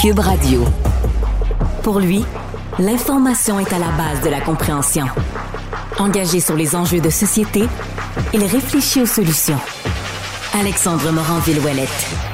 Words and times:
Cube 0.00 0.18
Radio. 0.18 0.64
Pour 1.82 2.00
lui, 2.00 2.24
l'information 2.78 3.60
est 3.60 3.70
à 3.70 3.78
la 3.78 3.90
base 3.90 4.22
de 4.22 4.30
la 4.30 4.40
compréhension. 4.40 5.04
Engagé 5.98 6.40
sur 6.40 6.56
les 6.56 6.74
enjeux 6.74 7.02
de 7.02 7.10
société, 7.10 7.64
il 8.32 8.42
réfléchit 8.42 9.02
aux 9.02 9.06
solutions. 9.06 9.58
Alexandre 10.58 11.12
Morin-Villouellette. 11.12 12.29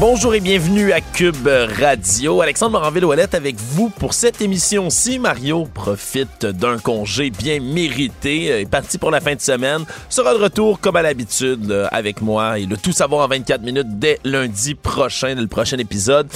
Bonjour 0.00 0.34
et 0.34 0.40
bienvenue 0.40 0.90
à 0.90 1.00
Cube 1.00 1.46
Radio. 1.46 2.40
Alexandre 2.40 2.72
Moranville-Ouellette 2.72 3.34
avec 3.34 3.54
vous 3.54 3.90
pour 3.90 4.12
cette 4.12 4.40
émission-ci. 4.40 5.20
Mario 5.20 5.66
profite 5.72 6.46
d'un 6.46 6.78
congé 6.78 7.30
bien 7.30 7.60
mérité, 7.60 8.46
est 8.62 8.68
parti 8.68 8.98
pour 8.98 9.12
la 9.12 9.20
fin 9.20 9.36
de 9.36 9.40
semaine, 9.40 9.84
sera 10.08 10.34
de 10.34 10.42
retour 10.42 10.80
comme 10.80 10.96
à 10.96 11.02
l'habitude 11.02 11.88
avec 11.92 12.22
moi 12.22 12.58
et 12.58 12.66
le 12.66 12.76
tout 12.76 12.90
savoir 12.90 13.24
en 13.24 13.28
24 13.28 13.62
minutes 13.62 14.00
dès 14.00 14.18
lundi 14.24 14.74
prochain, 14.74 15.36
le 15.36 15.46
prochain 15.46 15.78
épisode. 15.78 16.26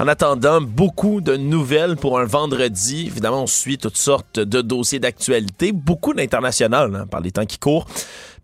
En 0.00 0.08
attendant, 0.08 0.60
beaucoup 0.60 1.20
de 1.20 1.36
nouvelles 1.36 1.94
pour 1.94 2.18
un 2.18 2.24
vendredi. 2.24 3.06
Évidemment, 3.06 3.44
on 3.44 3.46
suit 3.46 3.78
toutes 3.78 3.96
sortes 3.96 4.40
de 4.40 4.60
dossiers 4.60 4.98
d'actualité, 4.98 5.70
beaucoup 5.70 6.14
d'international 6.14 6.96
hein, 6.96 7.06
par 7.08 7.20
les 7.20 7.30
temps 7.30 7.46
qui 7.46 7.58
courent. 7.58 7.86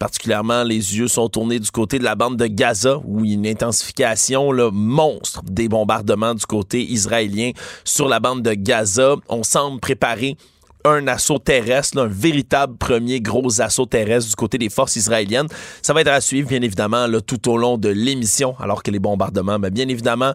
Particulièrement, 0.00 0.64
les 0.64 0.96
yeux 0.96 1.08
sont 1.08 1.28
tournés 1.28 1.58
du 1.58 1.70
côté 1.70 1.98
de 1.98 2.04
la 2.04 2.14
bande 2.14 2.38
de 2.38 2.46
Gaza, 2.46 3.02
où 3.04 3.22
une 3.22 3.46
intensification 3.46 4.50
le 4.50 4.70
monstre 4.70 5.42
des 5.44 5.68
bombardements 5.68 6.34
du 6.34 6.46
côté 6.46 6.82
israélien 6.82 7.50
sur 7.84 8.08
la 8.08 8.18
bande 8.18 8.40
de 8.40 8.54
Gaza. 8.54 9.16
On 9.28 9.42
semble 9.42 9.78
préparer 9.78 10.38
un 10.86 11.06
assaut 11.06 11.38
terrestre, 11.38 11.98
un 11.98 12.06
véritable 12.06 12.78
premier 12.78 13.20
gros 13.20 13.60
assaut 13.60 13.84
terrestre 13.84 14.30
du 14.30 14.36
côté 14.36 14.56
des 14.56 14.70
forces 14.70 14.96
israéliennes. 14.96 15.48
Ça 15.82 15.92
va 15.92 16.00
être 16.00 16.08
à 16.08 16.22
suivre, 16.22 16.48
bien 16.48 16.62
évidemment, 16.62 17.06
là, 17.06 17.20
tout 17.20 17.50
au 17.50 17.58
long 17.58 17.76
de 17.76 17.90
l'émission, 17.90 18.54
alors 18.58 18.82
que 18.82 18.90
les 18.90 19.00
bombardements, 19.00 19.58
bien 19.58 19.88
évidemment, 19.88 20.32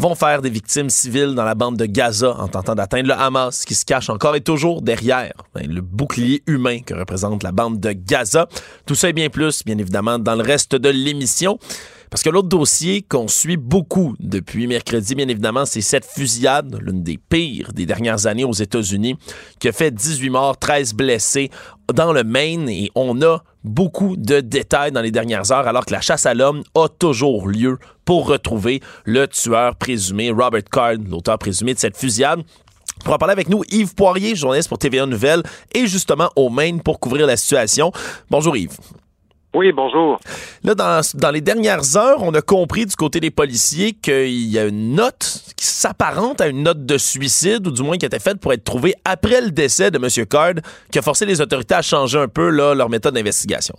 vont 0.00 0.14
faire 0.14 0.40
des 0.40 0.48
victimes 0.48 0.88
civiles 0.88 1.34
dans 1.34 1.44
la 1.44 1.54
bande 1.54 1.76
de 1.76 1.84
Gaza 1.84 2.34
en 2.38 2.48
tentant 2.48 2.74
d'atteindre 2.74 3.08
le 3.08 3.14
Hamas, 3.14 3.66
qui 3.66 3.74
se 3.74 3.84
cache 3.84 4.08
encore 4.08 4.34
et 4.34 4.40
toujours 4.40 4.80
derrière 4.80 5.32
ben, 5.54 5.70
le 5.70 5.82
bouclier 5.82 6.42
humain 6.46 6.80
que 6.80 6.94
représente 6.94 7.42
la 7.42 7.52
bande 7.52 7.78
de 7.80 7.92
Gaza. 7.92 8.48
Tout 8.86 8.94
ça 8.94 9.10
et 9.10 9.12
bien 9.12 9.28
plus, 9.28 9.62
bien 9.62 9.76
évidemment, 9.76 10.18
dans 10.18 10.34
le 10.36 10.42
reste 10.42 10.74
de 10.74 10.88
l'émission. 10.88 11.58
Parce 12.08 12.22
que 12.22 12.30
l'autre 12.30 12.48
dossier 12.48 13.02
qu'on 13.02 13.28
suit 13.28 13.58
beaucoup 13.58 14.16
depuis 14.18 14.66
mercredi, 14.66 15.14
bien 15.14 15.28
évidemment, 15.28 15.66
c'est 15.66 15.82
cette 15.82 16.06
fusillade, 16.06 16.78
l'une 16.80 17.02
des 17.02 17.18
pires 17.18 17.72
des 17.74 17.84
dernières 17.84 18.26
années 18.26 18.44
aux 18.44 18.54
États-Unis, 18.54 19.16
qui 19.58 19.68
a 19.68 19.72
fait 19.72 19.90
18 19.90 20.30
morts, 20.30 20.56
13 20.56 20.94
blessés 20.94 21.50
dans 21.92 22.14
le 22.14 22.24
Maine 22.24 22.70
et 22.70 22.90
on 22.94 23.20
a 23.20 23.42
beaucoup 23.64 24.16
de 24.16 24.40
détails 24.40 24.92
dans 24.92 25.00
les 25.00 25.10
dernières 25.10 25.52
heures 25.52 25.68
alors 25.68 25.84
que 25.84 25.92
la 25.92 26.00
chasse 26.00 26.26
à 26.26 26.34
l'homme 26.34 26.62
a 26.74 26.88
toujours 26.88 27.48
lieu 27.48 27.78
pour 28.04 28.26
retrouver 28.26 28.80
le 29.04 29.26
tueur 29.28 29.76
présumé, 29.76 30.30
Robert 30.30 30.64
Card, 30.70 30.94
l'auteur 31.08 31.38
présumé 31.38 31.74
de 31.74 31.78
cette 31.78 31.96
fusillade. 31.96 32.42
Pour 33.04 33.14
en 33.14 33.18
parler 33.18 33.32
avec 33.32 33.48
nous, 33.48 33.62
Yves 33.70 33.94
Poirier, 33.94 34.34
journaliste 34.34 34.68
pour 34.68 34.78
TVA 34.78 35.06
Nouvelles 35.06 35.42
et 35.74 35.86
justement 35.86 36.30
au 36.36 36.50
Maine 36.50 36.82
pour 36.82 37.00
couvrir 37.00 37.26
la 37.26 37.36
situation. 37.36 37.92
Bonjour 38.30 38.56
Yves. 38.56 38.76
Oui, 39.52 39.72
bonjour. 39.72 40.20
Là, 40.62 40.74
dans, 40.76 41.00
dans, 41.14 41.30
les 41.32 41.40
dernières 41.40 41.96
heures, 41.96 42.22
on 42.22 42.32
a 42.34 42.40
compris 42.40 42.86
du 42.86 42.94
côté 42.94 43.18
des 43.18 43.32
policiers 43.32 43.92
qu'il 43.92 44.48
y 44.48 44.58
a 44.60 44.66
une 44.66 44.94
note 44.94 45.42
qui 45.56 45.66
s'apparente 45.66 46.40
à 46.40 46.46
une 46.46 46.62
note 46.62 46.86
de 46.86 46.96
suicide, 46.98 47.66
ou 47.66 47.72
du 47.72 47.82
moins 47.82 47.96
qui 47.96 48.04
a 48.04 48.08
été 48.08 48.20
faite 48.20 48.40
pour 48.40 48.52
être 48.52 48.62
trouvée 48.62 48.94
après 49.04 49.40
le 49.40 49.50
décès 49.50 49.90
de 49.90 49.96
M. 49.96 50.26
Card, 50.26 50.62
qui 50.92 51.00
a 51.00 51.02
forcé 51.02 51.26
les 51.26 51.40
autorités 51.40 51.74
à 51.74 51.82
changer 51.82 52.18
un 52.18 52.28
peu 52.28 52.48
là, 52.50 52.74
leur 52.76 52.88
méthode 52.88 53.14
d'investigation. 53.14 53.74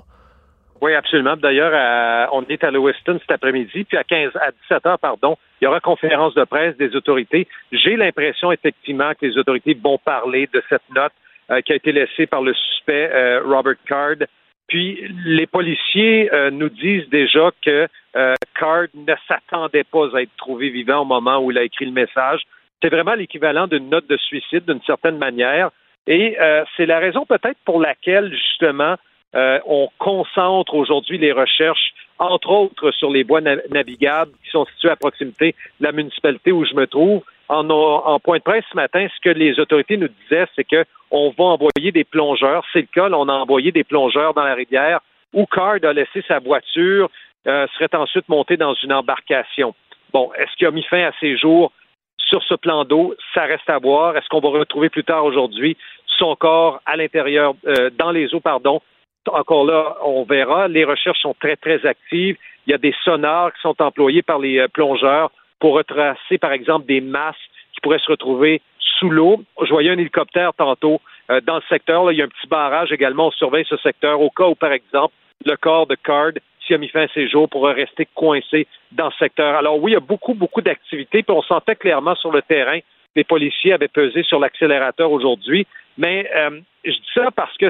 Oui, 0.82 0.94
absolument. 0.94 1.38
D'ailleurs, 1.38 2.30
on 2.34 2.44
est 2.50 2.64
à 2.66 2.72
Lewiston 2.72 3.20
cet 3.22 3.32
après-midi, 3.32 3.86
puis 3.86 3.98
à 3.98 4.04
15, 4.04 4.32
à 4.36 4.52
17 4.70 4.86
heures, 4.88 5.00
pardon, 5.00 5.38
il 5.62 5.66
y 5.66 5.68
aura 5.68 5.80
conférence 5.80 6.34
de 6.34 6.44
presse 6.44 6.76
des 6.78 6.96
autorités. 6.98 7.48
J'ai 7.72 7.96
l'impression 7.96 8.52
effectivement 8.52 9.12
que 9.12 9.26
les 9.26 9.38
autorités 9.38 9.78
vont 9.82 10.00
parler 10.00 10.50
de 10.52 10.62
cette 10.68 10.82
note 10.94 11.14
euh, 11.52 11.62
qui 11.62 11.72
a 11.72 11.76
été 11.76 11.92
laissée 11.92 12.26
par 12.26 12.42
le 12.42 12.54
suspect 12.54 13.10
euh, 13.14 13.42
Robert 13.46 13.76
Card 13.88 14.28
puis 14.72 15.06
les 15.26 15.48
policiers 15.48 16.34
euh, 16.34 16.50
nous 16.50 16.70
disent 16.70 17.10
déjà 17.10 17.52
que 17.62 17.90
euh, 18.16 18.36
Card 18.58 18.86
ne 18.96 19.14
s'attendait 19.28 19.84
pas 19.84 20.16
à 20.16 20.22
être 20.22 20.32
trouvé 20.38 20.70
vivant 20.70 21.02
au 21.02 21.06
moment 21.06 21.40
où 21.40 21.52
il 21.52 21.58
a 21.58 21.64
écrit 21.64 21.86
le 21.86 21.92
message. 21.92 22.40
C'est 22.82 22.88
vraiment 22.88 23.14
l'équivalent 23.16 23.68
d'une 23.68 23.90
note 23.90 24.08
de 24.08 24.16
suicide 24.16 24.64
d'une 24.66 24.82
certaine 24.84 25.18
manière. 25.18 25.72
Et 26.08 26.38
euh, 26.40 26.64
c'est 26.78 26.86
la 26.86 27.00
raison 27.00 27.26
peut-être 27.26 27.58
pour 27.66 27.82
laquelle 27.82 28.34
justement 28.34 28.96
on 29.34 29.88
concentre 29.98 30.74
aujourd'hui 30.74 31.18
les 31.18 31.32
recherches, 31.32 31.94
entre 32.20 32.50
autres 32.50 32.92
sur 32.92 33.10
les 33.10 33.24
bois 33.24 33.40
navigables 33.40 34.32
qui 34.44 34.52
sont 34.52 34.66
situés 34.66 34.90
à 34.90 34.98
proximité 34.98 35.56
de 35.80 35.86
la 35.86 35.94
municipalité 35.94 36.52
où 36.52 36.66
je 36.66 36.76
me 36.76 36.86
trouve, 36.86 37.24
en, 37.52 38.20
point 38.20 38.38
de 38.38 38.44
presse 38.44 38.64
ce 38.72 38.76
matin, 38.76 39.08
ce 39.14 39.22
que 39.22 39.36
les 39.36 39.60
autorités 39.60 39.98
nous 39.98 40.08
disaient, 40.08 40.48
c'est 40.56 40.64
qu'on 40.64 41.34
va 41.38 41.44
envoyer 41.44 41.92
des 41.92 42.04
plongeurs. 42.04 42.64
C'est 42.72 42.82
le 42.82 42.88
cas, 42.94 43.10
on 43.12 43.28
a 43.28 43.34
envoyé 43.34 43.72
des 43.72 43.84
plongeurs 43.84 44.34
dans 44.34 44.44
la 44.44 44.54
rivière 44.54 45.02
où 45.34 45.46
Card 45.46 45.78
a 45.84 45.94
laissé 45.94 46.24
sa 46.28 46.40
voiture, 46.40 47.10
euh, 47.48 47.68
serait 47.74 47.96
ensuite 47.96 48.28
monté 48.30 48.58
dans 48.58 48.74
une 48.76 48.94
embarcation. 48.94 49.74
Bon, 50.14 50.32
est-ce 50.38 50.56
qu'il 50.58 50.68
a 50.68 50.72
mis 50.72 50.84
fin 50.84 51.04
à 51.04 51.12
ses 51.20 51.38
jours 51.38 51.72
sur 52.18 52.44
ce 52.44 52.56
plan 52.56 52.84
d'eau? 52.86 53.16
Ça 53.34 53.44
reste 53.44 53.70
à 53.70 53.80
voir. 53.80 54.18
Est-ce 54.18 54.28
qu'on 54.30 54.40
va 54.40 54.50
retrouver 54.50 54.90
plus 54.90 55.04
tard 55.04 55.26
aujourd'hui 55.26 55.78
son 56.20 56.36
corps 56.36 56.82
à 56.86 56.96
l'intérieur, 56.98 57.54
euh, 57.66 57.90
dans 57.98 58.12
les 58.12 58.34
eaux, 58.34 58.42
pardon? 58.42 58.82
Encore 59.28 59.66
là, 59.66 59.98
on 60.04 60.24
verra. 60.24 60.68
Les 60.68 60.84
recherches 60.84 61.20
sont 61.20 61.36
très, 61.40 61.56
très 61.56 61.86
actives. 61.86 62.38
Il 62.66 62.72
y 62.72 62.74
a 62.74 62.78
des 62.78 62.94
sonars 63.04 63.54
qui 63.54 63.62
sont 63.62 63.82
employés 63.82 64.22
par 64.22 64.40
les 64.40 64.60
euh, 64.60 64.68
plongeurs 64.68 65.32
pour 65.62 65.76
retracer, 65.76 66.38
par 66.38 66.52
exemple, 66.52 66.86
des 66.86 67.00
masses 67.00 67.36
qui 67.74 67.80
pourraient 67.80 68.00
se 68.00 68.12
retrouver 68.12 68.62
sous 69.00 69.10
l'eau. 69.10 69.42
Je 69.64 69.70
voyais 69.70 69.92
un 69.92 69.98
hélicoptère 69.98 70.54
tantôt 70.54 71.00
euh, 71.30 71.40
dans 71.42 71.56
le 71.56 71.64
secteur. 71.70 72.12
il 72.12 72.18
y 72.18 72.22
a 72.22 72.26
un 72.26 72.28
petit 72.28 72.48
barrage 72.48 72.92
également. 72.92 73.28
On 73.28 73.32
surveille 73.32 73.66
ce 73.70 73.78
secteur 73.78 74.20
au 74.20 74.30
cas 74.30 74.48
où, 74.48 74.56
par 74.56 74.74
exemple, 74.74 75.14
le 75.46 75.56
corps 75.56 75.88
de 75.88 75.96
Card, 75.96 76.34
s'il 76.66 76.76
a 76.76 76.80
mis 76.80 76.90
fin 76.90 77.04
à 77.04 77.08
ses 77.14 77.30
jours, 77.30 77.48
pourrait 77.48 77.74
rester 77.74 78.06
coincé 78.14 78.68
dans 78.92 79.10
ce 79.12 79.18
secteur. 79.20 79.56
Alors 79.56 79.82
oui, 79.82 79.92
il 79.92 79.94
y 79.94 79.98
a 79.98 80.02
beaucoup, 80.02 80.34
beaucoup 80.34 80.62
d'activités. 80.62 81.24
Puis 81.24 81.36
on 81.36 81.42
sentait 81.42 81.76
clairement 81.76 82.16
sur 82.16 82.32
le 82.32 82.42
terrain 82.42 82.80
les 83.16 83.24
policiers 83.24 83.74
avaient 83.74 83.88
pesé 83.88 84.24
sur 84.24 84.40
l'accélérateur 84.40 85.12
aujourd'hui. 85.12 85.68
Mais 85.98 86.30
euh, 86.36 86.60
je 86.86 86.92
dis 86.92 87.12
ça 87.14 87.30
parce 87.32 87.56
que 87.58 87.68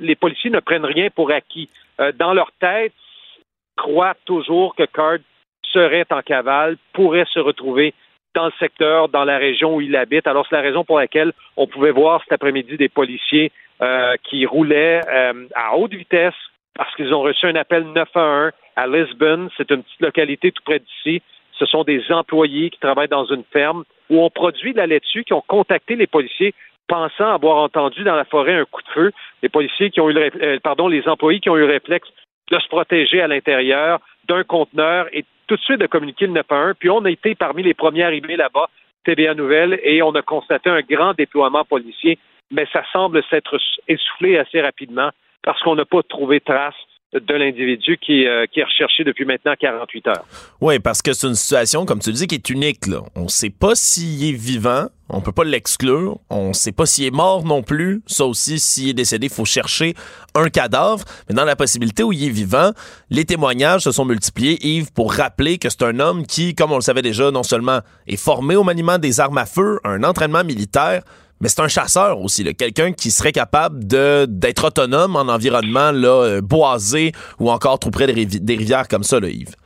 les 0.00 0.16
policiers 0.16 0.50
ne 0.50 0.60
prennent 0.60 0.84
rien 0.84 1.08
pour 1.10 1.30
acquis. 1.30 1.68
Euh, 2.00 2.12
dans 2.12 2.34
leur 2.34 2.50
tête, 2.60 2.92
croient 3.76 4.16
toujours 4.24 4.74
que 4.74 4.84
Card 4.84 5.18
serait 5.72 6.06
en 6.10 6.22
cavale, 6.22 6.76
pourrait 6.92 7.26
se 7.32 7.38
retrouver 7.38 7.94
dans 8.34 8.46
le 8.46 8.52
secteur, 8.58 9.08
dans 9.08 9.24
la 9.24 9.38
région 9.38 9.76
où 9.76 9.80
il 9.80 9.96
habite. 9.96 10.26
Alors, 10.26 10.46
c'est 10.48 10.56
la 10.56 10.62
raison 10.62 10.84
pour 10.84 10.98
laquelle 10.98 11.32
on 11.56 11.66
pouvait 11.66 11.90
voir 11.90 12.22
cet 12.22 12.32
après-midi 12.32 12.76
des 12.76 12.88
policiers 12.88 13.50
euh, 13.82 14.14
qui 14.24 14.46
roulaient 14.46 15.00
euh, 15.08 15.46
à 15.54 15.76
haute 15.76 15.94
vitesse 15.94 16.34
parce 16.74 16.94
qu'ils 16.94 17.12
ont 17.12 17.22
reçu 17.22 17.46
un 17.46 17.56
appel 17.56 17.84
911 17.84 18.52
à 18.76 18.86
Lisbonne. 18.86 19.50
C'est 19.56 19.70
une 19.70 19.82
petite 19.82 20.00
localité 20.00 20.52
tout 20.52 20.62
près 20.64 20.78
d'ici. 20.78 21.22
Ce 21.58 21.66
sont 21.66 21.82
des 21.82 22.02
employés 22.10 22.70
qui 22.70 22.78
travaillent 22.78 23.08
dans 23.08 23.26
une 23.26 23.44
ferme 23.52 23.84
où 24.08 24.22
on 24.22 24.30
produit 24.30 24.72
de 24.72 24.78
la 24.78 24.86
laitue, 24.86 25.24
qui 25.24 25.32
ont 25.32 25.44
contacté 25.46 25.96
les 25.96 26.06
policiers 26.06 26.54
pensant 26.88 27.32
avoir 27.32 27.58
entendu 27.58 28.02
dans 28.02 28.16
la 28.16 28.24
forêt 28.24 28.54
un 28.54 28.64
coup 28.64 28.82
de 28.82 28.88
feu. 28.88 29.12
Les 29.42 29.48
policiers 29.48 29.90
qui 29.90 30.00
ont 30.00 30.10
eu 30.10 30.12
le, 30.12 30.30
euh, 30.42 30.58
pardon, 30.62 30.88
les 30.88 31.06
employés 31.06 31.40
qui 31.40 31.48
ont 31.48 31.56
eu 31.56 31.60
le 31.60 31.66
réflexe 31.66 32.08
de 32.50 32.58
se 32.58 32.68
protéger 32.68 33.20
à 33.20 33.28
l'intérieur 33.28 34.00
d'un 34.28 34.42
conteneur 34.42 35.06
et 35.12 35.24
tout 35.50 35.56
de 35.56 35.62
suite 35.62 35.80
de 35.80 35.88
communiquer 35.88 36.28
le 36.28 36.32
911. 36.32 36.74
Puis 36.78 36.90
on 36.90 37.04
a 37.04 37.10
été 37.10 37.34
parmi 37.34 37.64
les 37.64 37.74
premiers 37.74 38.04
arrivés 38.04 38.36
là-bas, 38.36 38.68
TVA 39.04 39.34
Nouvelle, 39.34 39.80
et 39.82 40.00
on 40.00 40.14
a 40.14 40.22
constaté 40.22 40.70
un 40.70 40.80
grand 40.80 41.12
déploiement 41.12 41.64
policier, 41.64 42.18
mais 42.52 42.66
ça 42.72 42.84
semble 42.92 43.20
s'être 43.24 43.58
essoufflé 43.88 44.38
assez 44.38 44.60
rapidement 44.60 45.10
parce 45.42 45.60
qu'on 45.62 45.74
n'a 45.74 45.84
pas 45.84 46.04
trouvé 46.04 46.38
trace 46.38 46.76
de 47.12 47.34
l'individu 47.34 47.98
qui, 47.98 48.26
euh, 48.26 48.46
qui, 48.46 48.60
est 48.60 48.64
recherché 48.64 49.02
depuis 49.02 49.24
maintenant 49.24 49.54
48 49.58 50.06
heures. 50.08 50.24
Oui, 50.60 50.78
parce 50.78 51.02
que 51.02 51.12
c'est 51.12 51.26
une 51.26 51.34
situation, 51.34 51.84
comme 51.84 51.98
tu 51.98 52.10
le 52.10 52.16
dis, 52.16 52.26
qui 52.28 52.36
est 52.36 52.50
unique. 52.50 52.84
On 53.16 53.24
ne 53.24 53.28
sait 53.28 53.50
pas 53.50 53.74
s'il 53.74 54.28
est 54.28 54.36
vivant, 54.36 54.86
on 55.08 55.20
peut 55.20 55.32
pas 55.32 55.42
l'exclure, 55.42 56.18
on 56.30 56.48
ne 56.48 56.52
sait 56.52 56.70
pas 56.70 56.86
s'il 56.86 57.06
est 57.06 57.10
mort 57.10 57.44
non 57.44 57.64
plus. 57.64 58.02
Ça 58.06 58.24
aussi, 58.26 58.60
s'il 58.60 58.90
est 58.90 58.94
décédé, 58.94 59.26
il 59.26 59.32
faut 59.32 59.44
chercher 59.44 59.94
un 60.36 60.48
cadavre. 60.50 61.04
Mais 61.28 61.34
dans 61.34 61.44
la 61.44 61.56
possibilité 61.56 62.04
où 62.04 62.12
il 62.12 62.24
est 62.24 62.30
vivant, 62.30 62.70
les 63.10 63.24
témoignages 63.24 63.82
se 63.82 63.90
sont 63.90 64.04
multipliés, 64.04 64.64
Yves, 64.64 64.92
pour 64.92 65.12
rappeler 65.12 65.58
que 65.58 65.68
c'est 65.68 65.82
un 65.82 65.98
homme 65.98 66.24
qui, 66.24 66.54
comme 66.54 66.70
on 66.70 66.76
le 66.76 66.82
savait 66.82 67.02
déjà, 67.02 67.32
non 67.32 67.42
seulement 67.42 67.80
est 68.06 68.22
formé 68.22 68.54
au 68.54 68.62
maniement 68.62 68.98
des 68.98 69.18
armes 69.18 69.38
à 69.38 69.46
feu, 69.46 69.80
un 69.82 70.04
entraînement 70.04 70.44
militaire, 70.44 71.02
mais 71.40 71.48
c'est 71.48 71.62
un 71.62 71.68
chasseur 71.68 72.20
aussi, 72.20 72.44
quelqu'un 72.54 72.92
qui 72.92 73.10
serait 73.10 73.32
capable 73.32 73.86
de 73.86 74.26
d'être 74.28 74.66
autonome 74.66 75.16
en 75.16 75.26
environnement 75.32 75.90
là, 75.90 76.24
euh, 76.24 76.40
boisé 76.42 77.12
ou 77.38 77.50
encore 77.50 77.78
trop 77.78 77.90
près 77.90 78.06
des, 78.06 78.56
rivières 78.56 78.88
comme 78.88 79.02
ça, 79.02 79.16
Yves. 79.22 79.56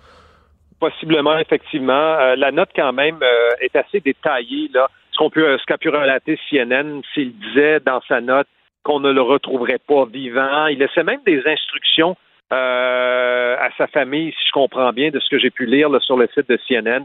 Possiblement, 0.78 1.36
effectivement. 1.38 1.92
Euh, 1.92 2.36
la 2.36 2.52
note, 2.52 2.70
quand 2.76 2.92
même, 2.92 3.18
euh, 3.22 3.50
est 3.60 3.74
assez 3.74 4.00
détaillée. 4.00 4.70
Là. 4.72 4.88
Ce 5.12 5.66
qu'a 5.66 5.78
pu 5.78 5.88
relater 5.88 6.38
CNN, 6.48 7.00
s'il 7.12 7.32
disait 7.38 7.80
dans 7.80 8.00
sa 8.06 8.20
note 8.20 8.46
qu'on 8.84 9.00
ne 9.00 9.10
le 9.10 9.22
retrouverait 9.22 9.80
pas 9.86 10.04
vivant. 10.04 10.66
Il 10.66 10.78
laissait 10.78 11.04
même 11.04 11.20
des 11.24 11.42
instructions 11.46 12.16
à 12.50 13.68
sa 13.78 13.86
famille, 13.88 14.30
si 14.30 14.46
je 14.46 14.52
comprends 14.52 14.92
bien 14.92 15.10
de 15.10 15.18
ce 15.18 15.28
que 15.28 15.38
j'ai 15.38 15.50
pu 15.50 15.66
lire 15.66 15.88
sur 16.02 16.16
le 16.16 16.28
site 16.34 16.48
de 16.48 16.58
CNN. 16.68 17.04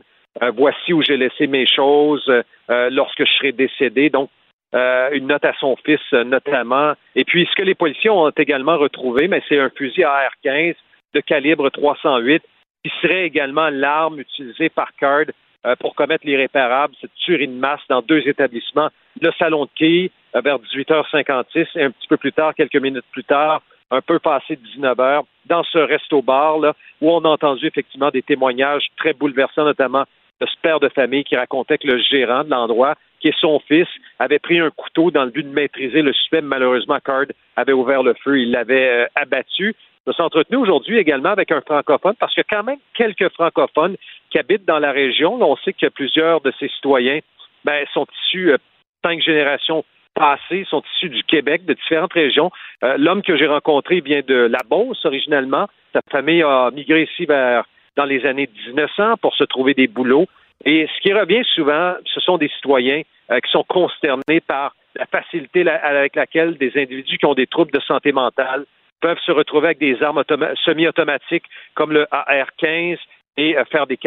voici 0.55 0.93
où 0.93 1.01
j'ai 1.01 1.17
laissé 1.17 1.47
mes 1.47 1.65
choses 1.65 2.29
lorsque 2.67 3.25
je 3.25 3.31
serai 3.37 3.51
décédé. 3.51 4.09
Donc, 4.09 4.29
une 4.73 5.27
note 5.27 5.45
à 5.45 5.53
son 5.59 5.75
fils 5.77 6.11
notamment. 6.11 6.93
Et 7.15 7.25
puis, 7.25 7.47
ce 7.49 7.55
que 7.55 7.63
les 7.63 7.75
policiers 7.75 8.09
ont 8.09 8.29
également 8.29 8.77
retrouvé, 8.77 9.27
mais 9.27 9.41
c'est 9.49 9.59
un 9.59 9.69
fusil 9.69 10.03
AR-15 10.03 10.75
de 11.13 11.19
calibre 11.21 11.69
308 11.69 12.43
qui 12.83 12.91
serait 13.01 13.25
également 13.25 13.69
l'arme 13.69 14.19
utilisée 14.19 14.69
par 14.69 14.89
Card 14.99 15.25
euh, 15.65 15.75
pour 15.75 15.95
commettre 15.95 16.25
l'irréparable, 16.25 16.93
cette 17.01 17.13
tuerie 17.15 17.47
de 17.47 17.53
masse 17.53 17.81
dans 17.89 18.01
deux 18.01 18.25
établissements, 18.27 18.89
le 19.21 19.31
salon 19.37 19.67
de 19.79 20.09
euh, 20.35 20.41
vers 20.41 20.57
18h56 20.57 21.67
et 21.75 21.83
un 21.83 21.91
petit 21.91 22.07
peu 22.07 22.17
plus 22.17 22.31
tard, 22.31 22.55
quelques 22.55 22.77
minutes 22.77 23.05
plus 23.11 23.25
tard, 23.25 23.61
un 23.91 24.01
peu 24.01 24.19
passé 24.19 24.55
19h, 24.55 25.23
dans 25.47 25.63
ce 25.63 25.79
resto-bar 25.79 26.59
où 27.01 27.11
on 27.11 27.25
a 27.25 27.29
entendu 27.29 27.65
effectivement 27.65 28.09
des 28.09 28.21
témoignages 28.21 28.87
très 28.97 29.13
bouleversants, 29.13 29.65
notamment 29.65 30.05
de 30.41 30.45
ce 30.45 30.55
père 30.61 30.79
de 30.79 30.89
famille 30.89 31.23
qui 31.23 31.35
racontait 31.35 31.77
que 31.77 31.87
le 31.87 31.99
gérant 31.99 32.43
de 32.43 32.49
l'endroit, 32.49 32.95
qui 33.19 33.29
est 33.29 33.39
son 33.39 33.59
fils, 33.59 33.87
avait 34.19 34.39
pris 34.39 34.59
un 34.59 34.69
couteau 34.71 35.11
dans 35.11 35.25
le 35.25 35.31
but 35.31 35.43
de 35.43 35.53
maîtriser 35.53 36.01
le 36.01 36.13
suspect. 36.13 36.41
Malheureusement, 36.41 36.99
Card 37.03 37.25
avait 37.55 37.73
ouvert 37.73 38.03
le 38.03 38.13
feu, 38.23 38.39
il 38.39 38.51
l'avait 38.51 39.03
euh, 39.03 39.07
abattu. 39.15 39.75
Je 40.07 40.23
me 40.51 40.57
aujourd'hui 40.57 40.97
également 40.97 41.29
avec 41.29 41.51
un 41.51 41.61
francophone 41.61 42.15
parce 42.19 42.33
qu'il 42.33 42.43
y 42.47 42.53
a 42.53 42.57
quand 42.57 42.63
même 42.63 42.79
quelques 42.95 43.29
francophones 43.33 43.95
qui 44.31 44.39
habitent 44.39 44.65
dans 44.65 44.79
la 44.79 44.91
région. 44.91 45.39
on 45.39 45.55
sait 45.57 45.73
que 45.73 45.87
plusieurs 45.87 46.41
de 46.41 46.51
ces 46.59 46.67
citoyens 46.69 47.19
ben, 47.63 47.85
sont 47.93 48.07
issus 48.25 48.53
euh, 48.53 48.57
cinq 49.03 49.21
générations 49.21 49.83
passées, 50.15 50.65
sont 50.69 50.81
issus 50.95 51.09
du 51.09 51.23
Québec, 51.23 51.65
de 51.65 51.73
différentes 51.73 52.13
régions. 52.13 52.51
Euh, 52.83 52.97
l'homme 52.97 53.21
que 53.21 53.37
j'ai 53.37 53.47
rencontré 53.47 54.01
vient 54.01 54.21
de 54.25 54.35
la 54.35 54.59
Beauce 54.67 55.05
originellement. 55.05 55.67
Sa 55.93 56.01
famille 56.09 56.43
a 56.43 56.71
migré 56.71 57.03
ici 57.03 57.25
vers 57.25 57.65
dans 57.99 58.05
les 58.05 58.25
années 58.25 58.49
1900 58.67 59.17
pour 59.21 59.35
se 59.35 59.43
trouver 59.43 59.73
des 59.73 59.87
boulots. 59.87 60.25
Et 60.63 60.87
ce 60.87 61.01
qui 61.01 61.11
revient 61.11 61.43
souvent, 61.53 61.95
ce 62.05 62.21
sont 62.21 62.37
des 62.37 62.47
citoyens 62.47 63.01
euh, 63.29 63.39
qui 63.41 63.51
sont 63.51 63.65
consternés 63.67 64.39
par 64.39 64.73
la 64.95 65.05
facilité 65.05 65.69
avec 65.69 66.15
laquelle 66.15 66.57
des 66.57 66.71
individus 66.77 67.17
qui 67.17 67.25
ont 67.25 67.33
des 67.33 67.47
troubles 67.47 67.71
de 67.71 67.81
santé 67.81 68.13
mentale 68.13 68.63
peuvent 69.01 69.19
se 69.25 69.33
retrouver 69.33 69.67
avec 69.67 69.79
des 69.79 70.01
armes 70.01 70.23
semi-automatiques 70.63 71.43
comme 71.75 71.91
le 71.91 72.07
AR-15 72.11 72.97
et 73.35 73.57
euh, 73.57 73.65
faire 73.65 73.85
des, 73.85 73.97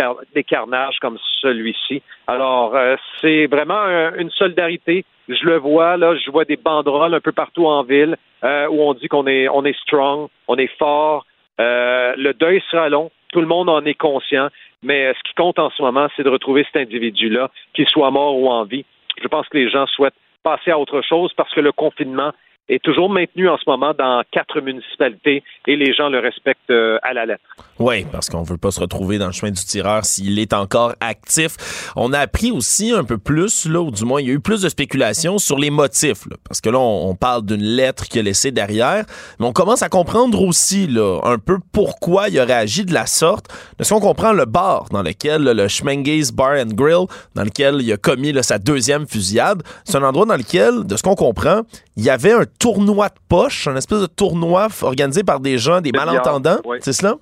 carnages 0.43 0.99
comme 1.03 1.19
celui-ci. 1.43 2.03
Alors, 2.27 2.75
euh, 2.75 2.97
c'est 3.21 3.47
vraiment 3.47 3.85
une 4.17 4.31
solidarité. 4.31 5.05
Je 5.29 5.45
le 5.45 5.59
vois, 5.59 5.99
là, 5.99 6.17
je 6.17 6.31
vois 6.31 6.47
des 6.47 6.57
banderoles 6.57 7.15
un 7.15 7.21
peu 7.21 7.33
partout 7.33 7.67
en 7.67 7.83
ville 7.83 8.17
où 8.43 8.83
on 8.83 8.95
dit 8.95 9.07
qu'on 9.07 9.27
est, 9.27 9.49
on 9.49 9.65
est 9.65 9.79
strong, 9.83 10.29
on 10.49 10.57
est 10.57 10.75
fort. 10.79 11.27
le 11.59 12.33
deuil 12.33 12.61
sera 12.71 12.89
long, 12.89 13.11
tout 13.33 13.41
le 13.41 13.47
monde 13.47 13.69
en 13.69 13.85
est 13.85 13.95
conscient, 13.95 14.49
mais 14.83 15.13
ce 15.15 15.29
qui 15.29 15.35
compte 15.35 15.59
en 15.59 15.71
ce 15.71 15.83
moment, 15.83 16.07
c'est 16.17 16.23
de 16.23 16.29
retrouver 16.29 16.65
cet 16.65 16.77
individu-là, 16.83 17.51
qu'il 17.75 17.89
soit 17.89 18.11
mort 18.11 18.39
ou 18.39 18.49
en 18.49 18.65
vie. 18.65 18.85
Je 19.21 19.27
pense 19.27 19.49
que 19.49 19.59
les 19.59 19.69
gens 19.69 19.87
souhaitent 19.87 20.15
passer 20.43 20.71
à 20.71 20.79
autre 20.79 21.03
chose 21.03 21.33
parce 21.35 21.53
que 21.53 21.61
le 21.61 21.73
confinement 21.73 22.33
est 22.69 22.83
toujours 22.83 23.11
maintenu 23.11 23.49
en 23.49 23.59
ce 23.59 23.65
moment 23.67 23.93
dans 23.99 24.23
quatre 24.31 24.61
municipalités 24.61 25.43
et 25.67 25.77
les 25.77 25.93
gens 25.93 26.09
le 26.09 26.21
respectent 26.21 26.71
euh, 26.71 26.99
à 27.03 27.13
la 27.13 27.27
lettre. 27.27 27.43
Oui, 27.79 28.07
parce 28.11 28.29
qu'on 28.29 28.43
veut 28.43 28.57
pas 28.57 28.71
se 28.71 28.81
retrouver 28.81 29.19
dans 29.19 29.27
le 29.27 29.33
chemin 29.33 29.51
du 29.51 29.65
tireur 29.65 30.05
s'il 30.05 30.39
est 30.39 30.53
encore 30.53 30.95
actif. 31.01 31.93
On 31.97 32.13
a 32.13 32.21
appris 32.21 32.51
aussi 32.51 32.93
un 32.93 33.05
peu 33.05 33.19
plus, 33.19 33.67
là, 33.67 33.81
ou 33.81 33.91
du 33.91 34.05
moins 34.05 34.21
il 34.21 34.29
y 34.29 34.31
a 34.31 34.35
eu 34.35 34.41
plus 34.41 34.63
de 34.63 34.69
spéculations 34.69 35.39
sur 35.39 35.59
les 35.59 35.71
motifs, 35.71 36.25
parce 36.47 36.61
que 36.61 36.71
là 36.71 36.79
on, 36.79 37.15
parle 37.15 37.45
d'une 37.45 37.63
lettre 37.63 38.05
qu'il 38.05 38.21
a 38.21 38.23
laissée 38.23 38.51
derrière, 38.51 39.05
mais 39.39 39.47
on 39.47 39.53
commence 39.53 39.83
à 39.83 39.89
comprendre 39.89 40.41
aussi 40.43 40.87
là, 40.87 41.21
un 41.25 41.39
peu 41.39 41.59
pourquoi 41.73 42.29
il 42.29 42.39
aurait 42.41 42.53
agi 42.53 42.85
de 42.85 42.95
la 42.95 43.07
sorte. 43.07 43.47
Est-ce 43.79 43.93
qu'on 43.93 44.01
comprend 44.01 44.33
le 44.33 44.45
bar 44.45 44.87
dans 44.91 45.03
lequel 45.03 45.43
le 45.43 45.69
Schmenge's 45.69 46.33
Bar 46.33 46.53
and 46.53 46.75
Grill, 46.75 47.07
dans 47.35 47.45
lequel 47.45 47.77
il 47.81 47.93
a 47.93 47.97
commis 47.97 48.33
sa 48.43 48.59
deuxième 48.59 49.07
fusillade, 49.07 49.63
c'est 49.85 49.97
un 49.97 50.03
endroit 50.03 50.27
dans 50.27 50.37
lequel, 50.37 50.85
de 50.87 50.97
ce 50.97 51.03
qu'on 51.03 51.15
comprend, 51.15 51.63
il 51.97 52.05
y 52.05 52.11
avait 52.11 52.33
un 52.33 52.45
tournoi 52.59 53.09
de 53.09 53.15
poche, 53.29 53.67
un 53.69 53.77
espèce 53.77 54.01
de 54.01 54.07
tournoi 54.07 54.69
organisé 54.83 55.23
par 55.23 55.41
des 55.41 55.59
gens, 55.59 55.81
des 55.81 55.93
malentendants. 55.93 56.59
C'est 56.81 56.93
cela? 56.93 57.17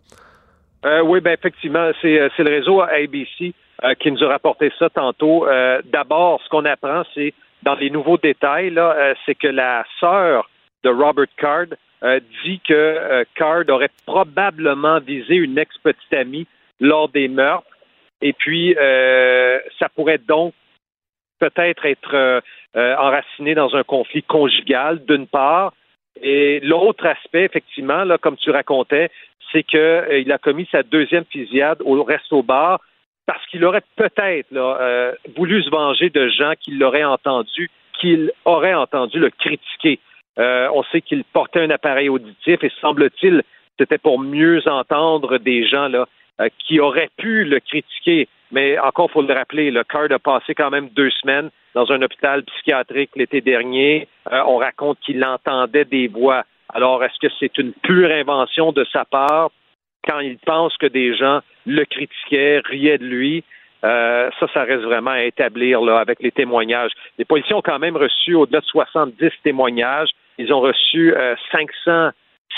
Euh, 0.85 1.03
oui, 1.03 1.21
ben 1.21 1.33
effectivement, 1.33 1.91
c'est, 2.01 2.19
euh, 2.19 2.29
le 2.39 2.51
réseau 2.51 2.81
ABC 2.81 3.53
euh, 3.85 3.95
qui 3.95 4.11
nous 4.11 4.25
a 4.25 4.29
rapporté 4.29 4.73
ça 4.79 4.89
tantôt. 4.89 5.47
d'abord, 5.93 6.41
ce 6.45 6.49
qu'on 6.49 6.65
apprend, 6.65 7.03
c'est 7.15 7.35
dans 7.63 7.75
les 7.75 7.91
nouveaux 7.91 8.17
détails, 8.17 8.71
là, 8.71 9.15
c'est 9.27 9.35
que 9.35 9.49
la 9.49 9.85
sœur 9.99 10.49
de 10.83 10.89
Robert 10.89 11.27
Card 11.37 11.67
dit 12.45 12.61
que 12.67 13.25
Card 13.35 13.65
aurait 13.69 13.91
probablement 14.07 14.99
visé 15.01 15.35
une 15.35 15.59
ex-petite 15.59 16.15
amie 16.15 16.47
lors 16.81 17.11
des 17.11 17.29
meurtres. 17.29 17.67
Et 18.23 18.33
puis, 18.33 18.75
ça 19.79 19.91
pourrait 19.95 20.21
donc 20.27 20.55
peut-être 21.41 21.85
être, 21.87 22.15
euh, 22.15 22.41
euh, 22.77 22.95
enraciné 22.97 23.55
dans 23.55 23.75
un 23.75 23.83
conflit 23.83 24.23
conjugal, 24.23 25.05
d'une 25.07 25.27
part. 25.27 25.73
Et 26.23 26.61
l'autre 26.61 27.07
aspect, 27.07 27.45
effectivement, 27.45 28.05
là, 28.05 28.19
comme 28.19 28.37
tu 28.37 28.51
racontais, 28.51 29.11
c'est 29.51 29.65
qu'il 29.65 29.81
euh, 29.81 30.35
a 30.35 30.39
commis 30.39 30.69
sa 30.71 30.85
deuxième 30.85 31.25
fusillade 31.25 31.79
au 31.85 32.01
resto-bar 32.05 32.81
parce 33.27 33.45
qu'il 33.47 33.65
aurait 33.65 33.83
peut-être 33.95 34.49
voulu 35.37 35.63
se 35.63 35.71
venger 35.71 36.11
de 36.11 36.29
gens 36.31 36.55
qui 36.61 36.73
l'auraient 36.73 37.05
entendu, 37.05 37.71
qu'il 38.01 38.33
aurait 38.45 38.75
entendu 38.75 39.21
le 39.21 39.31
critiquer. 39.31 40.01
on 40.37 40.83
sait 40.91 41.01
qu'il 41.01 41.23
portait 41.23 41.61
un 41.61 41.71
appareil 41.71 42.09
auditif 42.09 42.65
et 42.65 42.73
semble-t-il, 42.81 43.43
c'était 43.79 43.99
pour 43.99 44.19
mieux 44.19 44.67
entendre 44.67 45.39
des 45.39 45.65
gens 45.65 45.87
là, 45.87 46.09
qui 46.59 46.81
auraient 46.81 47.11
pu 47.19 47.45
le 47.45 47.61
critiquer. 47.61 48.27
Mais 48.53 48.79
encore, 48.79 49.07
il 49.11 49.13
faut 49.13 49.23
le 49.23 49.33
rappeler, 49.33 49.71
le 49.71 49.85
Card 49.85 50.11
a 50.11 50.19
passé 50.19 50.55
quand 50.55 50.71
même 50.71 50.89
deux 50.89 51.11
semaines 51.11 51.51
dans 51.75 51.91
un 51.93 52.03
hôpital 52.03 52.43
psychiatrique 52.45 53.11
l'été 53.15 53.41
dernier. 53.41 54.09
Euh, 54.33 54.43
on 54.47 54.57
raconte 54.57 54.99
qu'il 55.01 55.25
entendait 55.25 55.85
des 55.85 56.09
voix. 56.09 56.45
Alors, 56.73 57.03
est-ce 57.05 57.19
que 57.21 57.33
c'est 57.39 57.57
une 57.59 57.73
pure 57.73 58.11
invention 58.11 58.73
de 58.73 58.85
sa 58.93 59.05
part? 59.05 59.51
Quand 60.07 60.21
il 60.21 60.39
pense 60.39 60.77
que 60.79 60.87
des 60.87 61.15
gens 61.17 61.41
le 61.67 61.85
critiquaient, 61.85 62.61
riaient 62.65 62.99
de 62.99 63.05
lui? 63.05 63.45
Euh, 63.85 64.31
ça, 64.39 64.47
ça 64.53 64.65
reste 64.65 64.83
vraiment 64.83 65.13
à 65.13 65.23
établir 65.23 65.81
là, 65.81 65.99
avec 65.99 66.21
les 66.21 66.33
témoignages. 66.33 66.93
Les 67.19 67.25
policiers 67.25 67.55
ont 67.55 67.63
quand 67.63 67.79
même 67.79 67.97
reçu 67.97 68.35
au-delà 68.35 68.61
de 68.61 68.67
70 68.67 69.31
témoignages. 69.43 70.11
Ils 70.39 70.53
ont 70.53 70.61
reçu 70.61 71.15
500 71.53 71.69
euh, 71.89 72.11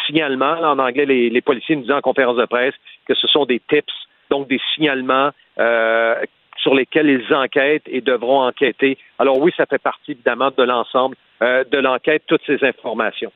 signalements. 0.07 0.59
en 0.63 0.79
anglais, 0.79 1.07
les, 1.07 1.31
les 1.31 1.41
policiers 1.41 1.77
nous 1.77 1.83
disent 1.83 1.93
en 1.93 2.01
conférence 2.01 2.37
de 2.37 2.47
presse 2.47 2.75
que 3.07 3.15
ce 3.15 3.27
sont 3.29 3.45
des 3.45 3.61
tips 3.61 3.93
donc 4.33 4.49
des 4.49 4.61
signalements 4.75 5.31
euh, 5.59 6.15
sur 6.63 6.75
lesquels 6.75 7.09
ils 7.09 7.35
enquêtent 7.35 7.87
et 7.87 8.01
devront 8.01 8.43
enquêter. 8.47 8.97
Alors 9.19 9.39
oui, 9.39 9.53
ça 9.57 9.67
fait 9.67 9.83
partie 9.83 10.13
évidemment 10.13 10.51
de 10.57 10.63
l'ensemble 10.63 11.17
euh, 11.43 11.65
de 11.71 11.79
l'enquête, 11.79 12.23
toutes 12.27 12.41
ces 12.47 12.59
informations. 12.65 13.33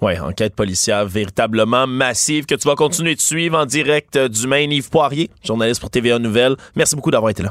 Oui, 0.00 0.18
enquête 0.18 0.54
policière 0.54 1.04
véritablement 1.04 1.86
massive 1.86 2.46
que 2.46 2.54
tu 2.54 2.68
vas 2.68 2.76
continuer 2.76 3.14
de 3.14 3.20
suivre 3.20 3.58
en 3.58 3.66
direct 3.66 4.16
euh, 4.16 4.28
du 4.28 4.46
Maine. 4.46 4.72
Yves 4.72 4.90
Poirier, 4.90 5.28
journaliste 5.44 5.80
pour 5.80 5.90
TVA 5.90 6.18
Nouvelle. 6.18 6.54
Merci 6.76 6.96
beaucoup 6.96 7.10
d'avoir 7.10 7.30
été 7.30 7.42
là. 7.42 7.50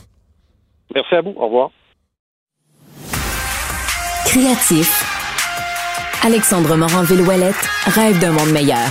Merci 0.95 1.15
à 1.15 1.21
vous. 1.21 1.33
Au 1.37 1.45
revoir. 1.45 1.69
Créatif. 4.25 4.89
Alexandre 6.25 6.75
Morin-Villouellette 6.75 7.63
rêve 7.85 8.19
d'un 8.19 8.31
monde 8.31 8.51
meilleur. 8.51 8.87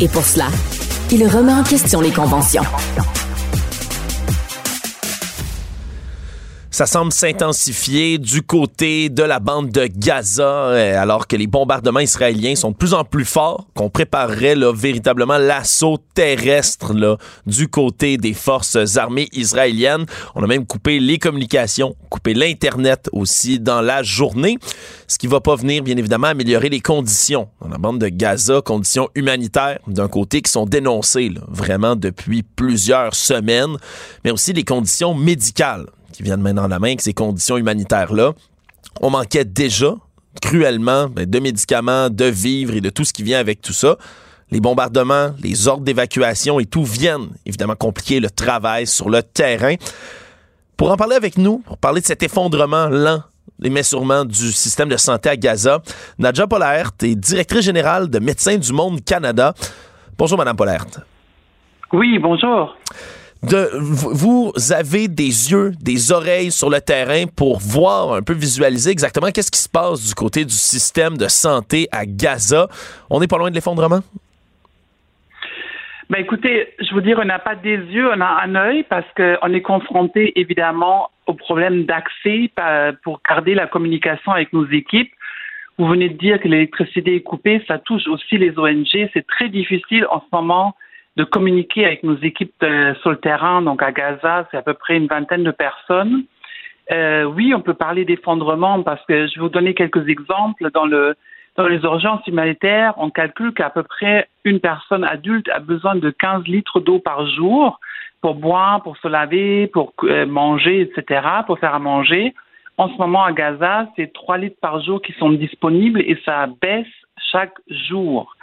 Et 0.00 0.08
pour 0.08 0.22
cela, 0.22 0.46
il 1.14 1.28
remet 1.28 1.52
en 1.52 1.62
question 1.62 2.00
les 2.00 2.10
conventions. 2.10 2.64
Ça 6.74 6.86
semble 6.86 7.12
s'intensifier 7.12 8.18
du 8.18 8.42
côté 8.42 9.08
de 9.08 9.22
la 9.22 9.38
bande 9.38 9.70
de 9.70 9.86
Gaza, 9.86 10.42
euh, 10.42 11.00
alors 11.00 11.28
que 11.28 11.36
les 11.36 11.46
bombardements 11.46 12.00
israéliens 12.00 12.56
sont 12.56 12.72
de 12.72 12.76
plus 12.76 12.94
en 12.94 13.04
plus 13.04 13.24
forts, 13.24 13.68
qu'on 13.76 13.90
préparerait 13.90 14.56
là, 14.56 14.72
véritablement 14.72 15.38
l'assaut 15.38 15.98
terrestre 16.14 16.92
là, 16.92 17.16
du 17.46 17.68
côté 17.68 18.16
des 18.16 18.34
forces 18.34 18.96
armées 18.96 19.28
israéliennes. 19.32 20.04
On 20.34 20.42
a 20.42 20.48
même 20.48 20.66
coupé 20.66 20.98
les 20.98 21.18
communications, 21.18 21.94
coupé 22.10 22.34
l'Internet 22.34 23.08
aussi 23.12 23.60
dans 23.60 23.80
la 23.80 24.02
journée, 24.02 24.58
ce 25.06 25.16
qui 25.16 25.28
va 25.28 25.40
pas 25.40 25.54
venir, 25.54 25.80
bien 25.84 25.96
évidemment, 25.96 26.26
améliorer 26.26 26.70
les 26.70 26.80
conditions 26.80 27.50
dans 27.60 27.68
la 27.68 27.78
bande 27.78 28.00
de 28.00 28.08
Gaza, 28.08 28.62
conditions 28.62 29.08
humanitaires 29.14 29.78
d'un 29.86 30.08
côté 30.08 30.42
qui 30.42 30.50
sont 30.50 30.66
dénoncées 30.66 31.30
vraiment 31.46 31.94
depuis 31.94 32.42
plusieurs 32.42 33.14
semaines, 33.14 33.76
mais 34.24 34.32
aussi 34.32 34.52
les 34.52 34.64
conditions 34.64 35.14
médicales 35.14 35.86
qui 36.14 36.22
viennent 36.22 36.40
main 36.40 36.54
dans 36.54 36.68
la 36.68 36.78
main 36.78 36.88
avec 36.88 37.00
ces 37.00 37.12
conditions 37.12 37.56
humanitaires-là. 37.56 38.32
On 39.00 39.10
manquait 39.10 39.44
déjà 39.44 39.94
cruellement 40.40 41.08
ben, 41.08 41.28
de 41.28 41.38
médicaments, 41.40 42.08
de 42.08 42.24
vivres 42.24 42.74
et 42.74 42.80
de 42.80 42.88
tout 42.90 43.04
ce 43.04 43.12
qui 43.12 43.24
vient 43.24 43.40
avec 43.40 43.60
tout 43.60 43.72
ça. 43.72 43.96
Les 44.50 44.60
bombardements, 44.60 45.34
les 45.42 45.66
ordres 45.66 45.82
d'évacuation 45.82 46.60
et 46.60 46.66
tout 46.66 46.84
viennent 46.84 47.30
évidemment 47.44 47.74
compliquer 47.74 48.20
le 48.20 48.30
travail 48.30 48.86
sur 48.86 49.10
le 49.10 49.22
terrain. 49.22 49.74
Pour 50.76 50.92
en 50.92 50.96
parler 50.96 51.16
avec 51.16 51.36
nous, 51.36 51.58
pour 51.58 51.78
parler 51.78 52.00
de 52.00 52.06
cet 52.06 52.22
effondrement 52.22 52.86
lent 52.88 53.22
mais 53.60 53.82
sûrement 53.82 54.24
du 54.24 54.52
système 54.52 54.88
de 54.88 54.96
santé 54.96 55.28
à 55.30 55.36
Gaza, 55.36 55.80
Nadja 56.18 56.46
Polaert 56.46 56.90
est 57.02 57.14
directrice 57.14 57.62
générale 57.62 58.10
de 58.10 58.18
Médecins 58.18 58.58
du 58.58 58.72
Monde 58.72 59.02
Canada. 59.04 59.54
Bonjour, 60.18 60.36
Madame 60.36 60.56
Pollert. 60.56 60.86
Oui, 61.92 62.18
bonjour. 62.18 62.76
Vous 63.46 64.52
avez 64.72 65.08
des 65.08 65.50
yeux, 65.52 65.72
des 65.80 66.12
oreilles 66.12 66.50
sur 66.50 66.70
le 66.70 66.80
terrain 66.80 67.24
pour 67.26 67.58
voir 67.58 68.14
un 68.14 68.22
peu 68.22 68.32
visualiser 68.32 68.90
exactement 68.90 69.30
qu'est-ce 69.30 69.50
qui 69.50 69.60
se 69.60 69.68
passe 69.68 70.08
du 70.08 70.14
côté 70.14 70.44
du 70.44 70.54
système 70.54 71.16
de 71.18 71.28
santé 71.28 71.88
à 71.92 72.06
Gaza. 72.06 72.68
On 73.10 73.20
n'est 73.20 73.26
pas 73.26 73.38
loin 73.38 73.50
de 73.50 73.54
l'effondrement? 73.54 74.00
Ben 76.10 76.20
écoutez, 76.20 76.74
je 76.80 76.92
vous 76.92 77.00
dire, 77.00 77.18
on 77.20 77.24
n'a 77.24 77.38
pas 77.38 77.54
des 77.54 77.76
yeux, 77.76 78.08
on 78.10 78.20
a 78.20 78.42
un 78.44 78.54
œil 78.54 78.84
parce 78.84 79.06
qu'on 79.16 79.52
est 79.52 79.62
confronté 79.62 80.38
évidemment 80.38 81.10
au 81.26 81.34
problème 81.34 81.84
d'accès 81.84 82.50
pour 83.02 83.20
garder 83.28 83.54
la 83.54 83.66
communication 83.66 84.32
avec 84.32 84.52
nos 84.52 84.66
équipes. 84.70 85.10
Vous 85.78 85.86
venez 85.86 86.08
de 86.08 86.18
dire 86.18 86.40
que 86.40 86.46
l'électricité 86.46 87.16
est 87.16 87.22
coupée, 87.22 87.64
ça 87.66 87.78
touche 87.78 88.06
aussi 88.06 88.38
les 88.38 88.56
ONG. 88.58 89.08
C'est 89.12 89.26
très 89.26 89.48
difficile 89.48 90.06
en 90.10 90.20
ce 90.20 90.26
moment 90.30 90.76
de 91.16 91.24
communiquer 91.24 91.86
avec 91.86 92.02
nos 92.02 92.16
équipes 92.16 92.64
sur 93.00 93.10
le 93.10 93.16
terrain. 93.16 93.62
Donc 93.62 93.82
à 93.82 93.92
Gaza, 93.92 94.46
c'est 94.50 94.56
à 94.56 94.62
peu 94.62 94.74
près 94.74 94.96
une 94.96 95.06
vingtaine 95.06 95.44
de 95.44 95.50
personnes. 95.50 96.24
Euh, 96.92 97.24
oui, 97.24 97.54
on 97.54 97.60
peut 97.60 97.74
parler 97.74 98.04
d'effondrement 98.04 98.82
parce 98.82 99.04
que 99.06 99.26
je 99.26 99.34
vais 99.34 99.40
vous 99.40 99.48
donner 99.48 99.74
quelques 99.74 100.08
exemples. 100.08 100.70
Dans 100.72 100.86
le 100.86 101.14
dans 101.56 101.68
les 101.68 101.78
urgences 101.84 102.26
humanitaires, 102.26 102.94
on 102.96 103.10
calcule 103.10 103.54
qu'à 103.54 103.70
peu 103.70 103.84
près 103.84 104.28
une 104.44 104.58
personne 104.58 105.04
adulte 105.04 105.48
a 105.50 105.60
besoin 105.60 105.94
de 105.94 106.10
15 106.10 106.44
litres 106.46 106.80
d'eau 106.80 106.98
par 106.98 107.28
jour 107.28 107.78
pour 108.20 108.34
boire, 108.34 108.82
pour 108.82 108.96
se 108.96 109.06
laver, 109.06 109.68
pour 109.68 109.92
euh, 110.02 110.26
manger, 110.26 110.80
etc., 110.80 111.24
pour 111.46 111.60
faire 111.60 111.74
à 111.74 111.78
manger. 111.78 112.34
En 112.76 112.88
ce 112.88 112.98
moment, 112.98 113.22
à 113.22 113.30
Gaza, 113.30 113.86
c'est 113.94 114.12
3 114.12 114.38
litres 114.38 114.58
par 114.60 114.82
jour 114.82 115.00
qui 115.00 115.12
sont 115.12 115.30
disponibles 115.30 116.00
et 116.00 116.18
ça 116.24 116.48
baisse 116.60 116.88
chaque 117.30 117.54
jour. 117.68 118.33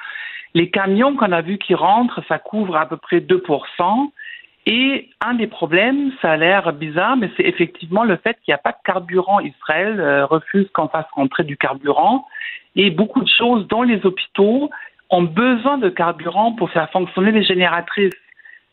Les 0.54 0.70
camions 0.70 1.16
qu'on 1.16 1.32
a 1.32 1.42
vus 1.42 1.58
qui 1.58 1.76
rentrent, 1.76 2.22
ça 2.28 2.40
couvre 2.40 2.76
à 2.76 2.86
peu 2.86 2.98
près 2.98 3.20
2%. 3.20 4.12
Et 4.68 5.10
un 5.22 5.34
des 5.34 5.48
problèmes, 5.48 6.12
ça 6.22 6.34
a 6.34 6.38
l'air 6.38 6.72
bizarre, 6.74 7.18
mais 7.18 7.32
c'est 7.36 7.46
effectivement 7.46 8.04
le 8.04 8.18
fait 8.18 8.38
qu'il 8.44 8.52
n'y 8.52 8.56
a 8.56 8.60
pas 8.60 8.72
de 8.72 8.78
carburant. 8.84 9.40
Israël 9.40 10.00
euh, 10.00 10.26
refuse 10.26 10.70
qu'on 10.74 10.88
fasse 10.88 11.08
rentrer 11.14 11.44
du 11.44 11.58
carburant. 11.58 12.28
Et 12.76 12.92
beaucoup 12.92 13.22
de 13.22 13.30
choses 13.30 13.68
dans 13.68 13.82
les 13.82 14.06
hôpitaux 14.06 14.70
ont 15.10 15.24
besoin 15.24 15.78
de 15.78 15.90
carburant 15.90 16.54
pour 16.54 16.70
faire 16.70 16.90
fonctionner 16.92 17.32
les 17.32 17.44
génératrices. 17.44 18.14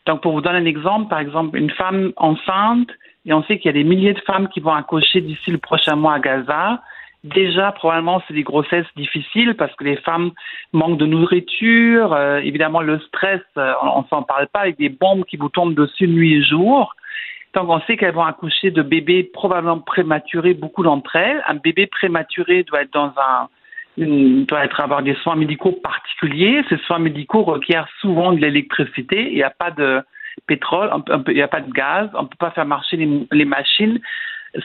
Donc, 0.07 0.23
pour 0.23 0.33
vous 0.33 0.41
donner 0.41 0.59
un 0.59 0.65
exemple, 0.65 1.09
par 1.09 1.21
exemple, 1.21 1.57
une 1.59 1.71
femme 1.71 2.13
enceinte, 2.17 2.89
et 3.27 3.33
on 3.33 3.43
sait 3.45 3.59
qu'il 3.59 3.67
y 3.67 3.69
a 3.69 3.83
des 3.83 3.85
milliers 3.85 4.15
de 4.15 4.21
femmes 4.21 4.49
qui 4.49 4.61
vont 4.61 4.73
accoucher 4.73 5.21
d'ici 5.21 5.51
le 5.51 5.59
prochain 5.59 5.97
mois 5.97 6.15
à 6.15 6.19
Gaza. 6.19 6.81
Déjà, 7.25 7.73
probablement, 7.73 8.23
c'est 8.27 8.35
des 8.35 8.45
grossesses 8.45 8.87
difficiles 8.97 9.55
parce 9.55 9.75
que 9.75 9.85
les 9.85 9.97
femmes 9.97 10.31
manquent 10.73 10.99
de 10.99 11.07
nourriture. 11.07 12.13
Euh, 12.13 12.39
évidemment, 12.39 12.81
le 12.81 13.01
stress, 13.01 13.41
euh, 13.57 13.73
on, 13.83 14.03
ne 14.03 14.07
s'en 14.07 14.23
parle 14.23 14.47
pas 14.47 14.61
avec 14.61 14.79
des 14.79 14.89
bombes 14.89 15.25
qui 15.25 15.37
vous 15.37 15.49
tombent 15.49 15.75
dessus 15.75 16.07
nuit 16.07 16.35
et 16.35 16.43
jour. 16.45 16.95
Donc, 17.55 17.71
on 17.71 17.81
sait 17.83 17.97
qu'elles 17.97 18.15
vont 18.15 18.25
accoucher 18.25 18.71
de 18.71 18.83
bébés 18.83 19.25
probablement 19.25 19.81
prématurés, 19.81 20.55
beaucoup 20.55 20.85
d'entre 20.85 21.17
elles. 21.17 21.43
Un 21.49 21.57
bébé 21.57 21.89
prématuré 21.89 22.63
doit 22.63 22.83
être 22.83 22.93
dans 22.93 23.13
un, 23.17 23.49
doit 24.45 24.61
avoir 24.79 25.03
des 25.03 25.15
soins 25.17 25.35
médicaux 25.35 25.73
particuliers. 25.73 26.63
Ces 26.69 26.79
soins 26.79 27.01
médicaux 27.01 27.43
requièrent 27.43 27.89
souvent 28.01 28.33
de 28.33 28.39
l'électricité. 28.39 29.29
Il 29.31 29.35
n'y 29.35 29.43
a 29.43 29.51
pas 29.51 29.73
de 29.73 30.03
pétrole, 30.47 30.91
il 31.27 31.35
n'y 31.35 31.43
a 31.43 31.49
pas 31.49 31.61
de 31.61 31.73
gaz, 31.73 32.09
on 32.15 32.23
ne 32.23 32.29
peut 32.29 32.37
pas 32.39 32.53
faire 32.53 32.65
marcher 32.65 32.97
les 33.33 33.45
machines. 33.45 33.99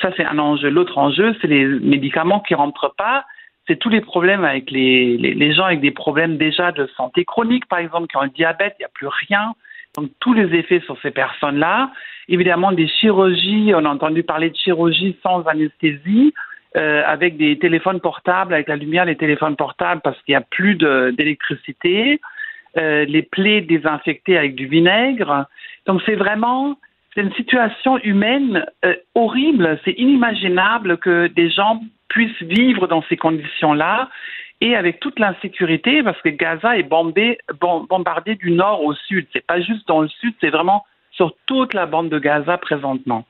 Ça, 0.02 0.12
c'est 0.16 0.26
un 0.26 0.40
enjeu. 0.40 0.70
L'autre 0.70 0.98
enjeu, 0.98 1.36
c'est 1.42 1.48
les 1.48 1.66
médicaments 1.66 2.40
qui 2.40 2.56
rentrent 2.56 2.94
pas. 2.98 3.26
C'est 3.68 3.78
tous 3.78 3.90
les 3.90 4.02
problèmes 4.02 4.44
avec 4.44 4.72
les, 4.72 5.18
les, 5.18 5.54
gens 5.54 5.66
avec 5.66 5.80
des 5.80 5.92
problèmes 5.92 6.38
déjà 6.38 6.72
de 6.72 6.88
santé 6.98 7.24
chronique, 7.24 7.66
par 7.68 7.80
exemple, 7.80 8.08
qui 8.08 8.18
ont 8.18 8.24
le 8.24 8.30
diabète, 8.30 8.76
il 8.80 8.82
n'y 8.82 8.86
a 8.86 8.92
plus 8.94 9.08
rien. 9.08 9.54
Donc, 9.96 10.10
tous 10.20 10.34
les 10.34 10.58
effets 10.58 10.82
sur 10.82 11.00
ces 11.02 11.12
personnes-là. 11.12 11.92
Évidemment, 12.28 12.72
des 12.72 12.88
chirurgies, 12.88 13.74
on 13.76 13.86
a 13.86 13.90
entendu 13.90 14.24
parler 14.24 14.50
de 14.50 14.56
chirurgie 14.56 15.18
sans 15.24 15.44
anesthésie. 15.44 16.34
Euh, 16.76 17.04
avec 17.06 17.38
des 17.38 17.60
téléphones 17.60 18.00
portables, 18.00 18.52
avec 18.52 18.68
la 18.68 18.76
lumière 18.76 19.06
des 19.06 19.16
téléphones 19.16 19.56
portables 19.56 20.02
parce 20.02 20.20
qu'il 20.24 20.32
n'y 20.32 20.38
a 20.38 20.42
plus 20.42 20.74
d'électricité, 20.74 22.20
euh, 22.78 23.06
les 23.06 23.22
plaies 23.22 23.62
désinfectées 23.62 24.40
avec 24.40 24.56
du 24.56 24.66
vinaigre. 24.66 25.46
Donc 25.86 26.02
c'est 26.04 26.16
vraiment 26.16 26.80
c'est 27.14 27.22
une 27.22 27.34
situation 27.34 27.98
humaine 28.00 28.66
euh, 28.86 28.96
horrible. 29.16 29.80
C'est 29.86 29.94
inimaginable 29.98 30.98
que 30.98 31.28
des 31.28 31.50
gens 31.50 31.82
puissent 32.10 32.42
vivre 32.42 32.88
dans 32.88 33.04
ces 33.10 33.18
conditions-là 33.18 34.10
et 34.62 34.76
avec 34.76 35.00
toute 35.00 35.20
l'insécurité 35.20 36.04
parce 36.04 36.22
que 36.22 36.30
Gaza 36.30 36.78
est 36.78 36.84
bombé, 36.84 37.38
bombardé 37.60 38.36
du 38.36 38.52
nord 38.52 38.84
au 38.84 38.94
sud. 38.94 39.28
C'est 39.34 39.46
pas 39.46 39.62
juste 39.62 39.88
dans 39.88 40.02
le 40.02 40.08
sud, 40.08 40.34
c'est 40.42 40.50
vraiment 40.50 40.86
sur 41.12 41.34
toute 41.46 41.74
la 41.74 41.86
bande 41.86 42.10
de 42.10 42.20
Gaza 42.20 42.58
présentement. 42.58 43.26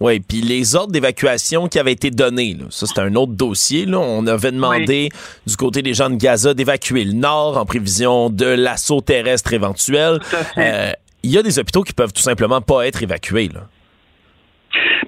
Oui, 0.00 0.20
puis 0.20 0.40
les 0.40 0.76
ordres 0.76 0.92
d'évacuation 0.92 1.66
qui 1.66 1.80
avaient 1.80 1.92
été 1.92 2.10
donnés, 2.12 2.56
ça 2.70 2.86
c'est 2.86 3.00
un 3.00 3.16
autre 3.16 3.32
dossier. 3.32 3.86
Là. 3.86 3.98
On 3.98 4.24
avait 4.28 4.52
demandé 4.52 5.08
du 5.44 5.56
côté 5.56 5.82
des 5.82 5.94
gens 5.94 6.08
de 6.08 6.14
Gaza 6.14 6.54
d'évacuer 6.54 7.04
le 7.04 7.14
nord 7.14 7.58
en 7.58 7.66
prévision 7.66 8.30
de 8.30 8.46
l'assaut 8.46 9.00
terrestre 9.00 9.52
éventuel. 9.52 10.20
Euh, 10.56 10.92
il 11.28 11.34
y 11.34 11.38
a 11.38 11.42
des 11.42 11.58
hôpitaux 11.58 11.82
qui 11.82 11.92
peuvent 11.92 12.12
tout 12.12 12.22
simplement 12.22 12.62
pas 12.62 12.86
être 12.86 13.02
évacués. 13.02 13.50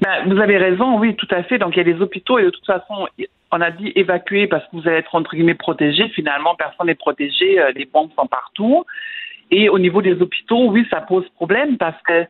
Ben, 0.02 0.28
vous 0.28 0.38
avez 0.38 0.58
raison, 0.58 0.98
oui, 0.98 1.16
tout 1.16 1.28
à 1.30 1.42
fait. 1.42 1.58
Donc 1.58 1.74
il 1.74 1.78
y 1.78 1.80
a 1.80 1.92
des 1.92 2.00
hôpitaux 2.00 2.38
et 2.38 2.44
de 2.44 2.50
toute 2.50 2.66
façon, 2.66 3.08
on 3.50 3.60
a 3.60 3.70
dit 3.70 3.90
évacuer 3.96 4.46
parce 4.46 4.64
que 4.64 4.76
vous 4.76 4.86
allez 4.86 4.98
être 4.98 5.14
entre 5.14 5.34
guillemets 5.34 5.54
protégé. 5.54 6.08
Finalement, 6.10 6.54
personne 6.56 6.88
n'est 6.88 6.94
protégé, 6.94 7.58
euh, 7.58 7.72
les 7.74 7.86
bombes 7.86 8.10
sont 8.18 8.26
partout. 8.26 8.84
Et 9.50 9.68
au 9.70 9.78
niveau 9.78 10.02
des 10.02 10.20
hôpitaux, 10.20 10.66
oui, 10.70 10.86
ça 10.90 11.00
pose 11.00 11.26
problème 11.36 11.78
parce 11.78 12.00
que 12.02 12.26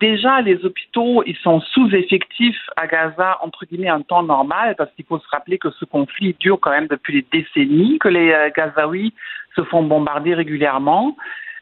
déjà, 0.00 0.40
les 0.40 0.64
hôpitaux, 0.64 1.22
ils 1.26 1.36
sont 1.36 1.60
sous-effectifs 1.60 2.70
à 2.76 2.86
Gaza, 2.86 3.38
entre 3.42 3.66
guillemets, 3.66 3.90
en 3.90 4.00
temps 4.00 4.22
normal, 4.22 4.74
parce 4.76 4.90
qu'il 4.94 5.04
faut 5.04 5.18
se 5.18 5.28
rappeler 5.30 5.58
que 5.58 5.70
ce 5.70 5.84
conflit 5.84 6.34
dure 6.40 6.58
quand 6.60 6.70
même 6.70 6.88
depuis 6.88 7.22
des 7.22 7.40
décennies, 7.40 7.98
que 7.98 8.08
les 8.08 8.32
euh, 8.32 8.50
Gazaouis 8.56 9.12
se 9.54 9.62
font 9.64 9.82
bombarder 9.82 10.34
régulièrement. 10.34 11.14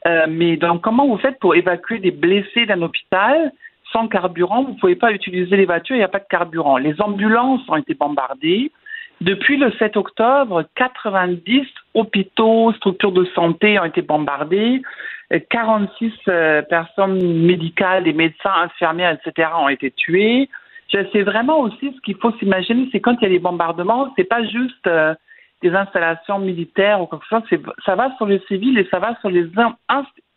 Euh, 0.06 0.26
mais 0.28 0.56
donc, 0.56 0.82
comment 0.82 1.06
vous 1.06 1.18
faites 1.18 1.38
pour 1.38 1.54
évacuer 1.54 1.98
des 1.98 2.10
blessés 2.10 2.66
d'un 2.66 2.82
hôpital 2.82 3.52
sans 3.92 4.08
carburant? 4.08 4.64
Vous 4.64 4.72
ne 4.72 4.78
pouvez 4.78 4.96
pas 4.96 5.12
utiliser 5.12 5.56
les 5.56 5.66
voitures, 5.66 5.96
il 5.96 6.00
n'y 6.00 6.04
a 6.04 6.08
pas 6.08 6.18
de 6.18 6.28
carburant. 6.28 6.76
Les 6.76 7.00
ambulances 7.00 7.62
ont 7.68 7.76
été 7.76 7.94
bombardées. 7.94 8.72
Depuis 9.20 9.56
le 9.56 9.70
7 9.78 9.96
octobre, 9.96 10.64
90 10.74 11.62
hôpitaux, 11.94 12.72
structures 12.72 13.12
de 13.12 13.24
santé 13.26 13.78
ont 13.78 13.84
été 13.84 14.02
bombardés. 14.02 14.82
46 15.50 16.12
euh, 16.28 16.62
personnes 16.62 17.46
médicales, 17.46 18.04
des 18.04 18.12
médecins, 18.12 18.52
infirmières, 18.64 19.16
etc. 19.24 19.48
ont 19.56 19.68
été 19.68 19.90
tués. 19.92 20.48
C'est 20.90 21.22
vraiment 21.22 21.60
aussi 21.60 21.94
ce 21.96 22.00
qu'il 22.02 22.16
faut 22.16 22.32
s'imaginer, 22.32 22.86
c'est 22.92 23.00
quand 23.00 23.14
il 23.20 23.22
y 23.22 23.26
a 23.26 23.30
des 23.30 23.38
bombardements, 23.38 24.12
c'est 24.14 24.24
pas 24.24 24.44
juste 24.44 24.86
euh, 24.86 25.14
des 25.62 25.70
installations 25.70 26.38
militaires 26.38 27.00
ou 27.00 27.06
quoi 27.06 27.18
que 27.18 27.24
ce 27.24 27.56
soit, 27.56 27.74
ça 27.84 27.94
va 27.94 28.14
sur 28.16 28.26
les 28.26 28.40
civils 28.48 28.78
et 28.78 28.86
ça 28.90 28.98
va 28.98 29.16
sur 29.20 29.30
les 29.30 29.46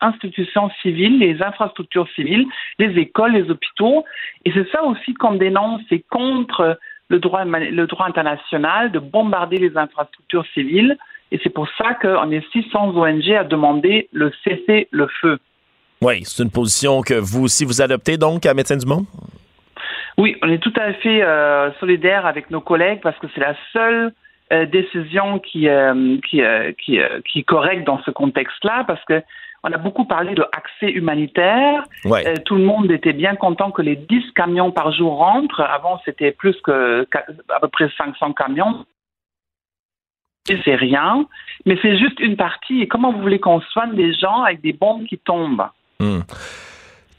institutions 0.02 0.70
civiles, 0.82 1.20
les 1.20 1.42
infrastructures 1.42 2.08
civiles, 2.16 2.46
les 2.80 2.98
écoles, 3.00 3.34
les 3.34 3.50
hôpitaux. 3.50 4.06
Et 4.46 4.52
c'est 4.54 4.70
ça 4.72 4.84
aussi 4.84 5.14
qu'on 5.14 5.36
dénonce, 5.36 5.82
c'est 5.90 6.04
contre 6.10 6.78
le 7.10 7.20
droit, 7.20 7.44
le 7.46 7.86
droit 7.86 8.08
international 8.08 8.92
de 8.92 9.00
bombarder 9.00 9.58
les 9.58 9.76
infrastructures 9.78 10.46
civiles. 10.54 10.98
Et 11.32 11.40
c'est 11.44 11.50
pour 11.50 11.68
ça 11.78 11.96
qu'on 11.96 12.32
est 12.32 12.44
600 12.52 12.96
ONG 12.96 13.32
à 13.32 13.44
demander 13.44 14.10
le 14.12 14.32
cessez-le-feu. 14.44 15.40
Oui, 16.02 16.24
c'est 16.24 16.44
une 16.44 16.52
position 16.52 17.02
que 17.02 17.16
vous 17.16 17.46
aussi 17.46 17.66
vous 17.66 17.82
adoptez 17.82 18.18
donc 18.18 18.46
à 18.46 18.54
Médecins 18.54 18.78
du 18.78 18.86
Monde? 18.86 19.06
Oui, 20.18 20.38
on 20.44 20.50
est 20.50 20.60
tout 20.60 20.74
à 20.78 20.94
fait 20.94 21.24
euh, 21.24 21.72
solidaire 21.80 22.26
avec 22.26 22.50
nos 22.52 22.62
collègues 22.62 23.02
parce 23.02 23.18
que 23.18 23.28
c'est 23.34 23.42
la 23.42 23.56
seule 23.74 24.14
euh, 24.54 24.66
décision 24.66 25.40
qui, 25.40 25.68
euh, 25.68 26.18
qui, 26.30 26.42
qui, 26.84 27.00
qui, 27.28 27.40
est 27.40 27.44
correcte 27.44 27.86
dans 27.86 28.02
ce 28.04 28.12
contexte-là 28.12 28.84
parce 28.86 29.04
que 29.06 29.22
on 29.64 29.72
a 29.72 29.78
beaucoup 29.78 30.06
parlé 30.06 30.36
de 30.36 30.46
accès 30.52 30.92
humanitaire. 30.92 31.84
tout 32.46 32.56
le 32.56 32.64
monde 32.64 32.92
était 32.92 33.14
bien 33.14 33.36
content 33.36 33.72
que 33.72 33.82
les 33.82 33.96
10 33.96 34.32
camions 34.36 34.72
par 34.72 34.92
jour 34.92 35.18
rentrent. 35.18 35.62
Avant, 35.62 36.00
c'était 36.06 36.32
plus 36.32 36.56
que 36.62 37.08
à 37.50 37.60
peu 37.60 37.68
près 37.70 37.90
500 37.98 38.34
camions 38.34 38.86
c'est 40.64 40.76
rien, 40.76 41.26
mais 41.66 41.78
c'est 41.82 41.98
juste 41.98 42.20
une 42.20 42.38
partie. 42.38 42.82
Et 42.82 42.88
comment 42.88 43.12
vous 43.12 43.22
voulez 43.22 43.40
qu'on 43.40 43.62
soigne 43.62 43.96
des 43.96 44.14
gens 44.14 44.44
avec 44.44 44.62
des 44.62 44.74
bombes 44.74 45.06
qui 45.06 45.18
tombent? 45.18 45.68
Hmm. 46.00 46.20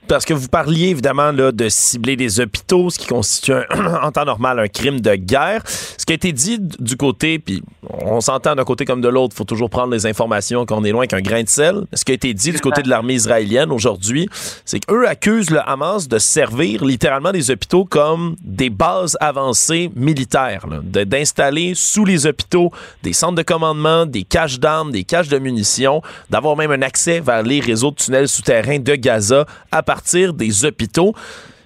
Parce 0.09 0.25
que 0.25 0.35
vous 0.35 0.49
parliez 0.49 0.89
évidemment 0.89 1.33
là, 1.33 1.53
de 1.53 1.69
cibler 1.69 2.17
des 2.17 2.41
hôpitaux, 2.41 2.91
ce 2.91 2.99
qui 2.99 3.07
constitue 3.07 3.53
en 4.03 4.11
temps 4.13 4.25
normal 4.25 4.59
un 4.59 4.69
crime 4.69 5.01
de 5.01 5.15
guerre. 5.15 5.63
Ce 5.67 6.05
qui 6.05 6.13
a 6.13 6.15
été 6.15 6.33
dit 6.33 6.59
du 6.61 6.97
côté, 6.97 7.39
puis 7.39 7.63
on 7.91 8.21
s'entend 8.21 8.55
d'un 8.55 8.65
côté 8.65 8.85
comme 8.85 9.01
de 9.01 9.09
l'autre, 9.09 9.35
il 9.35 9.39
faut 9.39 9.45
toujours 9.45 9.71
prendre 9.71 9.93
les 9.93 10.07
informations 10.07 10.67
qu'on 10.67 10.85
est 10.85 10.93
loin 10.93 11.07
qu'un 11.07 11.21
grain 11.21 11.43
de 11.43 11.49
sel. 11.49 11.83
Ce 11.93 12.05
qui 12.05 12.13
a 12.13 12.15
été 12.15 12.33
dit 12.35 12.53
du 12.53 12.61
côté 12.61 12.83
de 12.83 12.89
l'armée 12.89 13.15
israélienne 13.15 13.73
aujourd'hui, 13.73 14.29
c'est 14.65 14.81
qu'eux 14.81 15.09
accusent 15.09 15.51
le 15.51 15.61
Hamas 15.69 16.09
de 16.09 16.19
servir 16.19 16.85
littéralement 16.85 17.33
des 17.33 17.51
hôpitaux 17.51 17.85
comme 17.85 18.37
des 18.43 18.71
bases 18.71 19.17
avancées 19.21 19.91
militaires, 19.97 20.67
d'installer 20.83 21.73
sous 21.75 22.05
les 22.05 22.27
hôpitaux 22.27 22.71
des 23.03 23.13
centres 23.13 23.35
de 23.35 23.43
commandement, 23.43 24.07
des 24.07 24.23
caches 24.23 24.61
d'armes, 24.61 24.93
des 24.93 25.05
caches 25.05 25.29
de 25.29 25.39
munitions, 25.39 26.03
d'avoir 26.31 26.57
même 26.57 26.71
un 26.71 26.83
accès 26.83 27.21
vers 27.21 27.43
les 27.43 27.61
réseaux 27.61 27.91
de 27.91 27.97
tunnels 27.97 28.29
souterrains 28.29 28.79
de 28.79 28.95
Gaza 28.95 29.47
à 29.73 29.83
partir 29.83 29.96
des 30.35 30.65
hôpitaux. 30.65 31.15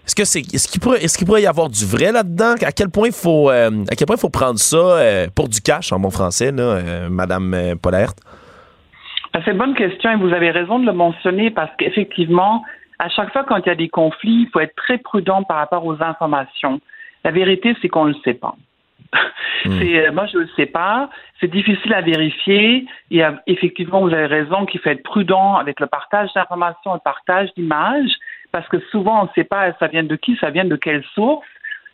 Est-ce 0.07 0.17
que 0.17 0.25
c'est 0.25 0.41
est-ce 0.41 0.67
qu'il 0.67 0.81
pourrait 0.81 1.05
est-ce 1.05 1.17
qu'il 1.17 1.27
pourrait 1.27 1.43
y 1.43 1.47
avoir 1.47 1.69
du 1.69 1.85
vrai 1.85 2.11
là-dedans? 2.11 2.55
À 2.67 2.73
quel 2.73 2.91
point 2.91 3.07
il 3.07 3.13
faut 3.13 3.49
euh, 3.49 3.85
à 3.91 3.95
quel 3.95 4.07
point 4.07 4.17
faut 4.17 4.29
prendre 4.29 4.59
ça 4.59 4.77
euh, 4.77 5.27
pour 5.35 5.49
du 5.49 5.61
cash 5.61 5.93
en 5.93 6.01
bon 6.01 6.11
français 6.11 6.51
là, 6.51 6.63
euh, 6.63 7.09
Madame 7.09 7.77
Polert 7.81 8.15
ben, 9.33 9.41
C'est 9.45 9.53
une 9.53 9.59
bonne 9.59 9.75
question 9.75 10.11
et 10.11 10.17
vous 10.17 10.33
avez 10.33 10.51
raison 10.51 10.81
de 10.81 10.87
le 10.87 10.93
mentionner 10.93 11.53
parce 11.53 11.71
qu'effectivement, 11.79 12.65
à 12.99 13.09
chaque 13.09 13.33
fois 13.33 13.45
quand 13.45 13.59
il 13.59 13.67
y 13.67 13.71
a 13.71 13.77
des 13.77 13.89
conflits, 13.89 14.47
il 14.47 14.49
faut 14.53 14.59
être 14.59 14.75
très 14.75 14.99
prudent 14.99 15.45
par 15.45 15.59
rapport 15.59 15.87
aux 15.87 16.03
informations. 16.03 16.81
La 17.23 17.31
vérité, 17.31 17.77
c'est 17.81 17.89
qu'on 17.89 18.07
ne 18.07 18.13
le 18.13 18.19
sait 18.25 18.35
pas. 18.35 18.57
Hmm. 19.65 19.79
Moi, 20.13 20.27
je 20.27 20.39
ne 20.39 20.43
le 20.43 20.49
sais 20.57 20.67
pas. 20.67 21.09
C'est 21.41 21.51
difficile 21.51 21.95
à 21.95 22.03
vérifier. 22.03 22.87
Y 23.11 23.23
a, 23.23 23.43
effectivement, 23.47 24.03
vous 24.03 24.13
avez 24.13 24.27
raison 24.27 24.67
qu'il 24.67 24.81
faut 24.81 24.91
être 24.91 25.03
prudent 25.03 25.57
avec 25.57 25.81
le 25.81 25.87
partage 25.87 26.33
d'informations, 26.35 26.95
le 26.95 27.01
partage 27.01 27.49
d'images 27.57 28.13
parce 28.53 28.67
que 28.69 28.81
souvent 28.91 29.23
on 29.23 29.25
ne 29.25 29.31
sait 29.35 29.45
pas 29.45 29.73
ça 29.79 29.87
vient 29.87 30.03
de 30.03 30.17
qui, 30.17 30.37
ça 30.37 30.51
vient 30.51 30.65
de 30.65 30.77
quelle 30.77 31.05
source. 31.15 31.47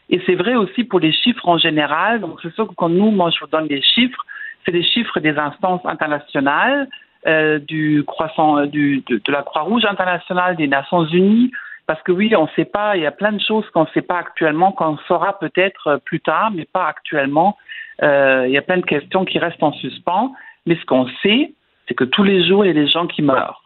Et 0.08 0.22
c'est 0.24 0.34
vrai 0.34 0.54
aussi 0.54 0.84
pour 0.84 1.00
les 1.00 1.12
chiffres 1.12 1.48
en 1.48 1.58
général. 1.58 2.20
Donc 2.20 2.38
c'est 2.42 2.54
sûr 2.54 2.68
que 2.68 2.74
quand 2.74 2.88
nous, 2.88 3.10
moi 3.10 3.30
je 3.30 3.40
vous 3.40 3.50
donne 3.50 3.66
des 3.66 3.82
chiffres, 3.82 4.24
c'est 4.64 4.72
des 4.72 4.84
chiffres 4.84 5.20
des 5.20 5.36
instances 5.36 5.84
internationales, 5.84 6.88
euh, 7.26 7.58
du 7.58 8.04
croissant, 8.06 8.58
euh, 8.58 8.66
de, 8.66 9.02
la 9.28 9.42
Croix-Rouge 9.42 9.84
internationale, 9.84 10.56
des 10.56 10.68
Nations 10.68 11.04
Unies. 11.04 11.50
Parce 11.86 12.02
que 12.02 12.12
oui, 12.12 12.34
on 12.36 12.44
ne 12.44 12.50
sait 12.56 12.64
pas, 12.64 12.96
il 12.96 13.02
y 13.02 13.06
a 13.06 13.12
plein 13.12 13.32
de 13.32 13.40
choses 13.40 13.68
qu'on 13.70 13.82
ne 13.82 13.90
sait 13.94 14.02
pas 14.02 14.18
actuellement, 14.18 14.72
qu'on 14.72 14.96
saura 15.06 15.38
peut-être 15.38 15.86
euh, 15.86 15.98
plus 15.98 16.20
tard, 16.20 16.50
mais 16.52 16.64
pas 16.64 16.86
actuellement. 16.86 17.56
Euh, 18.02 18.44
il 18.46 18.52
y 18.52 18.58
a 18.58 18.62
plein 18.62 18.78
de 18.78 18.84
questions 18.84 19.24
qui 19.24 19.38
restent 19.38 19.62
en 19.62 19.72
suspens. 19.72 20.32
Mais 20.66 20.76
ce 20.76 20.84
qu'on 20.84 21.06
sait, 21.22 21.52
c'est 21.88 21.94
que 21.94 22.04
tous 22.04 22.24
les 22.24 22.46
jours, 22.46 22.64
il 22.64 22.68
y 22.68 22.70
a 22.70 22.74
des 22.74 22.88
gens 22.88 23.06
qui 23.06 23.22
meurent. 23.22 23.62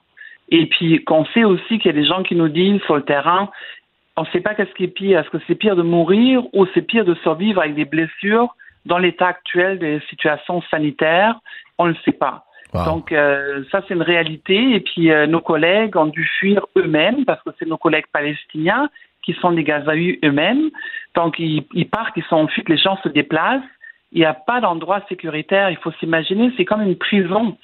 Et 0.51 0.67
puis 0.67 1.03
qu'on 1.05 1.25
sait 1.27 1.45
aussi 1.45 1.79
qu'il 1.79 1.87
y 1.87 1.97
a 1.97 2.01
des 2.01 2.07
gens 2.07 2.23
qui 2.23 2.35
nous 2.35 2.49
disent 2.49 2.83
sur 2.83 2.97
le 2.97 3.03
terrain, 3.03 3.51
on 4.17 4.23
ne 4.23 4.27
sait 4.29 4.41
pas 4.41 4.55
qu'est-ce 4.55 4.75
qui 4.75 4.85
est 4.85 4.89
pire. 4.89 5.21
Est-ce 5.21 5.31
que 5.31 5.39
c'est 5.47 5.55
pire 5.55 5.77
de 5.77 5.83
mourir 5.83 6.43
ou 6.53 6.67
c'est 6.75 6.83
pire 6.83 7.05
de 7.05 7.15
survivre 7.17 7.61
avec 7.61 7.75
des 7.75 7.85
blessures 7.85 8.55
dans 8.85 8.99
l'état 8.99 9.29
actuel 9.29 9.79
des 9.79 10.01
situations 10.11 10.61
sanitaires? 10.71 11.39
On 11.79 11.87
ne 11.87 11.91
le 11.91 11.97
sait 12.05 12.13
pas. 12.13 12.45
Donc 12.85 13.11
euh, 13.11 13.65
ça 13.73 13.83
c'est 13.87 13.95
une 13.95 14.03
réalité. 14.03 14.75
Et 14.75 14.81
puis 14.81 15.11
euh, 15.11 15.27
nos 15.27 15.41
collègues 15.41 15.97
ont 15.97 16.07
dû 16.07 16.25
fuir 16.39 16.67
eux-mêmes 16.77 17.25
parce 17.25 17.43
que 17.43 17.51
c'est 17.59 17.67
nos 17.67 17.79
collègues 17.79 18.07
palestiniens 18.13 18.89
qui 19.23 19.35
sont 19.35 19.53
des 19.53 19.65
Gazaouis 19.65 20.19
eux-mêmes. 20.25 20.71
Donc 21.15 21.39
ils, 21.39 21.65
ils 21.75 21.89
partent, 21.89 22.17
ils 22.17 22.25
sont 22.25 22.37
en 22.37 22.47
fuite, 22.49 22.69
les 22.69 22.77
gens 22.77 22.97
se 23.03 23.09
déplacent 23.09 23.63
il 24.13 24.21
n'y 24.21 24.27
a 24.27 24.35
pas 24.35 24.61
d'endroit 24.61 25.03
sécuritaire. 25.09 25.71
Il 25.71 25.77
faut 25.77 25.93
s'imaginer, 25.93 26.53
c'est 26.57 26.65
comme 26.65 26.83
une 26.83 26.97
prison. 26.97 27.57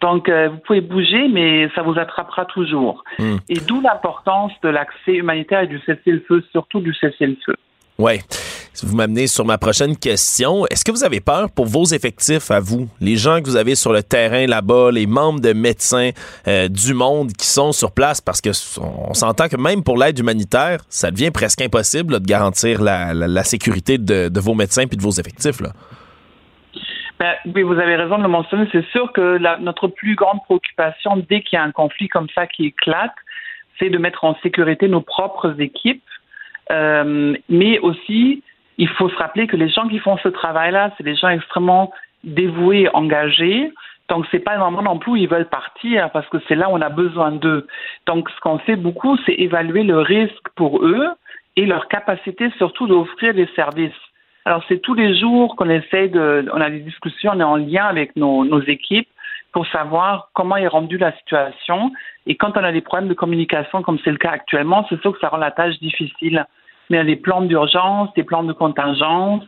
Donc, 0.00 0.28
euh, 0.28 0.48
vous 0.48 0.58
pouvez 0.58 0.80
bouger, 0.80 1.28
mais 1.28 1.68
ça 1.74 1.82
vous 1.82 1.98
attrapera 1.98 2.44
toujours. 2.46 3.04
Hmm. 3.18 3.36
Et 3.48 3.60
d'où 3.60 3.80
l'importance 3.80 4.52
de 4.62 4.68
l'accès 4.68 5.14
humanitaire 5.14 5.60
et 5.60 5.66
du 5.68 5.78
cessez-le-feu, 5.80 6.44
surtout 6.50 6.80
du 6.80 6.92
cessez-le-feu. 6.94 7.54
Oui. 7.98 8.20
Vous 8.82 8.96
m'amenez 8.96 9.26
sur 9.26 9.44
ma 9.44 9.58
prochaine 9.58 9.96
question. 9.96 10.66
Est-ce 10.66 10.84
que 10.84 10.90
vous 10.90 11.04
avez 11.04 11.20
peur 11.20 11.50
pour 11.54 11.66
vos 11.66 11.84
effectifs 11.84 12.50
à 12.50 12.58
vous, 12.58 12.88
les 13.00 13.16
gens 13.16 13.40
que 13.40 13.44
vous 13.44 13.56
avez 13.56 13.74
sur 13.74 13.92
le 13.92 14.02
terrain 14.02 14.46
là-bas, 14.46 14.90
les 14.90 15.06
membres 15.06 15.40
de 15.40 15.52
médecins 15.52 16.10
euh, 16.48 16.68
du 16.68 16.94
monde 16.94 17.32
qui 17.32 17.46
sont 17.46 17.72
sur 17.72 17.92
place, 17.92 18.20
parce 18.20 18.40
que 18.40 18.50
on 18.80 19.14
s'entend 19.14 19.48
que 19.48 19.56
même 19.56 19.84
pour 19.84 19.98
l'aide 19.98 20.18
humanitaire, 20.18 20.80
ça 20.88 21.10
devient 21.10 21.30
presque 21.30 21.60
impossible 21.60 22.18
de 22.18 22.26
garantir 22.26 22.82
la, 22.82 23.44
sécurité 23.44 23.98
de, 23.98 24.40
vos 24.40 24.54
médecins 24.54 24.86
puis 24.86 24.96
de 24.96 25.02
vos 25.02 25.12
effectifs. 25.12 25.58
Ben, 27.20 27.34
vous 27.46 27.78
avez 27.78 27.94
raison 27.94 28.18
de 28.18 28.22
le 28.22 28.28
mentionner. 28.28 28.68
C'est 28.72 28.86
sûr 28.86 29.12
que 29.12 29.38
notre 29.60 29.86
plus 29.86 30.16
grande 30.16 30.42
préoccupation 30.44 31.18
dès 31.28 31.42
qu'il 31.42 31.56
y 31.56 31.60
a 31.60 31.62
un 31.62 31.72
conflit 31.72 32.08
comme 32.08 32.26
ça 32.34 32.46
qui 32.46 32.66
éclate, 32.66 33.14
c'est 33.78 33.90
de 33.90 33.98
mettre 33.98 34.24
en 34.24 34.34
sécurité 34.42 34.88
nos 34.88 35.02
propres 35.02 35.60
équipes 35.60 36.02
euh, 36.70 37.34
mais 37.48 37.78
aussi, 37.80 38.42
il 38.78 38.88
faut 38.88 39.08
se 39.08 39.16
rappeler 39.16 39.46
que 39.46 39.56
les 39.56 39.68
gens 39.68 39.88
qui 39.88 39.98
font 39.98 40.16
ce 40.18 40.28
travail-là, 40.28 40.92
c'est 40.96 41.04
des 41.04 41.16
gens 41.16 41.28
extrêmement 41.28 41.92
dévoués, 42.24 42.88
engagés. 42.94 43.72
Donc, 44.08 44.26
c'est 44.30 44.40
pas 44.40 44.58
vraiment 44.58 44.82
non 44.82 44.98
plus 44.98 45.12
où 45.12 45.16
ils 45.16 45.28
veulent 45.28 45.48
partir 45.48 46.10
parce 46.10 46.28
que 46.28 46.38
c'est 46.48 46.54
là 46.54 46.68
où 46.68 46.72
on 46.72 46.80
a 46.80 46.88
besoin 46.88 47.32
d'eux. 47.32 47.66
Donc, 48.06 48.28
ce 48.30 48.40
qu'on 48.40 48.58
fait 48.58 48.76
beaucoup, 48.76 49.16
c'est 49.24 49.34
évaluer 49.34 49.82
le 49.84 49.98
risque 49.98 50.48
pour 50.54 50.84
eux 50.84 51.08
et 51.56 51.66
leur 51.66 51.88
capacité 51.88 52.50
surtout 52.58 52.86
d'offrir 52.86 53.34
des 53.34 53.48
services. 53.54 53.92
Alors, 54.44 54.64
c'est 54.68 54.78
tous 54.78 54.94
les 54.94 55.18
jours 55.18 55.54
qu'on 55.56 55.70
essaie 55.70 56.08
de, 56.08 56.48
on 56.52 56.60
a 56.60 56.68
des 56.68 56.80
discussions, 56.80 57.32
on 57.34 57.40
est 57.40 57.44
en 57.44 57.56
lien 57.56 57.84
avec 57.84 58.16
nos 58.16 58.60
équipes 58.62 59.08
pour 59.52 59.66
savoir 59.68 60.30
comment 60.34 60.56
est 60.56 60.66
rendue 60.66 60.98
la 60.98 61.16
situation. 61.18 61.92
Et 62.26 62.36
quand 62.36 62.56
on 62.56 62.64
a 62.64 62.72
des 62.72 62.80
problèmes 62.80 63.08
de 63.08 63.14
communication, 63.14 63.82
comme 63.82 63.98
c'est 64.04 64.10
le 64.10 64.16
cas 64.16 64.30
actuellement, 64.30 64.86
c'est 64.88 65.00
sûr 65.00 65.12
que 65.12 65.18
ça 65.20 65.28
rend 65.28 65.36
la 65.36 65.50
tâche 65.50 65.78
difficile. 65.80 66.46
Mais 66.88 66.96
il 66.96 67.00
y 67.00 67.02
a 67.02 67.04
des 67.04 67.16
plans 67.16 67.42
d'urgence, 67.42 68.12
des 68.14 68.24
plans 68.24 68.44
de 68.44 68.52
contingence, 68.52 69.44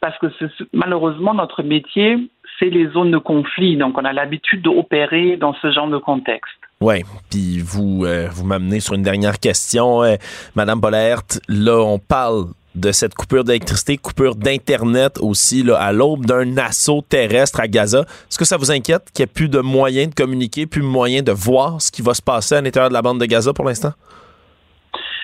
parce 0.00 0.18
que 0.18 0.26
malheureusement, 0.72 1.34
notre 1.34 1.62
métier, 1.62 2.28
c'est 2.58 2.70
les 2.70 2.88
zones 2.88 3.10
de 3.10 3.18
conflit. 3.18 3.76
Donc, 3.76 3.98
on 3.98 4.04
a 4.04 4.12
l'habitude 4.12 4.62
d'opérer 4.62 5.36
dans 5.36 5.54
ce 5.54 5.70
genre 5.72 5.88
de 5.88 5.98
contexte. 5.98 6.54
Oui, 6.80 7.02
puis 7.30 7.60
vous, 7.60 8.04
euh, 8.04 8.28
vous 8.30 8.44
m'amenez 8.44 8.80
sur 8.80 8.94
une 8.94 9.02
dernière 9.02 9.38
question, 9.38 10.02
euh, 10.02 10.16
Madame 10.54 10.78
Bollert. 10.80 11.22
Là, 11.48 11.78
on 11.78 11.98
parle 11.98 12.46
de 12.76 12.92
cette 12.92 13.14
coupure 13.14 13.44
d'électricité, 13.44 13.96
coupure 13.96 14.36
d'Internet 14.36 15.18
aussi, 15.20 15.62
là, 15.62 15.76
à 15.78 15.92
l'aube 15.92 16.26
d'un 16.26 16.56
assaut 16.58 17.02
terrestre 17.02 17.60
à 17.60 17.68
Gaza. 17.68 18.00
Est-ce 18.00 18.38
que 18.38 18.44
ça 18.44 18.56
vous 18.56 18.70
inquiète 18.70 19.10
qu'il 19.14 19.24
n'y 19.24 19.30
ait 19.30 19.34
plus 19.34 19.48
de 19.48 19.60
moyens 19.60 20.10
de 20.10 20.14
communiquer, 20.14 20.66
plus 20.66 20.82
de 20.82 20.86
moyens 20.86 21.24
de 21.24 21.32
voir 21.32 21.80
ce 21.80 21.90
qui 21.90 22.02
va 22.02 22.14
se 22.14 22.22
passer 22.22 22.54
à 22.54 22.60
l'intérieur 22.60 22.90
de 22.90 22.94
la 22.94 23.02
bande 23.02 23.18
de 23.18 23.26
Gaza 23.26 23.52
pour 23.52 23.64
l'instant? 23.64 23.92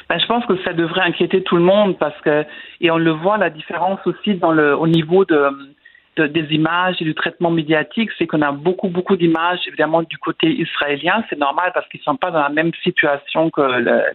Ben, 0.08 0.18
je 0.18 0.26
pense 0.26 0.44
que 0.46 0.62
ça 0.64 0.72
devrait 0.72 1.02
inquiéter 1.02 1.42
tout 1.42 1.56
le 1.56 1.62
monde 1.62 1.96
parce 1.98 2.18
que, 2.22 2.44
et 2.80 2.90
on 2.90 2.98
le 2.98 3.12
voit, 3.12 3.38
la 3.38 3.50
différence 3.50 4.00
aussi 4.06 4.34
dans 4.34 4.52
le, 4.52 4.76
au 4.76 4.86
niveau 4.86 5.24
de, 5.24 5.48
des 6.16 6.46
images 6.54 6.96
et 7.00 7.04
du 7.04 7.14
traitement 7.14 7.50
médiatique, 7.50 8.10
c'est 8.18 8.26
qu'on 8.26 8.42
a 8.42 8.52
beaucoup, 8.52 8.88
beaucoup 8.88 9.16
d'images, 9.16 9.60
évidemment, 9.66 10.02
du 10.02 10.18
côté 10.18 10.48
israélien. 10.48 11.24
C'est 11.30 11.38
normal 11.38 11.70
parce 11.72 11.88
qu'ils 11.88 12.00
ne 12.00 12.04
sont 12.04 12.16
pas 12.16 12.30
dans 12.30 12.42
la 12.42 12.50
même 12.50 12.72
situation 12.82 13.50
que 13.50 13.62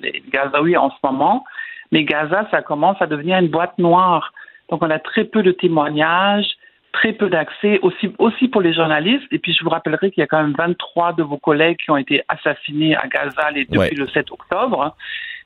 les 0.02 0.24
Gazaouis 0.32 0.78
en 0.78 0.92
ce 0.92 0.98
moment. 1.04 1.44
Mais 1.92 2.04
Gaza, 2.04 2.48
ça 2.52 2.62
commence 2.62 3.02
à 3.02 3.08
devenir 3.08 3.38
une 3.40 3.48
boîte 3.48 3.78
noire. 3.78 4.34
Donc, 4.70 4.84
on 4.84 4.90
a 4.90 5.00
très 5.00 5.24
peu 5.24 5.44
de 5.44 5.52
témoignages, 5.52 6.48
très 6.92 7.14
peu 7.14 7.30
d'accès, 7.30 7.80
aussi, 7.82 8.14
aussi 8.18 8.48
pour 8.48 8.62
les 8.62 8.74
journalistes. 8.74 9.28
Et 9.32 9.40
puis, 9.40 9.54
je 9.54 9.64
vous 9.64 9.70
rappellerai 9.70 10.12
qu'il 10.12 10.22
y 10.22 10.24
a 10.24 10.28
quand 10.28 10.42
même 10.42 10.56
23 10.58 11.14
de 11.14 11.24
vos 11.24 11.38
collègues 11.38 11.78
qui 11.78 11.92
ont 11.92 11.98
été 11.98 12.24
assassinés 12.28 12.96
à 12.96 13.08
Gaza 13.08 13.52
depuis 13.54 13.96
le 13.96 14.08
7 14.08 14.32
octobre. 14.32 14.96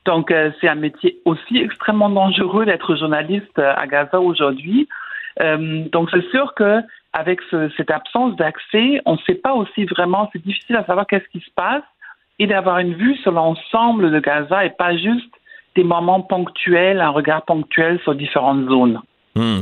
Donc, 0.04 0.30
euh, 0.30 0.50
c'est 0.60 0.68
un 0.68 0.74
métier 0.74 1.18
aussi 1.24 1.58
extrêmement 1.58 2.10
dangereux 2.10 2.66
d'être 2.66 2.96
journaliste 2.96 3.58
euh, 3.58 3.72
à 3.76 3.86
Gaza 3.86 4.20
aujourd'hui. 4.20 4.88
Euh, 5.40 5.84
donc, 5.92 6.10
c'est 6.10 6.28
sûr 6.30 6.54
que 6.54 6.80
avec 7.12 7.40
cette 7.76 7.90
absence 7.90 8.36
d'accès, 8.36 9.02
on 9.04 9.12
ne 9.12 9.18
sait 9.26 9.34
pas 9.34 9.52
aussi 9.52 9.84
vraiment, 9.84 10.30
c'est 10.32 10.42
difficile 10.42 10.76
à 10.76 10.84
savoir 10.86 11.06
qu'est-ce 11.06 11.28
qui 11.28 11.44
se 11.44 11.50
passe 11.54 11.82
et 12.38 12.46
d'avoir 12.46 12.78
une 12.78 12.94
vue 12.94 13.16
sur 13.16 13.32
l'ensemble 13.32 14.10
de 14.10 14.18
Gaza 14.18 14.64
et 14.64 14.70
pas 14.70 14.96
juste 14.96 15.30
des 15.74 15.84
moments 15.84 16.22
ponctuels, 16.22 17.00
un 17.00 17.10
regard 17.10 17.44
ponctuel 17.44 17.98
sur 18.02 18.14
différentes 18.14 18.68
zones. 18.68 19.00
Hmm. 19.34 19.60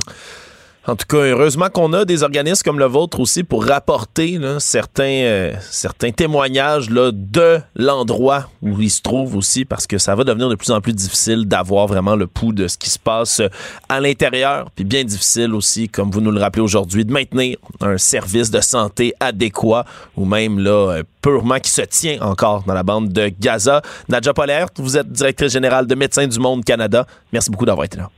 En 0.90 0.96
tout 0.96 1.06
cas, 1.06 1.18
heureusement 1.18 1.68
qu'on 1.68 1.92
a 1.92 2.04
des 2.04 2.24
organismes 2.24 2.64
comme 2.64 2.80
le 2.80 2.86
vôtre 2.86 3.20
aussi 3.20 3.44
pour 3.44 3.64
rapporter 3.64 4.40
certains, 4.58 5.04
euh, 5.04 5.52
certains 5.60 6.10
témoignages 6.10 6.90
là, 6.90 7.12
de 7.14 7.60
l'endroit 7.76 8.46
où 8.60 8.80
ils 8.80 8.90
se 8.90 9.00
trouvent 9.00 9.36
aussi, 9.36 9.64
parce 9.64 9.86
que 9.86 9.98
ça 9.98 10.16
va 10.16 10.24
devenir 10.24 10.48
de 10.48 10.56
plus 10.56 10.72
en 10.72 10.80
plus 10.80 10.92
difficile 10.92 11.46
d'avoir 11.46 11.86
vraiment 11.86 12.16
le 12.16 12.26
pouls 12.26 12.52
de 12.52 12.66
ce 12.66 12.76
qui 12.76 12.90
se 12.90 12.98
passe 12.98 13.40
à 13.88 14.00
l'intérieur, 14.00 14.68
puis 14.74 14.84
bien 14.84 15.04
difficile 15.04 15.54
aussi, 15.54 15.88
comme 15.88 16.10
vous 16.10 16.20
nous 16.20 16.32
le 16.32 16.40
rappelez 16.40 16.62
aujourd'hui, 16.62 17.04
de 17.04 17.12
maintenir 17.12 17.56
un 17.80 17.96
service 17.96 18.50
de 18.50 18.60
santé 18.60 19.14
adéquat 19.20 19.84
ou 20.16 20.24
même 20.24 20.58
là 20.58 20.90
euh, 20.90 21.02
purement 21.22 21.60
qui 21.60 21.70
se 21.70 21.82
tient 21.82 22.20
encore 22.20 22.64
dans 22.64 22.74
la 22.74 22.82
bande 22.82 23.10
de 23.10 23.30
Gaza. 23.38 23.80
Nadja 24.08 24.34
Polaire, 24.34 24.66
vous 24.74 24.96
êtes 24.96 25.12
directrice 25.12 25.52
générale 25.52 25.86
de 25.86 25.94
Médecins 25.94 26.26
du 26.26 26.40
Monde 26.40 26.64
Canada. 26.64 27.06
Merci 27.32 27.48
beaucoup 27.48 27.66
d'avoir 27.66 27.84
été 27.84 27.96
là. 27.96 28.10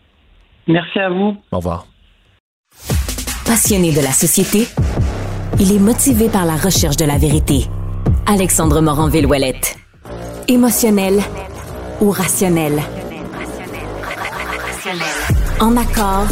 Merci 0.67 0.99
à 1.01 1.11
vous. 1.11 1.37
Au 1.51 1.59
revoir. 1.59 1.92
Passionné 3.53 3.93
de 3.93 4.01
la 4.01 4.13
société, 4.13 4.67
il 5.61 5.77
est 5.77 5.79
motivé 5.79 6.31
par 6.31 6.47
la 6.47 6.57
recherche 6.57 6.97
de 6.97 7.05
la 7.05 7.19
vérité. 7.19 7.69
Alexandre 8.25 8.81
Morin-Villouellette. 8.81 9.77
Émotionnel 10.49 11.21
ou 12.01 12.11
rationnel? 12.11 12.83
En 15.61 15.77
accord 15.77 16.29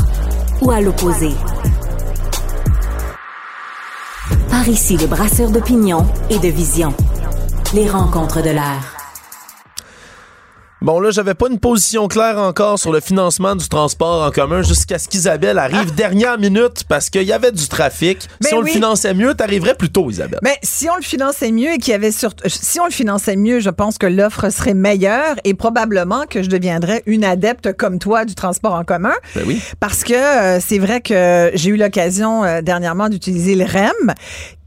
ou 0.62 0.70
à 0.70 0.80
l'opposé? 0.80 1.32
Par 4.48 4.66
ici, 4.66 4.96
les 4.96 5.06
brasseurs 5.06 5.50
d'opinion 5.50 6.06
et 6.30 6.38
de 6.38 6.48
vision. 6.48 6.94
Les 7.74 7.86
rencontres 7.86 8.40
de 8.40 8.48
l'air. 8.48 8.99
Bon, 10.82 10.98
là, 10.98 11.10
j'avais 11.10 11.34
pas 11.34 11.48
une 11.50 11.58
position 11.58 12.08
claire 12.08 12.38
encore 12.38 12.78
sur 12.78 12.90
le 12.90 13.00
financement 13.00 13.54
du 13.54 13.68
transport 13.68 14.22
en 14.26 14.30
commun 14.30 14.62
jusqu'à 14.62 14.98
ce 14.98 15.08
qu'Isabelle 15.08 15.58
arrive 15.58 15.88
Ah. 15.90 15.94
dernière 15.94 16.38
minute 16.38 16.84
parce 16.88 17.10
qu'il 17.10 17.24
y 17.24 17.34
avait 17.34 17.52
du 17.52 17.68
trafic. 17.68 18.26
Ben 18.40 18.48
si 18.48 18.54
on 18.54 18.58
oui. 18.60 18.64
le 18.64 18.70
finançait 18.70 19.12
mieux, 19.12 19.34
t'arriverais 19.34 19.74
plus 19.74 19.90
tôt, 19.90 20.08
Isabelle. 20.10 20.38
Mais 20.42 20.56
si 20.62 20.88
on 20.88 20.96
le 20.96 21.02
finançait 21.02 21.52
mieux 21.52 21.74
et 21.74 21.78
qu'il 21.78 21.92
y 21.92 21.94
avait 21.94 22.10
surtout, 22.12 22.44
si 22.46 22.80
on 22.80 22.86
le 22.86 22.90
finançait 22.92 23.36
mieux, 23.36 23.60
je 23.60 23.68
pense 23.68 23.98
que 23.98 24.06
l'offre 24.06 24.48
serait 24.50 24.72
meilleure 24.72 25.36
et 25.44 25.52
probablement 25.52 26.24
que 26.28 26.42
je 26.42 26.48
deviendrais 26.48 27.02
une 27.04 27.24
adepte 27.24 27.74
comme 27.76 27.98
toi 27.98 28.24
du 28.24 28.34
transport 28.34 28.72
en 28.72 28.84
commun. 28.84 29.12
Ben 29.34 29.44
oui. 29.46 29.60
Parce 29.80 30.02
que 30.02 30.14
euh, 30.14 30.60
c'est 30.66 30.78
vrai 30.78 31.02
que 31.02 31.50
j'ai 31.52 31.68
eu 31.70 31.76
l'occasion 31.76 32.42
euh, 32.44 32.62
dernièrement 32.62 33.10
d'utiliser 33.10 33.54
le 33.54 33.66
REM 33.66 34.14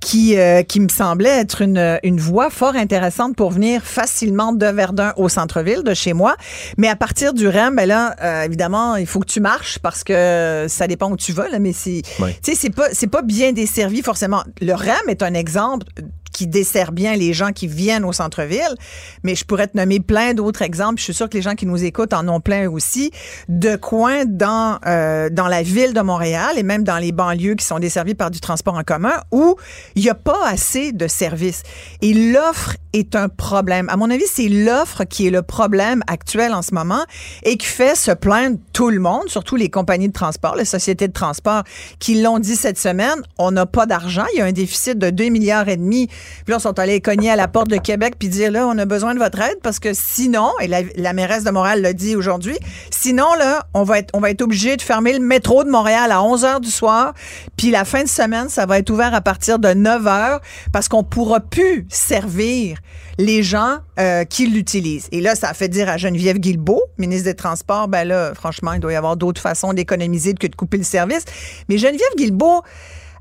qui, 0.04 0.38
euh, 0.38 0.64
qui 0.64 0.82
me 0.82 0.90
semblait 0.90 1.40
être 1.40 1.62
une, 1.62 1.98
une 2.04 2.20
voie 2.20 2.50
fort 2.50 2.76
intéressante 2.76 3.38
pour 3.38 3.52
venir 3.52 3.82
facilement 3.84 4.52
de 4.52 4.66
Verdun 4.66 5.14
au 5.16 5.30
centre-ville 5.30 5.82
de 5.82 5.94
chez 5.94 6.12
moi. 6.12 6.36
Mais 6.78 6.90
à 6.90 6.98
partir 6.98 7.34
du 7.34 7.48
REM, 7.48 7.78
ben 7.78 7.86
là, 7.86 8.14
euh, 8.22 8.44
évidemment, 8.44 8.98
il 8.98 9.08
faut 9.08 9.22
que 9.22 9.28
tu 9.28 9.40
marches 9.40 9.80
parce 9.80 10.04
que 10.04 10.66
ça 10.68 10.88
dépend 10.88 11.10
où 11.10 11.16
tu 11.16 11.32
vas, 11.32 11.48
là, 11.48 11.60
mais 11.60 11.72
c'est, 11.72 12.02
tu 12.04 12.24
sais, 12.42 12.56
c'est 12.56 12.70
pas, 12.70 12.88
c'est 12.92 13.08
pas 13.08 13.22
bien 13.22 13.54
desservi 13.54 14.02
forcément. 14.02 14.44
Le 14.62 14.74
REM 14.74 15.08
est 15.08 15.24
un 15.24 15.34
exemple 15.34 15.86
qui 16.34 16.48
dessert 16.48 16.92
bien 16.92 17.16
les 17.16 17.32
gens 17.32 17.52
qui 17.52 17.68
viennent 17.68 18.04
au 18.04 18.12
centre-ville, 18.12 18.76
mais 19.24 19.36
je 19.36 19.46
pourrais 19.46 19.68
te 19.68 19.78
nommer 19.78 20.00
plein 20.00 20.34
d'autres 20.34 20.64
exemples. 20.64 20.98
Je 20.98 21.04
suis 21.04 21.14
sûre 21.14 21.30
que 21.30 21.38
les 21.38 21.42
gens 21.42 21.56
qui 21.56 21.66
nous 21.66 21.84
écoutent 21.84 22.14
en 22.14 22.28
ont 22.28 22.42
plein 22.42 22.70
aussi 22.70 23.12
de 23.48 23.76
coins 23.76 24.26
dans 24.26 24.80
euh, 24.86 25.30
dans 25.30 25.48
la 25.48 25.64
ville 25.64 25.94
de 25.94 26.02
Montréal 26.02 26.58
et 26.58 26.64
même 26.64 26.84
dans 26.84 26.98
les 26.98 27.12
banlieues 27.12 27.56
qui 27.56 27.66
sont 27.66 27.80
desservies 27.80 28.16
par 28.16 28.32
du 28.32 28.40
transport 28.40 28.76
en 28.76 28.84
commun 28.84 29.14
où 29.32 29.56
il 29.96 30.04
n'y 30.04 30.10
a 30.10 30.16
pas 30.16 30.48
assez 30.48 30.92
de 30.92 31.08
services. 31.08 31.64
Et 32.02 32.14
l'offre 32.14 32.76
est 32.94 33.16
un 33.16 33.28
problème. 33.30 33.90
À 33.90 33.98
mon 33.98 34.10
avis, 34.10 34.26
c'est 34.32 34.50
l'offre 34.50 35.04
qui 35.04 35.28
est 35.28 35.32
le 35.32 35.42
problème 35.42 36.04
actuel 36.08 36.54
en 36.54 36.62
ce 36.62 36.74
moment 36.74 37.04
et 37.44 37.58
qui 37.58 37.66
fait 37.66 37.96
se 37.96 38.12
plaindre 38.12 38.58
tout 38.72 38.90
le 38.90 39.00
monde, 39.00 39.28
surtout 39.28 39.56
les 39.56 39.70
compagnies 39.70 40.08
de 40.08 40.14
transport, 40.14 40.56
les 40.56 40.66
sociétés 40.66 41.08
de 41.08 41.14
transport 41.14 41.64
qui 42.00 42.22
l'ont 42.22 42.40
dit 42.40 42.56
cette 42.56 42.78
semaine. 42.78 43.22
On 43.38 43.52
n'a 43.52 43.66
pas 43.66 43.86
d'argent. 43.86 44.26
Il 44.34 44.40
y 44.40 44.42
a 44.42 44.46
un 44.46 44.52
déficit 44.52 44.98
de 44.98 45.10
2 45.10 45.26
milliards 45.30 45.70
et 45.70 45.78
demi. 45.78 46.08
Puis 46.46 46.52
là, 46.52 46.58
on 46.58 46.60
sont 46.60 46.80
allés 46.80 47.02
cogner 47.02 47.32
à 47.32 47.36
la 47.36 47.48
porte 47.48 47.70
de 47.70 47.78
Québec 47.78 48.16
puis 48.20 48.30
dire 48.30 48.52
là, 48.52 48.68
on 48.68 48.78
a 48.78 48.86
besoin 48.86 49.14
de 49.14 49.20
votre 49.20 49.40
aide 49.42 49.60
parce 49.62 49.80
que 49.80 49.94
sinon, 49.94 50.52
et 50.62 50.68
la, 50.68 50.82
la 50.96 51.14
mairesse 51.14 51.44
de 51.44 51.52
Montréal 51.52 51.82
l'a 51.82 51.94
dit 51.94 52.16
aujourd'hui, 52.16 52.58
sinon 52.90 53.34
là, 53.36 53.66
on 53.74 53.84
va 53.84 54.00
être 54.00 54.12
on 54.14 54.20
va 54.20 54.30
être 54.30 54.42
obligé 54.42 54.78
de 54.78 54.82
fermer 54.82 55.14
le 55.14 55.20
métro 55.20 55.64
de 55.64 55.70
Montréal 55.70 56.12
à 56.12 56.24
11 56.24 56.46
heures 56.46 56.60
du 56.60 56.72
soir. 56.72 57.14
Puis 57.58 57.72
la 57.72 57.86
fin 57.86 58.04
de 58.04 58.10
semaine, 58.10 58.50
ça 58.50 58.66
va 58.66 58.80
être 58.80 58.90
ouvert 58.90 59.14
à 59.14 59.22
partir 59.22 59.60
de 59.60 59.74
9 59.74 60.08
heures 60.08 60.42
parce 60.72 60.88
qu'on 60.88 61.04
pourra 61.04 61.40
plus 61.40 61.86
servir 61.90 62.78
les 63.18 63.44
gens 63.44 63.78
euh, 64.00 64.24
qui 64.24 64.48
l'utilisent. 64.48 65.08
Et 65.12 65.22
là, 65.22 65.36
ça 65.36 65.50
a 65.50 65.54
fait 65.54 65.68
dire 65.68 65.90
à 65.90 65.98
Geneviève 65.98 66.38
Guilbeault, 66.38 66.84
ministre 66.98 67.26
des 67.26 67.36
Transports, 67.36 67.88
ben 67.88 68.08
là, 68.08 68.34
franchement, 68.34 68.74
il 68.74 68.80
doit 68.80 68.94
y 68.94 68.96
avoir 68.96 69.18
d'autres 69.18 69.42
façons 69.42 69.74
d'économiser 69.74 70.34
que 70.34 70.48
de 70.48 70.56
couper 70.56 70.78
le 70.78 70.84
service. 70.84 71.26
Mais 71.70 71.78
Geneviève 71.78 72.16
Guilbeault, 72.18 72.64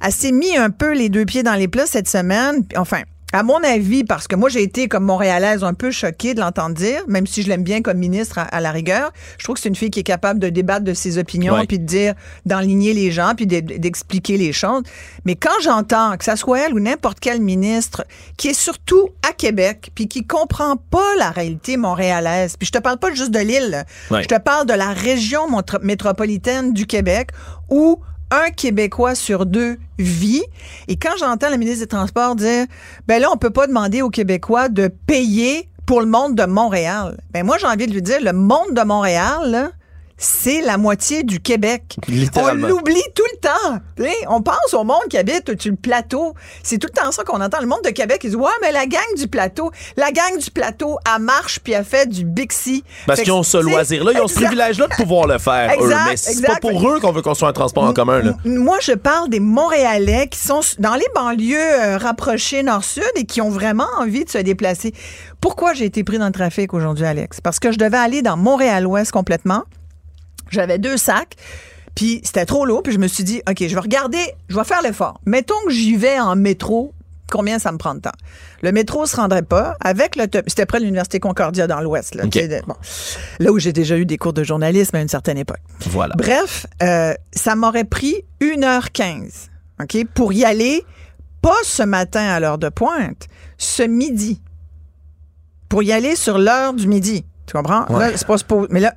elle 0.02 0.12
s'est 0.12 0.32
mis 0.32 0.56
un 0.56 0.70
peu 0.70 0.92
les 0.94 1.08
deux 1.08 1.24
pieds 1.24 1.42
dans 1.42 1.54
les 1.54 1.68
plats 1.68 1.86
cette 1.86 2.08
semaine. 2.08 2.64
Enfin, 2.76 3.02
à 3.34 3.42
mon 3.42 3.62
avis, 3.64 4.04
parce 4.04 4.28
que 4.28 4.36
moi, 4.36 4.50
j'ai 4.50 4.62
été 4.62 4.88
comme 4.88 5.04
montréalaise 5.04 5.64
un 5.64 5.72
peu 5.72 5.90
choquée 5.90 6.34
de 6.34 6.40
l'entendre 6.40 6.74
dire, 6.74 7.00
même 7.08 7.26
si 7.26 7.40
je 7.42 7.48
l'aime 7.48 7.62
bien 7.62 7.80
comme 7.80 7.96
ministre 7.96 8.36
à, 8.38 8.42
à 8.42 8.60
la 8.60 8.70
rigueur. 8.72 9.10
Je 9.38 9.44
trouve 9.44 9.54
que 9.54 9.62
c'est 9.62 9.70
une 9.70 9.74
fille 9.74 9.88
qui 9.88 10.00
est 10.00 10.02
capable 10.02 10.38
de 10.38 10.50
débattre 10.50 10.84
de 10.84 10.92
ses 10.92 11.16
opinions, 11.16 11.54
Ouais. 11.54 11.66
puis 11.66 11.78
de 11.78 11.86
dire, 11.86 12.12
d'enligner 12.44 12.92
les 12.92 13.10
gens, 13.10 13.32
puis 13.34 13.46
d'e- 13.46 13.62
d'expliquer 13.78 14.36
les 14.36 14.52
choses. 14.52 14.82
Mais 15.24 15.34
quand 15.34 15.58
j'entends 15.62 16.14
que 16.18 16.24
ça 16.26 16.36
soit 16.36 16.66
elle 16.66 16.74
ou 16.74 16.80
n'importe 16.80 17.20
quel 17.20 17.40
ministre 17.40 18.04
qui 18.36 18.48
est 18.48 18.58
surtout 18.58 19.08
à 19.26 19.32
Québec, 19.32 19.92
puis 19.94 20.08
qui 20.08 20.26
comprend 20.26 20.76
pas 20.76 21.14
la 21.18 21.30
réalité 21.30 21.78
montréalaise, 21.78 22.56
puis 22.58 22.66
je 22.66 22.72
te 22.72 22.78
parle 22.82 22.98
pas 22.98 23.14
juste 23.14 23.30
de 23.30 23.38
l'île. 23.40 23.84
Ouais. 24.10 24.22
je 24.24 24.28
te 24.28 24.38
parle 24.38 24.66
de 24.66 24.74
la 24.74 24.88
région 24.92 25.46
métropolitaine 25.80 26.72
du 26.74 26.86
Québec 26.86 27.30
où 27.70 28.00
un 28.30 28.50
Québécois 28.50 29.14
sur 29.14 29.44
deux 29.46 29.78
Et 30.88 30.96
quand 30.96 31.16
j'entends 31.18 31.50
la 31.50 31.56
ministre 31.56 31.80
des 31.80 31.88
Transports 31.88 32.36
dire, 32.36 32.66
ben 33.06 33.20
là, 33.20 33.28
on 33.32 33.36
peut 33.36 33.50
pas 33.50 33.66
demander 33.66 34.02
aux 34.02 34.10
Québécois 34.10 34.68
de 34.68 34.88
payer 34.88 35.68
pour 35.86 36.00
le 36.00 36.06
monde 36.06 36.34
de 36.34 36.44
Montréal. 36.44 37.20
Ben 37.32 37.44
moi, 37.44 37.58
j'ai 37.58 37.66
envie 37.66 37.86
de 37.86 37.92
lui 37.92 38.02
dire, 38.02 38.18
le 38.22 38.32
monde 38.32 38.72
de 38.72 38.82
Montréal, 38.82 39.72
c'est 40.22 40.60
la 40.62 40.76
moitié 40.76 41.24
du 41.24 41.40
Québec. 41.40 41.96
On 42.36 42.54
l'oublie 42.54 43.02
tout 43.14 43.24
le 43.32 43.38
temps. 43.40 44.06
On 44.28 44.40
pense 44.40 44.72
au 44.72 44.84
monde 44.84 45.02
qui 45.10 45.18
habite 45.18 45.60
sur 45.60 45.72
le 45.72 45.76
plateau. 45.76 46.34
C'est 46.62 46.78
tout 46.78 46.86
le 46.94 47.00
temps 47.02 47.10
ça 47.10 47.24
qu'on 47.24 47.40
entend. 47.40 47.60
Le 47.60 47.66
monde 47.66 47.82
de 47.84 47.90
Québec, 47.90 48.20
ils 48.22 48.28
disent 48.28 48.36
Ouais, 48.36 48.50
mais 48.62 48.70
la 48.70 48.86
gang 48.86 49.00
du 49.16 49.26
plateau, 49.26 49.72
la 49.96 50.12
gang 50.12 50.38
du 50.38 50.50
plateau, 50.50 50.98
elle 51.12 51.22
marche 51.22 51.58
puis 51.58 51.72
elle 51.72 51.84
fait 51.84 52.08
du 52.08 52.24
Bixi. 52.24 52.84
Parce 53.06 53.20
qu'ils 53.20 53.32
ont 53.32 53.42
ce 53.42 53.58
loisir-là, 53.58 54.12
ils 54.14 54.20
ont 54.20 54.28
ce 54.28 54.34
privilège-là 54.34 54.86
de 54.86 54.94
pouvoir 54.94 55.26
le 55.26 55.38
faire, 55.38 55.70
eux. 55.72 55.84
Exact, 55.86 56.06
Mais 56.08 56.16
c'est 56.16 56.46
pas 56.46 56.56
pour 56.60 56.88
eux 56.88 57.00
qu'on 57.00 57.12
veut 57.12 57.22
construire 57.22 57.50
un 57.50 57.54
transport 57.54 57.84
en 57.84 57.92
commun, 57.92 58.20
là. 58.20 58.34
Moi, 58.44 58.78
je 58.80 58.92
parle 58.92 59.28
des 59.28 59.40
Montréalais 59.40 60.28
qui 60.28 60.38
sont 60.38 60.60
dans 60.78 60.94
les 60.94 61.06
banlieues 61.16 61.56
euh, 61.56 61.98
rapprochées 61.98 62.62
nord-sud 62.62 63.02
et 63.16 63.24
qui 63.24 63.40
ont 63.40 63.50
vraiment 63.50 63.88
envie 63.98 64.24
de 64.24 64.30
se 64.30 64.38
déplacer. 64.38 64.94
Pourquoi 65.40 65.74
j'ai 65.74 65.86
été 65.86 66.04
pris 66.04 66.18
dans 66.18 66.26
le 66.26 66.32
trafic 66.32 66.72
aujourd'hui, 66.74 67.06
Alex? 67.06 67.40
Parce 67.40 67.58
que 67.58 67.72
je 67.72 67.78
devais 67.78 67.98
aller 67.98 68.22
dans 68.22 68.36
Montréal-Ouest 68.36 69.10
complètement. 69.10 69.64
J'avais 70.52 70.78
deux 70.78 70.96
sacs. 70.96 71.34
Puis 71.94 72.20
c'était 72.24 72.46
trop 72.46 72.64
lourd, 72.64 72.82
puis 72.82 72.92
je 72.92 72.98
me 72.98 73.06
suis 73.08 73.24
dit, 73.24 73.42
OK, 73.48 73.56
je 73.60 73.74
vais 73.74 73.80
regarder, 73.80 74.24
je 74.48 74.56
vais 74.56 74.64
faire 74.64 74.80
l'effort. 74.82 75.20
Mettons 75.26 75.54
que 75.66 75.72
j'y 75.72 75.94
vais 75.96 76.18
en 76.18 76.36
métro, 76.36 76.94
combien 77.30 77.58
ça 77.58 77.70
me 77.70 77.76
prend 77.76 77.94
de 77.94 78.00
temps? 78.00 78.12
Le 78.62 78.72
métro 78.72 79.04
se 79.04 79.14
rendrait 79.16 79.42
pas. 79.42 79.76
Avec 79.80 80.16
le... 80.16 80.24
C'était 80.46 80.64
près 80.64 80.78
de 80.78 80.84
l'Université 80.84 81.20
Concordia 81.20 81.66
dans 81.66 81.80
l'Ouest. 81.82 82.14
Là, 82.14 82.24
bon. 82.66 82.74
là 83.40 83.52
où 83.52 83.58
j'ai 83.58 83.74
déjà 83.74 83.98
eu 83.98 84.06
des 84.06 84.16
cours 84.16 84.32
de 84.32 84.42
journalisme 84.42 84.96
à 84.96 85.00
une 85.02 85.08
certaine 85.08 85.36
époque. 85.36 85.60
Voilà. 85.90 86.14
Bref, 86.16 86.66
euh, 86.82 87.12
ça 87.34 87.56
m'aurait 87.56 87.84
pris 87.84 88.14
1h15 88.40 89.48
OK, 89.82 90.06
pour 90.14 90.32
y 90.32 90.44
aller, 90.46 90.84
pas 91.42 91.56
ce 91.64 91.82
matin 91.82 92.22
à 92.24 92.40
l'heure 92.40 92.58
de 92.58 92.68
pointe, 92.70 93.26
ce 93.58 93.82
midi. 93.82 94.40
Pour 95.68 95.82
y 95.82 95.92
aller 95.92 96.16
sur 96.16 96.38
l'heure 96.38 96.72
du 96.72 96.86
midi. 96.86 97.24
Tu 97.46 97.52
comprends? 97.54 97.86
Ouais. 97.92 98.12
Là, 98.12 98.16
c'est 98.16 98.26
pas 98.26 98.38
supposé- 98.38 98.68
Mais 98.70 98.80
là, 98.80 98.94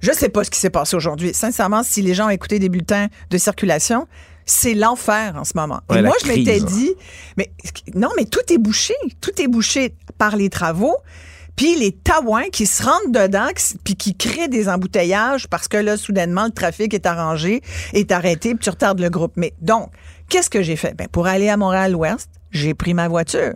je 0.00 0.12
sais 0.12 0.28
pas 0.28 0.44
ce 0.44 0.50
qui 0.50 0.58
s'est 0.58 0.70
passé 0.70 0.96
aujourd'hui. 0.96 1.32
Sincèrement, 1.34 1.82
si 1.82 2.02
les 2.02 2.14
gens 2.14 2.26
ont 2.26 2.30
écouté 2.30 2.58
des 2.58 2.68
bulletins 2.68 3.06
de 3.30 3.38
circulation, 3.38 4.06
c'est 4.46 4.74
l'enfer 4.74 5.34
en 5.36 5.44
ce 5.44 5.52
moment. 5.54 5.80
Ouais, 5.88 5.98
Et 5.98 6.02
moi, 6.02 6.16
je 6.22 6.28
m'étais 6.28 6.58
dit, 6.66 6.94
mais 7.36 7.52
non, 7.94 8.08
mais 8.16 8.24
tout 8.24 8.40
est 8.52 8.58
bouché. 8.58 8.94
Tout 9.20 9.40
est 9.40 9.46
bouché 9.48 9.94
par 10.18 10.36
les 10.36 10.48
travaux. 10.50 10.96
Puis 11.56 11.76
les 11.76 11.92
taouins 11.92 12.48
qui 12.50 12.64
se 12.66 12.82
rentrent 12.82 13.10
dedans, 13.10 13.48
qui- 13.54 13.76
puis 13.84 13.94
qui 13.94 14.14
créent 14.16 14.48
des 14.48 14.68
embouteillages 14.68 15.46
parce 15.48 15.68
que 15.68 15.76
là, 15.76 15.96
soudainement, 15.96 16.46
le 16.46 16.52
trafic 16.52 16.94
est 16.94 17.04
arrangé, 17.06 17.60
est 17.92 18.10
arrêté, 18.12 18.54
puis 18.54 18.64
tu 18.64 18.70
retardes 18.70 18.98
le 19.00 19.10
groupe. 19.10 19.32
Mais 19.36 19.52
donc, 19.60 19.90
qu'est-ce 20.30 20.48
que 20.48 20.62
j'ai 20.62 20.76
fait? 20.76 20.94
Ben, 20.96 21.06
pour 21.08 21.26
aller 21.26 21.48
à 21.50 21.56
Montréal-Ouest, 21.58 22.30
j'ai 22.50 22.72
pris 22.72 22.94
ma 22.94 23.08
voiture. 23.08 23.52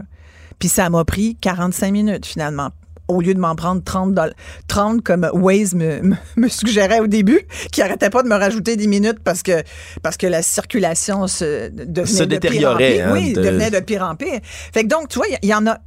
Puis 0.58 0.68
ça 0.68 0.90
m'a 0.90 1.04
pris 1.04 1.36
45 1.40 1.90
minutes, 1.92 2.26
finalement. 2.26 2.70
Au 3.08 3.20
lieu 3.20 3.34
de 3.34 3.38
m'en 3.40 3.54
prendre 3.54 3.82
30, 3.84 4.14
doll- 4.14 4.34
30 4.68 5.02
comme 5.02 5.28
Waze 5.34 5.74
me, 6.36 6.48
suggérait 6.48 7.00
au 7.00 7.06
début, 7.06 7.40
qui 7.70 7.82
arrêtait 7.82 8.08
pas 8.10 8.22
de 8.22 8.28
me 8.28 8.34
rajouter 8.34 8.76
10 8.76 8.88
minutes 8.88 9.18
parce 9.22 9.42
que, 9.42 9.62
parce 10.02 10.16
que 10.16 10.26
la 10.26 10.42
circulation 10.42 11.26
se, 11.26 11.68
devenait 11.68 12.06
Se 12.06 12.22
de 12.24 12.38
pire 12.38 12.70
en 12.70 12.76
détériorait, 12.76 12.92
pire. 12.94 13.08
hein, 13.08 13.12
oui, 13.12 13.32
de- 13.34 13.42
devenait 13.42 13.70
de 13.70 13.80
pire 13.80 14.02
en 14.02 14.16
pire. 14.16 14.40
Fait 14.42 14.82
que 14.84 14.88
donc, 14.88 15.08
tu 15.08 15.18
vois, 15.18 15.26
il 15.42 15.48
y, 15.48 15.54
en 15.54 15.66
a. 15.66 15.78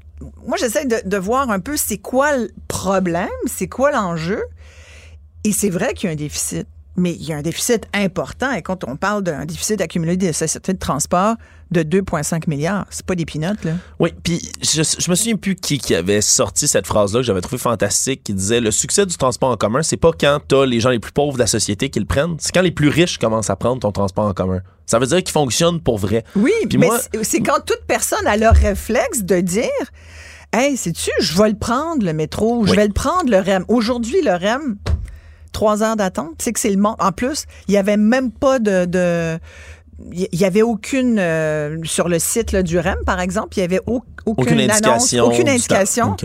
Moi, 0.46 0.58
j'essaie 0.58 0.86
de, 0.86 0.98
de 1.04 1.18
voir 1.18 1.50
un 1.50 1.60
peu 1.60 1.76
c'est 1.78 1.98
quoi 1.98 2.38
le 2.38 2.50
problème, 2.68 3.28
c'est 3.48 3.68
quoi 3.68 3.92
l'enjeu. 3.92 4.44
Et 5.44 5.52
c'est 5.52 5.70
vrai 5.70 5.94
qu'il 5.94 6.08
y 6.08 6.10
a 6.10 6.14
un 6.14 6.16
déficit. 6.18 6.68
Mais 7.00 7.12
il 7.14 7.24
y 7.28 7.32
a 7.34 7.38
un 7.38 7.42
déficit 7.44 7.86
important. 7.94 8.52
Et 8.54 8.64
quand 8.64 8.84
on 8.84 8.96
parle 8.96 9.22
d'un 9.24 9.46
déficit 9.46 9.80
accumulé 9.82 10.18
des 10.18 10.34
sociétés 10.34 10.74
de 10.74 10.80
transport 10.80 11.36
de 11.70 11.84
2,5 11.84 12.50
milliards, 12.50 12.88
c'est 12.90 13.06
pas 13.06 13.14
des 13.14 13.26
pinottes, 13.26 13.64
là. 13.66 13.74
Oui, 14.00 14.14
puis 14.24 14.42
je, 14.64 14.82
je 14.98 15.10
me 15.12 15.16
souviens 15.16 15.36
plus 15.36 15.56
qui, 15.56 15.78
qui 15.78 15.94
avait 15.94 16.22
sorti 16.22 16.68
cette 16.68 16.88
phrase-là 16.88 17.20
que 17.20 17.26
j'avais 17.26 17.42
trouvé 17.42 17.60
fantastique, 17.60 18.24
qui 18.24 18.34
disait 18.34 18.62
le 18.62 18.72
succès 18.72 19.06
du 19.06 19.16
transport 19.16 19.50
en 19.52 19.58
commun, 19.58 19.84
c'est 19.84 19.98
pas 19.98 20.12
quand 20.20 20.40
t'as 20.48 20.66
les 20.66 20.80
gens 20.80 20.90
les 20.90 20.98
plus 21.00 21.12
pauvres 21.12 21.34
de 21.34 21.40
la 21.40 21.48
société 21.48 21.90
qui 21.90 22.00
le 22.00 22.06
prennent, 22.06 22.36
c'est 22.40 22.52
quand 22.54 22.62
les 22.62 22.72
plus 22.72 22.90
riches 22.90 23.18
commencent 23.20 23.50
à 23.52 23.56
prendre 23.56 23.80
ton 23.80 23.92
transport 23.92 24.26
en 24.26 24.34
commun. 24.34 24.62
Ça 24.88 24.98
veut 24.98 25.06
dire 25.08 25.18
qu'il 25.18 25.32
fonctionne 25.34 25.80
pour 25.82 25.98
vrai. 26.00 26.24
Oui, 26.36 26.52
Puis 26.70 26.78
mais 26.80 26.90
c'est- 27.14 27.24
c'est 27.24 27.42
quand 27.42 27.60
toute 27.66 27.84
personne 27.86 28.26
a 28.26 28.38
le 28.38 28.50
réflexe 28.50 29.22
de 29.24 29.40
dire 29.42 29.68
Hey, 30.54 30.78
sais-tu, 30.78 31.12
je 31.20 31.38
vais 31.38 31.50
le 31.50 31.58
prendre, 31.58 32.06
le 32.06 32.14
métro, 32.14 32.66
je 32.66 32.72
Oui. 32.72 32.78
vais 32.78 32.88
le 32.88 32.94
prendre, 32.94 33.30
le 33.30 33.38
REM. 33.38 33.66
Aujourd'hui, 33.68 34.22
le 34.24 34.32
REM, 34.32 34.78
trois 35.52 35.84
heures 35.84 35.96
d'attente. 35.96 36.32
Tu 36.38 36.46
sais 36.46 36.54
que 36.54 36.60
c'est 36.60 36.70
le 36.70 36.78
monde. 36.78 36.96
En 37.00 37.12
plus, 37.12 37.46
il 37.68 37.72
n'y 37.72 37.78
avait 37.78 37.98
même 37.98 38.32
pas 38.32 38.60
de. 38.60 38.86
de 38.86 39.38
il 40.12 40.28
y 40.40 40.46
avait 40.46 40.62
aucune 40.62 41.18
euh, 41.18 41.78
sur 41.84 42.08
le 42.08 42.20
site 42.20 42.52
là, 42.52 42.62
du 42.62 42.78
REM 42.78 42.98
par 43.04 43.20
exemple, 43.20 43.58
il 43.58 43.62
y 43.62 43.64
avait 43.64 43.80
au- 43.88 44.04
aucune, 44.28 44.44
Aucune 44.54 44.60
annonce, 44.60 44.84
indication 45.14 45.26
aucune 45.26 45.50
indication. 45.50 46.16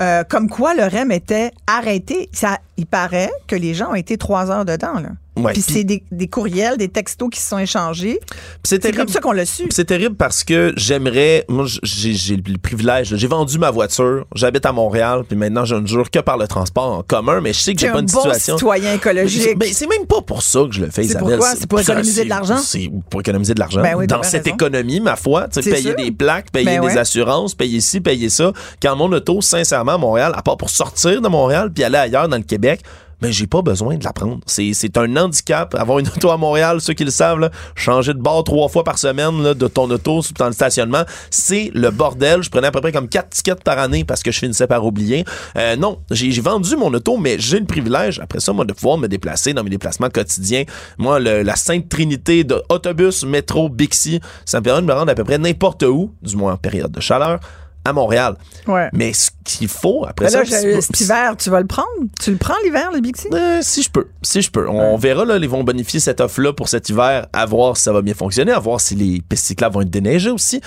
Euh, 0.00 0.24
comme 0.28 0.48
quoi 0.48 0.74
le 0.74 0.84
REM 0.84 1.10
était 1.12 1.50
arrêté. 1.66 2.28
Ça, 2.32 2.58
il 2.76 2.86
paraît 2.86 3.30
que 3.46 3.56
les 3.56 3.74
gens 3.74 3.90
ont 3.92 3.94
été 3.94 4.16
trois 4.18 4.50
heures 4.50 4.64
dedans 4.64 4.94
là. 5.00 5.10
Ouais, 5.38 5.52
puis 5.52 5.60
c'est 5.60 5.84
des, 5.84 6.02
des 6.10 6.28
courriels, 6.28 6.78
des 6.78 6.88
textos 6.88 7.28
qui 7.30 7.38
se 7.38 7.50
sont 7.50 7.58
échangés. 7.58 8.18
C'est 8.64 8.78
terrible. 8.78 9.00
comme 9.00 9.08
ça 9.08 9.20
qu'on 9.20 9.32
l'a 9.32 9.44
su. 9.44 9.66
C'est 9.68 9.84
terrible 9.84 10.14
parce 10.16 10.44
que 10.44 10.72
j'aimerais, 10.78 11.44
moi 11.50 11.66
j'ai 11.82 12.36
le 12.36 12.56
privilège, 12.56 13.14
j'ai 13.14 13.26
vendu 13.26 13.58
ma 13.58 13.70
voiture, 13.70 14.24
j'habite 14.34 14.64
à 14.64 14.72
Montréal, 14.72 15.24
puis 15.28 15.36
maintenant 15.36 15.66
je 15.66 15.74
ne 15.74 15.86
jure 15.86 16.10
que 16.10 16.20
par 16.20 16.38
le 16.38 16.48
transport 16.48 16.90
en 16.90 17.02
commun, 17.02 17.42
mais 17.42 17.52
je 17.52 17.58
sais 17.60 17.74
que 17.74 17.80
j'ai 17.80 17.88
pas 17.88 17.98
un 17.98 18.00
une 18.00 18.06
bon 18.06 18.22
situation. 18.22 18.56
citoyen 18.56 18.94
écologique. 18.94 19.58
Ben, 19.58 19.68
c'est 19.70 19.86
même 19.86 20.06
pas 20.06 20.22
pour 20.22 20.42
ça 20.42 20.60
que 20.68 20.72
je 20.72 20.80
le 20.80 20.86
fais, 20.86 21.02
C'est 21.02 21.08
Isabelle. 21.08 21.28
pourquoi? 21.36 21.54
C'est 21.54 21.66
pour 21.66 21.80
économiser 21.80 22.24
de 22.24 22.28
l'argent? 22.30 22.56
C'est 22.56 22.90
pour 23.10 23.20
économiser 23.20 23.52
de 23.52 23.60
l'argent. 23.60 23.82
Ben 23.82 23.94
oui, 23.94 24.06
Dans 24.06 24.22
cette 24.22 24.44
raison. 24.44 24.54
économie, 24.56 25.00
ma 25.00 25.16
foi, 25.16 25.48
payer 25.48 25.76
sûr. 25.82 25.96
des 25.96 26.12
plaques, 26.12 26.50
payer 26.50 26.64
Ben 26.64 26.80
des 26.80 26.86
ouais. 26.86 26.98
assurances, 26.98 27.54
payer 27.54 27.80
ci, 27.82 28.00
payer 28.00 28.30
ça. 28.30 28.52
Quand 28.82 28.96
mon 28.96 29.12
auto, 29.12 29.42
sincèrement, 29.42 29.85
à 29.94 29.98
Montréal, 29.98 30.32
à 30.34 30.42
part 30.42 30.56
pour 30.56 30.70
sortir 30.70 31.20
de 31.20 31.28
Montréal 31.28 31.70
puis 31.72 31.84
aller 31.84 31.98
ailleurs 31.98 32.28
dans 32.28 32.36
le 32.36 32.42
Québec, 32.42 32.82
ben 33.20 33.32
j'ai 33.32 33.46
pas 33.46 33.62
besoin 33.62 33.96
de 33.96 34.04
la 34.04 34.12
prendre. 34.12 34.40
C'est, 34.46 34.72
c'est 34.74 34.96
un 34.98 35.16
handicap. 35.16 35.74
Avoir 35.74 35.98
une 35.98 36.08
auto 36.08 36.30
à 36.30 36.36
Montréal, 36.36 36.80
ceux 36.80 36.92
qui 36.92 37.04
le 37.04 37.10
savent, 37.10 37.50
changer 37.74 38.12
de 38.12 38.18
bord 38.18 38.44
trois 38.44 38.68
fois 38.68 38.84
par 38.84 38.98
semaine 38.98 39.54
de 39.54 39.68
ton 39.68 39.90
auto 39.90 40.20
dans 40.38 40.46
le 40.46 40.52
stationnement, 40.52 41.04
c'est 41.30 41.70
le 41.74 41.90
bordel. 41.90 42.42
Je 42.42 42.50
prenais 42.50 42.66
à 42.66 42.70
peu 42.70 42.80
près 42.80 42.92
comme 42.92 43.08
quatre 43.08 43.30
tickets 43.30 43.62
par 43.64 43.78
année 43.78 44.04
parce 44.04 44.22
que 44.22 44.30
je 44.30 44.38
finissais 44.38 44.66
par 44.66 44.84
oublier. 44.84 45.24
Euh, 45.56 45.76
non, 45.76 45.98
j'ai, 46.10 46.30
vendu 46.40 46.76
mon 46.76 46.92
auto, 46.92 47.16
mais 47.16 47.36
j'ai 47.38 47.58
le 47.58 47.66
privilège, 47.66 48.20
après 48.20 48.40
ça, 48.40 48.52
moi, 48.52 48.64
de 48.64 48.72
pouvoir 48.72 48.98
me 48.98 49.08
déplacer 49.08 49.54
dans 49.54 49.64
mes 49.64 49.70
déplacements 49.70 50.10
quotidiens. 50.10 50.64
Moi, 50.98 51.18
la 51.18 51.56
sainte 51.56 51.88
trinité 51.88 52.44
de 52.44 52.62
autobus, 52.68 53.24
métro, 53.24 53.68
Bixi, 53.68 54.20
ça 54.44 54.60
me 54.60 54.64
permet 54.64 54.82
de 54.82 54.86
me 54.86 54.92
rendre 54.92 55.10
à 55.10 55.14
peu 55.14 55.24
près 55.24 55.38
n'importe 55.38 55.82
où, 55.82 56.12
du 56.22 56.36
moins 56.36 56.52
en 56.52 56.56
période 56.56 56.92
de 56.92 57.00
chaleur, 57.00 57.40
à 57.86 57.92
Montréal. 57.92 58.36
Ouais. 58.66 58.88
Mais 58.92 59.12
ce 59.12 59.30
qu'il 59.44 59.68
faut, 59.68 60.04
après 60.06 60.26
là, 60.30 60.44
ça... 60.44 60.44
c'est- 60.44 60.80
cet 60.80 61.00
hiver, 61.00 61.36
tu 61.38 61.50
vas 61.50 61.60
le 61.60 61.66
prendre? 61.66 61.86
Tu 62.20 62.30
le 62.32 62.36
prends 62.36 62.54
l'hiver, 62.64 62.90
le 62.92 63.00
Bixi? 63.00 63.28
euh, 63.32 63.60
si 63.62 63.82
je 63.82 63.90
peux, 63.90 64.08
si 64.22 64.42
je 64.42 64.50
peux. 64.50 64.68
On 64.68 64.96
verra, 64.96 65.24
là, 65.24 65.36
ils 65.36 65.48
vont 65.48 65.62
bonifier 65.64 66.00
cette 66.00 66.20
offre-là 66.20 66.52
pour 66.52 66.68
cet 66.68 66.88
hiver, 66.88 67.26
à 67.32 67.46
voir 67.46 67.76
si 67.76 67.84
ça 67.84 67.92
va 67.92 68.02
bien 68.02 68.14
fonctionner, 68.14 68.52
à 68.52 68.58
voir 68.58 68.80
si 68.80 68.94
les 68.94 69.22
pistes 69.28 69.46
cyclables 69.46 69.74
vont 69.74 69.82
être 69.82 69.90
déneigées 69.90 70.30
aussi. 70.30 70.60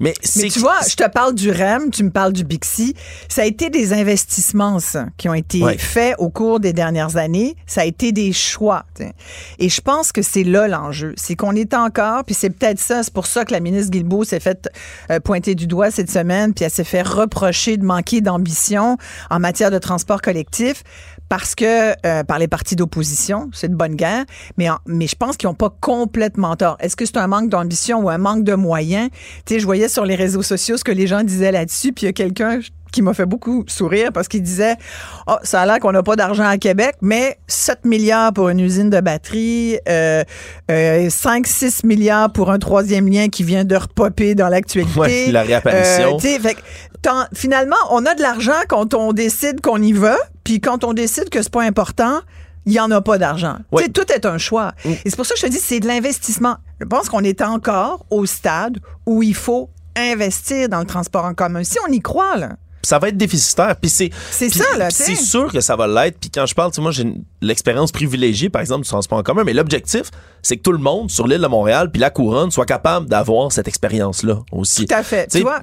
Mais, 0.00 0.14
tu 0.22 0.58
vois, 0.60 0.78
je 0.88 0.94
te 0.94 1.08
parle 1.08 1.34
du 1.34 1.50
REM, 1.50 1.90
tu 1.90 2.04
me 2.04 2.10
parles 2.10 2.32
du 2.32 2.44
Bixi. 2.44 2.94
Ça 3.28 3.42
a 3.42 3.44
été 3.44 3.68
des 3.68 3.92
investissements, 3.92 4.78
ça, 4.78 5.06
qui 5.16 5.28
ont 5.28 5.34
été 5.34 5.62
Ouais. 5.62 5.76
faits 5.76 6.14
au 6.18 6.28
cours 6.30 6.60
des 6.60 6.72
dernières 6.72 7.16
années. 7.16 7.56
Ça 7.66 7.80
a 7.80 7.84
été 7.84 8.12
des 8.12 8.32
choix. 8.32 8.84
t'sais. 8.94 9.12
Et 9.58 9.68
je 9.68 9.80
pense 9.80 10.12
que 10.12 10.22
c'est 10.22 10.44
là 10.44 10.68
l'enjeu. 10.68 11.14
C'est 11.16 11.34
qu'on 11.34 11.54
est 11.56 11.74
encore, 11.74 12.24
puis 12.24 12.34
c'est 12.34 12.50
peut-être 12.50 12.78
ça, 12.78 13.02
c'est 13.02 13.12
pour 13.12 13.26
ça 13.26 13.44
que 13.44 13.52
la 13.52 13.60
ministre 13.60 13.90
Guilbeault 13.90 14.24
s'est 14.24 14.40
fait 14.40 14.68
euh, 15.10 15.18
pointer 15.20 15.54
du 15.54 15.66
doigt 15.66 15.90
cette 15.90 16.10
semaine, 16.10 16.54
puis 16.54 16.64
elle 16.64 16.70
s'est 16.70 16.84
fait 16.84 17.02
reprocher 17.02 17.76
de 17.76 17.84
manquer 17.84 18.20
d'ambition 18.20 18.96
en 19.30 19.40
matière 19.40 19.70
de 19.70 19.78
transport 19.78 20.22
collectif 20.22 20.84
parce 21.28 21.54
que 21.54 21.92
euh, 22.06 22.24
par 22.24 22.38
les 22.38 22.48
partis 22.48 22.74
d'opposition, 22.76 23.50
c'est 23.52 23.68
de 23.68 23.74
bonne 23.74 23.94
guerre, 23.96 24.24
mais, 24.56 24.70
en- 24.70 24.78
mais 24.86 25.06
je 25.06 25.14
pense 25.16 25.36
qu'ils 25.36 25.48
n'ont 25.48 25.54
pas 25.54 25.74
complètement 25.80 26.56
tort. 26.56 26.76
Est-ce 26.80 26.96
que 26.96 27.04
c'est 27.04 27.18
un 27.18 27.26
manque 27.26 27.50
d'ambition 27.50 28.00
ou 28.00 28.08
un 28.10 28.18
manque 28.18 28.44
de 28.44 28.54
moyens? 28.54 29.10
Tu 29.44 29.54
sais, 29.54 29.60
je 29.60 29.64
voyais 29.66 29.88
sur 29.88 30.04
les 30.04 30.14
réseaux 30.14 30.42
sociaux 30.42 30.76
ce 30.76 30.84
que 30.84 30.92
les 30.92 31.06
gens 31.06 31.22
disaient 31.22 31.52
là-dessus, 31.52 31.92
puis 31.92 32.04
il 32.04 32.06
y 32.06 32.08
a 32.08 32.12
quelqu'un 32.12 32.60
qui 32.90 33.02
m'a 33.02 33.12
fait 33.12 33.26
beaucoup 33.26 33.64
sourire 33.66 34.12
parce 34.14 34.28
qu'il 34.28 34.42
disait 34.42 34.74
oh, 35.26 35.34
ça 35.42 35.60
a 35.60 35.66
l'air 35.66 35.78
qu'on 35.78 35.92
n'a 35.92 36.02
pas 36.02 36.16
d'argent 36.16 36.46
à 36.46 36.56
Québec, 36.56 36.94
mais 37.02 37.36
7 37.46 37.84
milliards 37.84 38.32
pour 38.32 38.48
une 38.48 38.60
usine 38.60 38.88
de 38.88 39.00
batterie, 39.00 39.78
euh, 39.90 40.24
euh, 40.70 41.08
5-6 41.10 41.84
milliards 41.84 42.32
pour 42.32 42.50
un 42.50 42.58
troisième 42.58 43.06
lien 43.06 43.28
qui 43.28 43.44
vient 43.44 43.64
de 43.66 43.76
repopper 43.76 44.34
dans 44.34 44.48
l'actualité. 44.48 44.98
Ouais, 44.98 45.26
la 45.30 45.42
réapparition. 45.42 46.16
Euh, 46.16 46.18
sais, 46.18 46.38
fait 46.40 46.56
finalement, 47.34 47.76
on 47.90 48.04
a 48.06 48.14
de 48.14 48.22
l'argent 48.22 48.52
quand 48.68 48.94
on 48.94 49.12
décide 49.12 49.60
qu'on 49.60 49.80
y 49.80 49.92
va, 49.92 50.16
puis 50.48 50.62
quand 50.62 50.82
on 50.82 50.94
décide 50.94 51.28
que 51.28 51.42
c'est 51.42 51.52
pas 51.52 51.62
important, 51.62 52.20
il 52.64 52.72
y 52.72 52.80
en 52.80 52.90
a 52.90 53.02
pas 53.02 53.18
d'argent. 53.18 53.58
Tout 53.92 54.10
est 54.10 54.24
un 54.24 54.38
choix. 54.38 54.72
Et 54.86 54.98
c'est 55.04 55.16
pour 55.16 55.26
ça 55.26 55.34
que 55.34 55.40
je 55.40 55.46
te 55.46 55.50
dis, 55.50 55.58
c'est 55.58 55.78
de 55.78 55.86
l'investissement. 55.86 56.56
Je 56.80 56.86
pense 56.86 57.10
qu'on 57.10 57.22
est 57.22 57.42
encore 57.42 58.06
au 58.08 58.24
stade 58.24 58.78
où 59.04 59.22
il 59.22 59.34
faut 59.34 59.68
investir 59.94 60.70
dans 60.70 60.78
le 60.78 60.86
transport 60.86 61.26
en 61.26 61.34
commun. 61.34 61.64
Si 61.64 61.76
on 61.86 61.92
y 61.92 62.00
croit, 62.00 62.38
là. 62.38 62.56
Ça 62.88 62.98
va 62.98 63.08
être 63.08 63.18
déficitaire. 63.18 63.76
Puis 63.76 63.90
c'est 63.90 64.10
ça, 64.48 64.64
là, 64.78 64.88
C'est 64.90 65.14
sûr 65.14 65.52
que 65.52 65.60
ça 65.60 65.76
va 65.76 65.86
l'être. 65.86 66.18
Puis 66.18 66.30
quand 66.30 66.46
je 66.46 66.54
parle, 66.54 66.70
moi 66.78 66.90
j'ai 66.90 67.04
l'expérience 67.42 67.92
privilégiée, 67.92 68.48
par 68.48 68.62
exemple, 68.62 68.84
du 68.84 68.88
transport 68.88 69.18
en 69.18 69.22
commun. 69.22 69.44
Mais 69.44 69.52
l'objectif, 69.52 70.10
c'est 70.42 70.56
que 70.56 70.62
tout 70.62 70.72
le 70.72 70.78
monde 70.78 71.10
sur 71.10 71.26
l'île 71.26 71.42
de 71.42 71.46
Montréal 71.46 71.90
puis 71.90 72.00
la 72.00 72.08
couronne 72.08 72.50
soit 72.50 72.64
capable 72.64 73.06
d'avoir 73.06 73.52
cette 73.52 73.68
expérience-là 73.68 74.38
aussi. 74.52 74.86
Tout 74.86 74.94
à 74.94 75.02
fait. 75.02 75.26
Tu 75.30 75.40
vois, 75.40 75.60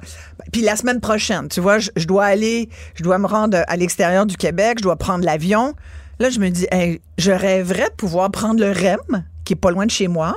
puis 0.52 0.62
la 0.62 0.76
semaine 0.76 1.00
prochaine, 1.00 1.48
tu 1.48 1.60
vois, 1.60 1.80
je, 1.80 1.90
je 1.96 2.06
dois 2.06 2.26
aller, 2.26 2.68
je 2.94 3.02
dois 3.02 3.18
me 3.18 3.26
rendre 3.26 3.58
à 3.66 3.76
l'extérieur 3.76 4.24
du 4.24 4.36
Québec, 4.36 4.76
je 4.78 4.84
dois 4.84 4.96
prendre 4.96 5.24
l'avion. 5.24 5.74
Là, 6.20 6.30
je 6.30 6.38
me 6.38 6.48
dis, 6.48 6.68
hey, 6.70 7.00
je 7.18 7.32
rêverais 7.32 7.88
de 7.88 7.94
pouvoir 7.96 8.30
prendre 8.30 8.60
le 8.60 8.70
REM, 8.70 9.24
qui 9.44 9.54
est 9.54 9.56
pas 9.56 9.72
loin 9.72 9.84
de 9.84 9.90
chez 9.90 10.06
moi, 10.06 10.36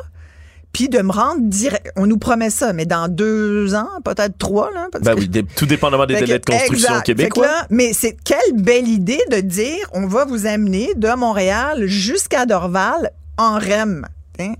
puis 0.71 0.87
de 0.89 1.01
me 1.01 1.11
rendre 1.11 1.41
direct. 1.41 1.91
On 1.95 2.05
nous 2.05 2.17
promet 2.17 2.49
ça, 2.49 2.73
mais 2.73 2.85
dans 2.85 3.07
deux 3.07 3.73
ans, 3.75 3.89
peut-être 4.05 4.37
trois, 4.37 4.71
là. 4.71 4.87
parce 4.91 5.03
Ben 5.03 5.15
que- 5.15 5.19
oui, 5.21 5.45
tout 5.55 5.65
dépendamment 5.65 6.05
des 6.05 6.13
Fait 6.15 6.21
délais 6.21 6.39
de 6.39 6.45
construction 6.45 6.89
exact. 6.89 7.05
québécois. 7.05 7.45
Là, 7.47 7.67
mais 7.69 7.93
c'est 7.93 8.15
quelle 8.23 8.53
belle 8.61 8.87
idée 8.87 9.21
de 9.31 9.37
dire 9.41 9.89
on 9.93 10.07
va 10.07 10.25
vous 10.25 10.45
amener 10.45 10.93
de 10.95 11.09
Montréal 11.15 11.87
jusqu'à 11.87 12.45
Dorval 12.45 13.11
en 13.37 13.57
REM. 13.57 14.05
hein. 14.39 14.53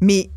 Mais 0.00 0.30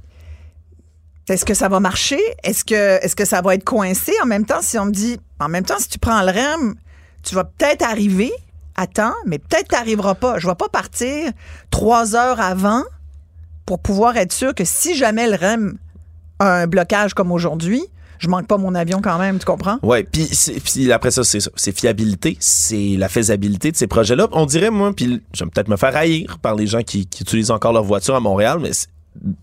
est-ce 1.27 1.45
que 1.45 1.53
ça 1.53 1.69
va 1.69 1.79
marcher? 1.79 2.19
Est-ce 2.43 2.63
que, 2.63 3.03
est-ce 3.03 3.15
que 3.15 3.25
ça 3.25 3.41
va 3.41 3.55
être 3.55 3.63
coincé? 3.63 4.11
En 4.23 4.27
même 4.27 4.45
temps, 4.45 4.61
si 4.61 4.77
on 4.77 4.85
me 4.85 4.91
dit, 4.91 5.17
en 5.39 5.49
même 5.49 5.65
temps, 5.65 5.79
si 5.79 5.87
tu 5.89 5.97
prends 5.99 6.21
le 6.21 6.31
REM, 6.31 6.75
tu 7.23 7.33
vas 7.35 7.43
peut-être 7.43 7.83
arriver 7.83 8.31
à 8.75 8.85
temps, 8.87 9.13
mais 9.25 9.39
peut-être 9.39 9.69
tu 9.69 9.75
n'arriveras 9.75 10.15
pas. 10.15 10.37
Je 10.37 10.45
ne 10.47 10.51
vais 10.51 10.55
pas 10.55 10.69
partir 10.69 11.31
trois 11.71 12.15
heures 12.15 12.39
avant 12.39 12.83
pour 13.65 13.79
pouvoir 13.79 14.17
être 14.17 14.33
sûr 14.33 14.53
que 14.53 14.63
si 14.65 14.95
jamais 14.95 15.27
le 15.27 15.35
REM 15.35 15.77
a 16.39 16.61
un 16.61 16.67
blocage 16.67 17.13
comme 17.13 17.31
aujourd'hui, 17.31 17.83
je 18.19 18.27
manque 18.27 18.47
pas 18.47 18.57
mon 18.57 18.75
avion 18.75 19.01
quand 19.01 19.17
même, 19.17 19.39
tu 19.39 19.45
comprends? 19.45 19.77
Ouais, 19.83 20.03
puis 20.03 20.91
après 20.91 21.11
ça 21.11 21.23
c'est 21.23 21.39
ça, 21.39 21.51
c'est 21.55 21.77
fiabilité, 21.77 22.37
c'est 22.39 22.95
la 22.97 23.09
faisabilité 23.09 23.71
de 23.71 23.77
ces 23.77 23.87
projets-là. 23.87 24.27
On 24.31 24.45
dirait 24.45 24.69
moi 24.69 24.93
puis 24.95 25.21
je 25.33 25.43
vais 25.43 25.49
peut-être 25.49 25.67
me 25.67 25.77
faire 25.77 25.95
haïr 25.95 26.37
par 26.41 26.55
les 26.55 26.67
gens 26.67 26.81
qui, 26.81 27.07
qui 27.07 27.23
utilisent 27.23 27.51
encore 27.51 27.73
leur 27.73 27.83
voiture 27.83 28.15
à 28.15 28.19
Montréal, 28.19 28.59
mais 28.61 28.71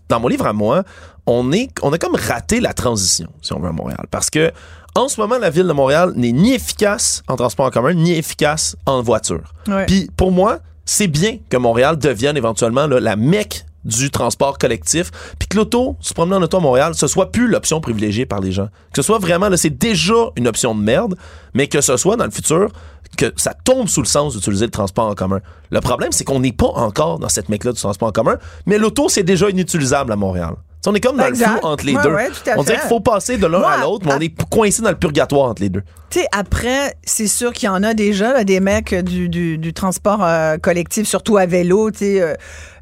dans 0.09 0.19
mon 0.19 0.27
livre 0.27 0.47
à 0.47 0.53
moi, 0.53 0.83
on 1.25 1.51
est 1.51 1.69
on 1.81 1.91
a 1.93 1.97
comme 1.97 2.15
raté 2.15 2.59
la 2.59 2.73
transition 2.73 3.29
si 3.41 3.53
on 3.53 3.59
veut 3.59 3.69
à 3.69 3.73
Montréal 3.73 4.05
parce 4.11 4.29
que 4.29 4.51
en 4.95 5.07
ce 5.07 5.19
moment 5.19 5.37
la 5.37 5.49
ville 5.49 5.67
de 5.67 5.73
Montréal 5.73 6.13
n'est 6.15 6.31
ni 6.31 6.53
efficace 6.53 7.23
en 7.27 7.35
transport 7.35 7.65
en 7.65 7.71
commun 7.71 7.93
ni 7.93 8.13
efficace 8.13 8.75
en 8.85 9.01
voiture. 9.01 9.53
Puis 9.87 10.09
pour 10.15 10.31
moi, 10.31 10.59
c'est 10.85 11.07
bien 11.07 11.37
que 11.49 11.57
Montréal 11.57 11.97
devienne 11.97 12.37
éventuellement 12.37 12.87
là, 12.87 12.99
la 12.99 13.15
mecque 13.15 13.65
du 13.85 14.09
transport 14.11 14.57
collectif, 14.57 15.11
puis 15.39 15.47
que 15.47 15.57
l'auto, 15.57 15.95
se 15.99 16.13
promener 16.13 16.35
en 16.37 16.41
auto 16.41 16.57
à 16.57 16.59
Montréal, 16.61 16.93
ce 16.95 17.07
soit 17.07 17.31
plus 17.31 17.47
l'option 17.47 17.81
privilégiée 17.81 18.25
par 18.25 18.39
les 18.39 18.51
gens. 18.51 18.67
Que 18.93 19.01
ce 19.01 19.03
soit 19.03 19.19
vraiment, 19.19 19.49
là, 19.49 19.57
c'est 19.57 19.77
déjà 19.77 20.13
une 20.35 20.47
option 20.47 20.73
de 20.75 20.81
merde, 20.81 21.15
mais 21.53 21.67
que 21.67 21.81
ce 21.81 21.97
soit 21.97 22.15
dans 22.15 22.25
le 22.25 22.31
futur, 22.31 22.71
que 23.17 23.31
ça 23.35 23.53
tombe 23.53 23.87
sous 23.87 24.01
le 24.01 24.07
sens 24.07 24.35
d'utiliser 24.35 24.65
le 24.65 24.71
transport 24.71 25.07
en 25.07 25.13
commun. 25.15 25.39
Le 25.69 25.81
problème, 25.81 26.11
c'est 26.11 26.23
qu'on 26.23 26.39
n'est 26.39 26.51
pas 26.53 26.67
encore 26.67 27.19
dans 27.19 27.29
cette 27.29 27.49
mecque-là 27.49 27.73
du 27.73 27.79
transport 27.79 28.07
en 28.09 28.11
commun, 28.11 28.37
mais 28.65 28.77
l'auto, 28.77 29.09
c'est 29.09 29.23
déjà 29.23 29.49
inutilisable 29.49 30.11
à 30.11 30.15
Montréal. 30.15 30.53
On 30.85 30.93
est 30.93 30.99
comme 30.99 31.15
dans 31.15 31.25
Exact. 31.27 31.47
le 31.53 31.57
flou 31.59 31.65
entre 31.67 31.85
les 31.85 31.95
Ouais, 31.95 32.03
deux. 32.03 32.09
ouais, 32.13 32.29
on 32.57 32.63
dirait 32.63 32.77
qu'il 32.77 32.89
faut 32.89 32.99
passer 32.99 33.37
de 33.37 33.47
l'un 33.47 33.61
à 33.61 33.77
l'autre, 33.77 34.05
mais 34.05 34.11
à- 34.11 34.17
on 34.17 34.19
est 34.19 34.33
coincé 34.49 34.81
dans 34.81 34.89
le 34.89 34.97
purgatoire 34.97 35.49
entre 35.49 35.61
les 35.61 35.69
deux. 35.69 35.81
Tu 36.09 36.19
sais, 36.19 36.27
après, 36.33 36.93
c'est 37.05 37.27
sûr 37.27 37.53
qu'il 37.53 37.67
y 37.67 37.69
en 37.69 37.83
a 37.83 37.93
déjà, 37.93 38.33
là, 38.33 38.43
des 38.43 38.59
mecs 38.59 38.93
du, 38.93 39.29
du, 39.29 39.57
du 39.57 39.71
transport 39.73 40.19
euh, 40.21 40.57
collectif, 40.57 41.07
surtout 41.07 41.37
à 41.37 41.45
vélo. 41.45 41.89
Tu 41.89 41.99
sais, 41.99 42.21
euh, 42.21 42.33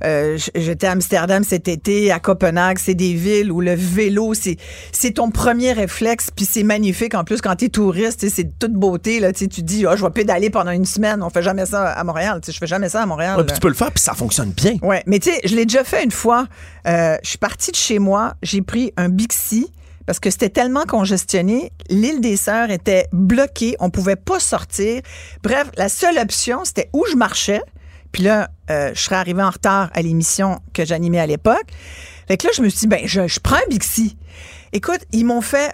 euh, 0.03 0.37
j'étais 0.55 0.87
à 0.87 0.91
Amsterdam 0.91 1.43
cet 1.43 1.67
été, 1.67 2.11
à 2.11 2.19
Copenhague, 2.19 2.77
c'est 2.79 2.95
des 2.95 3.13
villes 3.13 3.51
où 3.51 3.61
le 3.61 3.75
vélo, 3.75 4.33
c'est 4.33 4.57
c'est 4.91 5.11
ton 5.11 5.31
premier 5.31 5.73
réflexe, 5.73 6.29
puis 6.35 6.45
c'est 6.45 6.63
magnifique. 6.63 7.15
En 7.15 7.23
plus, 7.23 7.41
quand 7.41 7.55
t'es 7.55 7.69
touriste, 7.69 8.19
tu 8.19 8.29
sais, 8.29 8.35
c'est 8.35 8.43
de 8.43 8.53
toute 8.59 8.73
beauté. 8.73 9.19
Là, 9.19 9.31
tu 9.33 9.47
dis, 9.47 9.85
ah, 9.87 9.95
je 9.95 10.03
vais 10.03 10.11
pédaler 10.11 10.49
pendant 10.49 10.71
une 10.71 10.85
semaine. 10.85 11.21
On 11.23 11.29
fait 11.29 11.43
jamais 11.43 11.65
ça 11.65 11.89
à 11.91 12.03
Montréal. 12.03 12.39
Tu 12.41 12.47
sais, 12.47 12.51
je 12.51 12.59
fais 12.59 12.67
jamais 12.67 12.89
ça 12.89 13.01
à 13.01 13.05
Montréal. 13.05 13.37
Ouais, 13.37 13.43
puis 13.43 13.53
tu 13.53 13.59
peux 13.59 13.67
le 13.67 13.73
faire, 13.73 13.91
puis 13.91 14.03
ça 14.03 14.13
fonctionne 14.13 14.51
bien. 14.51 14.75
Ouais, 14.81 15.03
mais 15.05 15.19
tu 15.19 15.31
sais, 15.31 15.39
je 15.43 15.55
l'ai 15.55 15.65
déjà 15.65 15.83
fait 15.83 16.03
une 16.03 16.11
fois. 16.11 16.47
Euh, 16.87 17.17
je 17.23 17.29
suis 17.29 17.37
partie 17.37 17.71
de 17.71 17.75
chez 17.75 17.99
moi, 17.99 18.33
j'ai 18.41 18.61
pris 18.61 18.93
un 18.97 19.09
Bixi 19.09 19.71
parce 20.05 20.19
que 20.19 20.29
c'était 20.29 20.49
tellement 20.49 20.83
congestionné. 20.85 21.71
L'île 21.89 22.21
des 22.21 22.37
Sœurs 22.37 22.71
était 22.71 23.07
bloquée, 23.11 23.75
on 23.79 23.89
pouvait 23.89 24.15
pas 24.15 24.39
sortir. 24.39 25.01
Bref, 25.43 25.69
la 25.77 25.89
seule 25.89 26.17
option, 26.17 26.65
c'était 26.65 26.89
où 26.93 27.05
je 27.09 27.15
marchais. 27.15 27.61
Puis 28.11 28.23
là, 28.23 28.49
euh, 28.71 28.91
je 28.93 28.99
serais 29.01 29.15
arrivée 29.17 29.43
en 29.43 29.49
retard 29.49 29.89
à 29.93 30.01
l'émission 30.01 30.59
que 30.73 30.85
j'animais 30.85 31.19
à 31.19 31.25
l'époque. 31.27 31.65
Fait 32.27 32.37
que 32.37 32.47
là, 32.47 32.53
je 32.55 32.61
me 32.61 32.69
suis 32.69 32.79
dit, 32.81 32.87
ben, 32.87 33.01
je, 33.05 33.27
je 33.27 33.39
prends 33.39 33.57
un 33.57 33.69
Bixi. 33.69 34.17
Écoute, 34.73 35.01
ils 35.11 35.25
m'ont 35.25 35.41
fait, 35.41 35.73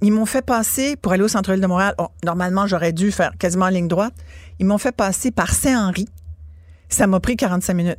ils 0.00 0.12
m'ont 0.12 0.26
fait 0.26 0.42
passer 0.44 0.96
pour 0.96 1.12
aller 1.12 1.22
au 1.22 1.28
centre-ville 1.28 1.60
de 1.60 1.66
Montréal. 1.66 1.94
Oh, 1.98 2.08
normalement, 2.24 2.66
j'aurais 2.66 2.92
dû 2.92 3.12
faire 3.12 3.32
quasiment 3.38 3.66
en 3.66 3.70
ligne 3.70 3.88
droite. 3.88 4.14
Ils 4.58 4.66
m'ont 4.66 4.78
fait 4.78 4.92
passer 4.92 5.30
par 5.30 5.52
Saint-Henri. 5.52 6.08
Ça 6.88 7.06
m'a 7.06 7.20
pris 7.20 7.36
45 7.36 7.74
minutes 7.74 7.98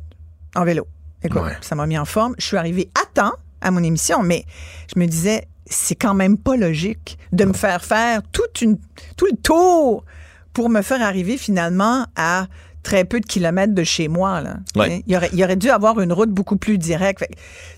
en 0.56 0.64
vélo. 0.64 0.86
Écoute, 1.22 1.42
Ouais. 1.42 1.56
ça 1.60 1.74
m'a 1.76 1.86
mis 1.86 1.98
en 1.98 2.04
forme. 2.04 2.34
Je 2.38 2.46
suis 2.46 2.56
arrivée 2.56 2.90
à 3.00 3.06
temps 3.14 3.34
à 3.60 3.70
mon 3.70 3.82
émission, 3.82 4.22
mais 4.22 4.44
je 4.92 4.98
me 4.98 5.06
disais, 5.06 5.46
c'est 5.66 5.94
quand 5.94 6.14
même 6.14 6.36
pas 6.38 6.56
logique 6.56 7.18
de 7.32 7.44
me 7.44 7.52
faire 7.52 7.84
faire 7.84 8.22
toute 8.32 8.60
une, 8.62 8.78
tout 9.16 9.26
le 9.30 9.36
tour 9.36 10.04
pour 10.52 10.68
me 10.68 10.82
faire 10.82 11.00
arriver 11.02 11.36
finalement 11.36 12.06
à 12.16 12.46
très 12.82 13.04
peu 13.04 13.20
de 13.20 13.26
kilomètres 13.26 13.74
de 13.74 13.84
chez 13.84 14.08
moi. 14.08 14.40
Là. 14.40 14.56
Ouais. 14.76 15.02
Il, 15.06 15.16
aurait, 15.16 15.30
il 15.32 15.42
aurait 15.42 15.56
dû 15.56 15.70
avoir 15.70 16.00
une 16.00 16.12
route 16.12 16.30
beaucoup 16.30 16.56
plus 16.56 16.78
directe. 16.78 17.24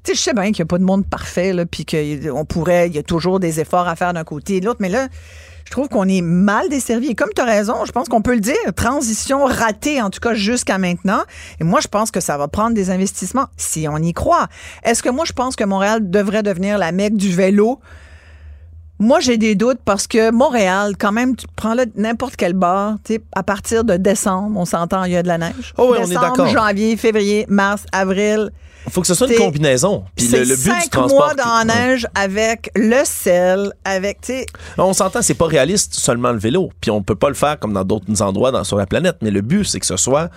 Tu 0.04 0.12
sais, 0.12 0.14
je 0.14 0.20
sais 0.20 0.32
bien 0.32 0.44
qu'il 0.52 0.62
n'y 0.62 0.62
a 0.62 0.66
pas 0.66 0.78
de 0.78 0.84
monde 0.84 1.06
parfait, 1.06 1.54
puis 1.70 1.84
qu'on 1.84 2.44
pourrait, 2.44 2.88
il 2.88 2.94
y 2.94 2.98
a 2.98 3.02
toujours 3.02 3.40
des 3.40 3.60
efforts 3.60 3.88
à 3.88 3.96
faire 3.96 4.12
d'un 4.12 4.24
côté 4.24 4.56
et 4.56 4.60
de 4.60 4.66
l'autre, 4.66 4.80
mais 4.80 4.88
là, 4.88 5.08
je 5.64 5.70
trouve 5.70 5.88
qu'on 5.88 6.08
est 6.08 6.20
mal 6.20 6.68
desservi. 6.68 7.08
Et 7.08 7.14
comme 7.14 7.30
tu 7.34 7.40
as 7.40 7.46
raison, 7.46 7.84
je 7.86 7.92
pense 7.92 8.08
qu'on 8.08 8.22
peut 8.22 8.34
le 8.34 8.40
dire, 8.40 8.54
transition 8.76 9.44
ratée, 9.44 10.02
en 10.02 10.10
tout 10.10 10.20
cas 10.20 10.34
jusqu'à 10.34 10.78
maintenant. 10.78 11.22
Et 11.60 11.64
moi, 11.64 11.80
je 11.80 11.88
pense 11.88 12.10
que 12.10 12.20
ça 12.20 12.36
va 12.36 12.48
prendre 12.48 12.74
des 12.74 12.90
investissements 12.90 13.46
si 13.56 13.86
on 13.88 13.96
y 13.96 14.12
croit. 14.12 14.48
Est-ce 14.84 15.02
que 15.02 15.08
moi, 15.08 15.24
je 15.24 15.32
pense 15.32 15.56
que 15.56 15.64
Montréal 15.64 16.10
devrait 16.10 16.42
devenir 16.42 16.78
la 16.78 16.92
mecque 16.92 17.16
du 17.16 17.32
vélo? 17.32 17.80
Moi, 19.02 19.18
j'ai 19.18 19.36
des 19.36 19.56
doutes 19.56 19.80
parce 19.84 20.06
que 20.06 20.30
Montréal, 20.30 20.94
quand 20.96 21.10
même, 21.10 21.34
tu 21.34 21.44
prends 21.56 21.74
là 21.74 21.86
n'importe 21.96 22.36
quel 22.36 22.52
bar, 22.52 22.98
tu 23.04 23.14
sais, 23.14 23.20
à 23.34 23.42
partir 23.42 23.82
de 23.82 23.96
décembre, 23.96 24.56
on 24.56 24.64
s'entend, 24.64 25.02
il 25.02 25.10
y 25.12 25.16
a 25.16 25.24
de 25.24 25.28
la 25.28 25.38
neige. 25.38 25.74
Oh 25.76 25.88
oui, 25.90 25.98
on 26.00 26.04
est 26.04 26.08
Décembre, 26.10 26.28
d'accord. 26.28 26.46
janvier, 26.46 26.96
février, 26.96 27.44
mars, 27.48 27.82
avril. 27.90 28.50
Il 28.86 28.92
faut 28.92 29.00
que 29.00 29.08
ce 29.08 29.14
soit 29.14 29.26
une 29.26 29.34
combinaison. 29.38 30.04
Puis 30.14 30.26
C'est 30.26 30.38
le, 30.38 30.44
le 30.50 30.54
but 30.54 30.70
cinq 30.70 30.82
du 30.84 30.88
transport. 30.90 31.18
mois 31.18 31.34
dans 31.34 31.52
la 31.58 31.64
neige 31.64 32.06
avec 32.14 32.70
le 32.76 33.00
sel, 33.04 33.72
avec, 33.84 34.20
tu 34.20 34.34
sais, 34.34 34.46
On 34.78 34.92
s'entend, 34.92 35.20
c'est 35.20 35.34
pas 35.34 35.46
réaliste 35.46 35.94
seulement 35.94 36.30
le 36.30 36.38
vélo. 36.38 36.70
Puis 36.80 36.92
on 36.92 37.02
peut 37.02 37.16
pas 37.16 37.28
le 37.28 37.34
faire 37.34 37.58
comme 37.58 37.72
dans 37.72 37.84
d'autres 37.84 38.22
endroits 38.22 38.52
dans, 38.52 38.62
sur 38.62 38.76
la 38.78 38.86
planète. 38.86 39.16
Mais 39.20 39.32
le 39.32 39.40
but, 39.40 39.64
c'est 39.64 39.80
que 39.80 39.86
ce 39.86 39.96
soit 39.96 40.30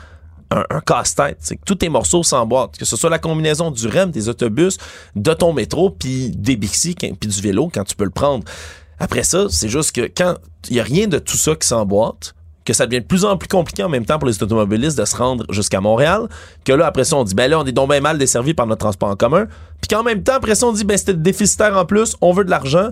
un, 0.51 0.79
casse-tête. 0.81 1.37
C'est 1.39 1.55
que 1.55 1.63
tous 1.65 1.75
tes 1.75 1.89
morceaux 1.89 2.23
s'emboîtent. 2.23 2.77
Que 2.77 2.85
ce 2.85 2.95
soit 2.95 3.09
la 3.09 3.19
combinaison 3.19 3.71
du 3.71 3.87
REM, 3.87 4.11
des 4.11 4.29
autobus, 4.29 4.77
de 5.15 5.33
ton 5.33 5.53
métro, 5.53 5.89
puis 5.89 6.29
des 6.29 6.55
Bixi, 6.55 6.95
puis 6.95 7.29
du 7.29 7.41
vélo 7.41 7.69
quand 7.73 7.83
tu 7.83 7.95
peux 7.95 8.03
le 8.03 8.09
prendre. 8.11 8.43
Après 8.99 9.23
ça, 9.23 9.47
c'est 9.49 9.69
juste 9.69 9.91
que 9.93 10.01
quand 10.01 10.35
il 10.69 10.77
y 10.77 10.79
a 10.79 10.83
rien 10.83 11.07
de 11.07 11.19
tout 11.19 11.37
ça 11.37 11.55
qui 11.55 11.67
s'emboîte, 11.67 12.33
que 12.65 12.73
ça 12.73 12.87
devient 12.87 13.01
de 13.01 13.05
plus 13.05 13.25
en 13.25 13.37
plus 13.37 13.47
compliqué 13.47 13.83
en 13.83 13.89
même 13.89 14.05
temps 14.05 14.17
pour 14.17 14.27
les 14.27 14.41
automobilistes 14.41 14.97
de 14.97 15.05
se 15.05 15.15
rendre 15.15 15.45
jusqu'à 15.49 15.81
Montréal, 15.81 16.27
que 16.63 16.73
là, 16.73 16.87
après 16.87 17.03
ça, 17.03 17.15
on 17.15 17.23
dit, 17.23 17.35
ben 17.35 17.49
là, 17.49 17.59
on 17.59 17.65
est 17.65 17.71
donc 17.71 17.89
bien 17.91 18.01
mal 18.01 18.17
desservi 18.17 18.53
par 18.53 18.65
notre 18.65 18.79
transport 18.79 19.09
en 19.09 19.15
commun. 19.15 19.45
Puis 19.81 19.89
qu'en 19.89 20.03
même 20.03 20.23
temps, 20.23 20.33
après 20.35 20.55
ça, 20.55 20.65
on 20.65 20.73
dit, 20.73 20.83
ben 20.83 20.97
c'était 20.97 21.13
déficitaire 21.13 21.77
en 21.77 21.85
plus, 21.85 22.15
on 22.21 22.33
veut 22.33 22.43
de 22.43 22.49
l'argent. 22.49 22.89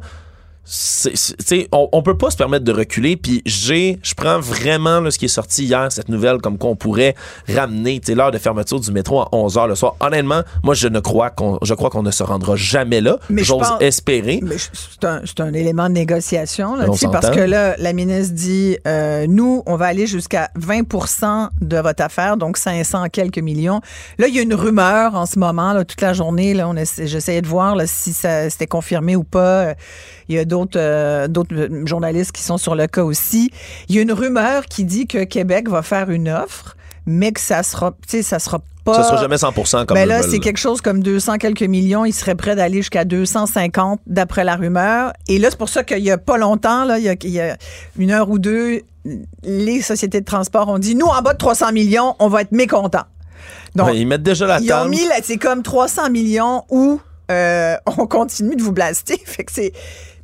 C'est- 0.66 1.68
on, 1.74 1.90
on 1.92 2.02
peut 2.02 2.18
pas 2.18 2.30
se 2.32 2.38
permettre 2.38 2.64
de 2.64 2.72
reculer. 2.72 3.18
Puis 3.18 3.42
j'ai, 3.46 4.00
je 4.02 4.14
prends 4.14 4.40
vraiment 4.40 5.02
là, 5.02 5.12
ce 5.12 5.20
qui 5.20 5.26
est 5.26 5.30
sorti 5.30 5.66
hier, 5.66 5.92
cette 5.92 6.08
nouvelle, 6.10 6.38
comme 6.40 6.58
qu'on 6.58 6.76
pourrait 6.78 7.16
ramener 7.54 8.00
l'heure 8.10 8.32
de 8.32 8.38
fermeture 8.38 8.80
du 8.80 8.92
métro 8.92 9.20
à 9.22 9.28
11 9.34 9.56
h 9.58 9.68
le 9.68 9.76
soir. 9.76 9.96
Honnêtement, 10.00 10.42
moi, 10.64 10.74
je 10.74 10.88
ne 10.88 11.00
crois 11.02 11.30
qu'on, 11.32 11.58
je 11.64 11.74
crois 11.74 11.90
qu'on 11.90 12.04
ne 12.04 12.12
se 12.12 12.24
rendra 12.24 12.56
jamais 12.56 13.02
là. 13.02 13.18
Mais 13.30 13.44
J'ose 13.44 13.60
pense- 13.68 13.82
espérer. 13.82 14.40
Mais 14.42 14.56
c'est 14.58 15.04
un, 15.06 15.22
c'est 15.26 15.42
un 15.42 15.54
élément 15.54 15.90
de 15.90 15.94
négociation, 15.96 16.76
là, 16.78 16.86
On 16.90 17.10
parce 17.10 17.30
que 17.30 17.40
là, 17.42 17.76
la 17.78 17.92
ministre 17.94 18.34
dit, 18.34 18.78
euh, 18.88 19.26
nous, 19.28 19.64
on 19.66 19.76
va 19.76 19.88
aller 19.88 20.08
jusqu'à 20.08 20.50
20% 20.58 21.50
de 21.62 21.78
votre 21.78 22.04
affaire, 22.04 22.38
donc 22.38 22.58
500 22.58 23.08
quelques 23.12 23.40
millions. 23.40 23.82
Là, 24.18 24.28
il 24.28 24.36
y 24.36 24.40
a 24.40 24.42
une 24.42 24.54
rumeur 24.54 25.16
en 25.16 25.26
ce 25.26 25.38
moment, 25.40 25.74
là, 25.74 25.84
toute 25.84 26.02
la 26.02 26.14
journée, 26.14 26.54
là, 26.54 26.68
on 26.70 26.76
essa- 26.76 27.06
j'essayais 27.06 27.42
de 27.42 27.48
voir 27.48 27.76
là, 27.76 27.86
si 27.86 28.14
ça 28.14 28.50
c'était 28.50 28.68
confirmé 28.68 29.16
ou 29.16 29.24
pas. 29.24 29.74
Euh, 30.24 30.26
Il 30.30 30.36
y 30.36 30.40
a 30.40 30.46
d'autres 30.46 30.80
euh, 30.80 31.28
d'autres 31.28 31.54
journalistes 31.86 32.32
qui 32.32 32.44
sont 32.44 32.58
sur 32.58 32.76
le 32.76 32.88
cas 32.88 33.04
aussi. 33.04 33.52
Il 33.90 33.96
y 33.96 34.00
a 34.00 34.02
une 34.02 34.14
rumeur 34.14 34.66
qui 34.66 34.84
dit 34.84 35.08
que 35.08 35.24
Québec 35.24 35.70
va 35.70 35.82
faire 35.82 36.10
une 36.10 36.30
offre, 36.30 36.76
mais 37.06 37.32
que 37.32 37.40
ça 37.40 37.64
sera, 37.64 37.92
tu 38.08 38.18
sais, 38.18 38.24
ça 38.24 38.40
sera 38.40 38.60
pas... 38.84 38.96
Ça 38.96 39.04
sera 39.04 39.22
jamais 39.22 39.38
100% 39.38 39.86
comme 39.86 39.96
Ben 39.96 40.06
eux 40.06 40.10
là, 40.10 40.24
c'est 40.24 40.40
quelque 40.40 40.58
chose 40.58 40.82
comme 40.82 41.02
200 41.02 41.38
quelques 41.38 41.62
millions. 41.64 42.06
Ils 42.06 42.14
seraient 42.14 42.36
prêts 42.36 42.56
d'aller 42.56 42.78
jusqu'à 42.78 43.06
250 43.06 44.02
d'après 44.08 44.44
la 44.44 44.56
rumeur. 44.56 45.14
Et 45.28 45.40
là, 45.40 45.50
c'est 45.50 45.58
pour 45.58 45.70
ça 45.70 45.84
qu'il 45.84 46.04
y 46.04 46.12
a 46.12 46.18
pas 46.18 46.38
longtemps, 46.38 46.84
là, 46.86 46.98
il, 47.00 47.06
y 47.06 47.10
a, 47.10 47.16
il 47.24 47.30
y 47.30 47.40
a 47.40 47.58
une 47.98 48.12
heure 48.12 48.30
ou 48.30 48.40
deux, 48.40 48.82
les 49.44 49.82
sociétés 49.82 50.20
de 50.20 50.26
transport 50.26 50.68
ont 50.68 50.80
dit, 50.80 50.96
nous, 50.96 51.06
en 51.06 51.22
bas 51.22 51.34
de 51.34 51.38
300 51.38 51.72
millions, 51.72 52.16
on 52.20 52.28
va 52.28 52.42
être 52.42 52.52
mécontents. 52.52 53.06
Donc, 53.76 53.88
Ouais, 53.88 53.98
ils 53.98 54.06
mettent 54.06 54.24
déjà 54.24 54.46
la 54.46 54.60
ils 54.60 54.72
ont 54.74 54.86
mis, 54.86 55.02
c'est 55.24 55.38
comme 55.38 55.64
300 55.64 56.10
millions 56.10 56.64
où 56.70 57.02
euh, 57.32 57.76
on 57.98 58.06
continue 58.08 58.56
de 58.56 58.62
vous 58.62 58.74
blaster. 58.74 59.20
Fait 59.26 59.44
que 59.44 59.52
c'est... 59.52 59.74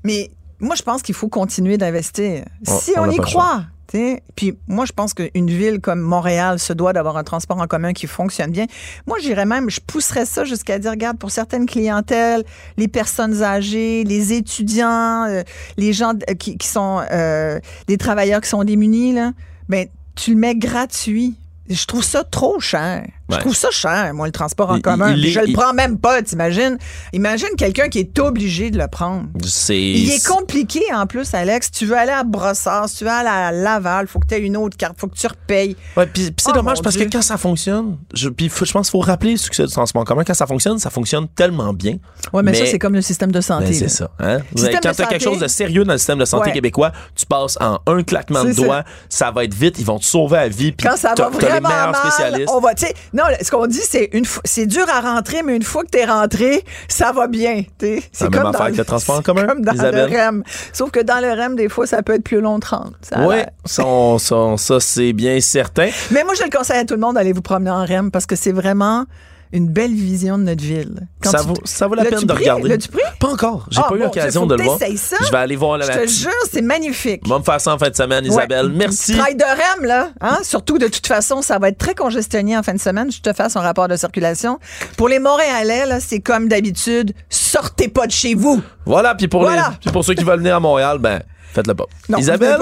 Mais 0.03 0.31
moi, 0.59 0.75
je 0.75 0.83
pense 0.83 1.01
qu'il 1.01 1.15
faut 1.15 1.29
continuer 1.29 1.77
d'investir. 1.77 2.43
Si 2.63 2.91
on 2.97 3.09
y 3.09 3.17
croit. 3.17 3.63
t'sais. 3.87 4.21
Puis 4.35 4.57
moi, 4.67 4.85
je 4.85 4.91
pense 4.91 5.13
qu'une 5.13 5.49
ville 5.49 5.79
comme 5.79 5.99
Montréal 6.01 6.59
se 6.59 6.73
doit 6.73 6.93
d'avoir 6.93 7.17
un 7.17 7.23
transport 7.23 7.59
en 7.59 7.67
commun 7.67 7.93
qui 7.93 8.07
fonctionne 8.07 8.51
bien. 8.51 8.65
Moi, 9.07 9.17
j'irais 9.19 9.45
même, 9.45 9.69
je 9.69 9.79
pousserais 9.79 10.25
ça 10.25 10.43
jusqu'à 10.43 10.79
dire, 10.79 10.91
regarde, 10.91 11.17
pour 11.17 11.31
certaines 11.31 11.65
clientèles, 11.65 12.43
les 12.77 12.87
personnes 12.87 13.41
âgées, 13.41 14.03
les 14.03 14.33
étudiants, 14.33 15.25
euh, 15.25 15.43
les 15.77 15.93
gens 15.93 16.13
qui, 16.37 16.57
qui 16.57 16.67
sont 16.67 17.01
euh, 17.11 17.59
des 17.87 17.97
travailleurs 17.97 18.41
qui 18.41 18.49
sont 18.49 18.63
démunis, 18.63 19.13
là, 19.13 19.31
ben, 19.69 19.87
tu 20.15 20.33
le 20.33 20.37
mets 20.37 20.55
gratuit. 20.55 21.35
Je 21.69 21.85
trouve 21.85 22.03
ça 22.03 22.23
trop 22.23 22.59
cher. 22.59 23.05
Je 23.29 23.37
trouve 23.37 23.55
ça 23.55 23.69
cher, 23.71 24.11
moi, 24.13 24.25
le 24.25 24.31
transport 24.31 24.71
en 24.71 24.79
commun. 24.79 25.11
il 25.13 25.29
je 25.31 25.39
le 25.39 25.53
prends 25.53 25.73
même 25.73 25.97
pas, 25.99 26.21
t'imagines? 26.21 26.77
Imagine 27.13 27.49
quelqu'un 27.57 27.87
qui 27.89 27.99
est 27.99 28.19
obligé 28.19 28.71
de 28.71 28.77
le 28.77 28.87
prendre. 28.87 29.25
C'est. 29.45 29.79
Il 29.79 30.11
est 30.11 30.25
compliqué 30.25 30.81
en 30.93 31.05
plus, 31.05 31.33
Alex. 31.33 31.71
Tu 31.71 31.85
veux 31.85 31.97
aller 31.97 32.11
à 32.11 32.23
Brossard, 32.23 32.89
si 32.89 32.97
tu 32.97 33.03
veux 33.03 33.09
aller 33.11 33.29
à 33.29 33.51
Laval, 33.51 34.07
faut 34.07 34.19
que 34.19 34.27
tu 34.27 34.35
aies 34.35 34.39
une 34.39 34.57
autre 34.57 34.77
carte, 34.77 34.99
faut 34.99 35.07
que 35.07 35.15
tu 35.15 35.27
repayes. 35.27 35.75
Ouais, 35.95 36.05
puis, 36.07 36.31
c'est 36.37 36.49
Oh, 36.49 36.53
dommage 36.53 36.81
parce 36.81 36.95
Dieu. 36.95 37.05
que 37.05 37.11
quand 37.11 37.21
ça 37.21 37.37
fonctionne, 37.37 37.97
je, 38.13 38.29
puis 38.29 38.49
je 38.49 38.71
pense 38.71 38.89
qu'il 38.89 38.99
faut 38.99 39.05
rappeler 39.05 39.31
le 39.31 39.37
succès 39.37 39.63
du 39.65 39.71
transport 39.71 40.01
en 40.01 40.05
commun. 40.05 40.23
Quand 40.25 40.33
ça 40.33 40.47
fonctionne, 40.47 40.79
ça 40.79 40.89
fonctionne 40.89 41.27
tellement 41.27 41.73
bien. 41.73 41.97
Ouais, 42.33 42.41
mais, 42.43 42.51
Mais- 42.51 42.57
ça, 42.57 42.65
c'est 42.65 42.79
comme 42.79 42.93
le 42.95 43.01
système 43.01 43.31
de 43.31 43.41
santé. 43.41 43.65
Ben, 43.65 43.73
c'est 43.73 43.89
ça. 43.89 44.09
Hein? 44.19 44.39
Avez- 44.57 44.71
quand 44.81 44.91
tu 44.93 45.01
as 45.01 45.05
quelque 45.05 45.23
chose 45.23 45.39
de 45.39 45.47
sérieux 45.47 45.83
dans 45.85 45.93
le 45.93 45.97
système 45.99 46.17
de 46.19 46.25
santé 46.25 46.47
Ouais. 46.47 46.53
québécois, 46.53 46.91
tu 47.15 47.25
passes 47.25 47.57
en 47.61 47.79
un 47.87 48.03
claquement 48.03 48.43
de 48.43 48.53
ça. 48.53 48.61
doigts, 48.61 48.83
ça. 49.07 49.29
va 49.31 49.43
être 49.43 49.53
vite, 49.53 49.75
ils 49.77 49.85
vont 49.85 49.99
te 49.99 50.05
sauver 50.05 50.37
la 50.37 50.47
vie. 50.49 50.71
puis 50.71 50.87
Quand 50.87 50.97
ça 50.97 51.13
va 51.15 51.29
vraiment 51.29 51.69
meilleurs 51.69 51.91
mal, 51.91 52.45
on 52.47 52.59
va, 52.59 52.73
tu 52.73 52.87
sais, 52.87 52.93
non, 53.19 53.35
ce 53.41 53.51
qu'on 53.51 53.67
dit, 53.67 53.81
c'est 53.81 54.09
une, 54.13 54.25
c'est 54.45 54.65
dur 54.65 54.85
à 54.89 55.01
rentrer, 55.01 55.43
mais 55.43 55.55
une 55.55 55.63
fois 55.63 55.83
que 55.83 55.89
t'es 55.89 56.05
rentré, 56.05 56.63
ça 56.87 57.11
va 57.11 57.27
bien. 57.27 57.63
C'est 57.79 58.31
comme 58.31 58.51
dans 58.51 58.67
le 58.67 58.85
transport 58.85 59.15
en 59.15 59.17
c'est 59.19 59.23
commun, 59.25 59.45
Comme 59.47 59.61
dans 59.61 59.73
Isabelle? 59.73 60.09
le 60.09 60.17
REM. 60.17 60.43
Sauf 60.73 60.91
que 60.91 60.99
dans 61.01 61.19
le 61.19 61.31
REM, 61.31 61.55
des 61.55 61.69
fois, 61.69 61.85
ça 61.85 62.01
peut 62.01 62.13
être 62.15 62.23
plus 62.23 62.39
long 62.41 62.55
de 62.55 62.61
30. 62.61 62.93
ça 63.01 63.17
a 63.17 63.27
Oui, 63.27 63.37
ça, 63.65 64.79
c'est 64.79 65.13
bien 65.13 65.39
certain. 65.41 65.89
Mais 66.11 66.23
moi, 66.23 66.33
je 66.37 66.43
le 66.43 66.49
conseille 66.49 66.79
à 66.79 66.85
tout 66.85 66.93
le 66.95 66.99
monde 67.01 67.15
d'aller 67.15 67.33
vous 67.33 67.41
promener 67.41 67.71
en 67.71 67.85
REM 67.85 68.11
parce 68.11 68.25
que 68.25 68.35
c'est 68.35 68.51
vraiment 68.53 69.05
une 69.51 69.67
belle 69.67 69.93
vision 69.93 70.37
de 70.37 70.43
notre 70.43 70.61
ville. 70.63 71.07
Quand 71.23 71.31
Ça 71.31 71.39
tu- 71.39 71.47
vaut, 71.47 71.55
ça 71.63 71.87
vaut 71.87 71.95
la 71.95 72.05
peine 72.05 72.19
de 72.21 72.25
pris? 72.33 72.43
regarder. 72.43 72.69
L'as-tu 72.69 72.89
pris? 72.89 73.01
Pas 73.19 73.29
encore. 73.29 73.65
J'ai 73.71 73.81
Ah, 73.83 73.87
pas 73.89 73.95
eu 73.95 73.99
l'occasion 73.99 74.45
de 74.45 74.55
le 74.55 74.63
voir. 74.63 74.77
ça. 74.77 75.15
Je 75.25 75.31
vais 75.31 75.37
aller 75.37 75.55
voir 75.55 75.77
la 75.79 75.85
Je 75.91 75.99
te 75.99 76.07
jure, 76.07 76.31
c'est 76.51 76.61
magnifique. 76.61 77.21
On 77.25 77.29
va 77.29 77.39
me 77.39 77.43
faire 77.43 77.59
ça 77.59 77.73
en 77.73 77.79
fin 77.79 77.89
de 77.89 77.95
semaine, 77.95 78.25
Isabelle. 78.25 78.67
Ouais. 78.67 78.73
Merci. 78.75 79.13
Travail 79.13 79.35
de 79.35 79.43
REM, 79.43 79.85
là. 79.85 80.09
Hein? 80.21 80.37
Surtout, 80.43 80.77
de 80.77 80.87
toute 80.87 81.07
façon, 81.07 81.41
ça 81.41 81.57
va 81.57 81.69
être 81.69 81.77
très 81.79 81.95
congestionné 81.95 82.55
en 82.57 82.61
fin 82.63 82.73
de 82.73 82.79
semaine. 82.79 83.11
Je 83.11 83.21
te 83.21 83.33
fasse 83.33 83.55
un 83.55 83.61
rapport 83.61 83.87
de 83.87 83.95
circulation. 83.95 84.59
Pour 84.97 85.09
les 85.09 85.19
Montréalais, 85.19 85.85
là, 85.87 85.99
c'est 85.99 86.19
comme 86.19 86.47
d'habitude, 86.47 87.13
sortez 87.29 87.87
pas 87.87 88.05
de 88.05 88.11
chez 88.11 88.35
vous. 88.35 88.61
Voilà, 88.85 89.15
puis 89.15 89.27
pour, 89.27 89.41
Voilà. 89.41 89.69
les, 89.71 89.77
puis 89.81 89.91
pour 89.91 90.05
ceux 90.05 90.13
qui 90.13 90.23
veulent 90.23 90.39
venir 90.39 90.55
à 90.55 90.59
Montréal, 90.59 90.99
ben, 90.99 91.21
faites-le 91.53 91.73
pas. 91.73 91.85
Non, 92.07 92.19
Isabelle, 92.19 92.59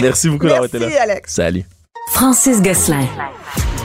merci 0.00 0.30
beaucoup 0.30 0.46
d'avoir 0.46 0.64
été 0.64 0.78
Merci, 0.78 0.94
là. 0.94 1.02
Alex. 1.02 1.34
Salut. 1.34 1.64
Francis 2.12 2.62
Gosselin. 2.62 3.06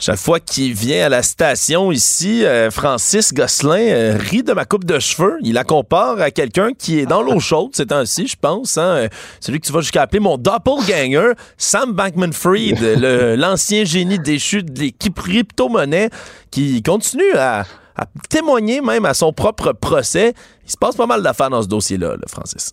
Chaque 0.00 0.18
fois 0.18 0.38
qu'il 0.38 0.74
vient 0.74 1.06
à 1.06 1.08
la 1.08 1.24
station 1.24 1.90
ici, 1.90 2.44
euh, 2.46 2.70
Francis 2.70 3.34
Gosselin 3.34 3.80
euh, 3.80 4.16
rit 4.16 4.44
de 4.44 4.52
ma 4.52 4.64
coupe 4.64 4.84
de 4.84 5.00
cheveux. 5.00 5.38
Il 5.42 5.54
la 5.54 5.64
compare 5.64 6.20
à 6.20 6.30
quelqu'un 6.30 6.72
qui 6.72 7.00
est 7.00 7.06
dans 7.06 7.20
l'eau 7.20 7.40
chaude 7.40 7.74
ces 7.74 7.86
temps-ci, 7.86 8.28
je 8.28 8.36
pense. 8.40 8.78
Hein, 8.78 8.82
Euh, 8.88 9.08
celui 9.40 9.58
que 9.58 9.66
tu 9.66 9.72
vas 9.72 9.80
jusqu'à 9.80 10.02
appeler 10.02 10.20
mon 10.20 10.38
doppelganger, 10.38 11.32
Sam 11.56 11.92
Bankman-Fried, 11.94 12.80
l'ancien 13.38 13.84
génie 13.84 14.20
déchu 14.20 14.62
des 14.62 14.92
crypto-monnaies, 14.92 16.10
qui 16.52 16.80
continue 16.82 17.34
à, 17.34 17.66
à 17.96 18.06
témoigner 18.28 18.80
même 18.80 19.04
à 19.04 19.14
son 19.14 19.32
propre 19.32 19.72
procès. 19.72 20.32
Il 20.64 20.70
se 20.70 20.76
passe 20.76 20.94
pas 20.94 21.06
mal 21.06 21.24
d'affaires 21.24 21.50
dans 21.50 21.62
ce 21.62 21.68
dossier-là, 21.68 22.10
là, 22.10 22.24
Francis. 22.28 22.72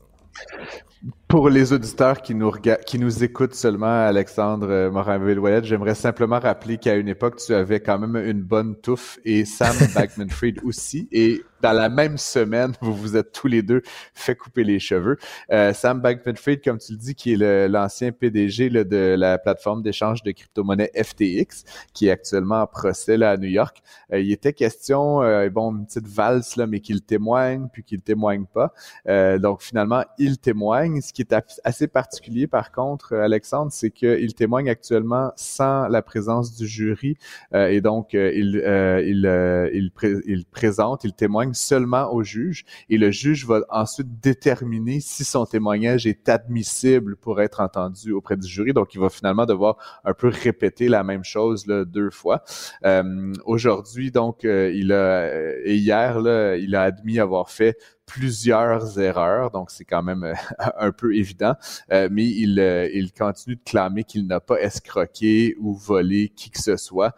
Pour 1.27 1.49
les 1.49 1.73
auditeurs 1.73 2.21
qui 2.21 2.35
nous, 2.35 2.51
qui 2.85 2.99
nous 2.99 3.23
écoutent 3.23 3.55
seulement, 3.55 4.05
Alexandre 4.05 4.67
euh, 4.69 4.91
Morin-Villouellette, 4.91 5.65
j'aimerais 5.65 5.95
simplement 5.95 6.39
rappeler 6.39 6.77
qu'à 6.77 6.95
une 6.95 7.07
époque, 7.07 7.37
tu 7.37 7.53
avais 7.53 7.79
quand 7.79 7.97
même 7.97 8.15
une 8.15 8.43
bonne 8.43 8.75
touffe 8.75 9.19
et 9.25 9.43
Sam 9.43 9.75
Bankman-Fried 9.95 10.61
aussi. 10.63 11.07
Et 11.11 11.43
dans 11.61 11.73
la 11.73 11.89
même 11.89 12.17
semaine, 12.17 12.73
vous 12.81 12.93
vous 12.93 13.15
êtes 13.17 13.31
tous 13.31 13.47
les 13.47 13.61
deux 13.61 13.81
fait 14.13 14.35
couper 14.35 14.63
les 14.63 14.79
cheveux. 14.79 15.17
Euh, 15.51 15.73
Sam 15.73 16.01
Bankman-Fried, 16.01 16.63
comme 16.63 16.77
tu 16.77 16.93
le 16.93 16.97
dis, 16.97 17.15
qui 17.15 17.33
est 17.33 17.67
l'ancien 17.67 18.11
PDG 18.11 18.69
là, 18.69 18.83
de 18.83 19.15
la 19.17 19.37
plateforme 19.37 19.81
d'échange 19.81 20.23
de 20.23 20.31
crypto-monnaies 20.31 20.91
FTX, 20.95 21.63
qui 21.93 22.07
est 22.07 22.11
actuellement 22.11 22.61
en 22.61 22.67
procès 22.67 23.17
là, 23.17 23.31
à 23.31 23.37
New 23.37 23.49
York. 23.49 23.81
Euh, 24.13 24.19
il 24.19 24.31
était 24.31 24.53
question, 24.53 25.21
euh, 25.21 25.49
bon, 25.49 25.71
une 25.71 25.85
petite 25.85 26.07
valse 26.07 26.55
là, 26.55 26.67
mais 26.67 26.79
qu'il 26.79 27.01
témoigne, 27.01 27.67
puis 27.71 27.83
qu'il 27.83 28.01
témoigne 28.01 28.45
pas. 28.45 28.73
Euh, 29.07 29.39
donc 29.39 29.61
finalement, 29.61 30.03
il 30.17 30.37
témoigne. 30.37 31.01
Ce 31.01 31.13
qui 31.13 31.21
est 31.21 31.33
assez 31.63 31.87
particulier, 31.87 32.47
par 32.47 32.71
contre, 32.71 33.15
Alexandre, 33.15 33.71
c'est 33.71 33.91
qu'il 33.91 34.33
témoigne 34.35 34.69
actuellement 34.69 35.31
sans 35.35 35.87
la 35.87 36.01
présence 36.01 36.55
du 36.55 36.67
jury, 36.67 37.17
et 37.53 37.81
donc 37.81 38.13
il, 38.13 38.61
il, 39.03 39.71
il, 39.73 39.91
il 40.25 40.45
présente, 40.45 41.03
il 41.03 41.13
témoigne 41.13 41.53
seulement 41.55 42.13
au 42.13 42.23
juge 42.23 42.65
et 42.89 42.97
le 42.97 43.11
juge 43.11 43.45
va 43.45 43.61
ensuite 43.69 44.19
déterminer 44.19 44.99
si 44.99 45.23
son 45.23 45.45
témoignage 45.45 46.05
est 46.05 46.29
admissible 46.29 47.15
pour 47.15 47.41
être 47.41 47.61
entendu 47.61 48.11
auprès 48.11 48.37
du 48.37 48.47
jury. 48.47 48.73
Donc, 48.73 48.93
il 48.93 48.99
va 48.99 49.09
finalement 49.09 49.45
devoir 49.45 49.77
un 50.03 50.13
peu 50.13 50.27
répéter 50.27 50.87
la 50.87 51.03
même 51.03 51.23
chose 51.23 51.65
deux 51.65 52.09
fois. 52.09 52.43
Euh, 52.85 53.33
aujourd'hui, 53.45 54.11
donc, 54.11 54.45
euh, 54.45 54.71
il 54.73 54.91
a 54.91 55.55
et 55.63 55.75
hier, 55.75 56.19
il 56.57 56.75
a 56.75 56.83
admis 56.83 57.19
avoir 57.19 57.49
fait 57.49 57.77
plusieurs 58.05 58.99
erreurs, 58.99 59.51
donc 59.51 59.71
c'est 59.71 59.83
quand 59.83 60.03
même 60.03 60.23
euh, 60.23 60.33
un 60.79 60.91
peu 60.91 61.15
évident, 61.15 61.55
euh, 61.91 62.07
mais 62.11 62.25
il, 62.25 62.59
euh, 62.59 62.89
il 62.93 63.11
continue 63.11 63.55
de 63.55 63.61
clamer 63.63 64.03
qu'il 64.03 64.27
n'a 64.27 64.39
pas 64.39 64.59
escroqué 64.59 65.55
ou 65.59 65.73
volé 65.73 66.29
qui 66.35 66.49
que 66.49 66.61
ce 66.61 66.77
soit. 66.77 67.15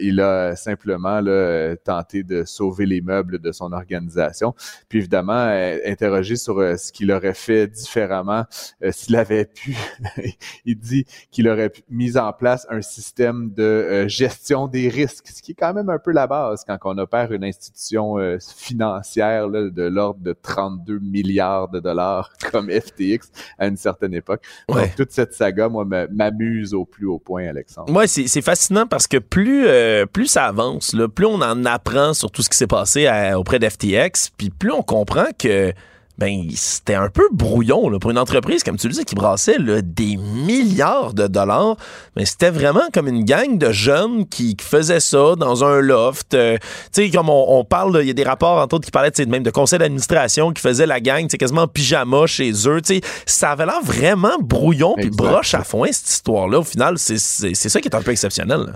il 0.00 0.20
a 0.20 0.56
simplement 0.56 1.20
là, 1.20 1.76
tenté 1.76 2.22
de 2.22 2.44
sauver 2.44 2.86
les 2.86 3.00
meubles 3.00 3.38
de 3.38 3.52
son 3.52 3.72
organisation. 3.72 4.54
Puis 4.88 4.98
évidemment, 4.98 5.48
interrogé 5.84 6.36
sur 6.36 6.56
ce 6.78 6.92
qu'il 6.92 7.12
aurait 7.12 7.34
fait 7.34 7.66
différemment 7.66 8.44
s'il 8.90 9.16
avait 9.16 9.44
pu. 9.44 9.76
il 10.64 10.78
dit 10.78 11.06
qu'il 11.30 11.48
aurait 11.48 11.72
mis 11.88 12.16
en 12.16 12.32
place 12.32 12.66
un 12.70 12.82
système 12.82 13.52
de 13.52 14.06
gestion 14.08 14.66
des 14.66 14.88
risques, 14.88 15.28
ce 15.28 15.42
qui 15.42 15.52
est 15.52 15.56
quand 15.56 15.74
même 15.74 15.88
un 15.88 15.98
peu 15.98 16.12
la 16.12 16.26
base 16.26 16.64
quand 16.66 16.78
on 16.84 16.98
opère 16.98 17.32
une 17.32 17.44
institution 17.44 18.16
financière 18.40 19.48
là, 19.48 19.70
de 19.70 19.82
l'ordre 19.82 20.15
de 20.20 20.32
32 20.32 20.98
milliards 20.98 21.68
de 21.68 21.80
dollars 21.80 22.32
comme 22.50 22.70
FTX 22.70 23.30
à 23.58 23.66
une 23.66 23.76
certaine 23.76 24.14
époque. 24.14 24.42
Donc, 24.68 24.94
toute 24.96 25.12
cette 25.12 25.34
saga, 25.34 25.68
moi, 25.68 25.84
m'amuse 25.84 26.74
au 26.74 26.84
plus 26.84 27.06
haut 27.06 27.18
point, 27.18 27.48
Alexandre. 27.48 27.92
Moi, 27.92 28.06
c'est 28.06 28.42
fascinant 28.42 28.86
parce 28.86 29.06
que 29.06 29.18
plus, 29.18 29.66
euh, 29.66 30.06
plus 30.06 30.26
ça 30.26 30.46
avance, 30.46 30.92
là, 30.92 31.08
plus 31.08 31.26
on 31.26 31.40
en 31.42 31.64
apprend 31.64 32.14
sur 32.14 32.30
tout 32.30 32.42
ce 32.42 32.48
qui 32.48 32.56
s'est 32.56 32.66
passé 32.66 33.08
auprès 33.34 33.58
d'FTX, 33.58 34.30
puis 34.36 34.50
plus 34.50 34.72
on 34.72 34.82
comprend 34.82 35.26
que 35.38 35.72
ben 36.18 36.48
c'était 36.54 36.94
un 36.94 37.08
peu 37.08 37.28
brouillon 37.32 37.88
là, 37.88 37.98
pour 37.98 38.10
une 38.10 38.18
entreprise, 38.18 38.62
comme 38.62 38.76
tu 38.76 38.88
le 38.88 38.94
dis, 38.94 39.04
qui 39.04 39.14
brassait 39.14 39.58
là, 39.58 39.82
des 39.82 40.16
milliards 40.16 41.12
de 41.12 41.26
dollars. 41.26 41.76
Mais 42.16 42.24
c'était 42.24 42.50
vraiment 42.50 42.84
comme 42.92 43.08
une 43.08 43.24
gang 43.24 43.58
de 43.58 43.70
jeunes 43.72 44.26
qui, 44.26 44.56
faisaient 44.60 45.00
ça 45.00 45.34
dans 45.36 45.64
un 45.64 45.80
loft. 45.80 46.34
Euh, 46.34 46.56
tu 46.92 47.04
sais, 47.04 47.10
comme 47.10 47.28
on, 47.28 47.64
parle, 47.64 47.98
il 48.00 48.06
y 48.08 48.10
a 48.10 48.14
des 48.14 48.24
rapports, 48.24 48.58
entre 48.58 48.76
autres, 48.76 48.86
qui 48.86 48.90
parlaient 48.90 49.12
même 49.26 49.42
de 49.42 49.50
conseil 49.50 49.78
d'administration 49.78 50.52
qui 50.52 50.62
faisaient 50.62 50.86
la 50.86 51.00
gang 51.00 51.26
quasiment 51.28 51.62
en 51.62 51.68
pyjama 51.68 52.26
chez 52.26 52.52
eux. 52.66 52.80
Tu 52.80 52.96
sais, 52.96 53.00
ça 53.26 53.50
avait 53.50 53.66
l'air 53.66 53.82
vraiment 53.82 54.36
brouillon 54.40 54.94
puis 54.96 55.10
broche 55.10 55.54
à 55.54 55.62
foin, 55.62 55.88
cette 55.92 56.08
histoire-là. 56.08 56.60
Au 56.60 56.64
final, 56.64 56.98
c'est 56.98 57.18
ça 57.18 57.80
qui 57.80 57.88
est 57.88 57.94
un 57.94 58.02
peu 58.02 58.10
exceptionnel. 58.12 58.60
Là. 58.60 58.72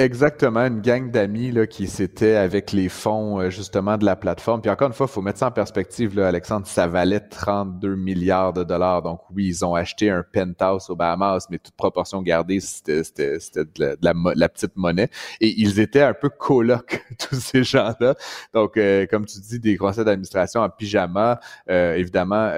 Exactement, 0.00 0.60
une 0.60 0.80
gang 0.80 1.10
d'amis 1.10 1.52
là, 1.52 1.66
qui 1.66 1.86
s'étaient 1.86 2.36
avec 2.36 2.72
les 2.72 2.88
fonds 2.88 3.38
euh, 3.38 3.50
justement 3.50 3.98
de 3.98 4.06
la 4.06 4.16
plateforme. 4.16 4.62
Puis 4.62 4.70
encore 4.70 4.88
une 4.88 4.94
fois, 4.94 5.06
il 5.06 5.12
faut 5.12 5.20
mettre 5.20 5.40
ça 5.40 5.48
en 5.48 5.50
perspective, 5.50 6.16
là, 6.16 6.28
Alexandre, 6.28 6.66
ça 6.66 6.86
valait 6.86 7.20
32 7.20 7.96
milliards 7.96 8.54
de 8.54 8.64
dollars. 8.64 9.02
Donc 9.02 9.20
oui, 9.30 9.48
ils 9.48 9.62
ont 9.62 9.74
acheté 9.74 10.08
un 10.08 10.24
penthouse 10.32 10.88
aux 10.88 10.96
Bahamas, 10.96 11.48
mais 11.50 11.58
toute 11.58 11.74
proportion 11.74 12.22
gardée, 12.22 12.60
c'était 12.60 13.02
de, 13.02 13.98
la, 14.00 14.14
la, 14.34 14.48
petite 14.48 14.74
monnaie. 14.74 15.10
Et 15.42 15.52
ils 15.60 15.80
étaient 15.80 16.00
un 16.00 16.14
peu 16.14 16.30
colocs, 16.30 17.04
tous 17.18 17.38
ces 17.38 17.62
gens-là. 17.62 18.14
Donc, 18.54 18.78
euh, 18.78 19.04
comme 19.04 19.26
tu 19.26 19.38
dis, 19.38 19.60
des 19.60 19.76
conseils 19.76 20.06
d'administration 20.06 20.62
en 20.62 20.70
pyjama. 20.70 21.40
Euh, 21.68 21.92
évidemment, 21.96 22.50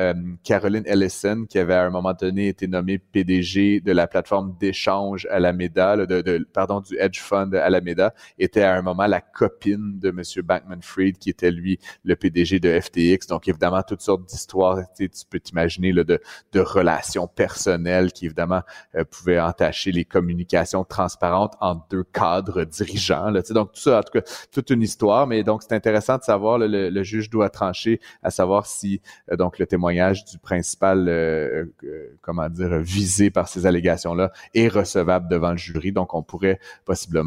Caroline 0.45 0.85
Ellison, 0.87 1.47
qui 1.49 1.59
avait 1.59 1.75
à 1.75 1.87
un 1.87 1.91
moment 1.91 2.13
donné 2.13 2.47
été 2.47 2.69
nommée 2.69 2.99
PDG 2.99 3.81
de 3.81 3.91
la 3.91 4.07
plateforme 4.07 4.55
d'échange 4.61 5.27
à 5.29 5.41
la 5.41 5.53
médaille, 5.53 6.07
de, 6.07 6.21
de, 6.21 6.47
pardon, 6.53 6.79
du 6.79 6.97
hedge 7.01 7.19
fund 7.19 7.32
était 8.39 8.63
à 8.63 8.75
un 8.75 8.83
moment 8.83 9.07
la 9.07 9.21
copine 9.21 9.99
de 9.99 10.09
M. 10.11 10.23
Bankman-Fried, 10.45 11.19
qui 11.19 11.31
était 11.31 11.51
lui 11.51 11.79
le 12.05 12.17
PDG 12.17 12.61
de 12.61 12.81
FTX. 12.81 13.27
Donc, 13.29 13.49
évidemment, 13.49 13.83
toutes 13.83 14.01
sortes 14.01 14.25
d'histoires, 14.27 14.79
tu 14.97 15.09
peux 15.29 15.41
t'imaginer 15.41 15.93
de, 15.93 16.21
de 16.53 16.61
relations 16.61 17.27
personnelles 17.27 18.13
qui, 18.13 18.27
évidemment, 18.27 18.63
euh, 18.95 19.05
pouvaient 19.05 19.41
entacher 19.41 19.93
les 19.93 20.05
communications 20.05 20.85
transparentes 20.85 21.55
entre 21.61 21.87
deux 21.91 22.05
cadres 22.05 22.65
dirigeants. 22.65 23.31
Là, 23.31 23.43
donc, 23.51 23.73
tout 23.73 23.81
ça, 23.81 23.99
en 23.99 24.03
tout 24.03 24.13
cas, 24.13 24.25
toute 24.51 24.71
une 24.71 24.83
histoire. 24.83 25.27
Mais 25.27 25.43
donc, 25.43 25.63
c'est 25.63 25.75
intéressant 25.75 26.19
de 26.19 26.23
savoir, 26.23 26.59
le, 26.59 27.03
juge 27.03 27.31
doit 27.31 27.51
trancher 27.51 28.01
à 28.23 28.31
savoir 28.31 28.67
si 28.67 29.01
euh, 29.31 29.37
donc 29.37 29.59
le 29.59 29.67
témoignage 29.67 30.25
du 30.25 30.39
principal, 30.39 31.09
euh, 31.09 31.65
comment 32.21 32.49
dire, 32.49 32.79
visé 32.79 33.31
par 33.31 33.49
ces 33.49 33.67
allégations-là 33.67 34.33
est 34.55 34.69
recevable 34.69 35.29
devant 35.29 35.51
le 35.51 35.57
jury. 35.57 35.93
Donc, 35.93 36.15
on 36.15 36.23
pourrait 36.23 36.61
possiblement 36.85 37.22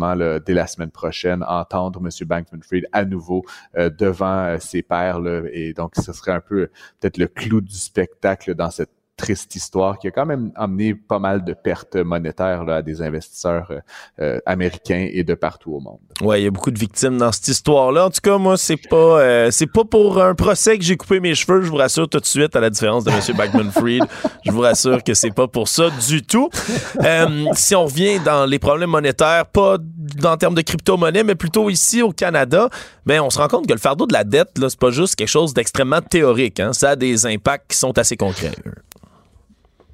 dès 0.45 0.53
la 0.53 0.67
semaine 0.67 0.91
prochaine, 0.91 1.43
entendre 1.43 1.99
M. 2.03 2.27
Bankman-Fried 2.27 2.87
à 2.91 3.05
nouveau 3.05 3.43
euh, 3.77 3.89
devant 3.89 4.45
euh, 4.45 4.57
ses 4.59 4.81
pairs. 4.81 5.19
et 5.51 5.73
donc, 5.73 5.93
ce 5.95 6.13
serait 6.13 6.33
un 6.33 6.41
peu 6.41 6.69
peut-être 6.99 7.17
le 7.17 7.27
clou 7.27 7.61
du 7.61 7.75
spectacle 7.75 8.55
dans 8.55 8.69
cette 8.69 8.91
triste 9.17 9.55
histoire 9.55 9.97
qui 9.97 10.07
a 10.07 10.11
quand 10.11 10.25
même 10.25 10.51
amené 10.55 10.93
pas 10.93 11.19
mal 11.19 11.43
de 11.43 11.53
pertes 11.53 11.95
monétaires 11.95 12.65
là, 12.65 12.77
à 12.77 12.81
des 12.81 13.01
investisseurs 13.01 13.71
euh, 13.71 13.79
euh, 14.19 14.39
américains 14.45 15.07
et 15.09 15.23
de 15.23 15.33
partout 15.33 15.73
au 15.73 15.79
monde. 15.79 15.99
Ouais, 16.21 16.41
il 16.41 16.43
y 16.43 16.47
a 16.47 16.51
beaucoup 16.51 16.71
de 16.71 16.79
victimes 16.79 17.17
dans 17.17 17.31
cette 17.31 17.47
histoire-là. 17.47 18.05
En 18.05 18.09
tout 18.09 18.21
cas, 18.21 18.37
moi, 18.37 18.57
c'est 18.57 18.77
pas 18.77 19.21
euh, 19.21 19.51
c'est 19.51 19.71
pas 19.71 19.85
pour 19.85 20.21
un 20.21 20.35
procès 20.35 20.77
que 20.77 20.83
j'ai 20.83 20.97
coupé 20.97 21.19
mes 21.19 21.33
cheveux. 21.33 21.61
Je 21.61 21.69
vous 21.69 21.77
rassure 21.77 22.09
tout 22.09 22.19
de 22.19 22.25
suite, 22.25 22.55
à 22.55 22.59
la 22.59 22.69
différence 22.69 23.05
de 23.05 23.11
M. 23.11 23.19
Backman-Fried. 23.37 24.03
je 24.45 24.51
vous 24.51 24.61
rassure 24.61 25.03
que 25.03 25.13
c'est 25.13 25.33
pas 25.33 25.47
pour 25.47 25.67
ça 25.67 25.89
du 26.07 26.21
tout. 26.21 26.49
si 27.53 27.75
on 27.75 27.85
revient 27.85 28.19
dans 28.19 28.45
les 28.45 28.59
problèmes 28.59 28.89
monétaires, 28.89 29.45
pas 29.45 29.77
en 30.23 30.37
termes 30.37 30.55
de 30.55 30.61
crypto-monnaie, 30.61 31.23
mais 31.23 31.35
plutôt 31.35 31.69
ici 31.69 32.01
au 32.01 32.11
Canada, 32.11 32.69
ben 33.05 33.21
on 33.21 33.29
se 33.29 33.37
rend 33.37 33.47
compte 33.47 33.67
que 33.67 33.73
le 33.73 33.79
fardeau 33.79 34.07
de 34.07 34.13
la 34.13 34.23
dette, 34.23 34.57
là, 34.57 34.69
c'est 34.69 34.79
pas 34.79 34.91
juste 34.91 35.15
quelque 35.15 35.29
chose 35.29 35.53
d'extrêmement 35.53 36.01
théorique. 36.01 36.59
Hein. 36.59 36.73
Ça 36.73 36.91
a 36.91 36.95
des 36.95 37.25
impacts 37.25 37.71
qui 37.71 37.77
sont 37.77 37.97
assez 37.97 38.17
concrets. 38.17 38.51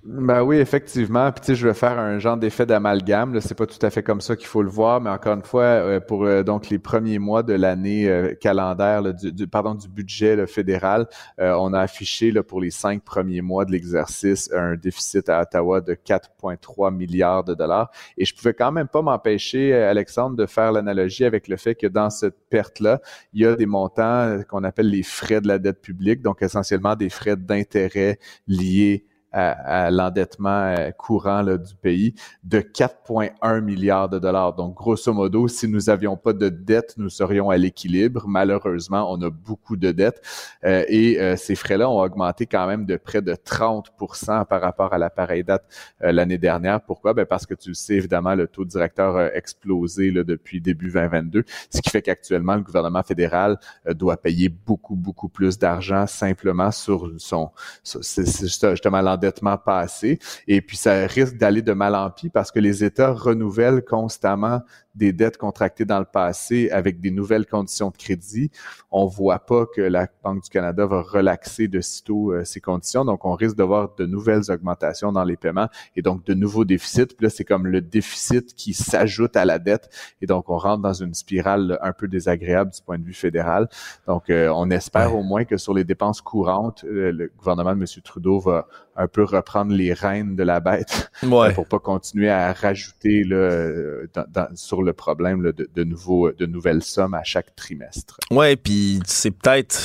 Ben 0.04 0.42
oui, 0.42 0.58
effectivement. 0.58 1.32
Puis 1.32 1.42
tu 1.42 1.46
sais, 1.48 1.56
je 1.56 1.68
vais 1.68 1.76
faire 1.76 2.00
un 2.00 2.18
genre 2.18 2.36
d'effet 2.36 2.66
d'amalgame. 2.66 3.40
C'est 3.40 3.54
pas 3.54 3.68
tout 3.68 3.84
à 3.86 3.92
fait 3.92 4.02
comme 4.02 4.20
ça 4.20 4.36
qu'il 4.36 4.48
faut 4.48 4.64
le 4.64 4.70
voir, 4.70 5.00
mais 5.00 5.12
encore 5.12 5.36
une 5.36 5.44
fois, 5.44 5.62
euh, 5.62 6.00
pour 6.00 6.26
euh, 6.26 6.42
donc 6.42 6.70
les 6.70 6.80
premiers 6.80 7.20
mois 7.20 7.44
de 7.44 7.54
l'année 7.54 8.10
euh, 8.10 8.34
calendaire, 8.34 9.14
du, 9.14 9.48
pardon, 9.48 9.76
du 9.76 9.88
budget 9.88 10.48
fédéral, 10.48 11.08
on 11.38 11.74
a 11.74 11.80
affiché 11.80 12.32
pour 12.42 12.62
les 12.62 12.72
cinq 12.72 13.04
premiers 13.04 13.42
mois 13.42 13.64
de 13.66 13.72
l'exercice 13.72 14.52
un 14.54 14.76
déficit 14.76 15.30
à 15.30 15.42
Ottawa 15.42 15.82
de 15.82 15.94
4,3 15.94 16.96
milliards 16.96 17.44
de 17.44 17.54
dollars. 17.54 17.92
Et 18.18 18.26
je 18.26 18.34
pouvais 18.36 18.56
quand 18.56 18.72
même 18.72 18.88
pas 18.88 19.04
m'empêcher, 19.04 19.74
Alexandre, 19.74 20.36
de 20.36 20.46
faire 20.48 20.72
l'analogie 20.72 21.26
avec 21.26 21.48
le 21.48 21.58
fait 21.58 21.76
que 21.76 21.88
dans 21.88 22.10
cette 22.10 22.38
perte-là, 22.50 23.02
il 23.34 23.42
y 23.42 23.46
a 23.46 23.56
des 23.56 23.68
montants 23.68 24.40
qu'on 24.50 24.64
appelle 24.64 24.90
les 24.90 25.04
frais 25.04 25.42
de 25.42 25.48
la 25.48 25.60
dette 25.60 25.82
publique, 25.82 26.22
donc 26.22 26.42
essentiellement 26.42 26.96
des 26.96 27.10
frais 27.10 27.36
d'intérêt 27.36 28.18
liés 28.48 29.06
à, 29.32 29.90
l'endettement 29.92 30.50
euh, 30.50 30.92
courant 30.92 31.42
là, 31.42 31.58
du 31.58 31.74
pays 31.76 32.14
de 32.44 32.60
4,1 32.60 33.62
milliards 33.62 34.10
de 34.10 34.20
dollars. 34.20 34.54
Donc, 34.54 34.76
grosso 34.76 35.14
modo, 35.14 35.48
si 35.48 35.68
nous 35.68 35.90
avions 35.90 36.18
pas 36.18 36.34
de 36.34 36.50
dette, 36.50 36.96
nous 36.98 37.10
serions 37.10 37.50
à 37.50 37.58
l'équilibre. 37.58 38.28
Malheureusement, 38.28 39.12
on 39.12 39.22
a 39.22 39.30
beaucoup 39.30 39.78
de 39.78 39.92
dettes 39.92 40.22
euh, 40.66 40.84
et 40.88 41.20
euh, 41.20 41.36
ces 41.38 41.56
frais-là 41.56 41.90
ont 41.90 42.02
augmenté 42.02 42.46
quand 42.46 42.68
même 42.68 42.86
de 42.86 42.98
près 42.98 43.22
de 43.22 43.34
30% 43.34 44.46
par 44.46 44.62
rapport 44.62 44.94
à 44.94 44.98
la 44.98 45.10
pareille 45.10 45.44
date 45.44 45.64
l'année 46.02 46.38
dernière. 46.38 46.82
Pourquoi? 46.82 47.14
Ben 47.14 47.26
parce 47.26 47.46
que 47.46 47.54
tu 47.54 47.70
le 47.70 47.76
sais, 47.76 47.96
évidemment, 47.96 48.36
le 48.36 48.48
taux 48.48 48.66
directeur 48.66 49.16
a 49.16 49.34
explosé 49.34 50.12
là, 50.12 50.24
depuis 50.24 50.60
début 50.60 50.90
2022, 50.92 51.44
ce 51.70 51.82
qui 51.82 51.90
fait 51.90 52.02
qu'actuellement, 52.02 52.56
le 52.56 52.62
gouvernement 52.62 53.04
fédéral 53.04 53.60
doit 53.92 54.18
payer 54.18 54.50
beaucoup, 54.50 54.96
beaucoup 54.96 55.30
plus 55.30 55.58
d'argent 55.58 56.08
simplement 56.08 56.72
sur 56.72 57.12
son... 57.18 57.52
C'est 57.84 58.26
justement 58.48 59.02
l'endettement 59.02 59.21
passé. 59.58 60.20
Et 60.48 60.62
puis, 60.62 60.78
ça 60.78 61.06
risque 61.06 61.38
d'aller 61.38 61.62
de 61.62 61.74
mal 61.74 61.96
en 61.96 62.10
pis 62.10 62.30
parce 62.30 62.52
que 62.52 62.60
les 62.60 62.84
États 62.84 63.12
renouvellent 63.12 63.84
constamment 63.84 64.62
des 64.96 65.14
dettes 65.14 65.38
contractées 65.38 65.86
dans 65.86 66.00
le 66.00 66.06
passé 66.06 66.70
avec 66.72 67.00
des 67.00 67.12
nouvelles 67.12 67.46
conditions 67.46 67.90
de 67.90 67.98
crédit. 67.98 68.52
On 68.92 69.06
voit 69.06 69.40
pas 69.40 69.66
que 69.66 69.82
la 69.82 70.08
Banque 70.24 70.44
du 70.44 70.50
Canada 70.50 70.86
va 70.86 71.02
relaxer 71.02 71.68
de 71.68 71.80
sitôt 71.80 72.34
euh, 72.34 72.44
ces 72.44 72.60
conditions. 72.60 73.06
Donc, 73.06 73.24
on 73.26 73.34
risque 73.34 73.56
de 73.56 73.64
voir 73.64 73.96
de 73.98 74.06
nouvelles 74.06 74.52
augmentations 74.52 75.12
dans 75.12 75.24
les 75.24 75.38
paiements 75.38 75.70
et 75.96 76.02
donc 76.02 76.26
de 76.26 76.34
nouveaux 76.34 76.66
déficits. 76.66 77.06
Puis 77.08 77.18
là, 77.26 77.30
c'est 77.30 77.46
comme 77.46 77.68
le 77.68 77.82
déficit 77.82 78.54
qui 78.56 78.74
s'ajoute 78.74 79.36
à 79.38 79.46
la 79.46 79.60
dette. 79.60 79.90
Et 80.22 80.26
donc, 80.26 80.50
on 80.50 80.58
rentre 80.58 80.82
dans 80.82 80.94
une 80.94 81.14
spirale 81.14 81.80
un 81.82 81.94
peu 81.94 82.08
désagréable 82.08 82.72
du 82.72 82.82
point 82.82 82.98
de 83.00 83.04
vue 83.04 83.14
fédéral. 83.14 83.70
Donc, 84.08 84.30
euh, 84.30 84.50
on 84.56 84.70
espère 84.70 85.16
au 85.16 85.24
moins 85.24 85.46
que 85.46 85.58
sur 85.58 85.74
les 85.74 85.84
dépenses 85.84 86.22
courantes, 86.22 86.84
euh, 86.84 87.12
le 87.12 87.32
gouvernement 87.38 87.74
de 87.76 87.80
M. 87.80 87.86
Trudeau 88.04 88.40
va 88.40 88.68
un 88.98 89.08
peu 89.08 89.24
reprendre 89.24 89.72
les 89.74 89.94
rênes 89.94 90.36
de 90.36 90.44
la 90.44 90.60
bête 90.60 91.10
Ouais. 91.24 91.54
pour 91.54 91.66
pas 91.66 91.80
continuer 91.80 92.30
à 92.30 92.52
rajouter 92.52 93.24
là, 93.24 94.04
dans- 94.14 94.26
dans- 94.30 94.56
sur 94.56 94.81
le 94.84 94.94
problème 94.94 95.42
là, 95.44 95.52
de, 95.52 95.70
de, 95.74 95.84
nouveaux, 95.84 96.32
de 96.32 96.46
nouvelles 96.46 96.84
sommes 96.84 97.14
à 97.14 97.24
chaque 97.24 97.56
trimestre. 97.56 98.18
Ouais, 98.30 98.56
puis 98.56 99.00
c'est 99.06 99.32
peut-être, 99.32 99.80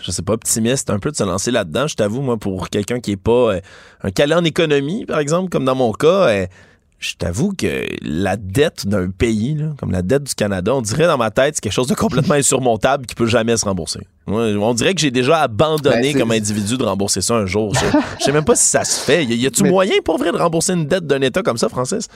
je 0.00 0.10
sais 0.10 0.22
pas, 0.22 0.34
optimiste 0.34 0.90
un 0.90 0.98
peu 0.98 1.10
de 1.10 1.16
se 1.16 1.24
lancer 1.24 1.50
là-dedans. 1.50 1.86
Je 1.86 1.96
t'avoue, 1.96 2.22
moi, 2.22 2.36
pour 2.36 2.68
quelqu'un 2.68 3.00
qui 3.00 3.12
est 3.12 3.16
pas 3.16 3.54
euh, 3.54 3.60
un 4.02 4.10
calé 4.10 4.34
en 4.34 4.44
économie, 4.44 5.06
par 5.06 5.18
exemple, 5.18 5.50
comme 5.50 5.64
dans 5.64 5.74
mon 5.74 5.92
cas, 5.92 6.28
euh, 6.28 6.46
je 6.98 7.14
t'avoue 7.16 7.52
que 7.52 7.84
la 8.02 8.36
dette 8.36 8.86
d'un 8.86 9.10
pays, 9.10 9.54
là, 9.54 9.72
comme 9.78 9.90
la 9.90 10.00
dette 10.02 10.24
du 10.24 10.34
Canada, 10.34 10.74
on 10.74 10.80
dirait 10.80 11.06
dans 11.06 11.18
ma 11.18 11.30
tête, 11.30 11.56
c'est 11.56 11.60
quelque 11.60 11.72
chose 11.72 11.86
de 11.86 11.94
complètement 11.94 12.34
insurmontable 12.34 13.04
qui 13.04 13.14
peut 13.14 13.26
jamais 13.26 13.56
se 13.56 13.64
rembourser. 13.66 14.00
Ouais, 14.26 14.54
on 14.54 14.72
dirait 14.72 14.94
que 14.94 15.00
j'ai 15.00 15.10
déjà 15.10 15.42
abandonné 15.42 16.14
Ben, 16.14 16.20
comme 16.20 16.30
individu 16.30 16.78
de 16.78 16.84
rembourser 16.84 17.20
ça 17.20 17.34
un 17.34 17.46
jour. 17.46 17.74
Je, 17.74 17.98
je 18.20 18.24
sais 18.24 18.32
même 18.32 18.44
pas 18.44 18.56
si 18.56 18.66
ça 18.66 18.84
se 18.84 19.00
fait. 19.00 19.24
Y, 19.24 19.34
y 19.34 19.46
a-tu 19.46 19.64
moyen 19.64 19.96
pour 20.02 20.16
vrai 20.18 20.32
de 20.32 20.38
rembourser 20.38 20.72
une 20.72 20.86
dette 20.86 21.06
d'un 21.06 21.20
État 21.20 21.42
comme 21.42 21.58
ça, 21.58 21.68
Francis? 21.68 22.08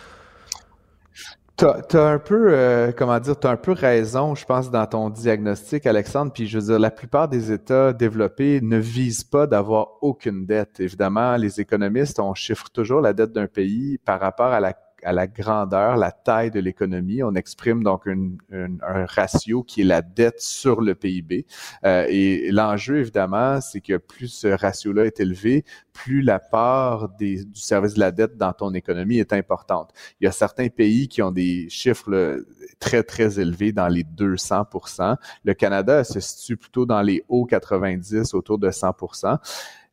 T'as 1.58 1.80
as 1.94 2.12
un 2.12 2.20
peu, 2.20 2.52
euh, 2.52 2.92
comment 2.96 3.18
dire, 3.18 3.36
t'as 3.36 3.50
un 3.50 3.56
peu 3.56 3.72
raison, 3.72 4.36
je 4.36 4.44
pense, 4.44 4.70
dans 4.70 4.86
ton 4.86 5.10
diagnostic, 5.10 5.86
Alexandre. 5.86 6.32
Puis 6.32 6.46
je 6.46 6.56
veux 6.56 6.66
dire, 6.66 6.78
la 6.78 6.92
plupart 6.92 7.28
des 7.28 7.50
États 7.50 7.92
développés 7.92 8.60
ne 8.62 8.76
visent 8.76 9.24
pas 9.24 9.48
d'avoir 9.48 9.88
aucune 10.00 10.46
dette. 10.46 10.78
Évidemment, 10.78 11.36
les 11.36 11.60
économistes, 11.60 12.20
on 12.20 12.32
chiffre 12.32 12.70
toujours 12.70 13.00
la 13.00 13.12
dette 13.12 13.32
d'un 13.32 13.48
pays 13.48 13.98
par 13.98 14.20
rapport 14.20 14.52
à 14.52 14.60
la 14.60 14.72
à 15.02 15.12
la 15.12 15.26
grandeur, 15.26 15.96
la 15.96 16.12
taille 16.12 16.50
de 16.50 16.60
l'économie. 16.60 17.22
On 17.22 17.34
exprime 17.34 17.82
donc 17.82 18.06
une- 18.06 18.38
une- 18.50 18.78
un 18.86 19.06
ratio 19.06 19.62
qui 19.62 19.82
est 19.82 19.84
la 19.84 20.02
dette 20.02 20.40
sur 20.40 20.80
le 20.80 20.94
PIB. 20.94 21.46
Euh, 21.84 22.06
et 22.08 22.50
l'enjeu, 22.50 22.98
évidemment, 22.98 23.60
c'est 23.60 23.80
que 23.80 23.96
plus 23.96 24.28
ce 24.28 24.48
ratio-là 24.48 25.04
est 25.06 25.20
élevé, 25.20 25.64
plus 25.92 26.22
la 26.22 26.38
part 26.38 27.08
des- 27.18 27.44
du 27.44 27.60
service 27.60 27.94
de 27.94 28.00
la 28.00 28.10
dette 28.12 28.36
dans 28.36 28.52
ton 28.52 28.72
économie 28.74 29.18
est 29.18 29.32
importante. 29.32 29.92
Il 30.20 30.24
y 30.24 30.28
a 30.28 30.32
certains 30.32 30.68
pays 30.68 31.08
qui 31.08 31.22
ont 31.22 31.32
des 31.32 31.68
chiffres 31.68 32.10
là, 32.10 32.36
très, 32.78 33.02
très 33.02 33.40
élevés 33.40 33.72
dans 33.72 33.88
les 33.88 34.04
200% 34.04 35.16
Le 35.44 35.54
Canada 35.54 36.04
se 36.04 36.20
situe 36.20 36.56
plutôt 36.56 36.86
dans 36.86 37.02
les 37.02 37.24
hauts 37.28 37.46
90, 37.46 38.34
autour 38.34 38.58
de 38.58 38.70
100 38.70 38.92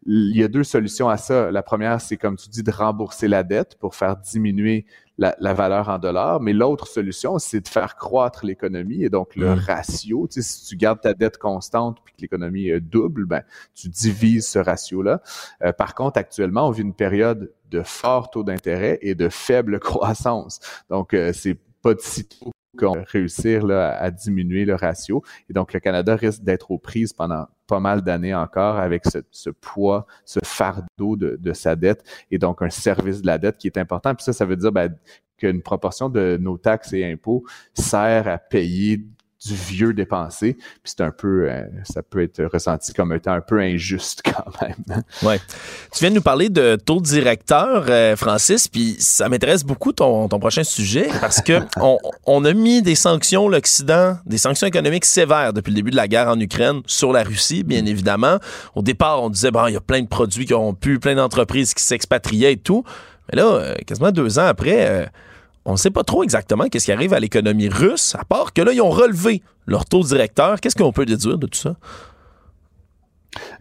il 0.06 0.38
y 0.38 0.44
a 0.44 0.48
deux 0.48 0.64
solutions 0.64 1.10
à 1.10 1.18
ça. 1.18 1.52
La 1.52 1.64
première, 1.64 2.00
c'est 2.00 2.18
comme 2.18 2.36
tu 2.36 2.48
dis, 2.50 2.62
de 2.62 2.72
rembourser 2.72 3.28
la 3.28 3.44
dette 3.44 3.76
pour 3.80 3.96
faire 3.96 4.18
diminuer 4.18 4.86
la, 5.18 5.36
la 5.40 5.54
valeur 5.54 5.90
en 5.90 5.98
dollars. 5.98 6.42
Mais 6.42 6.54
l'autre 6.54 6.88
solution, 6.88 7.40
c'est 7.40 7.62
de 7.62 7.68
faire 7.68 7.96
croître 7.96 8.46
l'économie 8.46 9.04
et 9.04 9.10
donc 9.10 9.36
le 9.36 9.54
ratio. 9.54 10.28
Tu 10.28 10.42
sais, 10.42 10.48
si 10.48 10.66
tu 10.66 10.76
gardes 10.76 11.02
ta 11.02 11.14
dette 11.14 11.38
constante 11.38 11.98
puis 12.04 12.14
que 12.14 12.22
l'économie 12.22 12.70
euh, 12.70 12.80
double, 12.80 13.26
ben 13.26 13.42
tu 13.74 13.90
divises 13.90 14.48
ce 14.48 14.60
ratio-là. 14.60 15.22
Euh, 15.64 15.72
par 15.74 15.96
contre, 15.96 16.20
actuellement, 16.20 16.68
on 16.68 16.72
vit 16.72 16.84
une 16.84 16.94
période 16.94 17.52
de 17.72 17.82
fort 17.82 18.30
taux 18.30 18.44
d'intérêt 18.44 19.00
et 19.02 19.16
de 19.16 19.30
faible 19.30 19.80
croissance. 19.82 20.60
Donc, 20.90 21.14
euh, 21.14 21.34
c'est 21.34 21.58
pas 21.82 21.96
de 21.96 22.02
sitôt 22.02 22.52
réussir 22.84 23.70
à, 23.70 24.12
diminuer 24.12 24.66
le 24.66 24.76
ratio. 24.76 25.24
Et 25.50 25.54
donc, 25.54 25.74
le 25.74 25.80
Canada 25.80 26.16
risque 26.16 26.44
d'être 26.44 26.72
aux 26.72 26.78
prises 26.78 27.14
pendant 27.14 27.48
pas 27.68 27.80
mal 27.80 28.02
d'années 28.02 28.36
encore 28.36 28.78
avec 28.78 29.06
ce, 29.06 29.20
ce 29.32 29.50
poids, 29.50 30.06
ce 30.24 30.40
fardeau 30.44 31.16
de, 31.16 31.38
de 31.40 31.54
sa 31.54 31.76
dette 31.76 32.04
et 32.30 32.38
donc 32.38 32.62
un 32.62 32.70
service 32.70 33.22
de 33.22 33.28
la 33.28 33.38
dette 33.38 33.58
qui 33.58 33.68
est 33.68 33.78
important. 33.78 34.14
Puis 34.14 34.24
ça, 34.24 34.34
ça 34.34 34.46
veut 34.46 34.56
dire 34.56 34.72
ben, 34.72 34.96
qu'une 35.38 35.62
proportion 35.62 36.10
de 36.10 36.38
nos 36.40 36.58
taxes 36.58 36.94
et 36.94 37.12
impôts 37.12 37.44
sert 37.74 38.28
à 38.28 38.38
payer 38.38 39.06
du 39.46 39.56
vieux 39.56 39.94
dépensé. 39.94 40.54
Puis 40.54 40.66
c'est 40.84 41.02
un 41.02 41.12
peu, 41.12 41.50
euh, 41.50 41.64
ça 41.84 42.02
peut 42.02 42.22
être 42.22 42.44
ressenti 42.46 42.94
comme 42.94 43.14
étant 43.14 43.34
un 43.34 43.42
peu 43.42 43.60
injuste 43.60 44.22
quand 44.26 44.46
même. 44.62 45.04
Ouais. 45.24 45.40
Tu 45.94 46.00
viens 46.00 46.10
de 46.10 46.16
nous 46.16 46.22
parler 46.22 46.50
de 46.50 46.76
taux 46.76 47.02
directeur, 47.02 47.86
euh, 47.90 48.16
Francis, 48.16 48.68
puis 48.68 48.96
ça 49.00 49.30
m'intéresse 49.30 49.64
beaucoup 49.64 49.94
ton, 49.94 50.28
ton 50.28 50.40
prochain 50.40 50.64
sujet 50.64 51.08
parce 51.22 51.42
que 51.42 51.60
on, 51.82 51.98
on 52.26 52.46
a 52.46 52.54
mis 52.54 52.82
des 52.82 52.96
sanctions, 52.96 53.48
l'Occident, 53.48 54.18
des 54.26 54.38
sanctions 54.38 54.68
économiques 54.68 55.06
sévères 55.06 55.54
depuis 55.54 55.72
le 55.72 55.76
début 55.76 55.92
de 55.92 55.96
la 55.96 56.08
guerre 56.08 56.28
en 56.30 56.40
Ukraine 56.40 56.82
sur 56.86 57.12
la 57.12 57.24
Russie, 57.24 57.64
bien 57.64 57.86
évidemment. 57.86 58.38
Au 58.76 58.82
départ, 58.82 59.22
on 59.24 59.30
disait, 59.30 59.52
bon, 59.52 59.68
il 59.68 59.74
y 59.74 59.78
a 59.78 59.82
plein 59.82 60.02
de 60.02 60.08
produits 60.08 60.46
qui 60.46 60.54
ont 60.54 60.74
pu, 60.74 61.00
plein 61.00 61.16
d'entreprises 61.16 61.74
qui 61.74 61.84
s'expatriaient 61.84 62.54
et 62.54 62.58
tout. 62.58 62.84
Mais 63.32 63.38
là, 63.38 63.46
euh, 63.46 63.76
quasiment 63.86 64.12
deux 64.12 64.40
ans 64.40 64.46
après, 64.46 64.88
euh, 64.88 65.06
on 65.66 65.74
ne 65.74 65.78
sait 65.78 65.92
pas 65.92 66.04
trop 66.04 66.24
exactement 66.24 66.70
qu'est-ce 66.70 66.86
qui 66.86 66.92
arrive 66.92 67.14
à 67.14 67.20
l'économie 67.20 67.70
russe, 67.70 68.16
à 68.16 68.24
part 68.24 68.54
que 68.54 68.62
là, 68.62 68.72
ils 68.72 68.82
ont 68.82 68.92
relevé 68.92 69.42
leur 69.66 69.86
taux 69.86 70.04
directeur. 70.04 70.62
Qu'est-ce 70.62 70.76
qu'on 70.76 70.92
peut 70.92 71.06
déduire 71.06 71.38
de 71.38 71.48
tout 71.48 71.58
ça? 71.58 71.76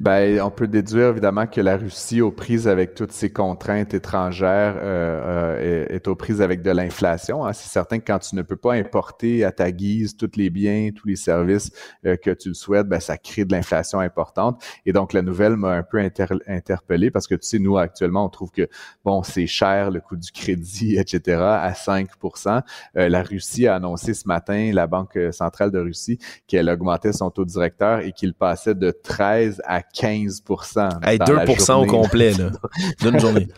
Ben, 0.01 0.41
on 0.41 0.51
peut 0.51 0.67
déduire 0.67 1.09
évidemment 1.09 1.47
que 1.47 1.61
la 1.61 1.77
Russie, 1.77 2.21
aux 2.21 2.31
prises 2.31 2.69
avec 2.69 2.95
toutes 2.95 3.13
ses 3.13 3.31
contraintes 3.33 3.95
étrangères, 3.95 4.77
euh, 4.79 5.57
euh, 5.61 5.87
est, 5.89 6.09
aux 6.09 6.15
prises 6.17 6.43
avec 6.43 6.63
de 6.63 6.71
l'inflation. 6.71 7.45
Hein. 7.45 7.53
C'est 7.53 7.69
certain 7.69 7.99
que 7.99 8.05
quand 8.07 8.19
tu 8.19 8.37
ne 8.37 8.43
peux 8.43 8.57
pas 8.57 8.75
importer 8.75 9.45
à 9.45 9.53
ta 9.53 9.71
guise 9.73 10.17
tous 10.17 10.31
les 10.37 10.51
biens, 10.51 10.91
tous 10.95 11.09
les 11.09 11.17
services 11.17 11.71
euh, 12.07 12.17
que 12.17 12.31
tu 12.31 12.49
le 12.49 12.55
souhaites, 12.55 12.89
ben, 12.89 13.01
ça 13.01 13.17
crée 13.17 13.45
de 13.45 13.53
l'inflation 13.53 14.01
importante. 14.01 14.63
Et 14.87 14.93
donc, 14.93 15.13
la 15.13 15.23
nouvelle 15.23 15.57
m'a 15.57 15.73
un 15.73 15.83
peu 15.83 15.99
inter- 15.99 16.27
interpellé 16.47 17.11
parce 17.11 17.27
que, 17.27 17.35
tu 17.35 17.47
sais, 17.47 17.59
nous, 17.59 17.79
actuellement, 17.79 18.25
on 18.25 18.29
trouve 18.29 18.51
que, 18.51 18.69
bon, 19.05 19.23
c'est 19.23 19.47
cher 19.47 19.91
le 19.91 20.01
coût 20.01 20.17
du 20.17 20.31
crédit, 20.31 20.97
etc., 20.99 21.39
à 21.41 21.73
5% 21.73 22.63
Euh, 22.97 23.09
La 23.09 23.23
Russie 23.23 23.67
a 23.67 23.77
annoncé 23.77 24.15
ce 24.15 24.27
matin, 24.29 24.71
la 24.73 24.87
Banque 24.87 25.19
centrale 25.33 25.71
de 25.71 25.79
Russie, 25.79 26.19
qu'elle 26.47 26.69
augmentait 26.69 27.13
son 27.13 27.31
taux 27.31 27.45
directeur 27.45 28.01
et 28.01 28.13
qu'il 28.13 28.35
passait 28.35 28.75
de 28.75 28.91
13 28.91 29.63
à 29.67 29.83
15 29.83 30.43
Hey, 31.03 31.19
dans 31.19 31.25
2 31.25 31.35
la 31.35 31.79
au 31.79 31.87
complet, 31.87 32.33
là, 32.33 32.51
d'une 33.01 33.19
journée. 33.19 33.49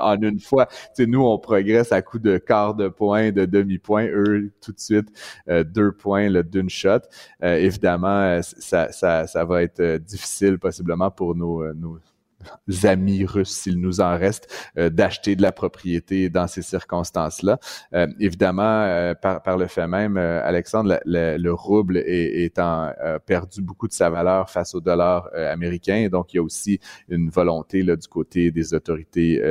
En 0.00 0.20
une 0.20 0.40
fois. 0.40 0.66
Tu 0.66 0.74
sais, 0.94 1.06
nous, 1.06 1.24
on 1.24 1.38
progresse 1.38 1.92
à 1.92 2.02
coup 2.02 2.18
de 2.18 2.38
quart 2.38 2.74
de 2.74 2.88
point, 2.88 3.32
de 3.32 3.44
demi-point. 3.44 4.06
Eux, 4.06 4.50
tout 4.60 4.72
de 4.72 4.80
suite, 4.80 5.08
euh, 5.48 5.64
deux 5.64 5.92
points 5.92 6.28
là, 6.28 6.42
d'une 6.42 6.70
shot. 6.70 7.00
Euh, 7.42 7.56
évidemment, 7.56 8.08
euh, 8.08 8.40
ça, 8.42 8.92
ça, 8.92 9.26
ça 9.26 9.44
va 9.44 9.62
être 9.62 9.80
euh, 9.80 9.98
difficile 9.98 10.58
possiblement 10.58 11.10
pour 11.10 11.34
nos, 11.34 11.72
nos 11.74 11.98
amis 12.84 13.24
russes, 13.24 13.50
s'il 13.50 13.80
nous 13.80 14.00
en 14.00 14.16
reste, 14.16 14.52
euh, 14.78 14.90
d'acheter 14.90 15.36
de 15.36 15.42
la 15.42 15.52
propriété 15.52 16.30
dans 16.30 16.46
ces 16.46 16.62
circonstances-là. 16.62 17.58
Euh, 17.94 18.06
évidemment, 18.18 18.62
euh, 18.84 19.14
par, 19.14 19.42
par 19.42 19.56
le 19.58 19.66
fait 19.66 19.86
même, 19.86 20.16
euh, 20.16 20.40
Alexandre, 20.44 20.90
la- 20.90 21.00
la- 21.04 21.38
le 21.38 21.52
rouble 21.52 21.96
est, 21.98 22.44
étant 22.44 22.92
euh, 23.04 23.18
perdu 23.18 23.62
beaucoup 23.62 23.88
de 23.88 23.92
sa 23.92 24.10
valeur 24.10 24.48
face 24.50 24.74
au 24.74 24.80
dollar 24.80 25.28
euh, 25.34 25.52
américain. 25.52 26.08
Donc, 26.10 26.32
il 26.32 26.36
y 26.36 26.38
a 26.38 26.42
aussi 26.42 26.80
une 27.08 27.28
volonté 27.30 27.82
là, 27.82 27.96
du 27.96 28.08
côté 28.08 28.50
des 28.50 28.74
autorités 28.74 29.42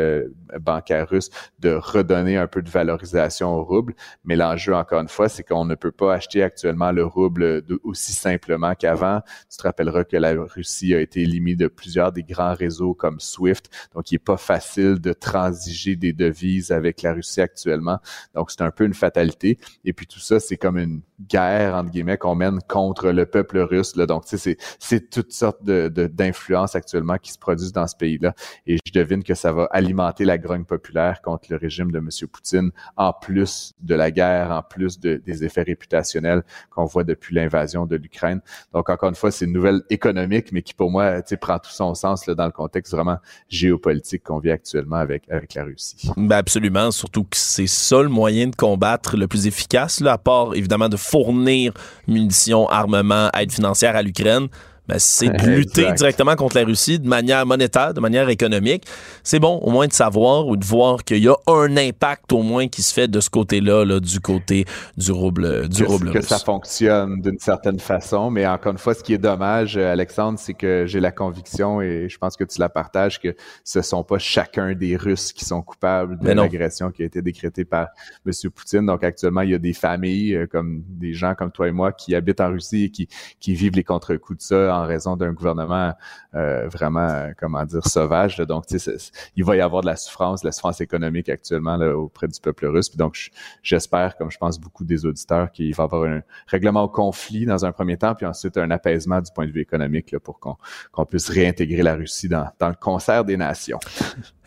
bancaires 0.60 1.08
russes 1.10 1.30
de 1.60 1.72
redonner 1.72 2.38
un 2.38 2.48
peu 2.48 2.62
de 2.62 2.70
valorisation 2.70 3.56
au 3.56 3.64
rouble. 3.64 3.94
Mais 4.24 4.36
l'enjeu, 4.36 4.74
encore 4.74 5.02
une 5.02 5.08
fois, 5.10 5.30
c'est 5.30 5.44
qu'on 5.44 5.66
ne 5.66 5.76
peut 5.76 5.92
pas 5.92 6.14
acheter 6.14 6.42
actuellement 6.44 6.92
le 6.92 7.06
rouble 7.06 7.64
aussi 7.84 8.14
simplement 8.14 8.74
qu'avant. 8.76 9.22
Tu 9.50 9.58
te 9.58 9.64
rappelleras 9.64 10.04
que 10.04 10.18
la 10.18 10.34
Russie 10.34 10.94
a 10.96 11.00
été 11.02 11.22
éliminée 11.22 11.56
de 11.56 11.68
plusieurs 11.68 12.12
des 12.12 12.24
grands 12.24 12.54
réseaux 12.54 12.79
comme 12.94 13.20
SWIFT. 13.20 13.70
Donc, 13.94 14.12
il 14.12 14.16
n'est 14.16 14.20
pas 14.20 14.38
facile 14.38 15.00
de 15.00 15.14
transiger 15.14 15.96
des 15.96 16.14
devises 16.14 16.72
avec 16.72 17.02
la 17.02 17.14
Russie 17.14 17.42
actuellement. 17.42 18.00
Donc, 18.34 18.52
c'est 18.52 18.62
un 18.62 18.72
peu 18.72 18.86
une 18.86 18.94
fatalité. 18.94 19.58
Et 19.86 19.94
puis, 19.94 20.08
tout 20.08 20.20
ça, 20.20 20.40
c'est 20.40 20.58
comme 20.58 20.78
une 20.78 21.02
guerre, 21.28 21.76
entre 21.76 21.90
guillemets, 21.92 22.18
qu'on 22.18 22.36
mène 22.36 22.60
contre 22.68 23.12
le 23.12 23.26
peuple 23.26 23.60
russe. 23.60 23.96
Là. 23.96 24.06
Donc, 24.06 24.26
tu 24.26 24.38
sais, 24.38 24.58
c'est, 24.80 25.10
toutes 25.10 25.32
sortes 25.34 25.64
de- 25.64 25.88
d'influences 25.90 26.76
actuellement 26.76 27.18
qui 27.18 27.32
se 27.32 27.38
produisent 27.38 27.74
dans 27.74 27.88
ce 27.88 27.96
pays-là. 27.96 28.34
Et 28.68 28.78
je 28.86 28.92
devine 28.94 29.24
que 29.24 29.34
ça 29.34 29.52
va 29.52 29.66
alimenter 29.72 30.26
la 30.26 30.38
grogne 30.38 30.64
populaire 30.66 31.22
contre 31.22 31.48
le 31.50 31.58
régime 31.58 31.92
de 31.92 31.98
M. 32.00 32.10
Poutine, 32.32 32.72
en 32.98 33.14
plus 33.14 33.74
de 33.82 33.96
la 33.96 34.12
guerre, 34.12 34.52
en 34.52 34.62
plus 34.62 35.00
de- 35.00 35.22
des 35.26 35.44
effets 35.44 35.64
réputationnels 35.64 36.44
qu'on 36.70 36.86
voit 36.86 37.04
depuis 37.04 37.36
l'invasion 37.36 37.86
de 37.86 37.96
l'Ukraine. 37.96 38.42
Donc, 38.74 38.90
encore 38.90 39.10
une 39.10 39.16
fois, 39.16 39.32
c'est 39.32 39.46
une 39.46 39.54
nouvelle 39.54 39.82
économique, 39.90 40.52
mais 40.52 40.62
qui, 40.62 40.74
pour 40.74 40.92
moi, 40.92 41.22
tu 41.22 41.30
sais, 41.30 41.38
prend 41.38 41.60
tout 41.60 41.72
son 41.72 41.94
sens 41.96 42.26
là, 42.28 42.36
dans 42.36 42.46
le 42.46 42.52
contexte 42.52 42.94
vraiment 42.94 43.18
géopolitique 43.48 44.24
qu'on 44.24 44.40
vit 44.40 44.52
actuellement 44.52 44.98
avec, 44.98 45.24
avec 45.30 45.54
la 45.56 45.64
Russie. 45.64 46.10
Ben 46.18 46.38
absolument, 46.38 46.92
surtout 46.92 47.24
que 47.24 47.36
c'est 47.38 47.68
ça 47.68 48.02
le 48.02 48.10
moyen 48.10 48.48
de 48.48 48.56
combattre 48.56 49.18
le 49.18 49.28
plus 49.28 49.48
efficace, 49.48 50.00
là, 50.00 50.14
à 50.14 50.18
part 50.18 50.54
évidemment 50.56 50.90
de 50.90 50.98
fournir 51.10 51.74
munitions, 52.08 52.68
armements, 52.70 53.30
aide 53.38 53.52
financière 53.52 53.96
à 53.96 54.02
l'Ukraine. 54.02 54.48
Ben, 54.90 54.98
c'est 54.98 55.30
de 55.44 55.46
lutter 55.46 55.92
directement 55.94 56.36
contre 56.36 56.58
la 56.58 56.66
Russie 56.66 56.98
de 56.98 57.08
manière 57.08 57.46
monétaire, 57.46 57.94
de 57.94 58.00
manière 58.00 58.28
économique. 58.30 58.86
C'est 59.24 59.40
bon 59.40 59.60
au 59.60 59.70
moins 59.70 59.86
de 59.86 59.94
savoir 59.94 60.48
ou 60.48 60.58
de 60.58 60.66
voir 60.66 61.04
qu'il 61.04 61.24
y 61.24 61.28
a 61.28 61.36
un 61.46 61.78
impact 61.78 62.34
au 62.34 62.42
moins 62.42 62.68
qui 62.68 62.82
se 62.82 62.92
fait 62.92 63.08
de 63.08 63.20
ce 63.20 63.30
côté-là, 63.30 63.86
là, 63.86 64.00
du 64.00 64.20
côté 64.20 64.66
du 64.98 65.12
rouble, 65.12 65.70
du 65.70 65.84
que, 65.84 66.12
Que 66.12 66.22
ça 66.22 66.40
fonctionne 66.40 67.22
d'une 67.22 67.38
certaine 67.38 67.80
façon, 67.80 68.32
mais 68.32 68.48
encore 68.48 68.72
une 68.72 68.80
fois, 68.80 68.96
ce 68.96 69.04
qui 69.04 69.14
est 69.14 69.20
dommage, 69.20 69.78
euh, 69.78 69.92
Alexandre, 69.92 70.40
c'est 70.40 70.56
que 70.56 70.86
j'ai 70.88 71.00
la 71.00 71.12
conviction 71.12 71.82
et 71.82 72.10
je 72.10 72.18
pense 72.18 72.36
que 72.36 72.44
tu 72.44 72.60
la 72.60 72.70
partages 72.70 73.20
que 73.20 73.36
ce 73.64 73.84
sont 73.84 74.04
pas 74.04 74.18
chacun 74.18 74.74
des 74.74 74.96
Russes 74.96 75.34
qui 75.34 75.46
sont 75.46 75.62
coupables 75.62 76.18
de 76.18 76.32
l'agression 76.32 76.90
qui 76.90 77.04
a 77.04 77.06
été 77.06 77.22
décrétée 77.22 77.64
par 77.64 77.90
M. 78.26 78.34
Poutine. 78.50 78.88
Donc 78.88 79.04
actuellement, 79.04 79.42
il 79.42 79.52
y 79.52 79.54
a 79.54 79.60
des 79.60 79.74
familles 79.74 80.36
euh, 80.36 80.48
comme 80.48 80.82
des 80.88 81.14
gens 81.14 81.36
comme 81.36 81.52
toi 81.52 81.68
et 81.68 81.72
moi 81.72 81.92
qui 81.92 82.16
habitent 82.16 82.42
en 82.42 82.50
Russie 82.50 82.86
et 82.86 82.90
qui, 82.90 83.08
qui 83.40 83.54
vivent 83.54 83.76
les 83.76 83.84
contre-coups 83.84 84.40
de 84.40 84.44
ça 84.44 84.79
en 84.80 84.86
raison 84.86 85.16
d'un 85.16 85.32
gouvernement 85.32 85.94
euh, 86.36 86.68
vraiment, 86.68 87.08
euh, 87.08 87.32
comment 87.40 87.66
dire, 87.66 87.86
sauvage. 87.86 88.38
Donc, 88.38 88.68
tu 88.68 88.80
sais, 88.80 88.96
il 89.36 89.44
va 89.44 89.56
y 89.56 89.62
avoir 89.62 89.82
de 89.82 89.88
la 89.88 89.96
souffrance, 89.96 90.42
de 90.42 90.48
la 90.48 90.52
souffrance 90.52 90.82
économique 90.82 91.30
actuellement 91.30 91.78
auprès 91.78 92.28
du 92.28 92.40
peuple 92.40 92.68
russe. 92.68 92.90
Puis 92.90 92.98
donc, 92.98 93.32
j'espère, 93.64 94.18
comme 94.18 94.32
je 94.32 94.38
pense 94.38 94.60
beaucoup 94.60 94.84
des 94.84 95.06
auditeurs, 95.06 95.52
qu'il 95.52 95.74
va 95.76 95.84
y 95.84 95.86
avoir 95.86 96.04
un 96.04 96.22
règlement 96.48 96.84
au 96.84 96.90
conflit 96.90 97.46
dans 97.46 97.66
un 97.66 97.72
premier 97.72 97.98
temps, 97.98 98.16
puis 98.16 98.26
ensuite 98.26 98.58
un 98.58 98.72
apaisement 98.72 99.22
du 99.22 99.32
point 99.32 99.48
de 99.48 99.52
vue 99.52 99.62
économique 99.62 100.12
là, 100.12 100.20
pour 100.20 100.40
qu'on 100.40 101.06
puisse 101.06 101.30
réintégrer 101.30 101.84
la 101.84 101.96
Russie 101.96 102.30
dans, 102.30 102.48
dans 102.60 102.70
le 102.70 102.76
concert 102.76 103.26
des 103.26 103.38
nations. 103.38 103.80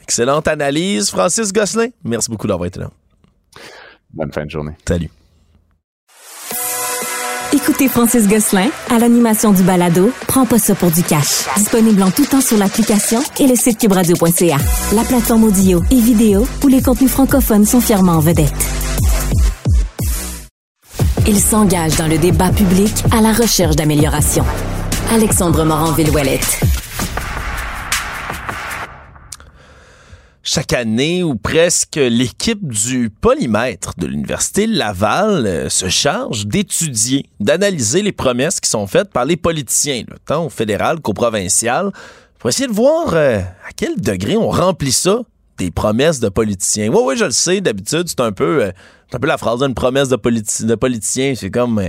Excellente 0.02 0.48
analyse, 0.48 1.10
Francis 1.10 1.52
Gosselin. 1.52 1.88
Merci 2.04 2.30
beaucoup 2.30 2.46
d'avoir 2.46 2.66
été 2.66 2.80
là. 2.80 2.90
Bonne 4.12 4.32
fin 4.32 4.44
de 4.44 4.50
journée. 4.50 4.72
Salut. 4.86 5.10
Écoutez 7.54 7.86
Francis 7.86 8.26
Gosselin 8.28 8.68
à 8.90 8.98
l'animation 8.98 9.52
du 9.52 9.62
balado 9.62 10.10
Prends 10.26 10.46
pas 10.46 10.58
ça 10.58 10.74
pour 10.74 10.90
du 10.90 11.02
cash. 11.02 11.44
Disponible 11.56 12.02
en 12.02 12.10
tout 12.10 12.24
temps 12.24 12.40
sur 12.40 12.56
l'application 12.56 13.20
et 13.38 13.46
le 13.46 13.54
site 13.54 13.78
cubradio.ca. 13.78 14.56
La 14.94 15.02
plateforme 15.04 15.44
audio 15.44 15.82
et 15.90 16.00
vidéo 16.00 16.46
où 16.64 16.68
les 16.68 16.80
contenus 16.80 17.10
francophones 17.10 17.66
sont 17.66 17.82
fièrement 17.82 18.12
en 18.12 18.20
vedette. 18.20 18.52
Il 21.26 21.38
s'engage 21.38 21.96
dans 21.96 22.08
le 22.08 22.16
débat 22.16 22.50
public 22.50 22.92
à 23.16 23.20
la 23.20 23.32
recherche 23.32 23.76
d'amélioration. 23.76 24.44
Alexandre 25.10 25.64
Morin-Villouellette. 25.64 26.81
Chaque 30.44 30.72
année 30.72 31.22
ou 31.22 31.36
presque, 31.36 31.94
l'équipe 31.94 32.66
du 32.66 33.10
polymètre 33.10 33.92
de 33.96 34.08
l'Université 34.08 34.66
Laval 34.66 35.46
euh, 35.46 35.68
se 35.68 35.88
charge 35.88 36.48
d'étudier, 36.48 37.26
d'analyser 37.38 38.02
les 38.02 38.10
promesses 38.10 38.58
qui 38.58 38.68
sont 38.68 38.88
faites 38.88 39.12
par 39.12 39.24
les 39.24 39.36
politiciens, 39.36 40.02
tant 40.26 40.46
au 40.46 40.48
fédéral 40.48 41.00
qu'au 41.00 41.12
provincial, 41.12 41.92
pour 42.40 42.50
essayer 42.50 42.66
de 42.66 42.72
voir 42.72 43.14
euh, 43.14 43.38
à 43.38 43.72
quel 43.76 44.00
degré 44.00 44.36
on 44.36 44.50
remplit 44.50 44.90
ça, 44.90 45.20
des 45.58 45.70
promesses 45.70 46.18
de 46.18 46.28
politiciens. 46.28 46.88
Oui, 46.88 47.02
oui, 47.04 47.16
je 47.16 47.26
le 47.26 47.30
sais, 47.30 47.60
d'habitude, 47.60 48.08
c'est 48.08 48.18
un 48.18 48.32
peu, 48.32 48.64
euh, 48.64 48.72
un 49.12 49.18
peu 49.20 49.28
la 49.28 49.38
phrase 49.38 49.60
d'une 49.60 49.74
promesse 49.74 50.08
de, 50.08 50.16
de 50.16 50.74
politicien. 50.74 51.34
C'est 51.36 51.50
comme, 51.52 51.80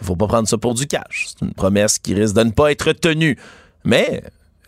il 0.00 0.06
faut 0.06 0.14
pas 0.14 0.28
prendre 0.28 0.46
ça 0.46 0.58
pour 0.58 0.74
du 0.74 0.86
cash. 0.86 1.26
C'est 1.30 1.44
une 1.44 1.54
promesse 1.54 1.98
qui 1.98 2.14
risque 2.14 2.36
de 2.36 2.44
ne 2.44 2.50
pas 2.52 2.70
être 2.70 2.92
tenue. 2.92 3.36
Mais, 3.82 4.22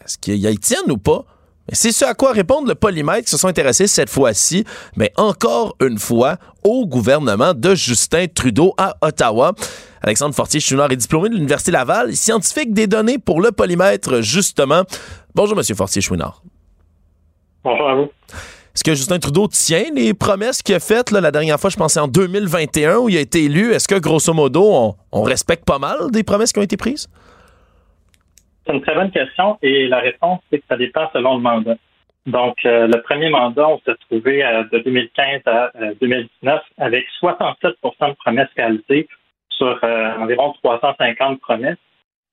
est-ce 0.04 0.18
qu'il 0.18 0.44
y 0.44 0.58
tienne 0.58 0.90
ou 0.90 0.98
pas? 0.98 1.24
C'est 1.72 1.92
ce 1.92 2.04
à 2.06 2.14
quoi 2.14 2.32
répondent 2.32 2.66
le 2.66 2.74
polymètre 2.74 3.24
qui 3.24 3.30
se 3.30 3.36
sont 3.36 3.48
intéressés 3.48 3.86
cette 3.86 4.08
fois-ci, 4.08 4.64
mais 4.96 5.12
encore 5.16 5.76
une 5.80 5.98
fois, 5.98 6.36
au 6.64 6.86
gouvernement 6.86 7.52
de 7.52 7.74
Justin 7.74 8.26
Trudeau 8.26 8.72
à 8.78 8.96
Ottawa. 9.02 9.52
Alexandre 10.00 10.34
Fortier-Chouinard 10.34 10.92
est 10.92 10.96
diplômé 10.96 11.28
de 11.28 11.34
l'Université 11.34 11.70
Laval, 11.70 12.16
scientifique 12.16 12.72
des 12.72 12.86
données 12.86 13.18
pour 13.18 13.42
le 13.42 13.52
polymètre, 13.52 14.22
justement. 14.22 14.84
Bonjour, 15.34 15.56
Monsieur 15.56 15.74
Fortier-Chouinard. 15.74 16.42
Bonjour 17.62 17.90
à 17.90 17.94
vous. 17.96 18.08
Est-ce 18.74 18.84
que 18.84 18.94
Justin 18.94 19.18
Trudeau 19.18 19.48
tient 19.48 19.84
les 19.94 20.14
promesses 20.14 20.62
qu'il 20.62 20.74
a 20.74 20.80
faites 20.80 21.10
la 21.10 21.30
dernière 21.30 21.60
fois, 21.60 21.68
je 21.68 21.76
pensais 21.76 22.00
en 22.00 22.08
2021, 22.08 22.96
où 22.96 23.08
il 23.10 23.16
a 23.18 23.20
été 23.20 23.44
élu? 23.44 23.74
Est-ce 23.74 23.88
que, 23.88 23.96
grosso 23.96 24.32
modo, 24.32 24.94
on 25.12 25.22
respecte 25.22 25.64
pas 25.64 25.78
mal 25.78 26.10
des 26.12 26.22
promesses 26.22 26.52
qui 26.52 26.60
ont 26.60 26.62
été 26.62 26.78
prises? 26.78 27.08
C'est 28.68 28.74
une 28.74 28.82
très 28.82 28.94
bonne 28.94 29.10
question 29.10 29.56
et 29.62 29.88
la 29.88 30.00
réponse, 30.00 30.40
c'est 30.50 30.58
que 30.58 30.64
ça 30.68 30.76
dépend 30.76 31.08
selon 31.14 31.36
le 31.36 31.40
mandat. 31.40 31.76
Donc, 32.26 32.56
euh, 32.66 32.86
le 32.86 33.00
premier 33.00 33.30
mandat, 33.30 33.66
on 33.66 33.80
s'est 33.80 33.96
trouvé 34.10 34.44
euh, 34.44 34.64
de 34.70 34.80
2015 34.80 35.40
à 35.46 35.70
2019 36.02 36.28
euh, 36.44 36.84
avec 36.84 37.06
67% 37.22 37.72
de 38.10 38.14
promesses 38.16 38.50
réalisées 38.54 39.08
sur 39.48 39.80
environ 39.82 40.52
350 40.62 41.40
promesses. 41.40 41.78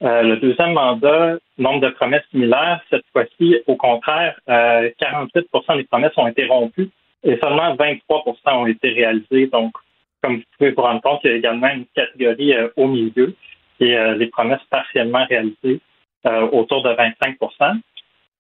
le 0.02 0.36
deuxième 0.36 0.74
mandat, 0.74 1.38
nombre 1.58 1.80
de 1.80 1.90
promesses 1.90 2.26
similaires, 2.30 2.82
cette 2.92 3.06
fois-ci, 3.14 3.58
au 3.66 3.76
contraire, 3.76 4.38
48% 4.48 5.78
des 5.78 5.86
promesses 5.86 6.16
ont 6.18 6.28
été 6.28 6.46
rompues 6.46 6.92
et 7.24 7.40
seulement 7.42 7.74
23% 7.76 8.36
ont 8.54 8.68
été 8.68 8.90
réalisées. 8.90 9.48
Donc, 9.48 9.74
comme 10.22 10.36
vous 10.36 10.44
pouvez 10.60 10.72
vous 10.72 10.84
rendre 10.84 11.02
compte, 11.02 11.22
il 11.24 11.32
y 11.32 11.34
a 11.34 11.38
également 11.38 11.70
une 11.70 11.86
catégorie 11.96 12.54
au 12.76 12.88
milieu 12.88 13.34
et 13.80 13.98
les 14.18 14.28
promesses 14.28 14.64
partiellement 14.70 15.26
réalisées. 15.26 15.82
Euh, 16.28 16.48
autour 16.52 16.82
de 16.82 16.90
25% 16.90 17.80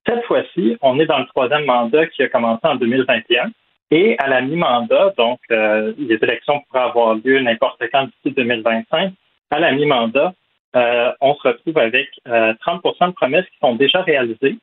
Cette 0.07 0.23
fois-ci, 0.23 0.75
on 0.81 0.99
est 0.99 1.05
dans 1.05 1.19
le 1.19 1.27
troisième 1.27 1.65
mandat 1.65 2.07
qui 2.07 2.23
a 2.23 2.29
commencé 2.29 2.61
en 2.63 2.75
2021. 2.75 3.51
Et 3.91 4.17
à 4.17 4.27
la 4.27 4.41
mi-mandat, 4.41 5.13
donc 5.17 5.39
euh, 5.51 5.93
les 5.99 6.15
élections 6.15 6.61
pourraient 6.61 6.85
avoir 6.85 7.13
lieu 7.13 7.39
n'importe 7.41 7.83
quand 7.91 8.05
d'ici 8.05 8.35
2025, 8.35 9.13
à 9.51 9.59
la 9.59 9.71
mi-mandat, 9.73 10.33
euh, 10.75 11.11
on 11.21 11.35
se 11.35 11.47
retrouve 11.47 11.77
avec 11.77 12.09
30% 12.25 13.07
de 13.07 13.11
promesses 13.11 13.45
qui 13.45 13.57
sont 13.59 13.75
déjà 13.75 14.01
réalisées, 14.01 14.57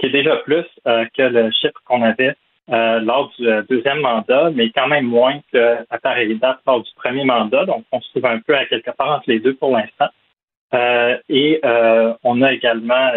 qui 0.00 0.06
est 0.06 0.10
déjà 0.10 0.36
plus 0.38 0.66
que 0.84 1.22
le 1.22 1.52
chiffre 1.52 1.80
qu'on 1.84 2.02
avait 2.02 2.34
lors 2.68 3.32
du 3.38 3.46
deuxième 3.70 4.00
mandat, 4.00 4.50
mais 4.52 4.70
quand 4.70 4.88
même 4.88 5.06
moins 5.06 5.38
qu'à 5.52 5.98
pareille 6.02 6.36
date 6.36 6.58
lors 6.66 6.82
du 6.82 6.90
premier 6.96 7.24
mandat. 7.24 7.64
Donc, 7.64 7.84
on 7.92 8.00
se 8.00 8.10
trouve 8.10 8.26
un 8.26 8.40
peu 8.40 8.56
à 8.56 8.66
quelque 8.66 8.90
part 8.90 9.18
entre 9.18 9.30
les 9.30 9.38
deux 9.38 9.54
pour 9.54 9.74
l'instant. 9.74 10.08
Euh, 10.74 11.16
et 11.28 11.60
euh, 11.64 12.12
on 12.24 12.42
a 12.42 12.52
également 12.52 13.10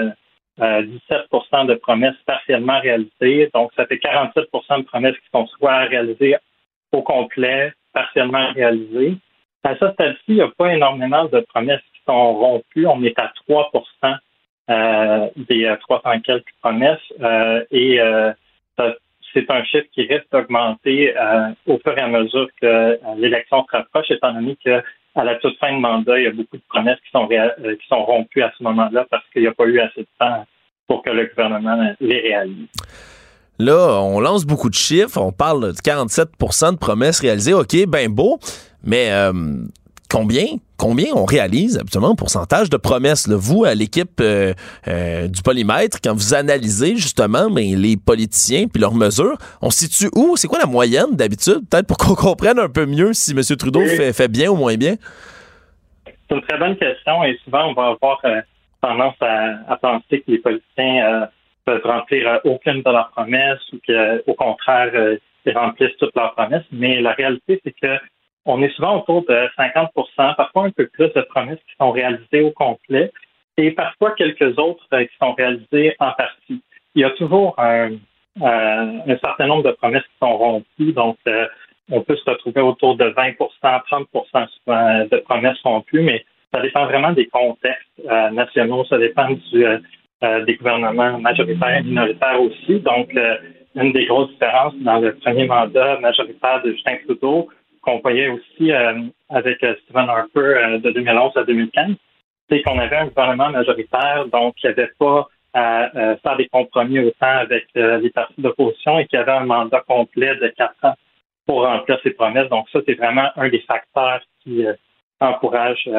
17% 0.60 0.62
euh, 0.62 1.64
de 1.66 1.74
promesses 1.76 2.16
partiellement 2.26 2.80
réalisées. 2.80 3.50
Donc, 3.54 3.72
ça 3.76 3.86
fait 3.86 3.98
47% 3.98 4.80
de 4.80 4.84
promesses 4.84 5.16
qui 5.16 5.30
sont 5.34 5.48
soit 5.48 5.80
réalisées 5.86 6.36
au 6.92 7.02
complet, 7.02 7.74
partiellement 7.94 8.52
réalisées. 8.54 9.18
À 9.64 9.76
ce 9.76 9.92
stade-ci, 9.92 10.24
il 10.30 10.36
n'y 10.36 10.42
a 10.42 10.50
pas 10.58 10.74
énormément 10.74 11.26
de 11.26 11.40
promesses 11.42 11.82
qui 11.94 12.02
sont 12.06 12.34
rompues. 12.34 12.88
On 12.88 13.04
est 13.04 13.18
à 13.20 13.32
3% 13.50 14.18
des 15.36 15.76
300 15.82 16.20
quelques 16.22 16.54
promesses 16.62 17.00
et 17.72 18.00
c'est 19.34 19.52
un 19.52 19.64
chiffre 19.64 19.88
qui 19.92 20.04
risque 20.04 20.28
d'augmenter 20.32 21.14
au 21.68 21.78
fur 21.80 21.98
et 21.98 22.02
à 22.02 22.08
mesure 22.08 22.48
que 22.62 23.00
l'élection 23.18 23.66
se 23.66 23.76
rapproche, 23.76 24.12
étant 24.12 24.32
donné 24.34 24.58
que 24.64 24.82
à 25.16 25.24
la 25.24 25.36
toute 25.36 25.58
fin 25.60 25.74
de 25.74 25.80
mandat, 25.80 26.18
il 26.20 26.24
y 26.24 26.28
a 26.28 26.32
beaucoup 26.32 26.58
de 26.58 26.64
promesses 26.70 27.00
qui 27.06 27.12
sont, 27.12 27.28
euh, 27.32 27.76
qui 27.76 27.88
sont 27.88 28.04
rompues 28.04 28.44
à 28.44 28.52
ce 28.58 28.64
moment-là 28.64 29.06
parce 29.10 29.24
qu'il 29.32 29.42
n'y 29.42 29.48
a 29.48 29.54
pas 29.54 29.66
eu 29.66 29.80
assez 29.80 30.02
de 30.02 30.08
temps 30.20 30.46
pour 30.88 31.04
que 31.04 31.10
le 31.10 31.26
gouvernement 31.26 31.96
les 32.00 32.20
réalise. 32.20 32.68
Là, 33.60 34.02
on 34.02 34.20
lance 34.22 34.46
beaucoup 34.46 34.70
de 34.70 34.76
chiffres. 34.76 35.20
On 35.20 35.34
parle 35.34 35.74
de 35.74 35.80
47% 35.80 36.72
de 36.72 36.78
promesses 36.78 37.20
réalisées. 37.20 37.54
OK, 37.54 37.76
ben 37.88 38.10
beau. 38.10 38.40
Mais 38.84 39.12
euh, 39.12 39.34
combien, 40.10 40.46
combien 40.80 41.14
on 41.14 41.26
réalise 41.26 41.78
absolument 41.78 42.14
en 42.14 42.16
pourcentage 42.16 42.70
de 42.70 42.78
promesses? 42.78 43.28
Vous, 43.30 43.66
à 43.66 43.76
l'équipe 43.76 44.20
euh, 44.22 44.54
euh, 44.88 45.28
du 45.28 45.42
polymètre, 45.44 45.98
quand 46.02 46.14
vous 46.14 46.34
analysez 46.34 46.96
justement 46.96 47.50
ben, 47.50 47.76
les 47.76 47.98
politiciens 47.98 48.68
puis 48.68 48.82
leurs 48.82 48.96
mesures, 48.96 49.38
on 49.62 49.70
situe 49.70 50.10
où? 50.16 50.38
C'est 50.38 50.48
quoi 50.48 50.60
la 50.60 50.66
moyenne 50.66 51.16
d'habitude? 51.16 51.70
Peut-être 51.70 51.88
pour 51.88 51.98
qu'on 51.98 52.16
comprenne 52.30 52.58
un 52.58 52.70
peu 52.70 52.86
mieux 52.86 53.14
si 53.14 53.32
M. 53.32 53.42
Trudeau 53.58 53.86
fait, 53.86 54.32
bien 54.32 54.50
ou 54.50 54.56
moins 54.56 54.76
bien? 54.76 54.96
C'est 56.06 56.36
une 56.36 56.42
très 56.42 56.58
bonne 56.58 56.78
question 56.78 57.24
et 57.24 57.38
souvent 57.44 57.70
on 57.70 57.74
va 57.74 57.88
avoir 57.90 58.20
euh, 58.24 58.42
tendance 58.82 59.16
à, 59.22 59.76
penser 59.78 60.22
que 60.22 60.32
les 60.32 60.38
politiciens 60.38 61.28
peuvent 61.66 61.82
remplir 61.84 62.40
aucune 62.46 62.82
de 62.82 62.90
leurs 62.90 63.12
promesses 63.12 63.62
ou 63.74 63.78
qu'au 63.86 64.34
contraire, 64.36 65.18
ils 65.46 65.58
remplissent 65.58 65.98
toutes 66.00 66.16
leurs 66.16 66.34
promesses. 66.36 66.64
Mais 66.72 67.02
la 67.02 67.12
réalité, 67.12 67.60
c'est 67.64 67.74
que 67.74 67.98
on 68.46 68.62
est 68.62 68.70
souvent 68.76 69.00
autour 69.00 69.24
de 69.24 69.50
50% 69.58 70.36
parfois 70.36 70.66
un 70.66 70.72
peu 70.72 70.88
plus 70.88 71.12
de 71.14 71.22
promesses 71.22 71.60
qui 71.60 71.76
sont 71.80 71.92
réalisées 71.92 72.42
au 72.42 72.52
complet 72.52 73.12
et 73.58 73.72
parfois 73.72 74.12
quelques 74.12 74.58
autres 74.58 74.86
euh, 74.94 75.04
qui 75.04 75.16
sont 75.22 75.34
réalisées 75.34 75.96
en 76.00 76.12
partie. 76.14 76.62
Il 76.96 77.02
y 77.02 77.04
a 77.04 77.10
toujours 77.12 77.56
un, 77.60 77.92
euh, 78.42 79.18
certain 79.22 79.48
nombre 79.48 79.64
de 79.64 79.72
promesses 79.72 80.04
qui 80.04 80.18
sont 80.22 80.38
rompues, 80.38 80.94
donc 80.94 81.18
euh, 81.28 81.48
on 81.92 82.02
peut 82.02 82.16
se 82.16 82.30
retrouver 82.30 82.62
autour 82.62 82.96
de 82.96 83.06
20% 83.06 83.38
30% 83.62 85.10
de 85.10 85.18
promesses 85.18 85.62
rompues, 85.64 86.02
mais 86.02 86.24
ça 86.54 86.62
dépend 86.62 86.86
vraiment 86.86 87.12
des 87.12 87.28
contextes 87.28 88.04
nationaux, 88.32 88.86
ça 88.86 88.98
dépend 88.98 89.30
du, 89.32 89.66
des 90.46 90.56
gouvernements 90.56 91.20
majoritaires 91.20 91.78
et 91.78 91.84
minoritaires 91.84 92.42
aussi. 92.42 92.80
Donc, 92.80 93.12
une 93.76 93.92
des 93.92 94.06
grosses 94.06 94.30
différences 94.32 94.76
dans 94.78 95.00
le 95.00 95.16
premier 95.16 95.46
mandat 95.46 96.00
majoritaire 96.00 96.62
de 96.64 96.72
Justin 96.74 96.98
Trudeau, 97.06 97.50
qu'on 97.90 98.00
voyait 98.00 98.30
aussi 98.30 98.72
euh, 98.72 99.02
avec 99.30 99.64
euh, 99.64 99.76
Stephen 99.84 100.10
Harper 100.10 100.40
euh, 100.40 100.78
de 100.78 100.92
2011 100.92 101.32
à 101.36 101.44
2015, 101.44 101.96
c'est 102.50 102.62
qu'on 102.62 102.78
avait 102.78 102.98
un 102.98 103.08
gouvernement 103.08 103.50
majoritaire, 103.50 104.26
donc 104.32 104.56
il 104.64 104.68
n'y 104.68 104.74
avait 104.74 104.92
pas 105.00 105.28
à 105.52 105.90
faire 106.22 106.38
des 106.38 106.48
compromis 106.48 107.00
autant 107.00 107.40
avec 107.40 107.66
les 107.74 108.12
partis 108.12 108.40
d'opposition 108.40 109.00
et 109.00 109.08
qu'il 109.08 109.18
y 109.18 109.22
avait 109.22 109.32
un 109.32 109.46
mandat 109.46 109.84
complet 109.88 110.36
de 110.36 110.48
quatre 110.50 110.76
ans 110.84 110.94
pour 111.48 111.64
remplir 111.64 112.00
ses 112.04 112.12
promesses. 112.12 112.50
Donc 112.50 112.70
ça, 112.70 112.82
c'est 112.86 112.94
vraiment 112.94 113.30
un 113.36 113.50
des 113.50 113.62
facteurs 113.62 114.22
qui 114.44 114.64
encourage 115.20 115.90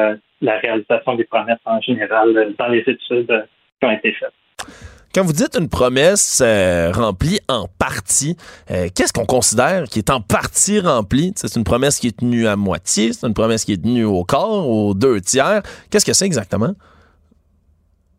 la 0.41 0.57
réalisation 0.57 1.15
des 1.15 1.25
promesses 1.25 1.59
en 1.65 1.81
général 1.81 2.53
dans 2.57 2.67
les 2.69 2.79
études 2.79 3.45
qui 3.81 3.85
ont 3.85 3.91
été 3.91 4.13
faites. 4.13 4.31
Quand 5.13 5.25
vous 5.25 5.33
dites 5.33 5.57
une 5.59 5.67
promesse 5.67 6.41
euh, 6.41 6.89
remplie 6.93 7.39
en 7.49 7.65
partie, 7.77 8.37
euh, 8.71 8.87
qu'est-ce 8.95 9.11
qu'on 9.11 9.25
considère 9.25 9.83
qui 9.83 9.99
est 9.99 10.09
en 10.09 10.21
partie 10.21 10.79
remplie? 10.79 11.33
C'est 11.35 11.53
une 11.57 11.65
promesse 11.65 11.99
qui 11.99 12.07
est 12.07 12.17
tenue 12.17 12.47
à 12.47 12.55
moitié, 12.55 13.11
c'est 13.11 13.27
une 13.27 13.33
promesse 13.33 13.65
qui 13.65 13.73
est 13.73 13.83
tenue 13.83 14.05
au 14.05 14.23
quart, 14.23 14.69
aux 14.69 14.93
deux 14.93 15.19
tiers. 15.19 15.63
Qu'est-ce 15.91 16.05
que 16.05 16.13
c'est 16.13 16.25
exactement? 16.25 16.71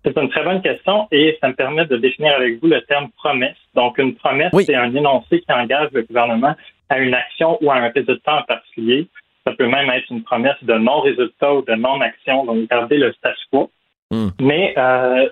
C'est 0.04 0.14
une 0.18 0.28
très 0.28 0.44
bonne 0.44 0.60
question 0.60 1.08
et 1.10 1.38
ça 1.40 1.48
me 1.48 1.54
permet 1.54 1.86
de 1.86 1.96
définir 1.96 2.34
avec 2.34 2.60
vous 2.60 2.68
le 2.68 2.82
terme 2.82 3.08
promesse. 3.16 3.56
Donc, 3.74 3.96
une 3.96 4.14
promesse, 4.14 4.52
c'est 4.66 4.74
un 4.74 4.94
énoncé 4.94 5.40
qui 5.40 5.52
engage 5.52 5.88
le 5.92 6.02
gouvernement 6.02 6.54
à 6.90 6.98
une 6.98 7.14
action 7.14 7.56
ou 7.62 7.70
à 7.70 7.76
un 7.76 7.88
résultat 7.88 8.40
en 8.40 8.42
particulier. 8.42 9.08
Ça 9.46 9.54
peut 9.54 9.66
même 9.66 9.88
être 9.88 10.10
une 10.10 10.24
promesse 10.24 10.62
de 10.62 10.74
non-résultat 10.74 11.54
ou 11.54 11.62
de 11.62 11.74
non-action, 11.74 12.44
donc 12.44 12.68
garder 12.68 12.98
le 12.98 13.14
statu 13.14 13.40
quo. 13.50 13.70
Hmm. 14.10 14.28
Mais 14.40 14.74
euh, 14.76 15.28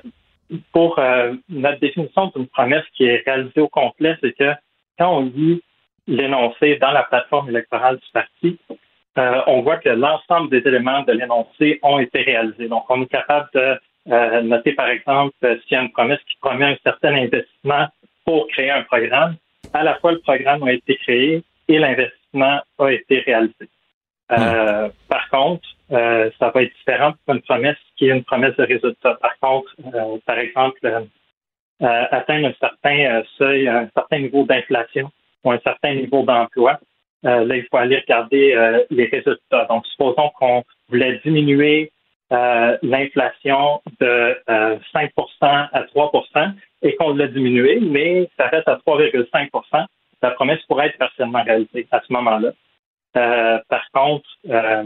pour 0.73 0.99
euh, 0.99 1.35
notre 1.49 1.81
définition 1.81 2.33
d'une 2.35 2.47
promesse 2.49 2.85
qui 2.97 3.05
est 3.05 3.23
réalisée 3.25 3.61
au 3.61 3.69
complet, 3.69 4.17
c'est 4.21 4.37
que 4.37 4.53
quand 4.99 5.17
on 5.17 5.21
lit 5.27 5.63
l'énoncé 6.07 6.77
dans 6.77 6.91
la 6.91 7.05
plateforme 7.05 7.49
électorale 7.51 7.97
du 7.97 8.09
parti, 8.13 8.59
euh, 9.19 9.43
on 9.47 9.63
voit 9.63 9.77
que 9.79 9.89
l'ensemble 9.89 10.51
des 10.51 10.67
éléments 10.67 11.03
de 11.03 11.13
l'énoncé 11.13 11.79
ont 11.83 11.99
été 11.99 12.23
réalisés. 12.23 12.69
Donc, 12.69 12.85
on 12.89 13.03
est 13.03 13.07
capable 13.07 13.49
de 13.55 13.79
euh, 14.09 14.43
noter, 14.43 14.73
par 14.73 14.89
exemple, 14.89 15.35
s'il 15.41 15.73
y 15.73 15.77
a 15.77 15.83
une 15.83 15.93
promesse 15.93 16.21
qui 16.29 16.37
promet 16.41 16.67
un 16.67 16.77
certain 16.83 17.15
investissement 17.15 17.87
pour 18.25 18.49
créer 18.49 18.71
un 18.71 18.83
programme, 18.83 19.37
à 19.73 19.83
la 19.83 19.97
fois 19.97 20.13
le 20.13 20.21
programme 20.21 20.63
a 20.65 20.73
été 20.73 20.97
créé 20.97 21.43
et 21.69 21.79
l'investissement 21.79 22.61
a 22.79 22.89
été 22.89 23.21
réalisé. 23.21 23.69
Euh, 24.33 24.89
par 25.09 25.29
contre, 25.31 25.69
euh, 25.93 26.31
ça 26.39 26.51
va 26.51 26.63
être 26.63 26.75
différent 26.75 27.13
pour 27.25 27.35
une 27.35 27.43
promesse 27.43 27.77
qui 27.97 28.09
est 28.09 28.17
une 28.17 28.25
promesse 28.25 28.57
de 28.57 28.65
résultat. 28.65 29.19
Par 29.21 29.39
contre, 29.41 29.75
euh, 29.95 30.19
par 30.27 30.39
exemple, 30.39 30.79
atteindre 31.81 32.49
un 32.49 32.53
certain 32.61 33.23
seuil, 33.39 33.67
un 33.67 33.89
certain 33.95 34.19
niveau 34.19 34.45
d'inflation 34.45 35.11
ou 35.45 35.51
un 35.51 35.59
certain 35.61 35.95
niveau 35.95 36.23
d'emploi, 36.25 36.79
là, 37.23 37.57
il 37.57 37.67
faut 37.71 37.79
aller 37.79 37.99
regarder 37.99 38.85
les 38.91 39.07
résultats. 39.07 39.65
Donc, 39.65 39.87
supposons 39.87 40.29
qu'on 40.39 40.63
voulait 40.91 41.21
diminuer 41.25 41.91
l'inflation 42.31 43.81
de 43.99 44.37
5% 44.47 45.09
à 45.41 45.83
3% 45.85 46.53
et 46.83 46.95
qu'on 46.97 47.15
l'a 47.15 47.29
diminué, 47.29 47.81
mais 47.81 48.29
ça 48.37 48.49
reste 48.49 48.69
à 48.69 48.77
3,5% 48.87 49.87
la 50.23 50.31
promesse 50.33 50.63
pourrait 50.69 50.89
être 50.89 50.99
partiellement 50.99 51.43
réalisée 51.43 51.87
à 51.91 52.01
ce 52.07 52.13
moment-là. 52.13 52.53
Euh, 53.17 53.59
par 53.69 53.91
contre, 53.93 54.29
euh, 54.49 54.85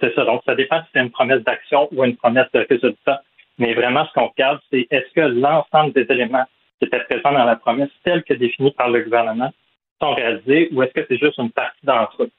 c'est 0.00 0.14
ça. 0.14 0.24
Donc, 0.24 0.42
ça 0.46 0.54
dépend 0.54 0.80
si 0.82 0.88
c'est 0.92 1.00
une 1.00 1.10
promesse 1.10 1.42
d'action 1.42 1.88
ou 1.92 2.04
une 2.04 2.16
promesse 2.16 2.50
de 2.52 2.66
résultat. 2.68 3.22
Mais 3.58 3.74
vraiment, 3.74 4.06
ce 4.06 4.12
qu'on 4.12 4.28
regarde, 4.28 4.60
c'est 4.70 4.86
est-ce 4.90 5.12
que 5.14 5.20
l'ensemble 5.20 5.92
des 5.92 6.06
éléments 6.10 6.44
qui 6.78 6.86
étaient 6.86 7.04
présents 7.04 7.32
dans 7.32 7.44
la 7.44 7.56
promesse, 7.56 7.90
telle 8.02 8.24
que 8.24 8.34
définie 8.34 8.72
par 8.72 8.90
le 8.90 9.02
gouvernement, 9.02 9.52
sont 10.00 10.14
réalisés 10.14 10.68
ou 10.72 10.82
est-ce 10.82 10.92
que 10.92 11.06
c'est 11.08 11.18
juste 11.18 11.38
une 11.38 11.50
partie 11.50 11.84
d'entre 11.84 12.24
eux? 12.24 12.30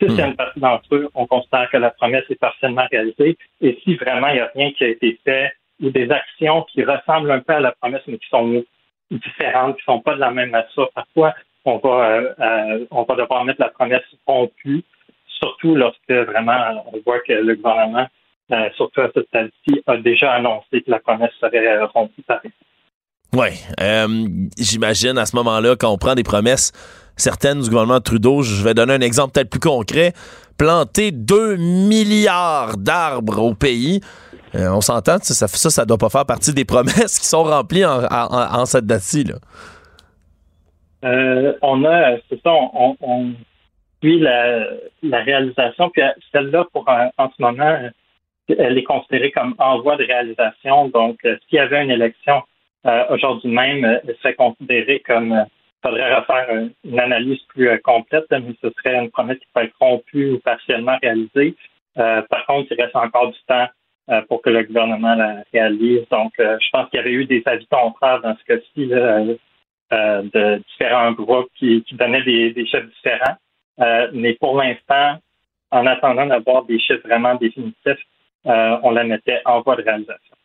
Si 0.00 0.08
c'est 0.16 0.22
hmm. 0.22 0.30
une 0.30 0.36
partie 0.36 0.60
d'entre 0.60 0.94
eux, 0.94 1.08
on 1.14 1.26
considère 1.26 1.68
que 1.70 1.76
la 1.76 1.90
promesse 1.90 2.24
est 2.30 2.38
partiellement 2.38 2.86
réalisée. 2.90 3.36
Et 3.60 3.78
si 3.82 3.96
vraiment 3.96 4.28
il 4.28 4.34
n'y 4.34 4.40
a 4.40 4.50
rien 4.54 4.72
qui 4.72 4.84
a 4.84 4.88
été 4.88 5.18
fait 5.24 5.52
ou 5.82 5.90
des 5.90 6.10
actions 6.10 6.62
qui 6.70 6.84
ressemblent 6.84 7.30
un 7.30 7.40
peu 7.40 7.54
à 7.54 7.60
la 7.60 7.72
promesse, 7.72 8.02
mais 8.06 8.18
qui 8.18 8.28
sont 8.28 8.62
différentes, 9.10 9.76
qui 9.76 9.82
ne 9.88 9.94
sont 9.94 10.00
pas 10.00 10.14
de 10.14 10.20
la 10.20 10.30
même 10.30 10.50
nature, 10.50 10.90
parfois 10.94 11.34
on 11.64 11.78
va, 11.78 12.10
euh, 12.10 12.34
euh, 12.40 12.86
on 12.90 13.02
va 13.02 13.14
devoir 13.16 13.44
mettre 13.44 13.60
la 13.60 13.68
promesse 13.68 14.02
rompue, 14.26 14.84
surtout 15.40 15.74
lorsque 15.74 16.10
vraiment 16.10 16.84
on 16.92 16.98
voit 17.04 17.20
que 17.20 17.32
le 17.32 17.54
gouvernement, 17.56 18.06
euh, 18.52 18.68
surtout 18.76 19.00
à 19.00 19.10
cette 19.14 19.26
stade-ci, 19.28 19.82
a 19.86 19.96
déjà 19.96 20.32
annoncé 20.32 20.82
que 20.82 20.90
la 20.90 20.98
promesse 21.00 21.30
serait 21.40 21.82
rompue 21.84 22.22
par 22.22 22.40
Oui. 23.34 23.48
J'imagine 24.58 25.18
à 25.18 25.26
ce 25.26 25.36
moment-là, 25.36 25.76
quand 25.76 25.90
on 25.90 25.98
prend 25.98 26.14
des 26.14 26.24
promesses 26.24 26.72
certaines 27.16 27.60
du 27.60 27.68
gouvernement 27.68 28.00
Trudeau, 28.00 28.42
je 28.42 28.62
vais 28.64 28.74
donner 28.74 28.94
un 28.94 29.00
exemple 29.00 29.32
peut-être 29.32 29.50
plus 29.50 29.60
concret, 29.60 30.12
planter 30.56 31.12
2 31.12 31.56
milliards 31.56 32.76
d'arbres 32.76 33.42
au 33.42 33.54
pays. 33.54 34.00
on 34.54 34.80
s'entend, 34.80 35.18
ça, 35.20 35.46
ça, 35.46 35.70
ça 35.70 35.84
doit 35.84 35.98
pas 35.98 36.08
faire 36.08 36.26
partie 36.26 36.52
des 36.54 36.64
promesses 36.64 37.18
qui 37.18 37.26
sont 37.26 37.44
remplies 37.44 37.84
en, 37.84 38.04
en 38.10 38.66
cette 38.66 38.86
date-ci. 38.86 39.26
Euh, 41.04 41.54
on 41.62 41.84
a, 41.84 42.16
c'est 42.28 42.40
ça, 42.42 42.50
on, 42.50 42.96
on 43.00 43.32
suit 44.00 44.18
la, 44.18 44.66
la, 45.02 45.18
réalisation, 45.22 45.90
puis 45.90 46.02
celle-là, 46.32 46.66
pour 46.72 46.88
en 46.88 47.30
ce 47.30 47.42
moment, 47.42 47.78
elle 48.48 48.78
est 48.78 48.82
considérée 48.82 49.30
comme 49.30 49.54
envoi 49.58 49.96
de 49.96 50.04
réalisation. 50.04 50.88
Donc, 50.88 51.18
euh, 51.24 51.36
s'il 51.48 51.56
y 51.56 51.60
avait 51.60 51.84
une 51.84 51.90
élection 51.90 52.42
euh, 52.86 53.04
aujourd'hui 53.10 53.50
même, 53.50 53.84
elle 53.84 54.16
serait 54.16 54.34
considérée 54.34 55.00
comme 55.00 55.32
il 55.32 55.88
faudrait 55.88 56.14
refaire 56.14 56.46
une 56.84 57.00
analyse 57.00 57.40
plus 57.48 57.80
complète, 57.82 58.26
mais 58.30 58.54
ce 58.62 58.70
serait 58.78 58.98
une 58.98 59.10
promesse 59.10 59.38
qui 59.38 59.46
peut 59.54 59.62
être 59.62 59.76
rompue 59.80 60.32
ou 60.32 60.38
partiellement 60.40 60.98
réalisée. 61.02 61.54
par 61.94 62.46
contre, 62.46 62.70
il 62.70 62.80
reste 62.80 62.96
encore 62.96 63.30
du 63.30 63.38
temps 63.46 63.66
pour 64.28 64.42
que 64.42 64.50
le 64.50 64.64
gouvernement 64.64 65.14
la 65.14 65.42
réalise. 65.54 66.06
Donc, 66.10 66.32
je 66.36 66.70
pense 66.70 66.90
qu'il 66.90 66.98
y 66.98 67.00
avait 67.00 67.12
eu 67.12 67.24
des 67.24 67.42
avis 67.46 67.66
contraires 67.66 68.20
dans 68.20 68.36
ce 68.36 68.44
cas-ci. 68.44 68.90
Euh, 69.92 70.22
de 70.22 70.62
différents 70.70 71.10
groupes 71.10 71.50
qui, 71.56 71.82
qui 71.82 71.96
donnaient 71.96 72.22
des, 72.22 72.52
des, 72.52 72.64
chiffres 72.64 72.86
différents. 72.94 73.34
Euh, 73.80 74.08
mais 74.12 74.34
pour 74.34 74.56
l'instant, 74.56 75.18
en 75.70 75.86
attendant 75.86 76.26
d'avoir 76.26 76.64
des 76.64 76.78
chiffres 76.78 77.06
vraiment 77.06 77.34
définitifs, 77.36 77.98
euh, 78.46 78.76
on 78.82 78.90
la 78.90 79.04
mettait 79.04 79.40
en 79.44 79.60
voie 79.62 79.76
de 79.76 79.82
réalisation. 79.82 80.36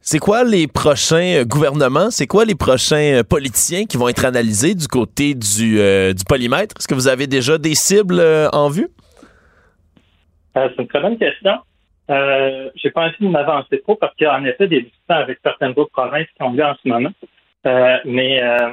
C'est 0.00 0.18
quoi 0.18 0.44
les 0.44 0.66
prochains 0.66 1.42
gouvernements? 1.44 2.10
C'est 2.10 2.26
quoi 2.26 2.44
les 2.44 2.54
prochains 2.54 3.22
politiciens 3.28 3.84
qui 3.84 3.96
vont 3.96 4.08
être 4.08 4.24
analysés 4.24 4.74
du 4.74 4.88
côté 4.88 5.34
du, 5.34 5.76
du 5.76 6.24
polymètre? 6.26 6.76
Est-ce 6.78 6.88
que 6.88 6.94
vous 6.94 7.08
avez 7.08 7.26
déjà 7.26 7.58
des 7.58 7.74
cibles 7.74 8.22
en 8.52 8.68
vue? 8.70 8.88
c'est 10.54 10.82
une 10.82 10.88
très 10.88 11.00
bonne 11.00 11.18
question. 11.18 11.58
Euh, 12.10 12.70
j'ai 12.74 12.90
pas 12.90 13.06
envie 13.06 13.16
de 13.20 13.28
m'avancer 13.28 13.80
trop 13.82 13.96
parce 13.96 14.14
qu'il 14.14 14.24
y 14.24 14.30
a 14.30 14.34
en 14.34 14.44
effet 14.44 14.66
des 14.66 14.80
discussions 14.82 15.14
avec 15.14 15.38
certaines 15.42 15.72
autres 15.76 15.92
provinces 15.92 16.26
qui 16.36 16.42
ont 16.42 16.52
lieu 16.52 16.64
en 16.64 16.74
ce 16.82 16.88
moment. 16.88 17.10
Euh, 17.66 17.98
mais 18.04 18.42
euh, 18.42 18.70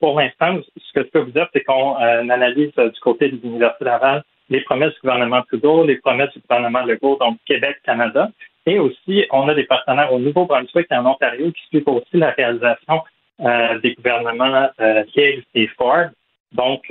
pour 0.00 0.18
l'instant, 0.18 0.58
ce 0.76 0.92
que 0.92 1.04
je 1.04 1.10
peux 1.10 1.20
vous 1.20 1.32
dire, 1.32 1.48
c'est 1.52 1.64
qu'on 1.64 1.96
euh, 2.00 2.20
analyse 2.20 2.72
du 2.74 3.00
côté 3.00 3.28
de 3.28 3.38
l'Université 3.42 3.84
Laval 3.84 4.22
les 4.50 4.62
promesses 4.62 4.94
du 4.94 5.00
gouvernement 5.02 5.42
Trudeau, 5.42 5.84
les 5.84 5.96
promesses 5.96 6.32
du 6.32 6.40
gouvernement 6.40 6.82
Legault, 6.82 7.18
donc 7.20 7.36
Québec, 7.44 7.76
Canada. 7.84 8.30
Et 8.64 8.78
aussi, 8.78 9.26
on 9.30 9.46
a 9.48 9.54
des 9.54 9.64
partenaires 9.64 10.10
au 10.12 10.18
Nouveau-Brunswick 10.18 10.86
et 10.90 10.94
en 10.94 11.04
Ontario 11.04 11.52
qui 11.52 11.66
suivent 11.66 11.88
aussi 11.88 12.16
la 12.16 12.30
réalisation 12.30 13.02
des 13.38 13.94
gouvernements 13.94 14.68
Higgs 15.14 15.44
et 15.54 15.66
Ford. 15.76 16.06
Donc, 16.52 16.90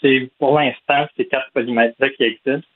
c'est 0.00 0.30
pour 0.38 0.56
l'instant 0.58 1.06
ces 1.16 1.26
quatre 1.26 1.50
polymètres-là 1.52 2.10
qui 2.10 2.22
existent. 2.22 2.68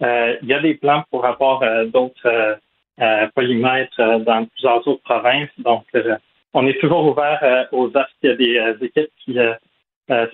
il 0.00 0.48
y 0.48 0.54
a 0.54 0.60
des 0.60 0.74
plans 0.74 1.02
pour 1.10 1.24
avoir 1.24 1.60
d'autres 1.86 2.58
polymètres 3.34 4.20
dans 4.20 4.44
plusieurs 4.46 4.86
autres 4.86 5.02
provinces. 5.02 5.50
Donc, 5.58 5.84
on 6.54 6.66
est 6.66 6.78
toujours 6.80 7.06
ouvert 7.06 7.38
euh, 7.42 7.64
aux 7.72 7.86
offres. 7.88 8.08
Il 8.22 8.30
y 8.30 8.32
a 8.32 8.36
des 8.36 8.56
euh, 8.58 8.86
équipes 8.86 9.10
qui 9.24 9.38
euh, 9.38 9.54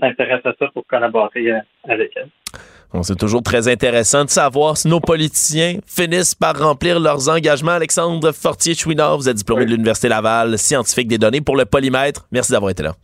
s'intéressent 0.01 0.53
à 0.53 0.57
ça 0.59 0.71
pour 0.73 0.87
collaborer 0.87 1.53
avec 1.89 2.13
elles. 2.17 3.03
c'est 3.03 3.19
toujours 3.19 3.43
très 3.43 3.69
intéressant 3.69 4.25
de 4.25 4.31
savoir 4.31 4.77
si 4.77 4.89
nos 4.89 5.01
politiciens 5.01 5.79
finissent 5.87 6.35
par 6.35 6.59
remplir 6.59 6.99
leurs 6.99 7.29
engagements. 7.29 7.73
Alexandre 7.73 8.33
Fortier-Chouinard, 8.33 9.19
vous 9.19 9.29
êtes 9.29 9.37
diplômé 9.37 9.67
de 9.67 9.71
l'Université 9.71 10.09
Laval, 10.09 10.59
scientifique 10.59 11.09
des 11.09 11.19
données 11.19 11.41
pour 11.41 11.57
le 11.57 11.65
polymètre. 11.65 12.27
Merci 12.33 12.53
d'avoir 12.53 12.71
été 12.71 12.83
là. 12.83 12.95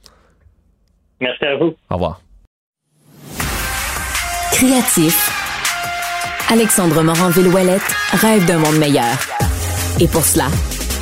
Merci 1.20 1.44
à 1.44 1.56
vous. 1.56 1.74
Au 1.90 1.94
revoir. 1.94 2.20
Créatif. 4.52 5.30
Alexandre 6.50 7.02
Moranville-Ouellette 7.02 7.94
rêve 8.12 8.46
d'un 8.46 8.58
monde 8.58 8.78
meilleur. 8.78 9.14
Et 10.00 10.08
pour 10.08 10.22
cela, 10.22 10.46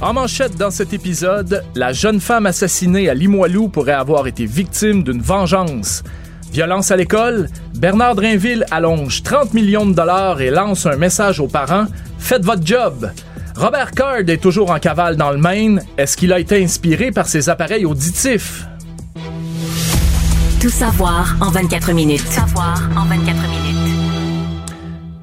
En 0.00 0.12
manchette 0.12 0.56
dans 0.56 0.70
cet 0.70 0.92
épisode, 0.92 1.62
la 1.74 1.92
jeune 1.92 2.20
femme 2.20 2.46
assassinée 2.46 3.08
à 3.08 3.14
Limoilou 3.14 3.68
pourrait 3.68 3.92
avoir 3.92 4.26
été 4.26 4.44
victime 4.44 5.02
d'une 5.02 5.22
vengeance. 5.22 6.02
Violence 6.52 6.90
à 6.90 6.96
l'école, 6.96 7.48
Bernard 7.74 8.14
Drinville 8.14 8.64
allonge 8.70 9.22
30 9.22 9.54
millions 9.54 9.86
de 9.86 9.94
dollars 9.94 10.40
et 10.40 10.50
lance 10.50 10.86
un 10.86 10.96
message 10.96 11.40
aux 11.40 11.48
parents 11.48 11.86
Faites 12.18 12.44
votre 12.44 12.66
job. 12.66 13.10
Robert 13.56 13.92
Card 13.92 14.28
est 14.28 14.42
toujours 14.42 14.70
en 14.70 14.78
cavale 14.78 15.16
dans 15.16 15.30
le 15.30 15.38
Maine. 15.38 15.82
Est-ce 15.96 16.16
qu'il 16.16 16.32
a 16.32 16.40
été 16.40 16.62
inspiré 16.62 17.10
par 17.12 17.26
ses 17.26 17.48
appareils 17.48 17.84
auditifs? 17.84 18.66
Tout 20.60 20.70
savoir 20.70 21.36
en 21.40 21.50
24 21.50 21.92
minutes. 21.92 22.24
Tout 22.24 22.32
savoir 22.32 22.80
en 22.96 23.04
24 23.04 23.48
minutes. 23.48 23.63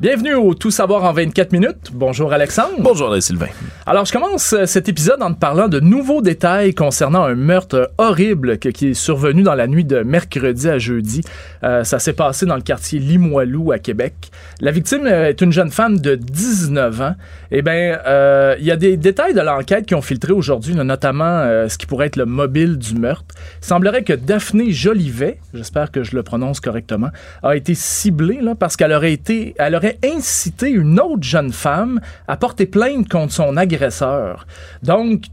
Bienvenue 0.02 0.34
au 0.34 0.56
Tout 0.56 0.72
savoir 0.72 1.04
en 1.04 1.14
24 1.14 1.52
minutes. 1.52 1.92
Bonjour 1.94 2.34
Alexandre. 2.34 2.74
Bonjour 2.80 3.16
Sylvain. 3.22 3.50
Alors 3.86 4.04
je 4.06 4.12
commence 4.12 4.52
euh, 4.54 4.66
cet 4.66 4.90
épisode 4.90 5.22
en 5.22 5.32
te 5.32 5.38
parlant 5.38 5.68
de 5.68 5.80
nouveaux 5.80 6.24
détails 6.24 6.74
concernant 6.74 7.22
un 7.22 7.36
meurtre 7.36 7.92
horrible 8.00 8.58
qui 8.58 8.88
est 8.88 8.94
survenu 8.96 9.44
dans 9.44 9.54
la 9.54 9.68
nuit 9.68 9.86
de 9.86 10.00
mercredi 10.00 10.68
à 10.68 10.80
jeudi. 10.80 11.22
Euh, 11.64 11.84
ça 11.84 12.00
s'est 12.00 12.14
passé 12.14 12.48
dans 12.48 12.56
le 12.56 12.64
quartier 12.64 12.98
Limoilou 12.98 13.72
à 13.72 13.78
Québec. 13.78 14.16
La 14.60 14.72
victime 14.72 15.06
euh, 15.06 15.30
est 15.30 15.40
une 15.40 15.52
jeune 15.52 15.70
femme 15.70 16.00
de 16.00 16.16
19 16.16 17.02
ans. 17.02 17.16
Eh 17.54 17.62
bien, 17.62 18.00
euh, 18.08 18.56
il 18.60 18.66
y 18.66 18.72
a 18.72 18.78
des 18.78 18.96
détails 18.96 19.34
de 19.34 19.42
l'enquête 19.42 19.86
qui 19.86 19.94
ont 19.94 20.02
filtré 20.02 20.32
aujourd'hui, 20.32 20.74
notamment 20.74 21.26
euh, 21.26 21.68
ce 21.68 21.78
qui 21.78 21.86
pourrait 21.86 22.08
être 22.08 22.16
le 22.16 22.26
mobile 22.26 22.78
du 22.78 22.96
meurtre. 22.96 23.36
Il 23.62 23.66
semblerait 23.66 24.04
que 24.04 24.14
Daphné 24.14 24.72
Jolivet, 24.72 25.38
j'espère 25.54 25.92
que 25.92 26.02
je 26.02 26.16
le 26.16 26.24
prononce 26.24 26.62
correctement, 26.62 27.10
a 27.44 27.58
été 27.58 27.76
ciblée 27.76 28.40
là, 28.42 28.56
parce 28.56 28.78
qu'elle 28.78 28.94
aurait 28.94 29.12
été, 29.12 29.54
elle 29.58 29.76
aurait 29.76 30.00
incité 30.02 30.70
une 30.70 30.98
autre 30.98 31.24
jeune 31.24 31.52
femme 31.52 32.00
à 32.30 32.38
porter 32.38 32.68
plainte 32.68 33.10
contre 33.10 33.34
son 33.34 33.58
agresseur. 33.58 34.48
Donc, 34.82 35.24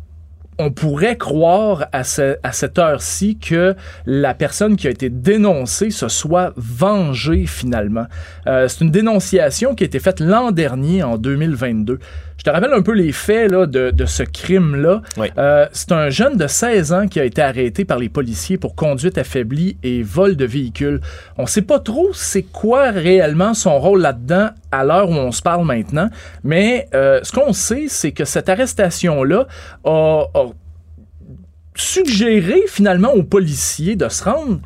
on 0.58 0.70
pourrait 0.70 1.16
croire 1.16 1.86
à, 1.92 2.04
ce- 2.04 2.36
à 2.42 2.52
cette 2.52 2.78
heure-ci 2.78 3.38
que 3.38 3.74
la 4.06 4.34
personne 4.34 4.76
qui 4.76 4.86
a 4.86 4.90
été 4.90 5.08
dénoncée 5.08 5.90
se 5.90 6.08
soit 6.08 6.52
vengée 6.56 7.46
finalement. 7.46 8.06
Euh, 8.46 8.66
c'est 8.68 8.82
une 8.84 8.90
dénonciation 8.90 9.74
qui 9.74 9.84
a 9.84 9.86
été 9.86 9.98
faite 10.00 10.20
l'an 10.20 10.50
dernier, 10.50 11.02
en 11.02 11.16
2022. 11.18 11.98
Je 12.38 12.44
te 12.44 12.50
rappelle 12.50 12.72
un 12.72 12.82
peu 12.82 12.92
les 12.92 13.10
faits 13.10 13.50
là, 13.50 13.66
de, 13.66 13.90
de 13.90 14.06
ce 14.06 14.22
crime-là. 14.22 15.02
Euh, 15.38 15.66
c'est 15.72 15.90
un 15.90 16.08
jeune 16.08 16.36
de 16.36 16.46
16 16.46 16.92
ans 16.92 17.08
qui 17.08 17.18
a 17.18 17.24
été 17.24 17.42
arrêté 17.42 17.84
par 17.84 17.98
les 17.98 18.08
policiers 18.08 18.56
pour 18.56 18.76
conduite 18.76 19.18
affaiblie 19.18 19.76
et 19.82 20.04
vol 20.04 20.36
de 20.36 20.44
véhicule. 20.44 21.00
On 21.36 21.46
sait 21.46 21.62
pas 21.62 21.80
trop 21.80 22.10
c'est 22.12 22.44
quoi 22.44 22.90
réellement 22.90 23.54
son 23.54 23.80
rôle 23.80 24.00
là-dedans 24.00 24.50
à 24.70 24.84
l'heure 24.84 25.10
où 25.10 25.14
on 25.14 25.32
se 25.32 25.42
parle 25.42 25.66
maintenant, 25.66 26.10
mais 26.44 26.88
euh, 26.94 27.18
ce 27.24 27.32
qu'on 27.32 27.52
sait, 27.52 27.86
c'est 27.88 28.12
que 28.12 28.24
cette 28.24 28.48
arrestation-là 28.48 29.48
a, 29.84 30.24
a 30.34 30.44
suggéré 31.74 32.62
finalement 32.68 33.12
aux 33.14 33.24
policiers 33.24 33.96
de 33.96 34.08
se 34.08 34.22
rendre 34.22 34.60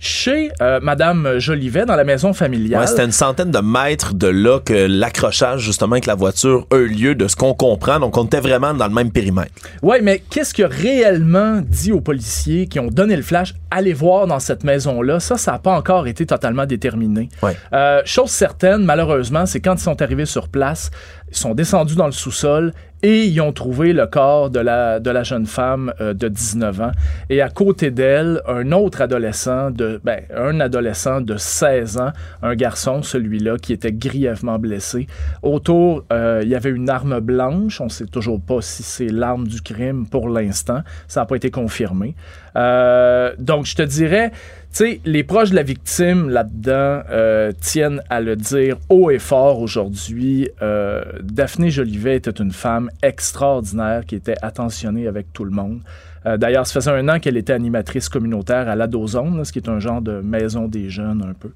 chez 0.00 0.50
euh, 0.62 0.80
Madame 0.82 1.38
Jolivet 1.38 1.84
dans 1.84 1.94
la 1.94 2.04
maison 2.04 2.32
familiale. 2.32 2.80
Ouais, 2.80 2.86
c'était 2.86 3.04
une 3.04 3.12
centaine 3.12 3.50
de 3.50 3.58
mètres 3.58 4.14
de 4.14 4.26
là 4.26 4.58
que 4.58 4.72
l'accrochage, 4.88 5.60
justement, 5.60 5.92
avec 5.92 6.06
la 6.06 6.14
voiture 6.14 6.66
a 6.70 6.76
eu 6.76 6.88
lieu, 6.88 7.14
de 7.14 7.28
ce 7.28 7.36
qu'on 7.36 7.54
comprend. 7.54 8.00
Donc, 8.00 8.16
on 8.16 8.24
était 8.24 8.40
vraiment 8.40 8.72
dans 8.72 8.86
le 8.86 8.94
même 8.94 9.12
périmètre. 9.12 9.52
Oui, 9.82 9.98
mais 10.02 10.22
qu'est-ce 10.30 10.54
que 10.54 10.62
réellement 10.62 11.60
dit 11.62 11.92
aux 11.92 12.00
policiers 12.00 12.66
qui 12.66 12.80
ont 12.80 12.86
donné 12.86 13.14
le 13.14 13.22
flash, 13.22 13.54
allez 13.70 13.92
voir 13.92 14.26
dans 14.26 14.40
cette 14.40 14.64
maison-là? 14.64 15.20
Ça, 15.20 15.36
ça 15.36 15.52
n'a 15.52 15.58
pas 15.58 15.76
encore 15.76 16.06
été 16.06 16.24
totalement 16.24 16.64
déterminé. 16.64 17.28
Euh, 17.72 18.00
chose 18.06 18.30
certaine, 18.30 18.84
malheureusement, 18.84 19.44
c'est 19.44 19.60
quand 19.60 19.74
ils 19.74 19.80
sont 19.80 20.00
arrivés 20.00 20.24
sur 20.24 20.48
place, 20.48 20.90
ils 21.30 21.36
sont 21.36 21.54
descendus 21.54 21.94
dans 21.94 22.06
le 22.06 22.12
sous-sol 22.12 22.72
et 23.02 23.24
ils 23.24 23.40
ont 23.40 23.52
trouvé 23.52 23.92
le 23.92 24.06
corps 24.06 24.50
de 24.50 24.60
la, 24.60 25.00
de 25.00 25.10
la 25.10 25.22
jeune 25.22 25.46
femme 25.46 25.92
euh, 26.00 26.12
de 26.12 26.28
19 26.28 26.80
ans. 26.80 26.90
Et 27.30 27.40
à 27.40 27.48
côté 27.48 27.90
d'elle, 27.90 28.42
un 28.46 28.72
autre 28.72 29.00
adolescent, 29.00 29.70
de, 29.70 30.00
ben, 30.04 30.20
un 30.36 30.60
adolescent 30.60 31.20
de 31.20 31.36
16 31.36 31.96
ans, 31.98 32.10
un 32.42 32.54
garçon, 32.54 33.02
celui-là, 33.02 33.56
qui 33.56 33.72
était 33.72 33.92
grièvement 33.92 34.58
blessé. 34.58 35.06
Autour, 35.42 36.04
euh, 36.12 36.40
il 36.42 36.48
y 36.48 36.54
avait 36.54 36.70
une 36.70 36.90
arme 36.90 37.20
blanche. 37.20 37.80
On 37.80 37.88
sait 37.88 38.06
toujours 38.06 38.40
pas 38.40 38.60
si 38.60 38.82
c'est 38.82 39.08
l'arme 39.08 39.46
du 39.46 39.62
crime 39.62 40.06
pour 40.06 40.28
l'instant. 40.28 40.82
Ça 41.08 41.20
n'a 41.20 41.26
pas 41.26 41.36
été 41.36 41.50
confirmé. 41.50 42.14
Euh, 42.56 43.32
donc, 43.38 43.66
je 43.66 43.74
te 43.74 43.82
dirais, 43.82 44.30
tu 44.72 44.84
sais, 44.84 45.00
les 45.04 45.24
proches 45.24 45.50
de 45.50 45.56
la 45.56 45.62
victime 45.62 46.28
là-dedans 46.28 47.02
euh, 47.10 47.52
tiennent 47.60 48.02
à 48.08 48.20
le 48.20 48.36
dire 48.36 48.76
haut 48.88 49.10
et 49.10 49.18
fort 49.18 49.60
aujourd'hui. 49.60 50.48
Euh, 50.62 51.02
Daphné 51.22 51.70
Jolivet 51.70 52.16
était 52.16 52.30
une 52.30 52.52
femme 52.52 52.90
extraordinaire 53.02 54.06
qui 54.06 54.14
était 54.14 54.36
attentionnée 54.42 55.08
avec 55.08 55.32
tout 55.32 55.44
le 55.44 55.50
monde. 55.50 55.80
Euh, 56.26 56.36
D'ailleurs, 56.36 56.66
ça 56.66 56.74
faisait 56.74 56.90
un 56.90 57.08
an 57.08 57.18
qu'elle 57.18 57.36
était 57.36 57.52
animatrice 57.52 58.08
communautaire 58.08 58.68
à 58.68 58.76
l'Adozone, 58.76 59.38
là, 59.38 59.44
ce 59.44 59.52
qui 59.52 59.58
est 59.58 59.68
un 59.68 59.80
genre 59.80 60.02
de 60.02 60.20
maison 60.20 60.68
des 60.68 60.90
jeunes 60.90 61.24
un 61.28 61.34
peu. 61.34 61.50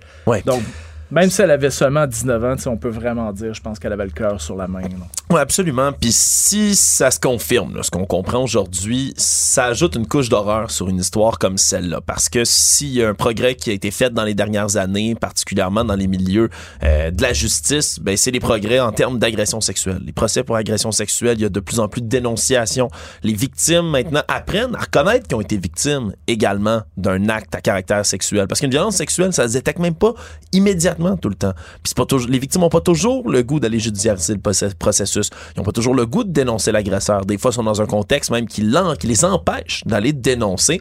Donc, 0.47 0.62
même 1.11 1.30
si 1.30 1.42
elle 1.42 1.50
avait 1.50 1.70
seulement 1.70 2.07
19 2.07 2.44
ans, 2.44 2.55
on 2.66 2.76
peut 2.76 2.88
vraiment 2.88 3.32
dire, 3.32 3.55
je 3.55 3.61
pense 3.61 3.78
qu'elle 3.78 3.92
avait 3.92 4.05
le 4.05 4.11
cœur 4.11 4.40
sur 4.40 4.57
la 4.57 4.66
main. 4.66 4.82
Oui, 5.30 5.40
absolument. 5.40 5.92
Puis 5.92 6.12
si 6.12 6.74
ça 6.74 7.11
se 7.11 7.20
confirme, 7.20 7.82
ce 7.82 7.90
qu'on 7.90 8.05
comprend 8.05 8.42
aujourd'hui, 8.42 9.14
ça 9.16 9.66
ajoute 9.66 9.96
une 9.96 10.07
couche 10.07 10.28
d'horreur 10.28 10.70
sur 10.70 10.88
une 10.88 10.98
histoire 10.98 11.38
comme 11.38 11.59
celle-là. 11.59 12.00
Parce 12.00 12.28
que 12.28 12.44
s'il 12.44 12.88
y 12.88 13.02
a 13.02 13.09
un 13.09 13.14
progrès 13.14 13.55
qui 13.55 13.70
a 13.70 13.72
été 13.72 13.90
fait 13.90 14.11
dans 14.11 14.24
les 14.24 14.34
dernières 14.34 14.76
années, 14.76 15.14
particulièrement 15.14 15.84
dans 15.84 15.96
les 15.96 16.07
milieux 16.07 16.50
euh, 16.82 17.11
de 17.11 17.22
la 17.22 17.32
justice, 17.32 17.98
ben, 18.00 18.16
c'est 18.16 18.30
les 18.30 18.40
progrès 18.40 18.80
en 18.80 18.92
termes 18.92 19.18
d'agression 19.18 19.61
sexuelle. 19.61 20.00
Les 20.05 20.12
procès 20.12 20.42
pour 20.42 20.57
agression 20.57 20.92
sexuelle, 20.92 21.38
il 21.38 21.42
y 21.42 21.46
a 21.46 21.50
de 21.50 21.61
plus 21.61 21.80
en 21.80 21.88
plus 21.88 22.02
de 22.02 22.09
dénonciations. 22.09 22.88
Les 23.22 23.34
victimes, 23.34 23.88
maintenant, 23.88 24.22
apprennent 24.28 24.74
à 24.74 24.80
reconnaître 24.80 25.26
qu'ils 25.26 25.36
ont 25.36 25.40
été 25.40 25.57
victimes 25.57 26.12
également 26.26 26.82
d'un 26.96 27.28
acte 27.28 27.55
à 27.55 27.61
caractère 27.61 28.05
sexuel. 28.07 28.46
Parce 28.46 28.61
qu'une 28.61 28.70
violence 28.70 28.96
sexuelle, 28.96 29.32
ça 29.32 29.48
se 29.48 29.55
détecte 29.55 29.78
même 29.78 29.94
pas 29.94 30.14
immédiatement 30.52 30.93
tout 31.20 31.28
le 31.28 31.34
temps. 31.34 31.53
Puis 31.82 31.92
c'est 31.97 31.97
les 32.28 32.38
victimes 32.38 32.62
ont 32.62 32.68
pas 32.68 32.80
toujours 32.80 33.28
le 33.30 33.42
goût 33.42 33.61
d'aller 33.61 33.78
judiciariser 33.78 34.34
le 34.34 34.40
process- 34.40 34.74
processus. 34.74 35.30
Ils 35.57 35.61
ont 35.61 35.64
pas 35.64 35.72
toujours 35.72 35.95
le 35.95 36.07
goût 36.07 36.24
de 36.24 36.30
dénoncer 36.30 36.72
l'agresseur. 36.72 37.24
Des 37.24 37.38
fois, 37.38 37.51
ils 37.51 37.55
sont 37.55 37.62
dans 37.62 37.80
un 37.80 37.86
contexte 37.86 38.30
même 38.30 38.47
qui, 38.47 38.62
les 38.62 39.24
empêche 39.24 39.82
d'aller 39.84 40.12
dénoncer. 40.12 40.80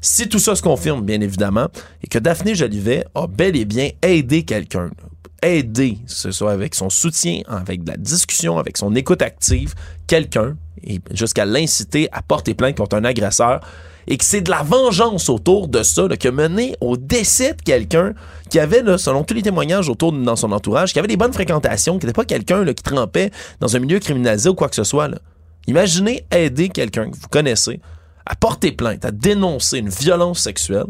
Si 0.00 0.28
tout 0.28 0.38
ça 0.38 0.54
se 0.54 0.62
confirme, 0.62 1.04
bien 1.04 1.20
évidemment, 1.20 1.68
et 2.02 2.06
que 2.06 2.18
Daphné 2.18 2.54
Jolivet 2.54 3.04
a 3.14 3.26
bel 3.26 3.56
et 3.56 3.64
bien 3.64 3.90
aidé 4.02 4.44
quelqu'un, 4.44 4.90
que 5.42 5.94
ce 6.06 6.30
soit 6.30 6.52
avec 6.52 6.74
son 6.74 6.90
soutien, 6.90 7.42
avec 7.48 7.84
de 7.84 7.90
la 7.90 7.96
discussion, 7.96 8.58
avec 8.58 8.76
son 8.76 8.94
écoute 8.94 9.22
active, 9.22 9.74
quelqu'un, 10.06 10.56
et 10.82 11.00
jusqu'à 11.12 11.44
l'inciter 11.44 12.08
à 12.12 12.22
porter 12.22 12.54
plainte 12.54 12.76
contre 12.76 12.96
un 12.96 13.04
agresseur, 13.04 13.60
et 14.06 14.16
que 14.16 14.24
c'est 14.24 14.40
de 14.40 14.50
la 14.50 14.62
vengeance 14.62 15.28
autour 15.28 15.68
de 15.68 15.82
ça 15.82 16.08
qui 16.18 16.28
a 16.28 16.32
mené 16.32 16.76
au 16.80 16.96
décès 16.96 17.54
de 17.54 17.62
quelqu'un 17.62 18.14
qui 18.48 18.58
avait, 18.58 18.82
selon 18.98 19.24
tous 19.24 19.34
les 19.34 19.42
témoignages 19.42 19.88
autour 19.88 20.12
dans 20.12 20.36
son 20.36 20.52
entourage, 20.52 20.92
qui 20.92 20.98
avait 20.98 21.08
des 21.08 21.16
bonnes 21.16 21.32
fréquentations, 21.32 21.98
qui 21.98 22.06
n'était 22.06 22.16
pas 22.16 22.24
quelqu'un 22.24 22.64
qui 22.64 22.82
trempait 22.82 23.30
dans 23.60 23.76
un 23.76 23.78
milieu 23.78 23.98
criminalisé 23.98 24.48
ou 24.48 24.54
quoi 24.54 24.68
que 24.68 24.76
ce 24.76 24.84
soit. 24.84 25.10
Imaginez 25.66 26.24
aider 26.30 26.68
quelqu'un 26.68 27.10
que 27.10 27.16
vous 27.16 27.28
connaissez 27.28 27.80
à 28.26 28.34
porter 28.34 28.72
plainte, 28.72 29.04
à 29.04 29.10
dénoncer 29.10 29.78
une 29.78 29.88
violence 29.88 30.40
sexuelle, 30.40 30.86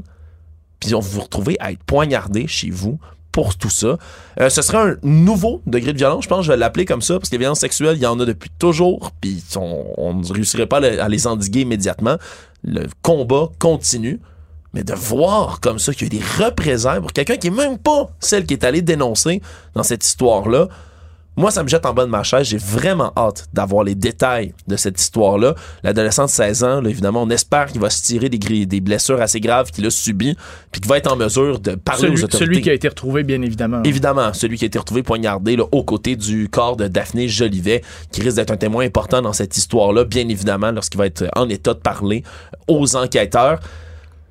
puis 0.79 0.93
vous 0.93 1.01
vous 1.01 1.21
retrouvez 1.21 1.57
à 1.61 1.73
être 1.73 1.83
poignardé 1.85 2.47
chez 2.47 2.71
vous 2.71 2.99
pour 3.33 3.57
tout 3.57 3.71
ça. 3.71 3.99
Euh, 4.41 4.49
ce 4.49 4.63
serait 4.63 4.79
un 4.79 4.97
nouveau 5.03 5.63
degré 5.67 5.93
de 5.93 5.99
violence, 5.99 6.25
je 6.25 6.29
pense 6.29 6.45
je 6.45 6.51
vais 6.51 6.57
l'appeler 6.57 6.85
comme 6.85 7.03
ça, 7.03 7.15
parce 7.15 7.29
que 7.29 7.35
les 7.35 7.39
violences 7.39 7.61
sexuelles, 7.61 7.97
il 7.97 8.03
y 8.03 8.07
en 8.07 8.19
a 8.21 8.25
depuis 8.25 8.51
toujours, 8.59 9.13
puis 9.21 9.43
on, 9.57 10.15
ne 10.15 10.33
réussirait 10.33 10.67
pas 10.67 10.79
à 10.79 11.09
les 11.09 11.27
endiguer 11.27 11.61
immédiatement. 11.61 12.17
Le 12.65 12.87
combat 13.03 13.49
continue, 13.59 14.21
mais 14.75 14.85
de 14.85 14.95
voir 14.95 15.61
comme 15.61 15.79
ça 15.79 15.93
qu'il 15.93 16.13
y 16.13 16.17
a 16.17 16.21
des 16.21 16.45
représailles 16.45 17.01
pour 17.01 17.13
quelqu'un 17.13 17.37
qui 17.37 17.49
est 17.49 17.51
même 17.51 17.79
pas 17.79 18.11
celle 18.21 18.47
qui 18.47 18.55
est 18.55 18.65
allée 18.65 18.83
dénoncer 18.83 19.41
dans 19.75 19.83
cette 19.83 20.05
histoire-là, 20.05 20.69
moi, 21.41 21.51
ça 21.51 21.63
me 21.63 21.69
jette 21.69 21.87
en 21.87 21.95
bas 21.95 22.05
de 22.05 22.11
ma 22.11 22.23
chaise. 22.23 22.47
J'ai 22.47 22.59
vraiment 22.59 23.13
hâte 23.17 23.49
d'avoir 23.53 23.85
les 23.85 23.95
détails 23.95 24.55
de 24.69 24.77
cette 24.77 25.01
histoire-là. 25.01 25.55
L'adolescent 25.83 26.27
de 26.27 26.31
16 26.31 26.65
ans, 26.65 26.81
là, 26.81 26.89
évidemment, 26.91 27.23
on 27.23 27.31
espère 27.31 27.67
qu'il 27.67 27.81
va 27.81 27.91
se 27.91 28.03
tirer 28.03 28.29
des, 28.29 28.67
des 28.67 28.81
blessures 28.81 29.21
assez 29.21 29.41
graves 29.41 29.71
qu'il 29.71 29.87
a 29.87 29.91
subies, 29.91 30.37
puis 30.71 30.81
qu'il 30.81 30.89
va 30.89 30.99
être 30.99 31.11
en 31.11 31.17
mesure 31.17 31.59
de 31.59 31.75
parler 31.75 32.03
Celui, 32.03 32.21
aux 32.21 32.25
autorités. 32.25 32.45
celui 32.47 32.61
qui 32.63 32.71
a 32.71 32.75
été 32.75 32.89
retrouvé, 32.89 33.23
bien 33.23 33.43
évidemment. 33.43 33.83
Évidemment, 33.83 34.33
celui 34.33 34.59
qui 34.59 34.65
a 34.65 34.67
été 34.67 34.79
retrouvé 34.79 35.03
poignardé 35.03 35.57
là, 35.57 35.65
aux 35.73 35.85
côtés 35.85 36.17
du 36.17 36.49
corps 36.49 36.77
de 36.77 36.89
Daphné 36.89 37.29
Jolivet, 37.29 37.83
qui 38.13 38.23
risque 38.23 38.37
d'être 38.37 38.53
un 38.53 38.57
témoin 38.57 38.85
important 38.85 39.23
dans 39.23 39.33
cette 39.33 39.57
histoire-là, 39.57 40.05
bien 40.05 40.29
évidemment, 40.29 40.71
lorsqu'il 40.71 40.99
va 40.99 41.07
être 41.07 41.25
en 41.37 41.49
état 41.49 41.75
de 41.75 41.81
parler 41.81 42.23
aux 42.69 42.97
enquêteurs. 42.97 43.61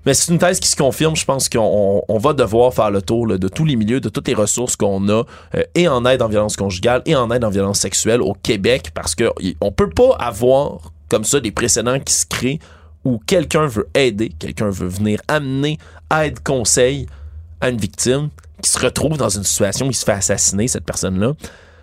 Mais 0.09 0.15
c'est 0.15 0.31
une 0.33 0.39
thèse 0.39 0.59
qui 0.59 0.67
se 0.67 0.75
confirme. 0.75 1.15
Je 1.15 1.23
pense 1.23 1.47
qu'on 1.49 1.59
on- 1.61 2.03
on 2.09 2.17
va 2.17 2.33
devoir 2.33 2.73
faire 2.73 2.89
le 2.89 2.99
tour 2.99 3.27
de 3.27 3.47
tous 3.47 3.63
les 3.63 3.75
milieux, 3.75 3.99
de 4.01 4.09
toutes 4.09 4.27
les 4.27 4.33
ressources 4.33 4.75
qu'on 4.75 5.07
a, 5.07 5.21
euh, 5.53 5.61
et 5.75 5.87
en 5.87 6.03
aide 6.03 6.23
en 6.23 6.27
violence 6.27 6.55
conjugale, 6.55 7.03
et 7.05 7.15
en 7.15 7.29
aide 7.29 7.43
en 7.43 7.51
violence 7.51 7.77
sexuelle 7.79 8.23
au 8.23 8.33
Québec, 8.33 8.89
parce 8.95 9.13
que 9.13 9.25
y- 9.39 9.55
on 9.61 9.71
peut 9.71 9.91
pas 9.91 10.15
avoir 10.19 10.79
comme 11.09 11.23
ça 11.25 11.39
des 11.39 11.51
précédents 11.51 11.99
qui 11.99 12.11
se 12.11 12.25
créent 12.25 12.57
où 13.05 13.19
quelqu'un 13.27 13.67
veut 13.67 13.87
aider, 13.93 14.31
quelqu'un 14.39 14.71
veut 14.71 14.87
venir 14.87 15.19
amener 15.27 15.77
aide, 16.11 16.39
conseil 16.43 17.05
à 17.61 17.69
une 17.69 17.77
victime 17.77 18.29
qui 18.63 18.71
se 18.71 18.79
retrouve 18.79 19.15
dans 19.15 19.29
une 19.29 19.43
situation 19.43 19.85
où 19.85 19.91
il 19.91 19.95
se 19.95 20.05
fait 20.05 20.13
assassiner, 20.13 20.67
cette 20.67 20.85
personne-là. 20.85 21.33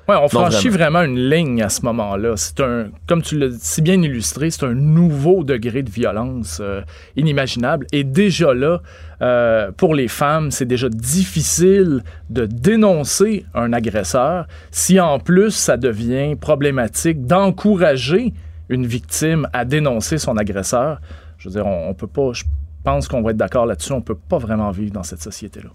Ouais, 0.08 0.14
on 0.20 0.28
franchit 0.28 0.68
vraiment. 0.68 1.00
vraiment. 1.00 1.14
une 1.14 1.30
ligne 1.30 1.62
à 1.62 1.68
ce 1.68 1.82
moment-là. 1.82 2.34
C'est 2.36 2.60
un, 2.60 2.90
comme 3.08 3.22
tu 3.22 3.36
l'as 3.36 3.56
si 3.58 3.82
bien 3.82 4.00
illustré, 4.00 4.50
c'est 4.50 4.64
un 4.64 4.74
nouveau 4.74 5.42
degré 5.42 5.82
de 5.82 5.90
violence 5.90 6.58
euh, 6.60 6.82
inimaginable. 7.16 7.86
Et 7.90 8.04
déjà 8.04 8.54
là, 8.54 8.80
euh, 9.20 9.72
pour 9.72 9.94
les 9.96 10.06
femmes, 10.06 10.52
c'est 10.52 10.64
déjà 10.64 10.88
difficile 10.88 12.04
de 12.30 12.46
dénoncer 12.46 13.46
un 13.54 13.72
agresseur. 13.72 14.46
Si 14.70 15.00
en 15.00 15.18
plus 15.18 15.50
ça 15.50 15.76
devient 15.76 16.36
problématique 16.36 17.26
d'encourager 17.26 18.32
une 18.68 18.86
victime 18.86 19.48
à 19.52 19.64
dénoncer 19.64 20.18
son 20.18 20.36
agresseur, 20.36 21.00
je 21.38 21.48
veux 21.48 21.54
dire, 21.54 21.66
on, 21.66 21.90
on 21.90 21.94
peut 21.94 22.06
pas. 22.06 22.32
Je 22.32 22.44
pense 22.84 23.08
qu'on 23.08 23.22
va 23.22 23.32
être 23.32 23.36
d'accord 23.36 23.66
là-dessus. 23.66 23.92
On 23.92 24.02
peut 24.02 24.14
pas 24.16 24.38
vraiment 24.38 24.70
vivre 24.70 24.92
dans 24.92 25.02
cette 25.02 25.22
société-là. 25.22 25.70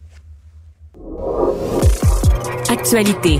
Actualité. 2.69 3.39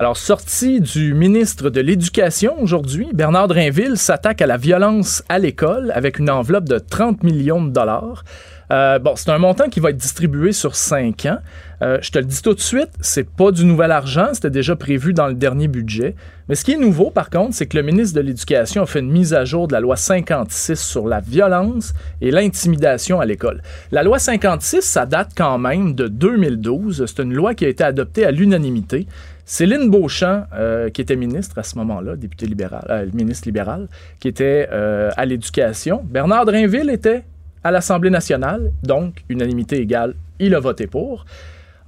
Alors, 0.00 0.16
sorti 0.16 0.80
du 0.80 1.12
ministre 1.12 1.68
de 1.68 1.78
l'Éducation 1.78 2.58
aujourd'hui, 2.62 3.10
Bernard 3.12 3.48
Drinville 3.48 3.98
s'attaque 3.98 4.40
à 4.40 4.46
la 4.46 4.56
violence 4.56 5.22
à 5.28 5.38
l'école 5.38 5.92
avec 5.94 6.18
une 6.18 6.30
enveloppe 6.30 6.66
de 6.70 6.78
30 6.78 7.22
millions 7.22 7.62
de 7.62 7.68
dollars. 7.68 8.24
Euh, 8.72 8.98
bon, 8.98 9.14
c'est 9.16 9.28
un 9.30 9.36
montant 9.36 9.68
qui 9.68 9.78
va 9.78 9.90
être 9.90 9.98
distribué 9.98 10.52
sur 10.52 10.74
cinq 10.74 11.26
ans. 11.26 11.38
Euh, 11.82 11.98
je 12.00 12.10
te 12.10 12.18
le 12.18 12.24
dis 12.24 12.40
tout 12.40 12.54
de 12.54 12.60
suite, 12.60 12.90
c'est 13.00 13.28
pas 13.28 13.50
du 13.50 13.64
nouvel 13.64 13.90
argent, 13.90 14.28
c'était 14.32 14.48
déjà 14.48 14.76
prévu 14.76 15.12
dans 15.12 15.26
le 15.26 15.34
dernier 15.34 15.68
budget. 15.68 16.14
Mais 16.48 16.54
ce 16.54 16.64
qui 16.64 16.72
est 16.72 16.78
nouveau, 16.78 17.10
par 17.10 17.30
contre, 17.30 17.54
c'est 17.54 17.66
que 17.66 17.76
le 17.76 17.82
ministre 17.82 18.16
de 18.16 18.20
l'Éducation 18.20 18.82
a 18.82 18.86
fait 18.86 19.00
une 19.00 19.10
mise 19.10 19.34
à 19.34 19.44
jour 19.44 19.68
de 19.68 19.72
la 19.72 19.80
loi 19.80 19.96
56 19.96 20.80
sur 20.80 21.08
la 21.08 21.20
violence 21.20 21.94
et 22.20 22.30
l'intimidation 22.30 23.20
à 23.20 23.26
l'école. 23.26 23.62
La 23.92 24.02
loi 24.02 24.18
56, 24.18 24.82
ça 24.82 25.04
date 25.04 25.32
quand 25.36 25.58
même 25.58 25.94
de 25.94 26.06
2012. 26.08 27.04
C'est 27.06 27.22
une 27.22 27.34
loi 27.34 27.54
qui 27.54 27.64
a 27.64 27.68
été 27.68 27.84
adoptée 27.84 28.24
à 28.24 28.30
l'unanimité. 28.30 29.06
Céline 29.50 29.90
Beauchamp, 29.90 30.44
euh, 30.54 30.90
qui 30.90 31.00
était 31.00 31.16
ministre 31.16 31.58
à 31.58 31.64
ce 31.64 31.76
moment-là, 31.78 32.14
député 32.14 32.46
libéral, 32.46 32.86
euh, 32.88 33.06
ministre 33.12 33.48
libéral, 33.48 33.88
qui 34.20 34.28
était 34.28 34.68
euh, 34.70 35.10
à 35.16 35.26
l'éducation. 35.26 36.02
Bernard 36.04 36.44
Drinville 36.44 36.88
était 36.88 37.24
à 37.64 37.72
l'Assemblée 37.72 38.10
nationale, 38.10 38.70
donc 38.84 39.24
unanimité 39.28 39.80
égale, 39.80 40.14
il 40.38 40.54
a 40.54 40.60
voté 40.60 40.86
pour. 40.86 41.24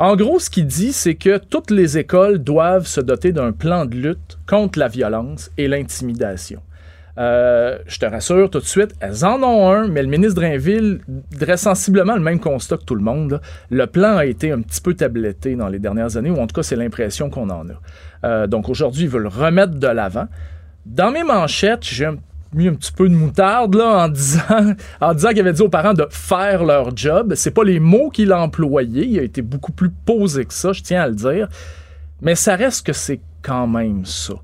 En 0.01 0.17
gros, 0.17 0.41
ce 0.41 0.51
qu'il 0.51 0.67
dit, 0.67 0.93
c'est 0.93 1.15
que 1.15 1.39
toutes 1.39 1.71
les 1.71 1.99
écoles 1.99 2.39
doivent 2.39 2.89
se 2.89 3.01
doter 3.01 3.31
d'un 3.31 3.53
plan 3.53 3.87
de 3.87 3.95
lutte 3.95 4.39
contre 4.49 4.81
la 4.81 4.89
violence 4.89 5.53
et 5.57 5.69
l'intimidation. 5.69 6.63
Euh, 7.19 7.79
je 7.87 7.99
te 7.99 8.07
rassure 8.07 8.49
tout 8.49 8.61
de 8.61 8.65
suite, 8.65 8.95
elles 9.01 9.25
en 9.25 9.43
ont 9.43 9.71
un, 9.71 9.89
mais 9.89 10.03
le 10.03 10.09
ministre 10.09 10.41
Drainville 10.41 11.01
dresse 11.31 11.63
sensiblement 11.63 12.15
le 12.15 12.23
même 12.23 12.41
constat 12.41 12.79
que 12.79 12.85
tout 12.85 12.95
le 12.95 13.03
monde. 13.03 13.41
Le 13.71 13.87
plan 13.87 14.17
a 14.17 14.25
été 14.25 14.51
un 14.51 14.63
petit 14.63 14.81
peu 14.81 14.95
tabletté 14.95 15.55
dans 15.55 15.69
les 15.69 15.79
dernières 15.79 16.17
années, 16.17 16.31
ou 16.31 16.39
en 16.39 16.47
tout 16.47 16.55
cas, 16.55 16.63
c'est 16.63 16.77
l'impression 16.77 17.29
qu'on 17.29 17.51
en 17.51 17.69
a. 17.69 17.75
Euh, 18.25 18.47
donc 18.47 18.69
aujourd'hui, 18.69 19.05
ils 19.05 19.09
veulent 19.09 19.23
le 19.23 19.29
remettre 19.29 19.75
de 19.75 19.87
l'avant. 19.87 20.27
Dans 20.87 21.11
mes 21.11 21.23
manchettes, 21.23 21.85
j'ai 21.85 22.09
mis 22.55 22.69
un 22.69 22.75
petit 22.75 22.93
peu 22.93 23.09
de 23.09 23.15
moutarde 23.15 23.75
là, 23.75 24.05
en 24.05 24.09
disant, 24.09 24.43
en 25.01 25.15
disant 25.15 25.29
qu'il 25.31 25.41
avait 25.41 25.53
dit 25.53 25.63
aux 25.63 25.69
parents 25.69 25.95
de 25.95 26.07
faire 26.09 26.65
leur 26.65 26.97
job. 26.97 27.35
C'est 27.37 27.51
pas 27.51 27.65
les 27.65 27.79
mots 27.79 28.09
qu'il 28.09 28.33
a 28.33 28.41
employés, 28.41 29.07
il 29.07 29.19
a 29.19 29.23
été 29.23 29.43
beaucoup 29.43 29.73
plus 29.73 29.91
posé 29.91 30.47
que 30.47 30.55
ça, 30.55 30.73
je 30.73 30.83
tiens 30.83 31.03
à 31.03 31.09
le 31.09 31.15
dire. 31.15 31.49
Mais 32.23 32.35
ça 32.37 32.57
reste 32.57 32.87
que 32.87 32.93
c'est 32.93 33.21
quand 33.43 33.67
même 33.67 34.07
ça. 34.07 34.35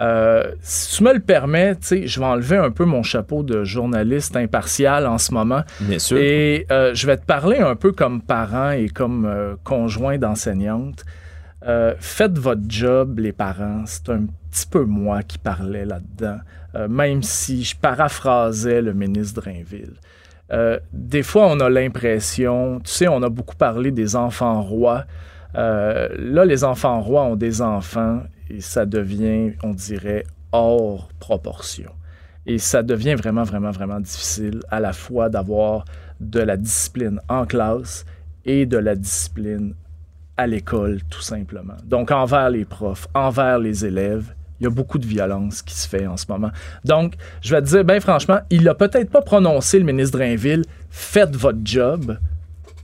Euh, 0.00 0.52
si 0.62 0.96
tu 0.96 1.04
me 1.04 1.12
le 1.12 1.20
permets, 1.20 1.76
je 1.90 2.20
vais 2.20 2.26
enlever 2.26 2.56
un 2.56 2.70
peu 2.70 2.84
mon 2.84 3.02
chapeau 3.02 3.42
de 3.42 3.64
journaliste 3.64 4.36
impartial 4.36 5.06
en 5.06 5.18
ce 5.18 5.32
moment. 5.34 5.62
Bien 5.80 5.98
sûr. 5.98 6.16
Et 6.16 6.66
euh, 6.70 6.94
je 6.94 7.06
vais 7.06 7.16
te 7.16 7.24
parler 7.24 7.58
un 7.58 7.76
peu 7.76 7.92
comme 7.92 8.22
parent 8.22 8.70
et 8.70 8.88
comme 8.88 9.26
euh, 9.26 9.56
conjoint 9.64 10.18
d'enseignante. 10.18 11.04
Faites 11.98 12.38
votre 12.38 12.62
job, 12.66 13.18
les 13.18 13.32
parents. 13.32 13.82
C'est 13.84 14.08
un 14.08 14.24
petit 14.50 14.66
peu 14.66 14.84
moi 14.84 15.22
qui 15.22 15.36
parlais 15.36 15.84
là-dedans, 15.84 16.38
même 16.88 17.22
si 17.22 17.64
je 17.64 17.76
paraphrasais 17.76 18.80
le 18.80 18.94
ministre 18.94 19.42
Drainville. 19.42 19.92
Des 20.94 21.22
fois, 21.22 21.48
on 21.48 21.60
a 21.60 21.68
l'impression, 21.68 22.80
tu 22.80 22.90
sais, 22.90 23.08
on 23.08 23.22
a 23.22 23.28
beaucoup 23.28 23.56
parlé 23.56 23.90
des 23.90 24.16
enfants 24.16 24.62
rois. 24.62 25.04
Euh, 25.56 26.08
là, 26.16 26.44
les 26.44 26.64
enfants 26.64 27.00
rois 27.00 27.22
ont 27.24 27.36
des 27.36 27.60
enfants 27.62 28.22
et 28.50 28.60
ça 28.60 28.84
devient, 28.84 29.52
on 29.62 29.72
dirait, 29.72 30.24
hors 30.52 31.08
proportion. 31.18 31.90
Et 32.46 32.58
ça 32.58 32.82
devient 32.82 33.14
vraiment, 33.14 33.44
vraiment, 33.44 33.70
vraiment 33.70 34.00
difficile 34.00 34.60
à 34.70 34.80
la 34.80 34.92
fois 34.92 35.28
d'avoir 35.28 35.84
de 36.20 36.40
la 36.40 36.56
discipline 36.56 37.20
en 37.28 37.46
classe 37.46 38.04
et 38.44 38.66
de 38.66 38.76
la 38.76 38.96
discipline 38.96 39.74
à 40.36 40.46
l'école, 40.46 41.00
tout 41.10 41.20
simplement. 41.20 41.76
Donc, 41.84 42.10
envers 42.10 42.50
les 42.50 42.64
profs, 42.64 43.06
envers 43.14 43.58
les 43.58 43.84
élèves, 43.84 44.34
il 44.58 44.64
y 44.64 44.66
a 44.66 44.70
beaucoup 44.70 44.98
de 44.98 45.06
violence 45.06 45.62
qui 45.62 45.74
se 45.74 45.88
fait 45.88 46.06
en 46.06 46.16
ce 46.16 46.26
moment. 46.28 46.50
Donc, 46.84 47.14
je 47.42 47.54
vais 47.54 47.62
te 47.62 47.66
dire, 47.66 47.84
ben 47.84 48.00
franchement, 48.00 48.40
il 48.50 48.68
a 48.68 48.74
peut-être 48.74 49.10
pas 49.10 49.22
prononcé, 49.22 49.78
le 49.78 49.84
ministre 49.84 50.18
Drainville, 50.18 50.64
faites 50.90 51.36
votre 51.36 51.60
job, 51.64 52.18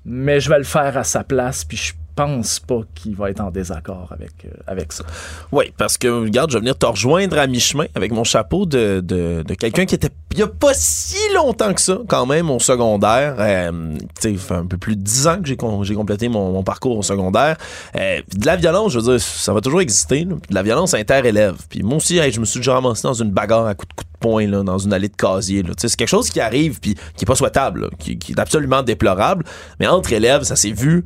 mais 0.05 0.39
je 0.39 0.49
vais 0.49 0.59
le 0.59 0.65
faire 0.65 0.97
à 0.97 1.05
sa 1.05 1.25
place, 1.25 1.65
puis 1.65 1.77
je 1.77 1.93
pense 2.17 2.59
pas 2.61 2.81
qu'il 2.95 3.15
va 3.15 3.31
être 3.31 3.41
en 3.41 3.51
désaccord 3.51 4.09
avec, 4.11 4.33
euh, 4.47 4.51
avec 4.67 4.93
ça. 4.93 5.05
Oui, 5.53 5.73
parce 5.77 5.99
que, 5.99 6.09
regarde, 6.09 6.51
je 6.51 6.57
vais 6.57 6.61
venir 6.61 6.77
te 6.77 6.87
rejoindre 6.87 7.39
à 7.39 7.47
mi-chemin 7.47 7.85
avec 7.95 8.11
mon 8.11 8.25
chapeau 8.25 8.65
de, 8.67 9.01
de, 9.05 9.45
de 9.47 9.55
quelqu'un 9.55 9.85
qui 9.85 9.95
était, 9.95 10.09
il 10.33 10.39
y 10.39 10.43
a 10.43 10.47
pas 10.49 10.73
si 10.75 11.19
longtemps 11.35 11.73
que 11.75 11.81
ça, 11.81 11.99
quand 12.09 12.25
même, 12.27 12.51
au 12.51 12.59
secondaire. 12.59 13.37
Euh, 13.39 13.95
tu 14.21 14.39
sais, 14.39 14.53
un 14.55 14.67
peu 14.67 14.79
plus 14.79 14.97
de 14.97 15.03
10 15.03 15.27
ans 15.29 15.41
que 15.41 15.47
j'ai, 15.47 15.57
com- 15.57 15.85
j'ai 15.85 15.95
complété 15.95 16.29
mon, 16.29 16.63
parcours 16.63 16.99
au 16.99 17.03
secondaire. 17.03 17.57
Euh, 17.97 18.21
de 18.35 18.47
la 18.47 18.57
violence, 18.57 18.93
je 18.93 18.99
veux 18.99 19.13
dire, 19.13 19.21
ça 19.21 19.53
va 19.53 19.61
toujours 19.61 19.83
exister. 19.83 20.25
de 20.25 20.37
la 20.51 20.63
violence 20.63 20.95
inter-élève. 20.95 21.57
Puis 21.69 21.83
moi 21.83 21.97
aussi, 21.99 22.19
je 22.33 22.41
me 22.41 22.45
suis 22.47 22.61
déjà 22.61 22.75
ramassé 22.75 23.03
dans 23.03 23.13
une 23.15 23.31
bagarre 23.31 23.67
à 23.67 23.75
coups 23.75 23.89
de 23.91 23.95
coups 23.95 24.11
de 24.13 24.19
poing, 24.19 24.47
là, 24.49 24.63
dans 24.63 24.79
une 24.79 24.93
allée 24.95 25.09
de 25.09 25.17
casier. 25.17 25.63
C'est 25.77 25.95
quelque 25.95 26.09
chose 26.09 26.31
qui 26.31 26.41
arrive, 26.41 26.81
puis 26.81 26.95
qui 27.17 27.25
est 27.25 27.27
pas 27.27 27.35
souhaitable, 27.37 27.91
qui, 27.99 28.19
qui 28.19 28.33
est 28.33 28.41
absolument 28.41 28.83
déplorable. 28.83 29.45
Mais 29.81 29.87
entre 29.87 30.13
élèves, 30.13 30.43
ça 30.45 30.57
s'est 30.57 30.73
vu 30.73 31.05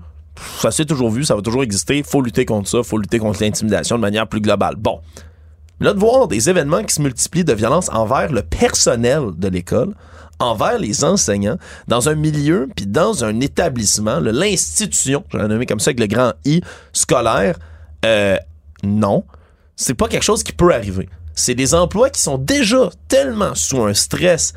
ça 0.61 0.71
s'est 0.71 0.85
toujours 0.85 1.11
vu, 1.11 1.25
ça 1.25 1.35
va 1.35 1.43
toujours 1.43 1.63
exister. 1.63 2.03
faut 2.03 2.23
lutter 2.23 2.45
contre 2.45 2.69
ça, 2.69 2.83
faut 2.83 2.99
lutter 2.99 3.19
contre 3.19 3.43
l'intimidation 3.43 3.97
de 3.97 4.01
manière 4.01 4.27
plus 4.27 4.41
globale. 4.41 4.77
Bon. 4.77 5.01
Mais 5.79 5.87
là, 5.87 5.95
de 5.95 5.99
voir 5.99 6.29
des 6.29 6.51
événements 6.51 6.83
qui 6.83 6.95
se 6.95 7.01
multiplient 7.01 7.45
de 7.45 7.55
violence 7.55 7.89
envers 7.91 8.33
le 8.33 8.43
personnel 8.43 9.31
de 9.37 9.49
l'école, 9.49 9.95
envers 10.39 10.79
les 10.79 11.05
enseignants, 11.05 11.57
dans 11.89 12.09
un 12.09 12.15
milieu, 12.15 12.69
puis 12.75 12.87
dans 12.87 13.25
un 13.25 13.41
établissement, 13.41 14.21
l'institution, 14.21 15.25
je 15.33 15.39
l'ai 15.39 15.49
nommé 15.49 15.67
comme 15.67 15.81
ça 15.81 15.91
avec 15.91 16.01
le 16.01 16.07
grand 16.07 16.33
I, 16.45 16.63
scolaire, 16.93 17.59
euh, 18.05 18.37
non. 18.83 19.25
C'est 19.77 19.95
pas 19.95 20.09
quelque 20.09 20.23
chose 20.23 20.43
qui 20.43 20.53
peut 20.53 20.75
arriver. 20.75 21.09
C'est 21.35 21.55
des 21.55 21.75
emplois 21.75 22.11
qui 22.11 22.21
sont 22.21 22.37
déjà 22.37 22.91
tellement 23.09 23.55
sous 23.55 23.81
un 23.81 23.95
stress 23.95 24.53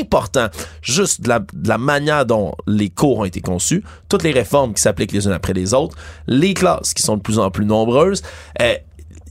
important, 0.00 0.48
juste 0.82 1.22
de 1.22 1.28
la, 1.28 1.40
de 1.40 1.68
la 1.68 1.78
manière 1.78 2.26
dont 2.26 2.54
les 2.66 2.90
cours 2.90 3.18
ont 3.18 3.24
été 3.24 3.40
conçus, 3.40 3.84
toutes 4.08 4.22
les 4.22 4.32
réformes 4.32 4.74
qui 4.74 4.82
s'appliquent 4.82 5.12
les 5.12 5.26
unes 5.26 5.32
après 5.32 5.52
les 5.52 5.74
autres, 5.74 5.96
les 6.26 6.54
classes 6.54 6.94
qui 6.94 7.02
sont 7.02 7.16
de 7.16 7.22
plus 7.22 7.38
en 7.38 7.50
plus 7.50 7.66
nombreuses. 7.66 8.22
euh, 8.60 8.74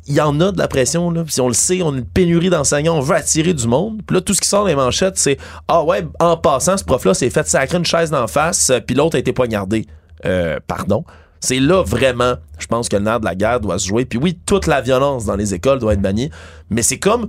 il 0.05 0.15
y 0.15 0.21
en 0.21 0.41
a 0.41 0.51
de 0.51 0.57
la 0.57 0.67
pression, 0.67 1.11
là. 1.11 1.23
Puis 1.23 1.39
on 1.39 1.47
le 1.47 1.53
sait, 1.53 1.81
on 1.81 1.93
a 1.93 1.97
une 1.97 2.05
pénurie 2.05 2.49
d'enseignants, 2.49 2.97
on 2.97 2.99
veut 2.99 3.15
attirer 3.15 3.53
du 3.53 3.67
monde. 3.67 4.01
Puis 4.05 4.15
là, 4.15 4.21
tout 4.21 4.33
ce 4.33 4.41
qui 4.41 4.49
sort 4.49 4.65
des 4.65 4.75
manchettes, 4.75 5.17
c'est 5.17 5.37
Ah 5.69 5.83
ouais, 5.83 6.05
en 6.19 6.35
passant, 6.35 6.75
ce 6.75 6.83
prof-là 6.83 7.13
s'est 7.13 7.29
fait 7.29 7.47
sacrer 7.47 7.77
une 7.77 7.85
chaise 7.85 8.11
d'en 8.11 8.27
face, 8.27 8.69
euh, 8.69 8.79
puis 8.81 8.95
l'autre 8.97 9.15
a 9.15 9.19
été 9.19 9.31
poignardé. 9.31 9.85
Euh, 10.25 10.59
pardon. 10.67 11.05
C'est 11.39 11.59
là 11.59 11.83
vraiment, 11.83 12.35
je 12.57 12.67
pense 12.67 12.87
que 12.89 12.95
le 12.95 13.03
nerf 13.03 13.19
de 13.19 13.25
la 13.25 13.35
guerre 13.35 13.59
doit 13.59 13.79
se 13.79 13.87
jouer. 13.87 14.05
Puis 14.05 14.19
oui, 14.19 14.37
toute 14.45 14.67
la 14.67 14.81
violence 14.81 15.25
dans 15.25 15.35
les 15.35 15.53
écoles 15.53 15.79
doit 15.79 15.93
être 15.93 16.01
bannie, 16.01 16.29
mais 16.69 16.81
c'est 16.81 16.99
comme 16.99 17.27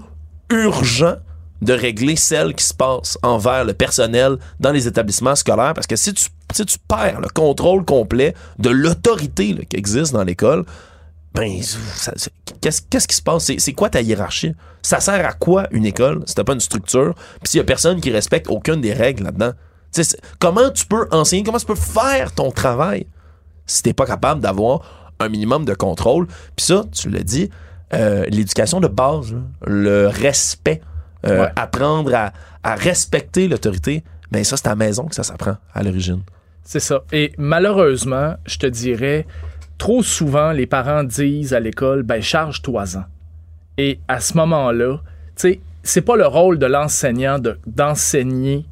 urgent 0.51 1.17
de 1.63 1.73
régler 1.73 2.17
celle 2.17 2.55
qui 2.55 2.65
se 2.65 2.75
passe 2.75 3.17
envers 3.23 3.65
le 3.65 3.73
personnel 3.73 4.37
dans 4.61 4.73
les 4.73 4.87
établissements 4.87 5.35
scolaires 5.35 5.73
parce 5.75 5.87
que 5.87 5.97
si 5.97 6.13
tu, 6.13 6.27
si 6.53 6.67
tu 6.67 6.79
perds 6.89 7.21
le 7.21 7.29
contrôle 7.29 7.85
complet 7.85 8.35
de 8.59 8.71
l'autorité 8.71 9.55
qui 9.69 9.77
existe 9.77 10.13
dans 10.13 10.25
l'école, 10.25 10.65
ben, 11.35 11.61
qu'est-ce 12.61 13.09
qui 13.09 13.17
se 13.17 13.23
passe? 13.23 13.45
C'est- 13.59 13.73
quoi 13.73 13.91
ta 13.91 14.01
hiérarchie? 14.01 14.55
Ça 14.83 15.01
sert 15.01 15.27
à 15.27 15.33
quoi 15.33 15.67
une 15.73 15.85
école 15.87 16.23
si 16.27 16.35
t'as 16.35 16.45
pas 16.45 16.53
une 16.53 16.61
structure? 16.61 17.15
Puis 17.43 17.51
s'il 17.51 17.59
y 17.59 17.61
a 17.61 17.65
personne 17.65 18.01
qui 18.01 18.11
respecte 18.11 18.49
aucune 18.49 18.81
des 18.81 18.93
règles 18.93 19.25
là-dedans? 19.25 19.53
Comment 20.39 20.71
tu 20.71 20.87
peux 20.87 21.07
enseigner? 21.13 21.43
Comment 21.45 21.59
tu 21.59 21.67
peux 21.67 21.75
faire 21.75 22.33
ton 22.33 22.51
travail 22.51 23.07
si 23.67 23.83
t'es 23.83 23.93
pas 23.93 24.07
capable 24.07 24.41
d'avoir 24.41 25.13
un 25.21 25.29
minimum 25.29 25.65
de 25.65 25.75
contrôle? 25.75 26.27
Puis 26.57 26.67
ça, 26.67 26.85
tu 26.93 27.09
l'as 27.11 27.23
dit, 27.23 27.49
euh, 27.95 28.25
l'éducation 28.29 28.81
de 28.81 28.89
base, 28.89 29.35
le 29.67 30.09
respect, 30.09 30.81
euh, 31.27 31.43
Ouais. 31.43 31.49
apprendre 31.57 32.15
à, 32.15 32.33
à 32.63 32.75
respecter 32.75 33.49
l'autorité, 33.49 34.05
ben 34.31 34.43
ça, 34.45 34.57
c'est 34.57 34.67
à 34.67 34.71
la 34.71 34.77
maison 34.77 35.05
que 35.07 35.15
ça 35.15 35.23
s'apprend 35.23 35.57
à 35.73 35.83
l'origine. 35.83 36.23
C'est 36.65 36.81
ça. 36.81 37.03
Et 37.13 37.33
malheureusement, 37.39 38.35
je 38.47 38.59
te 38.59 38.67
dirais, 38.67 39.27
trop 39.79 40.03
souvent, 40.03 40.53
les 40.53 40.67
parents 40.67 41.05
disent 41.05 41.53
à 41.55 41.61
l'école, 41.61 42.03
ben 42.03 42.21
charge-toi-en. 42.23 43.05
Et 43.79 44.01
à 44.09 44.21
ce 44.21 44.37
moment-là, 44.37 44.99
tu 44.99 45.03
sais, 45.37 45.61
c'est 45.83 46.01
pas 46.03 46.17
le 46.17 46.27
rôle 46.27 46.59
de 46.59 46.67
l'enseignant 46.67 47.39
de- 47.39 47.59
d'enseigner 47.67 48.65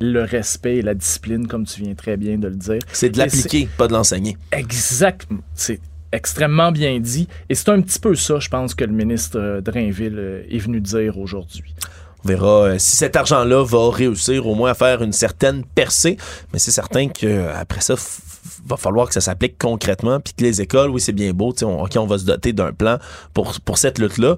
le 0.00 0.22
respect 0.22 0.76
et 0.76 0.82
la 0.82 0.94
discipline, 0.94 1.46
comme 1.46 1.64
tu 1.66 1.82
viens 1.82 1.94
très 1.94 2.16
bien 2.16 2.38
de 2.38 2.48
le 2.48 2.54
dire. 2.56 2.78
C'est 2.92 3.10
de 3.10 3.18
l'appliquer, 3.18 3.68
pas 3.76 3.86
de 3.88 3.92
l'enseigner. 3.92 4.36
Exactement. 4.52 5.40
C'est 5.54 5.80
extrêmement 6.12 6.72
bien 6.72 6.98
dit. 7.00 7.28
Et 7.48 7.54
c'est 7.54 7.68
un 7.68 7.80
petit 7.82 7.98
peu 7.98 8.14
ça, 8.14 8.38
je 8.38 8.48
pense, 8.48 8.74
que 8.74 8.84
le 8.84 8.92
ministre 8.92 9.60
Drainville 9.62 10.16
euh, 10.18 10.42
est 10.50 10.58
venu 10.58 10.80
dire 10.80 11.18
aujourd'hui. 11.18 11.74
On 12.24 12.28
verra 12.28 12.64
euh, 12.64 12.78
si 12.78 12.96
cet 12.96 13.16
argent-là 13.16 13.64
va 13.64 13.90
réussir 13.90 14.46
au 14.46 14.54
moins 14.54 14.70
à 14.70 14.74
faire 14.74 15.02
une 15.02 15.12
certaine 15.12 15.64
percée. 15.64 16.16
Mais 16.52 16.58
c'est 16.58 16.70
certain 16.70 17.08
qu'après 17.08 17.80
ça, 17.80 17.94
va 18.66 18.76
falloir 18.76 19.08
que 19.08 19.14
ça 19.14 19.20
s'applique 19.20 19.58
concrètement, 19.58 20.20
puis 20.20 20.34
que 20.34 20.42
les 20.42 20.60
écoles, 20.60 20.90
oui, 20.90 21.00
c'est 21.00 21.12
bien 21.12 21.32
beau, 21.32 21.54
on, 21.62 21.84
OK, 21.84 21.92
on 21.96 22.06
va 22.06 22.18
se 22.18 22.24
doter 22.24 22.52
d'un 22.52 22.72
plan 22.72 22.98
pour, 23.34 23.60
pour 23.60 23.78
cette 23.78 23.98
lutte-là. 23.98 24.36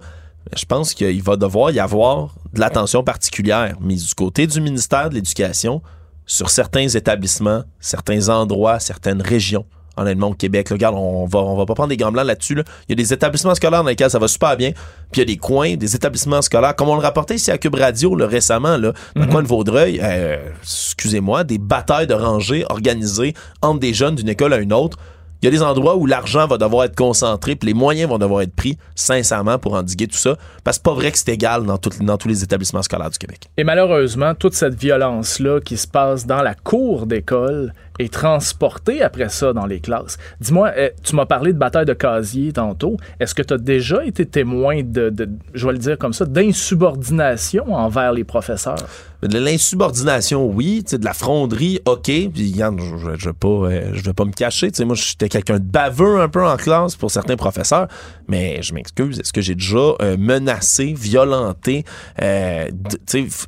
Je 0.56 0.64
pense 0.64 0.94
qu'il 0.94 1.22
va 1.22 1.36
devoir 1.36 1.70
y 1.70 1.80
avoir 1.80 2.34
de 2.52 2.60
l'attention 2.60 3.04
particulière 3.04 3.80
mise 3.80 4.08
du 4.08 4.14
côté 4.14 4.46
du 4.46 4.60
ministère 4.60 5.08
de 5.08 5.14
l'Éducation 5.14 5.82
sur 6.26 6.50
certains 6.50 6.88
établissements, 6.88 7.62
certains 7.80 8.28
endroits, 8.28 8.80
certaines 8.80 9.22
régions 9.22 9.66
honnêtement, 9.96 10.28
au 10.28 10.34
Québec. 10.34 10.68
regarde, 10.70 10.96
on 10.96 11.26
va, 11.26 11.40
on 11.40 11.56
va 11.56 11.66
pas 11.66 11.74
prendre 11.74 11.90
des 11.90 11.96
gants 11.96 12.12
blancs 12.12 12.26
là-dessus. 12.26 12.54
Il 12.54 12.90
y 12.90 12.92
a 12.92 12.96
des 12.96 13.12
établissements 13.12 13.54
scolaires 13.54 13.82
dans 13.82 13.88
lesquels 13.88 14.10
ça 14.10 14.18
va 14.18 14.28
super 14.28 14.56
bien. 14.56 14.72
Puis 15.10 15.16
il 15.16 15.18
y 15.20 15.22
a 15.22 15.24
des 15.26 15.36
coins, 15.36 15.76
des 15.76 15.94
établissements 15.94 16.42
scolaires, 16.42 16.74
comme 16.76 16.88
on 16.88 16.96
le 16.96 17.02
rapportait 17.02 17.34
ici 17.34 17.50
à 17.50 17.58
Cube 17.58 17.74
Radio 17.74 18.14
là, 18.14 18.26
récemment, 18.26 18.76
là, 18.76 18.92
dans 19.14 19.20
le 19.20 19.26
mhm. 19.26 19.32
coin 19.32 19.42
de 19.42 19.48
Vaudreuil, 19.48 20.00
euh, 20.02 20.38
excusez-moi, 20.62 21.44
des 21.44 21.58
batailles 21.58 22.06
de 22.06 22.14
rangées 22.14 22.64
organisées 22.70 23.34
entre 23.60 23.80
des 23.80 23.94
jeunes 23.94 24.14
d'une 24.14 24.28
école 24.28 24.52
à 24.52 24.58
une 24.58 24.72
autre. 24.72 24.98
Il 25.42 25.46
y 25.46 25.48
a 25.48 25.50
des 25.50 25.62
endroits 25.62 25.96
où 25.96 26.06
l'argent 26.06 26.46
va 26.46 26.56
devoir 26.56 26.84
être 26.84 26.94
concentré, 26.94 27.56
puis 27.56 27.66
les 27.66 27.74
moyens 27.74 28.08
vont 28.08 28.18
devoir 28.18 28.42
être 28.42 28.54
pris, 28.54 28.78
sincèrement, 28.94 29.58
pour 29.58 29.74
endiguer 29.74 30.06
tout 30.06 30.16
ça. 30.16 30.36
Parce 30.62 30.78
que 30.78 30.82
c'est 30.84 30.84
pas 30.84 30.94
vrai 30.94 31.10
que 31.10 31.18
c'est 31.18 31.30
égal 31.30 31.66
dans, 31.66 31.80
dans 32.00 32.16
tous 32.16 32.28
les 32.28 32.44
établissements 32.44 32.82
scolaires 32.82 33.10
du 33.10 33.18
Québec. 33.18 33.48
Et 33.56 33.64
malheureusement, 33.64 34.36
toute 34.36 34.54
cette 34.54 34.76
violence-là 34.76 35.58
qui 35.60 35.76
se 35.76 35.88
passe 35.88 36.28
dans 36.28 36.42
la 36.42 36.54
cour 36.54 37.06
d'école 37.06 37.72
et 37.98 38.08
transporté 38.08 39.02
après 39.02 39.28
ça 39.28 39.52
dans 39.52 39.66
les 39.66 39.80
classes. 39.80 40.18
Dis-moi, 40.40 40.72
eh, 40.76 40.92
tu 41.02 41.14
m'as 41.16 41.26
parlé 41.26 41.52
de 41.52 41.58
bataille 41.58 41.86
de 41.86 41.92
casier 41.92 42.52
tantôt. 42.52 42.96
Est-ce 43.20 43.34
que 43.34 43.42
tu 43.42 43.54
as 43.54 43.58
déjà 43.58 44.04
été 44.04 44.26
témoin 44.26 44.82
de, 44.82 45.12
je 45.54 45.66
vais 45.66 45.72
le 45.72 45.78
dire 45.78 45.98
comme 45.98 46.12
ça, 46.12 46.24
d'insubordination 46.24 47.74
envers 47.74 48.12
les 48.12 48.24
professeurs? 48.24 48.76
De 49.22 49.38
l'insubordination, 49.38 50.46
oui. 50.46 50.82
de 50.82 51.04
la 51.04 51.12
fronderie, 51.12 51.80
OK. 51.86 52.06
Puis, 52.06 52.54
je 52.56 52.64
ne 52.64 53.16
vais, 53.16 53.32
pas, 53.32 53.48
euh, 53.48 53.92
vais 53.92 54.12
pas 54.12 54.24
me 54.24 54.32
cacher. 54.32 54.70
moi, 54.84 54.96
j'étais 54.96 55.28
quelqu'un 55.28 55.60
de 55.60 55.64
baveux 55.64 56.20
un 56.20 56.28
peu 56.28 56.44
en 56.44 56.56
classe 56.56 56.96
pour 56.96 57.10
certains 57.10 57.36
professeurs. 57.36 57.86
Mais 58.26 58.60
je 58.62 58.74
m'excuse. 58.74 59.20
Est-ce 59.20 59.32
que 59.32 59.40
j'ai 59.40 59.54
déjà 59.54 59.94
euh, 60.02 60.16
menacé, 60.18 60.92
violenté, 60.92 61.84
euh, 62.20 62.68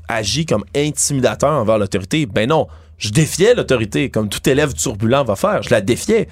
agi 0.09 0.47
comme 0.47 0.65
intimidateur 0.77 1.51
envers 1.51 1.79
l'autorité? 1.79 2.27
Ben 2.27 2.49
non. 2.49 2.69
Je 2.99 3.11
défiais 3.11 3.55
l'autorité, 3.55 4.11
comme 4.11 4.29
tout 4.29 4.49
élève 4.49 4.73
turbulent 4.73 5.25
va 5.25 5.37
faire. 5.37 5.63
Je 5.63 5.71
la 5.71 5.81
défiais. 5.81 6.29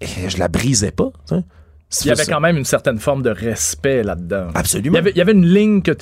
Et 0.00 0.28
je 0.28 0.38
la 0.38 0.48
brisais 0.48 0.90
pas. 0.90 1.10
Il 1.30 2.06
y 2.06 2.10
avait 2.10 2.26
quand 2.26 2.40
même 2.40 2.56
une 2.56 2.64
certaine 2.64 2.98
forme 2.98 3.22
de 3.22 3.30
respect 3.30 4.02
là-dedans. 4.02 4.48
Absolument. 4.54 4.98
Il 5.04 5.16
y, 5.16 5.20
avait, 5.20 5.32
une 5.32 5.46
ligne 5.46 5.82
que 5.82 5.92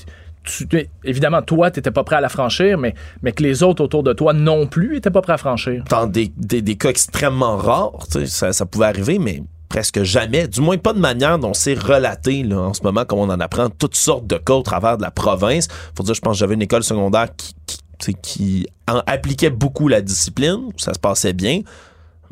tu, 0.43 0.67
évidemment, 1.05 1.43
toi, 1.43 1.71
tu 1.71 1.79
n'étais 1.79 1.93
pas 1.93 2.03
prêt 2.03 2.17
à 2.17 2.21
la 2.21 2.29
franchir, 2.29 2.77
mais, 2.79 2.95
mais 3.23 3.33
que 3.33 3.43
les 3.43 3.63
autres 3.63 3.85
autour 3.85 4.03
de 4.03 4.13
toi 4.13 4.33
non 4.33 4.67
plus 4.67 4.95
n'étaient 4.95 5.11
pas 5.11 5.23
prêts 5.23 5.35
à 5.35 5.39
franchir. 5.39 5.85
Dans 5.89 6.07
des, 6.07 6.29
cas 6.77 6.91
extrêmement 6.91 7.57
rares, 7.57 8.07
ça, 8.27 8.53
ça 8.53 8.67
pouvait 8.67 8.87
arriver, 8.87 9.19
mais 9.19 9.45
presque 9.69 10.03
jamais, 10.03 10.49
du 10.49 10.61
moins 10.61 10.79
pas 10.79 10.93
de 10.93 10.99
manière 10.99 11.39
dont 11.39 11.55
c'est 11.55 11.75
relaté 11.75 12.43
là, 12.43 12.59
en 12.59 12.75
ce 12.75 12.83
moment, 12.83 13.05
comme 13.05 13.21
on 13.21 13.31
en 13.31 13.41
apprend 13.41 13.69
toutes 13.69 13.97
sortes 13.97 14.27
de 14.27 14.37
cas 14.37 14.55
au 14.55 14.63
travers 14.63 14.97
de 14.97 15.03
la 15.03 15.11
province. 15.11 15.69
Faut 15.97 16.03
dire, 16.03 16.15
je 16.15 16.21
pense 16.21 16.35
que 16.35 16.39
j'avais 16.39 16.55
une 16.55 16.63
école 16.63 16.83
secondaire 16.83 17.29
qui 17.37 17.55
qui 17.67 17.79
appliquait 19.07 19.51
beaucoup 19.51 19.89
la 19.89 20.01
discipline, 20.01 20.71
ça 20.77 20.95
se 20.95 20.99
passait 20.99 21.33
bien. 21.33 21.63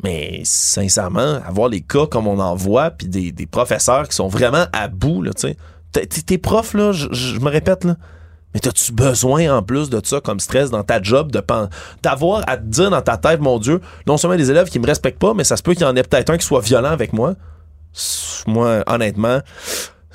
Mais 0.03 0.41
sincèrement, 0.43 1.39
avoir 1.45 1.69
les 1.69 1.81
cas 1.81 2.05
comme 2.05 2.27
on 2.27 2.39
en 2.39 2.55
voit, 2.55 2.91
puis 2.91 3.07
des, 3.07 3.45
professeurs 3.45 4.07
qui 4.07 4.15
sont 4.15 4.27
vraiment 4.27 4.65
à 4.73 4.87
bout, 4.87 5.21
là, 5.21 5.31
tu 5.33 5.49
sais. 5.49 5.57
Tes 6.07 6.37
profs, 6.37 6.73
là, 6.73 6.91
je 6.91 7.39
me 7.39 7.49
répète, 7.49 7.85
là, 7.85 7.95
mais 8.55 8.65
as-tu 8.65 8.93
besoin 8.93 9.53
en 9.53 9.61
plus 9.61 9.89
de 9.89 9.99
ça 10.01 10.21
comme 10.21 10.39
stress 10.39 10.69
dans 10.69 10.83
ta 10.83 11.01
job, 11.01 11.29
de 11.29 11.43
d'avoir 12.01 12.41
à 12.47 12.55
te 12.55 12.63
dire 12.63 12.89
dans 12.89 13.01
ta 13.01 13.17
tête, 13.17 13.41
mon 13.41 13.59
Dieu, 13.59 13.81
non 14.07 14.15
seulement 14.15 14.37
des 14.37 14.49
élèves 14.49 14.69
qui 14.69 14.79
me 14.79 14.87
respectent 14.87 15.19
pas, 15.19 15.33
mais 15.33 15.43
ça 15.43 15.57
se 15.57 15.61
peut 15.61 15.73
qu'il 15.73 15.81
y 15.81 15.85
en 15.85 15.95
ait 15.97 16.03
peut-être 16.03 16.29
un 16.29 16.37
qui 16.37 16.45
soit 16.45 16.61
violent 16.61 16.91
avec 16.91 17.11
moi? 17.11 17.33
Moi, 18.47 18.81
honnêtement, 18.87 19.39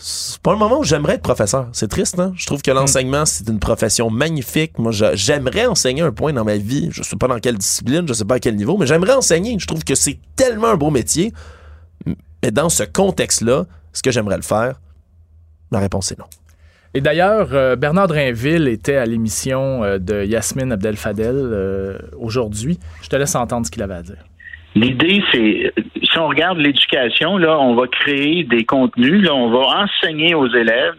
c'est 0.02 0.40
pas 0.40 0.52
le 0.52 0.58
moment 0.58 0.78
où 0.78 0.84
j'aimerais 0.84 1.14
être 1.14 1.22
professeur. 1.22 1.68
C'est 1.72 1.88
triste, 1.88 2.18
hein? 2.18 2.32
Je 2.34 2.46
trouve 2.46 2.62
que 2.62 2.70
l'enseignement, 2.70 3.26
c'est 3.26 3.46
une 3.48 3.58
profession 3.58 4.08
magnifique. 4.08 4.78
Moi, 4.78 4.92
j'aimerais 4.92 5.66
enseigner 5.66 6.00
un 6.00 6.10
point 6.10 6.32
dans 6.32 6.44
ma 6.44 6.56
vie. 6.56 6.88
Je 6.90 7.02
sais 7.02 7.16
pas 7.16 7.28
dans 7.28 7.38
quelle 7.38 7.58
discipline, 7.58 8.08
je 8.08 8.14
sais 8.14 8.24
pas 8.24 8.36
à 8.36 8.40
quel 8.40 8.56
niveau, 8.56 8.78
mais 8.78 8.86
j'aimerais 8.86 9.12
enseigner. 9.12 9.58
Je 9.58 9.66
trouve 9.66 9.84
que 9.84 9.94
c'est 9.94 10.18
tellement 10.36 10.68
un 10.68 10.76
beau 10.76 10.90
métier. 10.90 11.34
Mais 12.42 12.50
dans 12.50 12.70
ce 12.70 12.82
contexte-là, 12.82 13.66
est-ce 13.92 14.02
que 14.02 14.10
j'aimerais 14.10 14.36
le 14.36 14.42
faire? 14.42 14.80
La 15.70 15.80
réponse 15.80 16.12
est 16.12 16.18
non. 16.18 16.24
Et 16.94 17.02
d'ailleurs, 17.02 17.50
euh, 17.52 17.76
Bernard 17.76 18.08
Drinville 18.08 18.68
était 18.68 18.96
à 18.96 19.04
l'émission 19.04 19.84
euh, 19.84 19.98
de 19.98 20.24
Yasmine 20.24 20.72
Abdel-Fadel 20.72 21.36
euh, 21.36 21.98
aujourd'hui. 22.18 22.80
Je 23.02 23.08
te 23.08 23.16
laisse 23.16 23.34
entendre 23.34 23.66
ce 23.66 23.70
qu'il 23.70 23.82
avait 23.82 23.94
à 23.94 24.02
dire. 24.02 24.24
L'idée, 24.74 25.22
c'est, 25.32 25.72
si 26.02 26.18
on 26.18 26.28
regarde 26.28 26.58
l'éducation, 26.58 27.38
là, 27.38 27.58
on 27.58 27.74
va 27.74 27.88
créer 27.88 28.44
des 28.44 28.64
contenus, 28.64 29.24
là, 29.24 29.34
on 29.34 29.50
va 29.50 29.82
enseigner 29.82 30.34
aux 30.34 30.46
élèves 30.46 30.94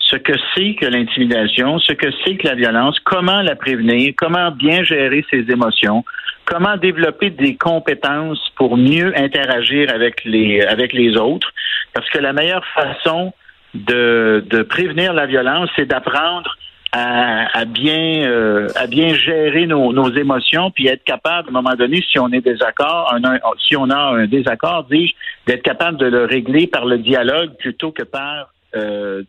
ce 0.00 0.16
que 0.16 0.32
c'est 0.54 0.74
que 0.74 0.86
l'intimidation, 0.86 1.78
ce 1.78 1.92
que 1.92 2.08
c'est 2.24 2.36
que 2.36 2.48
la 2.48 2.54
violence, 2.54 2.98
comment 3.00 3.40
la 3.42 3.56
prévenir, 3.56 4.12
comment 4.16 4.50
bien 4.50 4.82
gérer 4.82 5.24
ses 5.30 5.50
émotions, 5.50 6.04
comment 6.44 6.76
développer 6.76 7.30
des 7.30 7.56
compétences 7.56 8.50
pour 8.56 8.76
mieux 8.76 9.12
interagir 9.18 9.90
avec 9.90 10.24
les, 10.24 10.62
avec 10.62 10.92
les 10.92 11.16
autres. 11.16 11.50
Parce 11.94 12.08
que 12.10 12.18
la 12.18 12.32
meilleure 12.32 12.66
façon 12.74 13.32
de, 13.74 14.44
de 14.48 14.62
prévenir 14.62 15.12
la 15.12 15.26
violence, 15.26 15.70
c'est 15.76 15.86
d'apprendre 15.86 16.56
à, 16.92 17.64
bien 17.64 18.28
euh, 18.28 18.68
à 18.76 18.86
bien 18.86 19.14
gérer 19.14 19.66
nos, 19.66 19.92
nos, 19.94 20.12
émotions 20.12 20.70
puis 20.70 20.88
être 20.88 21.04
capable 21.04 21.48
à 21.48 21.50
un 21.50 21.54
moment 21.54 21.74
donné 21.74 22.02
si 22.02 22.18
on 22.18 22.28
est 22.28 22.42
désaccord 22.42 23.14
un, 23.14 23.38
si 23.66 23.76
on 23.76 23.88
a 23.88 23.96
un 23.96 24.26
désaccord 24.26 24.84
dis-je 24.90 25.14
d'être 25.46 25.62
capable 25.62 25.96
de 25.96 26.06
le 26.06 26.26
régler 26.26 26.66
par 26.66 26.84
le 26.84 26.98
dialogue 26.98 27.56
plutôt 27.58 27.92
que 27.92 28.02
par 28.02 28.52
euh, 28.74 29.22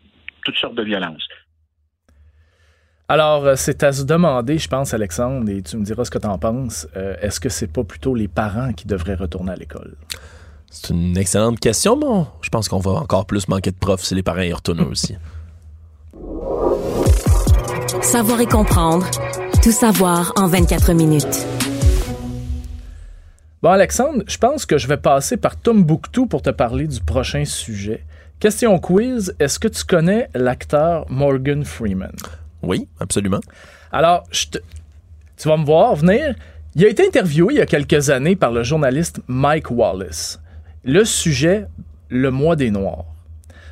toutes 0.44 0.56
sortes 0.56 0.74
de 0.74 0.82
violences. 0.82 1.26
Alors, 3.08 3.44
euh, 3.44 3.54
c'est 3.56 3.82
à 3.82 3.92
se 3.92 4.04
demander, 4.04 4.56
je 4.56 4.68
pense, 4.68 4.94
Alexandre, 4.94 5.50
et 5.50 5.62
tu 5.62 5.76
me 5.76 5.84
diras 5.84 6.04
ce 6.04 6.10
que 6.10 6.18
tu 6.18 6.26
en 6.26 6.38
penses. 6.38 6.86
Est-ce 7.20 7.40
que 7.40 7.50
c'est 7.50 7.70
pas 7.70 7.84
plutôt 7.84 8.14
les 8.14 8.28
parents 8.28 8.72
qui 8.72 8.86
devraient 8.86 9.14
retourner 9.14 9.52
à 9.52 9.56
l'école? 9.56 9.94
C'est 10.70 10.92
une 10.92 11.16
excellente 11.16 11.60
question, 11.60 11.96
bon. 11.96 12.26
Je 12.40 12.48
pense 12.48 12.68
qu'on 12.68 12.78
va 12.78 12.92
encore 12.92 13.26
plus 13.26 13.48
manquer 13.48 13.70
de 13.70 13.76
profs 13.76 14.02
si 14.02 14.14
les 14.14 14.22
parents 14.22 14.40
y 14.40 14.52
retournent 14.52 14.80
aussi. 14.80 15.16
Savoir 18.04 18.38
et 18.42 18.46
comprendre. 18.46 19.06
Tout 19.62 19.72
savoir 19.72 20.34
en 20.36 20.46
24 20.46 20.92
minutes. 20.92 21.46
Bon, 23.62 23.70
Alexandre, 23.70 24.22
je 24.26 24.36
pense 24.36 24.66
que 24.66 24.76
je 24.76 24.86
vais 24.86 24.98
passer 24.98 25.38
par 25.38 25.56
Tombouctou 25.56 26.26
pour 26.26 26.42
te 26.42 26.50
parler 26.50 26.86
du 26.86 27.00
prochain 27.00 27.46
sujet. 27.46 28.04
Question 28.40 28.78
quiz, 28.78 29.34
est-ce 29.40 29.58
que 29.58 29.68
tu 29.68 29.84
connais 29.84 30.28
l'acteur 30.34 31.06
Morgan 31.08 31.64
Freeman? 31.64 32.14
Oui, 32.62 32.88
absolument. 33.00 33.40
Alors, 33.90 34.24
je 34.30 34.48
te... 34.48 34.58
tu 35.38 35.48
vas 35.48 35.56
me 35.56 35.64
voir 35.64 35.96
venir. 35.96 36.34
Il 36.74 36.84
a 36.84 36.88
été 36.88 37.06
interviewé 37.06 37.54
il 37.54 37.56
y 37.56 37.62
a 37.62 37.66
quelques 37.66 38.10
années 38.10 38.36
par 38.36 38.52
le 38.52 38.62
journaliste 38.62 39.20
Mike 39.28 39.70
Wallace. 39.70 40.42
Le 40.84 41.06
sujet, 41.06 41.66
le 42.10 42.30
mois 42.30 42.54
des 42.54 42.70
Noirs. 42.70 43.06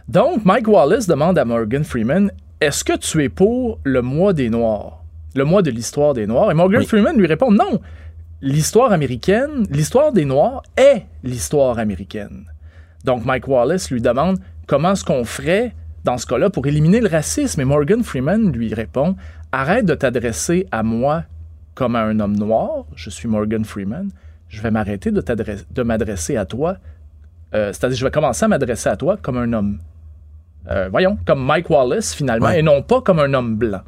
Donc, 0.09 0.45
Mike 0.47 0.69
Wallace 0.69 1.07
demande 1.07 1.39
à 1.39 1.45
Morgan 1.45 1.85
Freeman 1.85 2.33
est-ce 2.63 2.85
que 2.85 2.97
tu 2.97 3.25
es 3.25 3.29
pour 3.29 3.81
le 3.83 4.03
mois 4.03 4.33
des 4.33 4.49
Noirs, 4.49 5.03
le 5.35 5.45
mois 5.45 5.63
de 5.63 5.71
l'histoire 5.71 6.15
des 6.15 6.29
Noirs? 6.29 6.53
Et 6.53 6.55
Morgan 6.55 6.85
Freeman 6.85 7.17
lui 7.17 7.27
répond 7.27 7.51
non. 7.51 7.81
L'histoire 8.41 8.93
américaine, 8.93 9.67
l'histoire 9.71 10.13
des 10.13 10.25
Noirs 10.25 10.63
est 10.77 11.07
l'histoire 11.25 11.81
américaine. 11.81 12.45
Donc 13.05 13.25
Mike 13.25 13.49
Wallace 13.49 13.91
lui 13.91 14.01
demande 14.01 14.39
comment 14.69 14.93
est-ce 14.93 15.05
qu'on 15.05 15.25
ferait 15.25 15.75
dans 16.05 16.19
ce 16.19 16.27
cas-là 16.27 16.51
pour 16.51 16.65
éliminer 16.69 17.01
le 17.01 17.09
racisme? 17.09 17.61
Et 17.61 17.65
Morgan 17.65 18.05
Freeman 18.05 18.53
lui 18.53 18.73
répond 18.73 19.17
arrête 19.51 19.85
de 19.85 19.95
t'adresser 19.95 20.69
à 20.71 20.85
moi 20.85 21.25
comme 21.75 21.97
à 21.97 22.03
un 22.03 22.21
homme 22.21 22.37
noir. 22.37 22.85
Je 22.95 23.11
suis 23.11 23.27
Morgan 23.29 23.65
Freeman. 23.65 24.09
Je 24.49 24.63
vais 24.63 24.71
m'arrêter 24.71 25.11
de 25.11 25.83
m'adresser 25.83 26.37
à 26.37 26.45
toi. 26.45 26.77
Euh, 27.55 27.73
c'est-à-dire, 27.73 27.99
je 27.99 28.05
vais 28.05 28.11
commencer 28.11 28.45
à 28.45 28.49
m'adresser 28.49 28.89
à 28.89 28.97
toi 28.97 29.17
comme 29.21 29.37
un 29.37 29.53
homme 29.53 29.79
euh, 30.71 30.89
voyons, 30.91 31.19
comme 31.27 31.45
Mike 31.45 31.71
Wallace 31.71 32.15
finalement, 32.15 32.51
et 32.51 32.63
non 32.63 32.83
pas 32.83 33.01
comme 33.01 33.19
un 33.19 33.35
homme 33.35 33.57
blanc. 33.57 33.83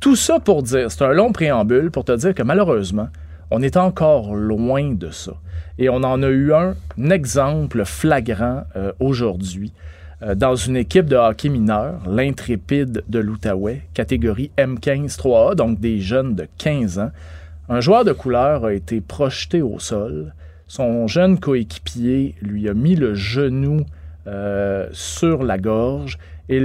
Tout 0.00 0.16
ça 0.16 0.38
pour 0.38 0.62
dire, 0.62 0.90
c'est 0.90 1.02
un 1.02 1.12
long 1.12 1.32
préambule 1.32 1.90
pour 1.90 2.04
te 2.04 2.12
dire 2.12 2.34
que 2.34 2.42
malheureusement, 2.42 3.08
on 3.50 3.62
est 3.62 3.76
encore 3.76 4.34
loin 4.34 4.92
de 4.92 5.10
ça. 5.10 5.32
Et 5.78 5.88
on 5.88 5.96
en 5.96 6.22
a 6.22 6.28
eu 6.28 6.52
un, 6.52 6.74
exemple 7.10 7.84
flagrant 7.84 8.64
euh, 8.76 8.92
aujourd'hui 9.00 9.72
euh, 10.22 10.34
dans 10.34 10.54
une 10.54 10.76
équipe 10.76 11.06
de 11.06 11.16
hockey 11.16 11.48
mineur, 11.48 12.00
l'intrépide 12.08 13.04
de 13.08 13.18
l'Outaouais, 13.18 13.82
catégorie 13.92 14.50
M15 14.56 15.16
3A, 15.18 15.54
donc 15.54 15.78
des 15.80 16.00
jeunes 16.00 16.34
de 16.34 16.46
15 16.58 16.98
ans. 16.98 17.10
Un 17.68 17.80
joueur 17.80 18.04
de 18.04 18.12
couleur 18.12 18.64
a 18.64 18.72
été 18.72 19.00
projeté 19.00 19.60
au 19.60 19.78
sol. 19.78 20.32
Son 20.68 21.06
jeune 21.06 21.38
coéquipier 21.38 22.34
lui 22.40 22.68
a 22.68 22.74
mis 22.74 22.96
le 22.96 23.14
genou 23.14 23.84
euh, 24.26 24.88
sur 24.92 25.42
la 25.42 25.58
gorge. 25.58 26.18
Et 26.48 26.60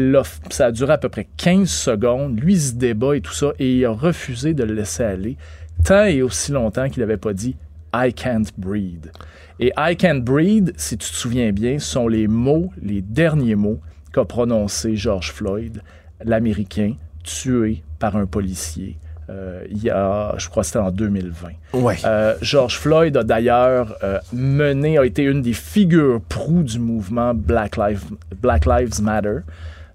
ça 0.49 0.67
a 0.67 0.71
duré 0.71 0.93
à 0.93 0.97
peu 0.97 1.09
près 1.09 1.27
15 1.37 1.69
secondes. 1.69 2.39
Lui 2.39 2.57
se 2.57 2.73
débat 2.73 3.15
et 3.15 3.21
tout 3.21 3.33
ça. 3.33 3.53
Et 3.59 3.77
il 3.77 3.85
a 3.85 3.91
refusé 3.91 4.53
de 4.53 4.63
le 4.63 4.73
laisser 4.73 5.03
aller 5.03 5.37
tant 5.83 6.05
et 6.05 6.21
aussi 6.21 6.51
longtemps 6.51 6.89
qu'il 6.89 7.01
n'avait 7.01 7.17
pas 7.17 7.33
dit 7.33 7.55
I 7.93 8.13
can't 8.13 8.45
breathe. 8.57 9.11
Et 9.59 9.71
I 9.77 9.95
can't 9.95 10.21
breathe, 10.21 10.73
si 10.77 10.97
tu 10.97 11.09
te 11.09 11.15
souviens 11.15 11.51
bien, 11.51 11.79
sont 11.79 12.07
les 12.07 12.27
mots, 12.27 12.71
les 12.81 13.01
derniers 13.01 13.55
mots 13.55 13.79
qu'a 14.13 14.25
prononcé 14.25 14.95
George 14.95 15.31
Floyd, 15.31 15.81
l'Américain, 16.23 16.95
tué 17.23 17.83
par 17.99 18.15
un 18.15 18.25
policier. 18.25 18.97
Euh, 19.31 19.63
il 19.69 19.81
y 19.81 19.89
a, 19.89 20.33
je 20.37 20.49
crois 20.49 20.63
que 20.63 20.67
c'était 20.67 20.79
en 20.79 20.91
2020. 20.91 21.49
Ouais. 21.73 21.95
Euh, 22.03 22.35
George 22.41 22.77
Floyd 22.77 23.15
a 23.15 23.23
d'ailleurs 23.23 23.95
euh, 24.03 24.19
mené, 24.33 24.97
a 24.97 25.05
été 25.05 25.23
une 25.23 25.41
des 25.41 25.53
figures 25.53 26.21
proues 26.27 26.63
du 26.63 26.79
mouvement 26.79 27.33
Black 27.33 27.77
Lives, 27.77 28.03
Black 28.41 28.65
Lives 28.65 29.01
Matter. 29.01 29.39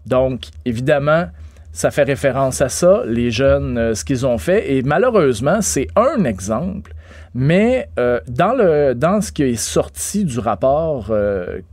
Donc, 0.06 0.44
évidemment, 0.64 1.26
ça 1.72 1.90
fait 1.90 2.04
référence 2.04 2.62
à 2.62 2.68
ça, 2.68 3.02
les 3.06 3.30
jeunes, 3.30 3.94
ce 3.94 4.04
qu'ils 4.04 4.24
ont 4.24 4.38
fait. 4.38 4.72
Et 4.72 4.82
malheureusement, 4.82 5.60
c'est 5.60 5.88
un 5.96 6.24
exemple. 6.24 6.94
Mais 7.34 7.90
dans, 7.96 8.54
le, 8.56 8.94
dans 8.94 9.20
ce 9.20 9.30
qui 9.30 9.42
est 9.42 9.56
sorti 9.56 10.24
du 10.24 10.38
rapport 10.38 11.12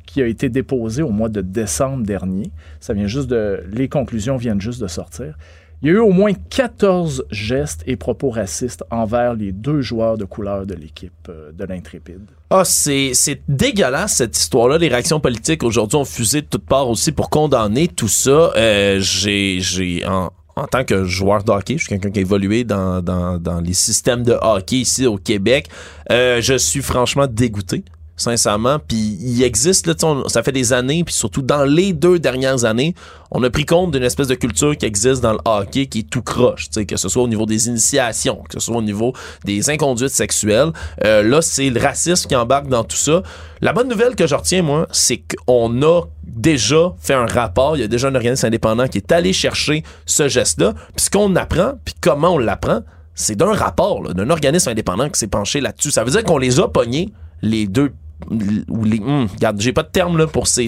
qui 0.06 0.22
a 0.22 0.28
été 0.28 0.50
déposé 0.50 1.04
au 1.04 1.12
mois 1.12 1.30
de 1.30 1.40
décembre 1.40 2.04
dernier, 2.04 2.52
ça 2.82 2.94
vient 2.94 3.08
juste 3.08 3.30
de. 3.30 3.64
Les 3.72 3.88
conclusions 3.88 4.36
viennent 4.36 4.60
juste 4.60 4.82
de 4.82 4.88
sortir. 4.88 5.38
Il 5.84 5.88
y 5.88 5.90
a 5.90 5.96
eu 5.96 6.00
au 6.00 6.12
moins 6.12 6.32
14 6.34 7.26
gestes 7.30 7.84
et 7.86 7.98
propos 7.98 8.30
racistes 8.30 8.86
envers 8.90 9.34
les 9.34 9.52
deux 9.52 9.82
joueurs 9.82 10.18
de 10.18 10.24
couleur 10.24 10.66
de 10.66 10.76
l'équipe 10.76 11.12
euh, 11.28 11.52
de 11.52 11.66
l'Intrépide. 11.66 12.22
Ah, 12.50 12.64
c'est, 12.64 13.12
dégueulasse 13.50 14.14
cette 14.14 14.38
histoire-là. 14.38 14.78
Les 14.78 14.88
réactions 14.88 15.20
politiques 15.20 15.62
aujourd'hui 15.62 15.98
ont 15.98 16.06
fusé 16.06 16.42
de 16.42 16.48
toutes 16.48 16.66
parts 16.66 16.90
aussi 16.90 17.12
pour 17.12 17.30
condamner 17.30 17.90
tout 17.90 18.08
ça. 18.08 18.54
Euh, 18.56 19.02
j'ai, 19.02 19.60
j'ai 19.60 20.06
en, 20.06 20.32
en 20.56 20.68
tant 20.68 20.86
que 20.86 21.04
joueur 21.04 21.44
de 21.44 21.52
hockey, 21.52 21.74
je 21.74 21.80
suis 21.80 21.90
quelqu'un 21.90 22.12
qui 22.12 22.20
a 22.20 22.22
évolué 22.22 22.64
dans, 22.64 23.02
dans, 23.02 23.38
dans 23.38 23.60
les 23.60 23.74
systèmes 23.74 24.24
de 24.24 24.38
hockey 24.42 24.78
ici 24.78 25.06
au 25.06 25.18
Québec. 25.18 25.68
Euh, 26.14 26.40
je 26.40 26.58
suis 26.58 26.82
franchement 26.82 27.28
dégoûté 27.28 27.84
sincèrement. 28.16 28.80
Puis 28.80 29.18
il 29.20 29.44
existe, 29.44 29.88
là, 29.88 29.94
on, 30.04 30.28
ça 30.30 30.44
fait 30.44 30.52
des 30.52 30.74
années, 30.74 31.04
puis 31.04 31.14
surtout 31.14 31.42
dans 31.42 31.64
les 31.64 31.94
deux 31.94 32.20
dernières 32.20 32.66
années, 32.66 32.94
on 33.34 33.44
a 33.44 33.50
pris 33.50 33.66
compte 33.66 33.92
d'une 33.92 34.04
espèce 34.04 34.28
de 34.28 34.36
culture 34.36 34.78
qui 34.78 34.86
existe 34.86 35.22
dans 35.22 35.34
le 35.34 35.40
hockey 35.44 35.88
qui 35.88 36.00
est 36.00 36.10
tout 36.10 36.22
croche, 36.22 36.70
que 36.70 36.98
ce 36.98 37.10
soit 37.10 37.24
au 37.24 37.28
niveau 37.28 37.46
des 37.46 37.68
initiations, 37.68 38.44
que 38.48 38.54
ce 38.54 38.60
soit 38.60 38.78
au 38.78 38.82
niveau 38.82 39.14
des 39.44 39.70
inconduites 39.72 40.12
sexuelles. 40.12 40.72
Euh, 41.04 41.24
là, 41.24 41.42
c'est 41.42 41.70
le 41.70 41.82
racisme 41.82 42.28
qui 42.28 42.36
embarque 42.36 42.68
dans 42.68 42.84
tout 42.84 42.96
ça. 42.96 43.24
La 43.62 43.74
bonne 43.74 43.90
nouvelle 43.90 44.16
que 44.16 44.28
je 44.28 44.36
retiens, 44.36 44.62
moi, 44.62 44.88
c'est 44.92 45.24
qu'on 45.48 45.82
a 45.82 46.02
déjà 46.24 46.94
fait 47.00 47.16
un 47.16 47.26
rapport, 47.26 47.76
il 47.76 47.82
y 47.82 47.84
a 47.84 47.88
déjà 47.88 48.08
un 48.08 48.16
organisme 48.16 48.46
indépendant 48.46 48.88
qui 48.88 49.00
est 49.00 49.12
allé 49.12 49.34
chercher 49.34 49.84
ce 50.06 50.28
geste-là. 50.28 50.74
Puis 50.96 51.06
ce 51.06 51.10
qu'on 51.10 51.36
apprend, 51.36 51.74
puis 51.84 51.96
comment 52.00 52.36
on 52.36 52.38
l'apprend, 52.38 52.82
c'est 53.16 53.36
d'un 53.36 53.54
rapport, 53.54 54.14
d'un 54.14 54.30
organisme 54.30 54.70
indépendant 54.70 55.10
qui 55.10 55.20
s'est 55.20 55.28
penché 55.28 55.60
là-dessus. 55.60 55.92
Ça 55.92 56.04
veut 56.04 56.12
dire 56.12 56.24
qu'on 56.24 56.38
les 56.38 56.60
a 56.60 56.68
pognés, 56.68 57.10
les 57.42 57.68
deux 57.68 57.94
ou 58.30 58.84
les. 58.84 59.00
hum, 59.00 59.28
regarde, 59.34 59.60
j'ai 59.60 59.74
pas 59.74 59.84
de 59.84 59.90
terme 59.90 60.18
là 60.18 60.28
pour 60.28 60.48
ces. 60.48 60.66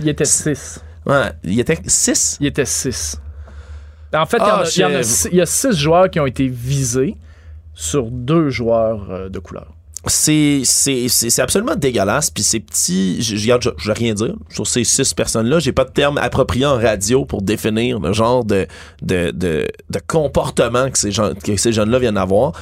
Il 0.00 0.08
était 0.08 0.24
6. 0.24 0.80
Ouais, 1.06 1.32
il 1.44 1.58
était 1.60 1.78
6 1.86 2.38
Il 2.40 2.46
était 2.46 2.64
6. 2.64 3.20
En 4.14 4.26
fait, 4.26 4.36
il 4.38 4.40
y 4.40 4.44
en 4.44 4.46
Ah, 4.46 4.60
a- 4.62 4.70
il 4.74 4.80
y, 4.80 4.84
en 4.84 4.94
a 4.94 5.02
six- 5.02 5.28
il 5.32 5.38
y 5.38 5.40
a 5.40 5.46
6 5.46 5.72
joueurs 5.76 6.08
qui 6.08 6.20
ont 6.20 6.26
été 6.26 6.46
visés 6.48 7.16
sur 7.74 8.04
deux 8.10 8.48
joueurs 8.50 9.06
euh, 9.10 9.28
de 9.28 9.38
couleur. 9.40 9.66
c'est 10.06 10.62
absolument 11.38 11.74
dégueulasse 11.76 12.30
puis 12.30 12.42
ces 12.42 12.60
petits 12.60 13.22
je 13.22 13.36
je- 13.36 13.86
vais 13.88 13.92
rien 13.94 14.14
dire 14.14 14.34
sur 14.50 14.66
ces 14.66 14.84
six 14.84 15.14
personnes 15.14 15.46
là 15.48 15.58
j'ai 15.58 15.72
pas 15.72 15.84
de 15.84 15.90
terme 15.90 16.18
approprié 16.18 16.66
en 16.66 16.76
radio 16.76 17.24
pour 17.24 17.40
définir 17.42 17.98
le 18.00 18.12
genre 18.12 18.44
de 18.44 18.66
de 19.02 19.30
de, 19.32 19.66
de 19.90 20.00
comportement 20.06 20.90
que 20.90 20.98
ces 20.98 21.10
gens 21.10 21.32
que 21.34 21.56
ces 21.56 21.72
jeunes 21.72 21.90
là 21.90 21.98
viennent 21.98 22.18
avoir 22.18 22.52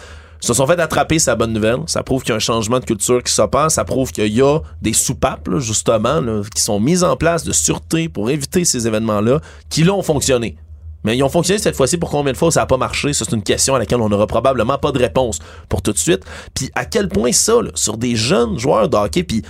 se 0.42 0.54
sont 0.54 0.66
fait 0.66 0.78
attraper, 0.80 1.18
c'est 1.18 1.30
la 1.30 1.36
bonne 1.36 1.52
nouvelle. 1.52 1.78
Ça 1.86 2.02
prouve 2.02 2.22
qu'il 2.22 2.30
y 2.30 2.32
a 2.32 2.36
un 2.36 2.40
changement 2.40 2.80
de 2.80 2.84
culture 2.84 3.22
qui 3.22 3.32
s'opère. 3.32 3.70
Ça 3.70 3.84
prouve 3.84 4.10
qu'il 4.10 4.26
y 4.34 4.42
a 4.42 4.58
des 4.80 4.92
soupapes, 4.92 5.48
justement, 5.58 6.20
qui 6.54 6.60
sont 6.60 6.80
mises 6.80 7.04
en 7.04 7.16
place 7.16 7.44
de 7.44 7.52
sûreté 7.52 8.08
pour 8.08 8.28
éviter 8.28 8.64
ces 8.64 8.86
événements-là, 8.86 9.40
qui 9.70 9.84
là 9.84 9.92
ont 9.92 10.02
fonctionné. 10.02 10.56
Mais 11.04 11.16
ils 11.16 11.22
ont 11.22 11.28
fonctionné 11.28 11.60
cette 11.60 11.76
fois-ci 11.76 11.96
pour 11.96 12.10
combien 12.10 12.32
de 12.32 12.36
fois? 12.36 12.50
Ça 12.50 12.60
n'a 12.60 12.66
pas 12.66 12.76
marché? 12.76 13.12
C'est 13.12 13.30
une 13.32 13.42
question 13.42 13.74
à 13.74 13.78
laquelle 13.78 14.00
on 14.00 14.08
n'aura 14.08 14.26
probablement 14.26 14.78
pas 14.78 14.92
de 14.92 14.98
réponse 14.98 15.38
pour 15.68 15.82
tout 15.82 15.92
de 15.92 15.98
suite. 15.98 16.24
Puis 16.54 16.70
à 16.74 16.84
quel 16.84 17.08
point 17.08 17.32
ça, 17.32 17.54
sur 17.74 17.96
des 17.96 18.16
jeunes 18.16 18.58
joueurs 18.58 18.88
de 18.88 18.96
hockey, 18.96 19.22
puis 19.22 19.42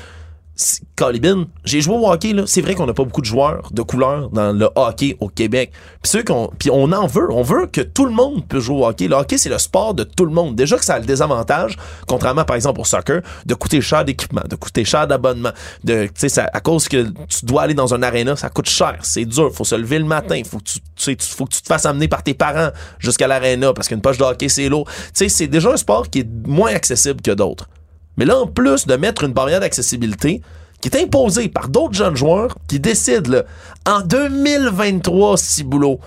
Colibin, 0.96 1.46
j'ai 1.64 1.80
joué 1.80 1.94
au 1.96 2.08
hockey, 2.10 2.32
là. 2.34 2.42
C'est 2.46 2.60
vrai 2.60 2.74
qu'on 2.74 2.86
n'a 2.86 2.92
pas 2.92 3.04
beaucoup 3.04 3.22
de 3.22 3.26
joueurs 3.26 3.68
de 3.72 3.82
couleur 3.82 4.28
dans 4.30 4.52
le 4.52 4.68
hockey 4.76 5.16
au 5.18 5.28
Québec. 5.28 5.72
Puis 6.02 6.10
ceux 6.10 6.22
qu'on, 6.22 6.50
puis 6.58 6.70
on 6.70 6.92
en 6.92 7.06
veut. 7.06 7.32
On 7.32 7.42
veut 7.42 7.66
que 7.66 7.80
tout 7.80 8.04
le 8.04 8.12
monde 8.12 8.46
puisse 8.46 8.62
jouer 8.64 8.76
au 8.82 8.86
hockey. 8.86 9.08
Le 9.08 9.16
hockey, 9.16 9.38
c'est 9.38 9.48
le 9.48 9.58
sport 9.58 9.94
de 9.94 10.04
tout 10.04 10.24
le 10.26 10.30
monde. 10.32 10.54
Déjà 10.54 10.76
que 10.76 10.84
ça 10.84 10.94
a 10.94 10.98
le 10.98 11.06
désavantage, 11.06 11.76
contrairement 12.06 12.44
par 12.44 12.54
exemple 12.56 12.80
au 12.80 12.84
soccer, 12.84 13.22
de 13.46 13.54
coûter 13.54 13.80
cher 13.80 14.04
d'équipement, 14.04 14.42
de 14.48 14.54
coûter 14.54 14.84
cher 14.84 15.06
d'abonnement. 15.06 15.52
De, 15.84 16.06
tu 16.06 16.28
sais, 16.28 16.40
à 16.40 16.60
cause 16.60 16.86
que 16.86 17.06
tu 17.28 17.44
dois 17.46 17.62
aller 17.62 17.74
dans 17.74 17.94
un 17.94 18.02
aréna, 18.02 18.36
ça 18.36 18.48
coûte 18.50 18.68
cher. 18.68 18.98
C'est 19.02 19.24
dur. 19.24 19.50
Faut 19.54 19.64
se 19.64 19.74
lever 19.74 19.98
le 19.98 20.04
matin. 20.04 20.40
Faut 20.48 20.58
que 20.58 20.64
tu, 20.64 21.16
tu- 21.16 21.26
faut 21.26 21.46
que 21.46 21.54
tu 21.54 21.62
te 21.62 21.66
fasses 21.66 21.86
amener 21.86 22.08
par 22.08 22.22
tes 22.22 22.34
parents 22.34 22.68
jusqu'à 22.98 23.26
l'aréna 23.26 23.72
parce 23.72 23.88
qu'une 23.88 24.02
poche 24.02 24.18
de 24.18 24.24
hockey, 24.24 24.48
c'est 24.48 24.68
lourd. 24.68 24.86
Tu 24.86 25.10
sais, 25.14 25.28
c'est 25.28 25.46
déjà 25.48 25.72
un 25.72 25.76
sport 25.76 26.10
qui 26.10 26.20
est 26.20 26.28
moins 26.46 26.72
accessible 26.74 27.20
que 27.22 27.30
d'autres. 27.32 27.68
Mais 28.16 28.24
là, 28.24 28.38
en 28.38 28.46
plus 28.46 28.86
de 28.86 28.96
mettre 28.96 29.24
une 29.24 29.32
barrière 29.32 29.60
d'accessibilité 29.60 30.42
qui 30.80 30.88
est 30.88 31.02
imposée 31.02 31.48
par 31.48 31.68
d'autres 31.68 31.94
jeunes 31.94 32.16
joueurs 32.16 32.56
qui 32.68 32.80
décident, 32.80 33.42
en 33.86 34.00
2023, 34.00 35.38
si 35.38 35.62
boulot, 35.62 36.00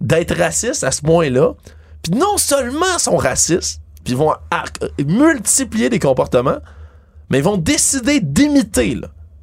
d'être 0.00 0.36
racistes 0.36 0.84
à 0.84 0.90
ce 0.90 1.02
point-là, 1.02 1.54
puis 2.02 2.12
non 2.14 2.36
seulement 2.36 2.98
sont 2.98 3.16
racistes, 3.16 3.80
puis 4.04 4.14
vont 4.14 4.32
multiplier 5.06 5.90
des 5.90 5.98
comportements, 5.98 6.58
mais 7.28 7.38
ils 7.38 7.44
vont 7.44 7.56
décider 7.56 8.20
d'imiter, 8.20 8.96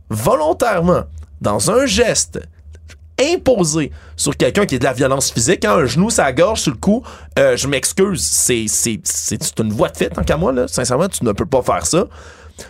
volontairement, 0.09 1.03
dans 1.41 1.71
un 1.71 1.85
geste 1.85 2.39
imposé 3.21 3.91
sur 4.15 4.35
quelqu'un 4.37 4.65
qui 4.65 4.75
est 4.75 4.79
de 4.79 4.83
la 4.83 4.93
violence 4.93 5.31
physique, 5.31 5.65
hein, 5.65 5.75
un 5.75 5.85
genou, 5.85 6.09
sa 6.09 6.31
gorge, 6.33 6.61
sur 6.61 6.71
le 6.71 6.77
cou, 6.77 7.03
euh, 7.39 7.57
je 7.57 7.67
m'excuse, 7.67 8.21
c'est, 8.21 8.65
c'est, 8.67 8.99
c'est, 9.03 9.59
une 9.59 9.73
voie 9.73 9.89
de 9.89 9.97
fait, 9.97 10.09
tant 10.09 10.23
qu'à 10.23 10.37
moi, 10.37 10.51
là. 10.51 10.67
Sincèrement, 10.67 11.07
tu 11.07 11.23
ne 11.25 11.31
peux 11.31 11.45
pas 11.45 11.61
faire 11.61 11.85
ça. 11.85 12.07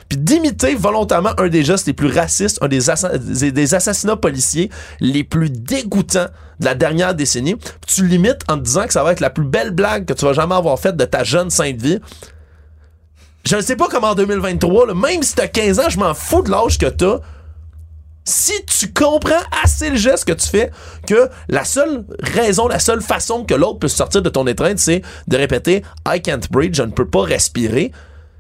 Puis 0.10 0.18
d'imiter 0.18 0.76
volontairement 0.76 1.32
un 1.38 1.48
des 1.48 1.64
gestes 1.64 1.88
les 1.88 1.94
plus 1.94 2.12
racistes, 2.12 2.60
un 2.62 2.68
des 2.68 3.74
assassinats 3.74 4.18
policiers 4.18 4.70
les 5.00 5.24
plus 5.24 5.50
dégoûtants 5.50 6.28
de 6.60 6.66
la 6.66 6.76
dernière 6.76 7.16
décennie. 7.16 7.56
Puis 7.56 7.96
tu 7.96 8.06
limites 8.06 8.42
en 8.50 8.58
te 8.58 8.64
disant 8.64 8.86
que 8.86 8.94
ça 8.94 9.04
va 9.04 9.14
être 9.14 9.20
la 9.20 9.30
plus 9.30 9.46
belle 9.46 9.72
blague 9.72 10.06
que 10.06 10.14
tu 10.14 10.26
vas 10.26 10.34
jamais 10.34 10.56
avoir 10.56 10.78
faite 10.80 10.98
de 10.98 11.06
ta 11.06 11.24
jeune 11.24 11.50
sainte 11.50 11.82
vie. 11.82 12.00
Je 13.46 13.56
ne 13.56 13.62
sais 13.62 13.78
pas 13.78 13.88
comment 13.90 14.10
en 14.10 14.16
2023, 14.16 14.88
là, 14.88 14.94
même 14.94 15.24
si 15.24 15.34
t'as 15.36 15.48
15 15.48 15.80
ans, 15.80 15.90
je 15.90 16.00
m'en 16.00 16.14
fous 16.14 16.42
de 16.42 16.52
l'âge 16.52 16.78
que 16.78 16.88
t'as. 16.88 17.20
Si 18.28 18.52
tu 18.66 18.92
comprends 18.92 19.40
assez 19.64 19.90
le 19.90 19.96
geste 19.96 20.26
que 20.26 20.34
tu 20.34 20.50
fais, 20.50 20.70
que 21.08 21.30
la 21.48 21.64
seule 21.64 22.04
raison, 22.20 22.68
la 22.68 22.78
seule 22.78 23.02
façon 23.02 23.46
que 23.46 23.54
l'autre 23.54 23.80
peut 23.80 23.88
sortir 23.88 24.22
de 24.22 24.28
ton 24.28 24.46
étreinte, 24.48 24.80
c'est 24.80 25.02
de 25.30 25.38
répéter 25.38 25.82
I 26.06 26.22
can't 26.22 26.42
breathe, 26.52 26.76
je 26.76 26.84
ne 26.84 26.92
peux 26.92 27.08
pas 27.08 27.22
respirer, 27.22 27.94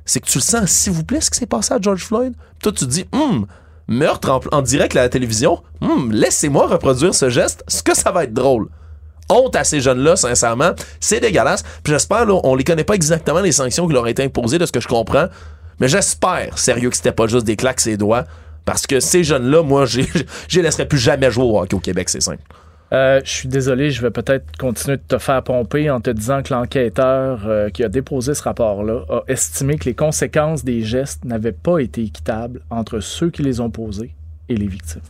c'est 0.03 0.19
que 0.19 0.25
tu 0.25 0.39
le 0.39 0.43
sens, 0.43 0.69
s'il 0.69 0.91
vous 0.91 1.05
plaît, 1.05 1.21
ce 1.21 1.31
qui 1.31 1.39
s'est 1.39 1.45
passé 1.45 1.73
à 1.73 1.79
George 1.79 2.03
Floyd. 2.03 2.33
Toi, 2.61 2.73
tu 2.73 2.85
te 2.85 2.89
dis, 2.89 3.05
hum, 3.13 3.47
meurtre 3.87 4.41
en, 4.51 4.61
direct 4.61 4.93
à 4.97 5.03
la 5.03 5.09
télévision, 5.09 5.63
hum, 5.79 6.11
laissez-moi 6.11 6.67
reproduire 6.67 7.15
ce 7.15 7.29
geste, 7.29 7.63
ce 7.69 7.81
que 7.81 7.95
ça 7.95 8.11
va 8.11 8.25
être 8.25 8.33
drôle. 8.33 8.67
Honte 9.29 9.55
à 9.55 9.63
ces 9.63 9.79
jeunes-là, 9.79 10.17
sincèrement, 10.17 10.71
c'est 10.99 11.21
dégueulasse. 11.21 11.63
Puis 11.83 11.93
j'espère, 11.93 12.25
là, 12.25 12.41
on 12.43 12.55
les 12.55 12.65
connaît 12.65 12.83
pas 12.83 12.95
exactement 12.95 13.39
les 13.39 13.53
sanctions 13.53 13.87
qui 13.87 13.93
leur 13.93 14.03
ont 14.03 14.07
été 14.07 14.21
imposées, 14.21 14.57
de 14.57 14.65
ce 14.65 14.73
que 14.73 14.81
je 14.81 14.87
comprends, 14.89 15.27
mais 15.79 15.87
j'espère, 15.87 16.57
sérieux, 16.57 16.89
que 16.89 16.97
c'était 16.97 17.13
pas 17.13 17.27
juste 17.27 17.45
des 17.45 17.55
claques 17.55 17.79
ses 17.79 17.95
doigts, 17.95 18.25
parce 18.67 18.85
que 18.85 18.99
ces 18.99 19.23
jeunes-là, 19.23 19.63
moi, 19.63 19.85
je 19.85 20.01
les 20.57 20.61
laisserai 20.61 20.85
plus 20.85 20.99
jamais 20.99 21.31
jouer 21.31 21.45
au 21.45 21.57
hockey 21.57 21.73
au 21.73 21.79
Québec, 21.79 22.09
c'est 22.09 22.21
simple. 22.21 22.43
Euh, 22.91 23.21
je 23.23 23.29
suis 23.29 23.47
désolé, 23.47 23.91
je 23.91 24.01
vais 24.01 24.11
peut-être 24.11 24.45
continuer 24.57 24.97
de 24.97 25.01
te 25.07 25.17
faire 25.17 25.41
pomper 25.41 25.89
en 25.89 26.01
te 26.01 26.09
disant 26.09 26.43
que 26.43 26.53
l'enquêteur 26.53 27.45
euh, 27.47 27.69
qui 27.69 27.83
a 27.83 27.89
déposé 27.89 28.33
ce 28.33 28.43
rapport-là 28.43 29.03
a 29.09 29.21
estimé 29.29 29.77
que 29.77 29.85
les 29.85 29.93
conséquences 29.93 30.65
des 30.65 30.83
gestes 30.83 31.23
n'avaient 31.23 31.53
pas 31.53 31.79
été 31.79 32.03
équitables 32.03 32.61
entre 32.69 32.99
ceux 32.99 33.29
qui 33.29 33.41
les 33.41 33.61
ont 33.61 33.69
posés 33.69 34.13
et 34.49 34.55
les 34.55 34.67
victimes. 34.67 35.01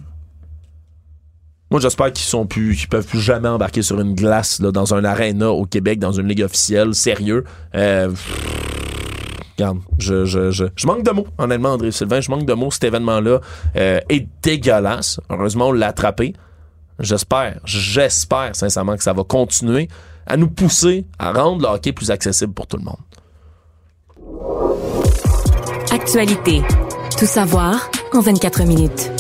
Moi, 1.72 1.82
j'espère 1.82 2.14
qu'ils 2.14 2.26
sont 2.26 2.46
plus, 2.46 2.76
qu'ils 2.76 2.90
peuvent 2.90 3.08
plus 3.08 3.20
jamais 3.20 3.50
embarquer 3.50 3.82
sur 3.82 4.00
une 4.00 4.14
glace 4.14 4.60
là, 4.60 4.72
dans 4.72 4.94
un 4.94 5.04
aréna 5.04 5.50
au 5.50 5.66
Québec, 5.66 5.98
dans 5.98 6.14
une 6.14 6.28
ligue 6.28 6.44
officielle, 6.44 6.94
sérieux. 6.94 7.44
Euh, 7.76 8.10
regarde, 9.58 9.80
je, 9.98 10.26
je, 10.26 10.52
je, 10.52 10.66
je, 10.76 10.88
manque 10.88 11.04
de 11.04 11.12
mots, 11.12 11.28
honnêtement, 11.38 11.74
André 11.74 11.92
Sylvain, 11.92 12.22
je 12.22 12.30
manque 12.30 12.46
de 12.46 12.54
mots. 12.54 12.72
Cet 12.72 12.86
événement-là 12.86 13.40
euh, 13.76 14.00
est 14.10 14.28
dégueulasse. 14.44 15.20
Heureusement, 15.30 15.70
on 15.70 15.72
l'a 15.72 15.88
attrapé. 15.88 16.34
J'espère, 17.00 17.60
j'espère 17.66 18.56
sincèrement 18.56 18.96
que 18.96 19.04
ça 19.04 19.14
va 19.14 19.24
continuer 19.24 19.88
à 20.26 20.36
nous 20.36 20.50
pousser 20.50 21.06
à 21.20 21.32
rendre 21.32 21.62
le 21.62 21.68
hockey 21.68 21.94
plus 21.94 22.12
accessible 22.12 22.54
pour 22.54 22.68
tout 22.68 22.78
le 22.78 22.84
monde. 22.84 22.98
Actualité. 25.92 26.62
Tout 27.18 27.26
savoir 27.26 27.90
en 28.14 28.22
24 28.22 28.64
minutes. 28.64 29.12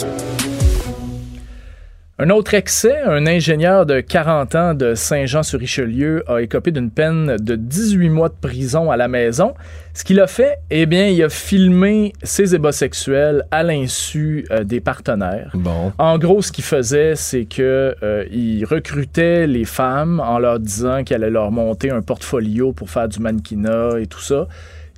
Un 2.19 2.31
autre 2.31 2.55
excès, 2.55 2.99
un 3.05 3.27
ingénieur 3.27 3.85
de 3.85 3.99
40 3.99 4.55
ans 4.55 4.73
de 4.73 4.95
Saint-Jean-sur-Richelieu 4.95 6.23
a 6.27 6.41
écopé 6.41 6.71
d'une 6.71 6.89
peine 6.89 7.35
de 7.39 7.55
18 7.55 8.09
mois 8.09 8.29
de 8.29 8.33
prison 8.41 8.89
à 8.89 8.97
la 8.97 9.07
maison. 9.07 9.53
Ce 9.93 10.03
qu'il 10.03 10.19
a 10.19 10.25
fait, 10.25 10.57
eh 10.71 10.87
bien, 10.87 11.09
il 11.09 11.21
a 11.21 11.29
filmé 11.29 12.13
ses 12.23 12.55
ébats 12.55 12.71
sexuels 12.71 13.45
à 13.51 13.61
l'insu 13.61 14.47
euh, 14.49 14.63
des 14.63 14.79
partenaires. 14.79 15.51
Bon. 15.53 15.93
En 15.99 16.17
gros, 16.17 16.41
ce 16.41 16.51
qu'il 16.51 16.63
faisait, 16.63 17.13
c'est 17.15 17.45
que 17.45 17.95
euh, 18.01 18.25
il 18.31 18.65
recrutait 18.65 19.45
les 19.45 19.65
femmes 19.65 20.19
en 20.19 20.39
leur 20.39 20.59
disant 20.59 21.03
qu'il 21.03 21.17
allait 21.17 21.29
leur 21.29 21.51
monter 21.51 21.91
un 21.91 22.01
portfolio 22.01 22.73
pour 22.73 22.89
faire 22.89 23.07
du 23.07 23.19
mannequinat 23.19 23.99
et 23.99 24.07
tout 24.07 24.21
ça. 24.21 24.47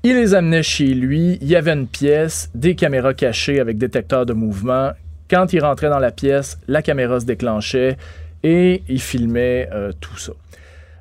Il 0.03 0.15
les 0.15 0.35
amenait 0.35 0.63
chez 0.63 0.93
lui, 0.93 1.37
il 1.41 1.49
y 1.49 1.57
avait 1.57 1.73
une 1.73 1.87
pièce, 1.87 2.49
des 2.55 2.75
caméras 2.75 3.13
cachées 3.13 3.59
avec 3.59 3.77
détecteur 3.77 4.25
de 4.25 4.31
mouvement 4.31 4.91
quand 5.29 5.53
il 5.53 5.63
rentrait 5.63 5.89
dans 5.89 5.99
la 5.99 6.11
pièce, 6.11 6.59
la 6.67 6.81
caméra 6.81 7.19
se 7.19 7.25
déclenchait 7.25 7.97
et 8.43 8.83
il 8.87 9.01
filmait 9.01 9.69
euh, 9.71 9.91
tout 9.99 10.17
ça. 10.17 10.33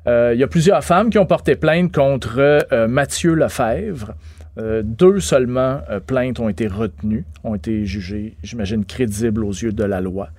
Euh, 0.07 0.31
il 0.33 0.39
y 0.39 0.43
a 0.43 0.47
plusieurs 0.47 0.83
femmes 0.83 1.09
qui 1.09 1.17
ont 1.17 1.25
porté 1.25 1.55
plainte 1.55 1.93
contre 1.93 2.35
euh, 2.37 2.87
Mathieu 2.87 3.33
Lefebvre. 3.33 4.13
deux 4.83 5.19
seulement 5.19 5.79
plaintes 6.05 6.39
ont 6.39 6.49
été 6.49 6.67
retenues, 6.67 7.25
ont 7.43 7.55
été 7.55 7.85
jugées, 7.85 8.35
j'imagine, 8.43 8.83
crédibles 8.83 9.45
aux 9.45 9.51
yeux 9.51 9.71
de 9.71 9.85
la 9.85 10.01
loi. 10.01 10.29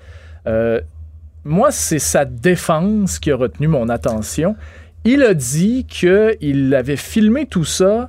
moi, 1.45 1.71
c'est 1.71 1.99
sa 1.99 2.27
défense 2.27 3.19
qui 3.19 3.31
a 3.31 3.37
retenu 3.37 3.67
mon 3.67 3.89
attention. 3.89 4.57
Il 5.05 5.23
a 5.23 5.33
dit 5.33 5.87
qu'il 5.89 6.75
avait 6.75 6.97
filmé 6.97 7.47
tout 7.47 7.65
ça 7.65 8.09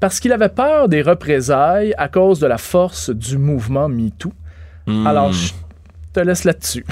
parce 0.00 0.18
qu'il 0.18 0.32
avait 0.32 0.48
peur 0.48 0.88
des 0.88 1.02
représailles 1.02 1.94
à 1.96 2.08
cause 2.08 2.40
de 2.40 2.48
la 2.48 2.58
force 2.58 3.10
du 3.10 3.38
mouvement 3.38 3.88
MeToo. 3.88 4.32
Hmm. 4.86 5.06
Alors, 5.06 5.32
je 5.32 5.52
te 6.12 6.20
laisse 6.20 6.44
là-dessus. 6.44 6.84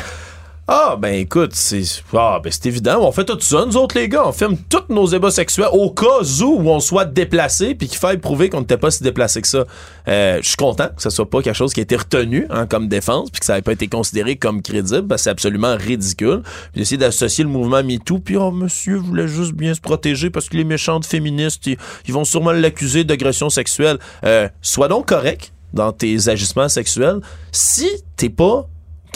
Ah, 0.66 0.96
ben 0.98 1.12
écoute, 1.12 1.50
c'est 1.52 1.82
ah, 2.14 2.40
ben, 2.42 2.50
c'est 2.50 2.64
évident. 2.64 3.02
On 3.02 3.12
fait 3.12 3.26
tout 3.26 3.38
ça, 3.38 3.66
nous 3.66 3.76
autres, 3.76 3.98
les 3.98 4.08
gars. 4.08 4.26
On 4.26 4.32
filme 4.32 4.56
tous 4.70 4.84
nos 4.88 5.04
ébats 5.04 5.30
sexuels 5.30 5.68
au 5.72 5.90
cas 5.90 6.22
où 6.42 6.70
on 6.70 6.80
soit 6.80 7.04
déplacé 7.04 7.74
puis 7.74 7.86
qu'il 7.86 7.98
faille 7.98 8.16
prouver 8.16 8.48
qu'on 8.48 8.60
n'était 8.60 8.78
pas 8.78 8.90
si 8.90 9.02
déplacé 9.02 9.42
que 9.42 9.48
ça. 9.48 9.66
Euh, 10.08 10.38
je 10.40 10.48
suis 10.48 10.56
content 10.56 10.88
que 10.96 11.02
ce 11.02 11.10
soit 11.10 11.28
pas 11.28 11.42
quelque 11.42 11.54
chose 11.54 11.74
qui 11.74 11.80
a 11.80 11.82
été 11.82 11.96
retenu 11.96 12.46
hein, 12.48 12.66
comme 12.66 12.88
défense 12.88 13.30
puis 13.30 13.40
que 13.40 13.46
ça 13.46 13.56
n'ait 13.56 13.62
pas 13.62 13.72
été 13.72 13.88
considéré 13.88 14.36
comme 14.36 14.62
crédible 14.62 15.06
parce 15.06 15.20
que 15.20 15.24
c'est 15.24 15.30
absolument 15.30 15.76
ridicule. 15.76 16.40
Puis 16.72 16.80
d'essayer 16.80 16.96
d'associer 16.96 17.44
le 17.44 17.50
mouvement 17.50 17.82
MeToo 17.82 18.20
puis 18.20 18.38
oh, 18.38 18.50
monsieur 18.50 18.96
voulait 18.96 19.28
juste 19.28 19.52
bien 19.52 19.74
se 19.74 19.82
protéger 19.82 20.30
parce 20.30 20.48
que 20.48 20.56
les 20.56 20.64
méchantes 20.64 21.04
féministes, 21.04 21.66
ils, 21.66 21.76
ils 22.08 22.14
vont 22.14 22.24
sûrement 22.24 22.52
l'accuser 22.52 23.04
d'agression 23.04 23.50
sexuelle. 23.50 23.98
Euh, 24.24 24.48
sois 24.62 24.88
donc 24.88 25.08
correct 25.08 25.52
dans 25.74 25.92
tes 25.92 26.28
agissements 26.28 26.68
sexuels 26.68 27.20
si 27.52 27.88
t'es 28.16 28.30
pas 28.30 28.66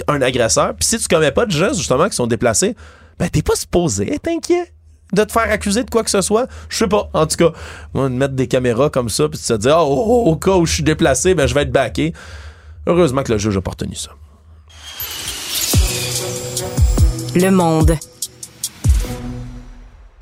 un 0.06 0.20
agresseur, 0.22 0.74
puis 0.74 0.86
si 0.86 0.98
tu 0.98 1.09
commets 1.09 1.32
pas 1.32 1.47
de 1.47 1.51
gestes 1.51 1.78
justement 1.78 2.09
qui 2.09 2.14
sont 2.14 2.26
déplacés, 2.26 2.76
ben 3.18 3.28
t'es 3.28 3.43
pas 3.43 3.56
supposé 3.56 4.12
être 4.12 4.28
inquiet 4.28 4.72
de 5.12 5.24
te 5.24 5.32
faire 5.32 5.51
accuser 5.51 5.85
de 5.85 5.90
quoi 5.90 6.05
que 6.05 6.10
ce 6.10 6.20
soit. 6.20 6.48
Je 6.68 6.76
sais 6.76 6.89
pas. 6.89 7.09
En 7.14 7.26
tout 7.26 7.36
cas, 7.36 7.52
moi, 7.94 8.09
de 8.09 8.14
mettre 8.14 8.35
des 8.35 8.47
caméras 8.47 8.90
comme 8.90 9.09
ça, 9.09 9.28
puis 9.28 9.39
de 9.39 9.44
se 9.44 9.55
dire, 9.55 9.76
oh, 9.78 9.86
oh, 9.89 10.22
oh, 10.26 10.30
au 10.30 10.36
cas 10.36 10.56
où 10.56 10.66
je 10.66 10.74
suis 10.74 10.82
déplacé, 10.82 11.35
ben 11.35 11.47
je 11.47 11.55
vais 11.55 11.62
être 11.62 11.72
backé. 11.72 12.12
Heureusement 12.86 13.22
que 13.22 13.32
le 13.32 13.39
juge 13.39 13.56
a 13.56 13.60
pas 13.60 13.70
retenu 13.70 13.94
ça. 13.94 14.10
Le 17.35 17.51
monde. 17.51 17.97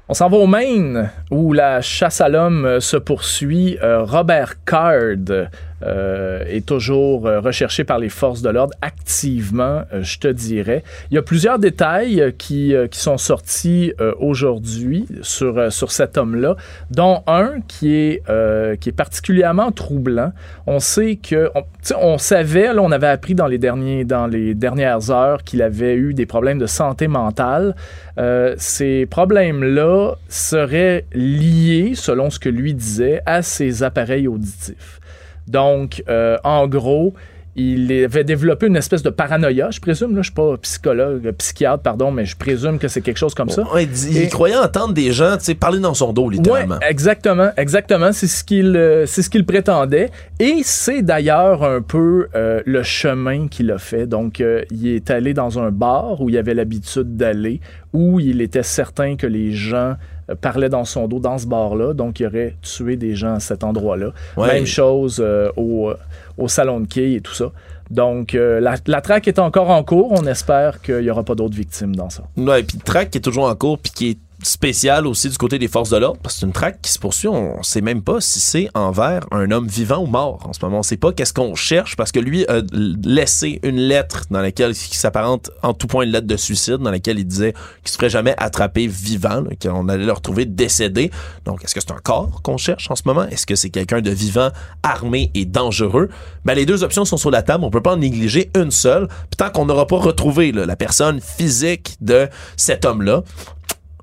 On 0.08 0.14
s'en 0.14 0.28
va 0.28 0.36
au 0.36 0.46
Maine, 0.46 1.10
où 1.32 1.52
la 1.52 1.80
chasse 1.80 2.20
à 2.20 2.28
l'homme 2.28 2.78
se 2.80 2.96
poursuit. 2.96 3.76
Euh, 3.82 4.04
Robert 4.04 4.64
Card, 4.64 5.48
euh, 5.82 6.42
est 6.48 6.64
toujours 6.64 7.26
euh, 7.26 7.40
recherché 7.40 7.84
par 7.84 7.98
les 7.98 8.08
forces 8.08 8.40
de 8.40 8.48
l'ordre 8.48 8.72
activement, 8.80 9.82
euh, 9.92 10.02
je 10.02 10.18
te 10.18 10.28
dirais. 10.28 10.82
Il 11.10 11.14
y 11.14 11.18
a 11.18 11.22
plusieurs 11.22 11.58
détails 11.58 12.34
qui, 12.38 12.74
qui 12.90 12.98
sont 12.98 13.18
sortis 13.18 13.92
aujourd'hui 14.18 15.06
sur, 15.22 15.72
sur 15.72 15.92
cet 15.92 16.16
homme-là, 16.16 16.56
dont 16.90 17.22
un 17.26 17.60
qui 17.68 17.94
est, 17.94 18.22
qui 18.80 18.88
est 18.88 18.96
particulièrement 18.96 19.72
troublant. 19.72 20.32
On 20.66 20.78
sait 20.78 21.16
que, 21.16 21.50
on, 21.54 21.64
on 22.00 22.18
savait, 22.18 22.72
là, 22.72 22.82
on 22.82 22.90
avait 22.90 23.06
appris 23.06 23.34
dans 23.34 23.46
les, 23.46 23.58
derniers, 23.58 24.04
dans 24.04 24.26
les 24.26 24.54
dernières 24.54 25.10
heures 25.10 25.44
qu'il 25.44 25.62
avait 25.62 25.94
eu 25.94 26.14
des 26.14 26.26
problèmes 26.26 26.58
de 26.58 26.66
santé 26.66 27.08
mentale. 27.08 27.74
ces 28.56 29.06
problèmes-là 29.06 30.14
seraient 30.28 31.04
liés, 31.12 31.92
selon 31.94 32.30
ce 32.30 32.38
que 32.38 32.48
lui 32.48 32.74
disait, 32.74 33.22
à 33.26 33.42
ses 33.42 33.82
appareils 33.82 34.28
auditifs. 34.28 35.00
Donc, 35.48 36.02
euh, 36.08 36.36
en 36.44 36.66
gros, 36.66 37.14
il 37.58 37.90
avait 38.04 38.22
développé 38.22 38.66
une 38.66 38.76
espèce 38.76 39.02
de 39.02 39.08
paranoïa, 39.08 39.70
je 39.70 39.80
présume. 39.80 40.14
Là, 40.14 40.20
je 40.20 40.26
suis 40.26 40.34
pas 40.34 40.58
psychologue, 40.58 41.32
psychiatre, 41.38 41.82
pardon, 41.82 42.10
mais 42.10 42.26
je 42.26 42.36
présume 42.36 42.78
que 42.78 42.86
c'est 42.86 43.00
quelque 43.00 43.16
chose 43.16 43.34
comme 43.34 43.48
ça. 43.48 43.64
il, 43.80 44.28
croyait 44.28 44.56
entendre 44.56 44.92
des 44.92 45.10
gens 45.12 45.38
parler 45.58 45.78
dans 45.78 45.94
son 45.94 46.12
dos, 46.12 46.28
littéralement. 46.28 46.74
Ouais, 46.76 46.90
exactement, 46.90 47.50
exactement. 47.56 48.12
C'est 48.12 48.26
ce 48.26 48.44
qu'il 48.44 48.76
euh, 48.76 49.06
c'est 49.06 49.22
ce 49.22 49.30
qu'il 49.30 49.46
prétendait. 49.46 50.10
Et 50.38 50.60
c'est 50.64 51.00
d'ailleurs 51.00 51.64
un 51.64 51.80
peu 51.80 52.28
euh, 52.34 52.60
le 52.66 52.82
chemin 52.82 53.48
qu'il 53.48 53.70
a 53.70 53.78
fait. 53.78 54.06
Donc, 54.06 54.42
il 54.70 54.88
est 54.88 55.10
allé 55.10 55.32
dans 55.32 55.58
un 55.58 55.70
bar 55.70 56.20
où 56.20 56.28
il 56.28 56.36
avait 56.36 56.54
l'habitude 56.54 57.16
d'aller, 57.16 57.62
où 57.94 58.20
il 58.20 58.42
était 58.42 58.62
certain 58.62 59.16
que 59.16 59.26
les 59.26 59.52
gens 59.52 59.94
euh, 59.94 59.94
parlait 60.34 60.68
dans 60.68 60.84
son 60.84 61.06
dos 61.06 61.20
dans 61.20 61.38
ce 61.38 61.46
bar-là, 61.46 61.94
donc 61.94 62.20
il 62.20 62.26
aurait 62.26 62.56
tué 62.62 62.96
des 62.96 63.14
gens 63.14 63.34
à 63.34 63.40
cet 63.40 63.64
endroit-là. 63.64 64.12
Même 64.36 64.66
chose 64.66 65.22
euh, 65.24 65.50
au, 65.56 65.90
euh, 65.90 65.96
au, 66.36 66.48
salon 66.48 66.80
de 66.80 66.86
quai 66.86 67.14
et 67.14 67.20
tout 67.20 67.34
ça. 67.34 67.52
Donc, 67.90 68.32
la, 68.32 68.74
la, 68.84 69.00
traque 69.00 69.28
est 69.28 69.38
encore 69.38 69.70
en 69.70 69.84
cours. 69.84 70.10
On 70.10 70.26
espère 70.26 70.82
qu'il 70.82 71.02
n'y 71.02 71.10
aura 71.10 71.22
pas 71.22 71.36
d'autres 71.36 71.54
victimes 71.54 71.94
dans 71.94 72.10
ça. 72.10 72.24
Ouais, 72.36 72.64
puis 72.64 72.78
traque 72.78 73.10
qui 73.10 73.18
est 73.18 73.20
toujours 73.20 73.44
en 73.44 73.54
cours, 73.54 73.78
puis 73.78 73.92
qui 73.92 74.10
est 74.10 74.18
spécial 74.42 75.06
aussi 75.06 75.28
du 75.28 75.38
côté 75.38 75.58
des 75.58 75.68
forces 75.68 75.90
de 75.90 75.96
l'ordre, 75.96 76.20
parce 76.22 76.34
que 76.34 76.40
c'est 76.40 76.46
une 76.46 76.52
traque 76.52 76.80
qui 76.82 76.90
se 76.90 76.98
poursuit. 76.98 77.28
On 77.28 77.62
sait 77.62 77.80
même 77.80 78.02
pas 78.02 78.20
si 78.20 78.40
c'est 78.40 78.68
envers 78.74 79.26
un 79.30 79.50
homme 79.50 79.66
vivant 79.66 79.98
ou 79.98 80.06
mort 80.06 80.40
en 80.44 80.52
ce 80.52 80.58
moment. 80.62 80.80
On 80.80 80.82
sait 80.82 80.96
pas 80.96 81.12
qu'est-ce 81.12 81.32
qu'on 81.32 81.54
cherche, 81.54 81.96
parce 81.96 82.12
que 82.12 82.20
lui 82.20 82.46
a 82.46 82.60
laissé 82.72 83.60
une 83.62 83.78
lettre 83.78 84.24
dans 84.30 84.40
laquelle, 84.40 84.74
qui 84.74 84.96
s'apparente 84.96 85.50
en 85.62 85.72
tout 85.74 85.86
point 85.86 86.04
une 86.04 86.10
lettre 86.10 86.26
de 86.26 86.36
suicide, 86.36 86.76
dans 86.76 86.90
laquelle 86.90 87.18
il 87.18 87.26
disait 87.26 87.54
qu'il 87.82 87.90
se 87.90 87.96
ferait 87.96 88.10
jamais 88.10 88.34
attraper 88.38 88.86
vivant, 88.86 89.42
qu'on 89.60 89.88
allait 89.88 90.04
le 90.04 90.12
retrouver 90.12 90.44
décédé. 90.44 91.10
Donc, 91.44 91.64
est-ce 91.64 91.74
que 91.74 91.80
c'est 91.80 91.92
un 91.92 92.00
corps 92.02 92.42
qu'on 92.42 92.56
cherche 92.58 92.90
en 92.90 92.96
ce 92.96 93.02
moment? 93.06 93.26
Est-ce 93.28 93.46
que 93.46 93.54
c'est 93.54 93.70
quelqu'un 93.70 94.00
de 94.00 94.10
vivant, 94.10 94.50
armé 94.82 95.30
et 95.34 95.44
dangereux? 95.44 96.08
Ben, 96.44 96.54
les 96.54 96.66
deux 96.66 96.84
options 96.84 97.04
sont 97.04 97.16
sur 97.16 97.30
la 97.30 97.42
table. 97.42 97.64
On 97.64 97.70
peut 97.70 97.82
pas 97.82 97.94
en 97.94 97.98
négliger 97.98 98.50
une 98.56 98.70
seule. 98.70 99.08
Puis 99.08 99.36
tant 99.38 99.50
qu'on 99.50 99.64
n'aura 99.64 99.86
pas 99.86 99.98
retrouvé 99.98 100.52
la 100.52 100.76
personne 100.76 101.20
physique 101.20 101.96
de 102.00 102.28
cet 102.56 102.84
homme-là, 102.84 103.22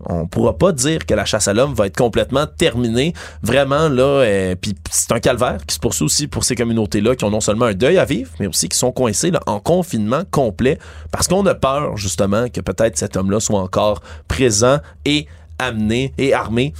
on 0.09 0.27
pourra 0.27 0.57
pas 0.57 0.71
dire 0.71 1.05
que 1.05 1.13
la 1.13 1.25
chasse 1.25 1.47
à 1.47 1.53
l'homme 1.53 1.73
va 1.73 1.87
être 1.87 1.97
complètement 1.97 2.45
terminée. 2.45 3.13
Vraiment, 3.41 3.89
là, 3.89 4.03
euh, 4.03 4.55
puis 4.59 4.75
c'est 4.89 5.11
un 5.11 5.19
calvaire 5.19 5.57
qui 5.65 5.75
se 5.75 5.79
poursuit 5.79 6.05
aussi 6.05 6.27
pour 6.27 6.43
ces 6.43 6.55
communautés-là 6.55 7.15
qui 7.15 7.25
ont 7.25 7.29
non 7.29 7.41
seulement 7.41 7.65
un 7.65 7.73
deuil 7.73 7.97
à 7.97 8.05
vivre, 8.05 8.31
mais 8.39 8.47
aussi 8.47 8.69
qui 8.69 8.77
sont 8.77 8.91
coincés 8.91 9.31
là, 9.31 9.39
en 9.45 9.59
confinement 9.59 10.23
complet 10.31 10.77
parce 11.11 11.27
qu'on 11.27 11.45
a 11.45 11.55
peur, 11.55 11.97
justement, 11.97 12.47
que 12.49 12.61
peut-être 12.61 12.97
cet 12.97 13.17
homme-là 13.17 13.39
soit 13.39 13.59
encore 13.59 14.01
présent 14.27 14.79
et 15.05 15.27
amené 15.59 16.13
et 16.17 16.33
armé. 16.33 16.73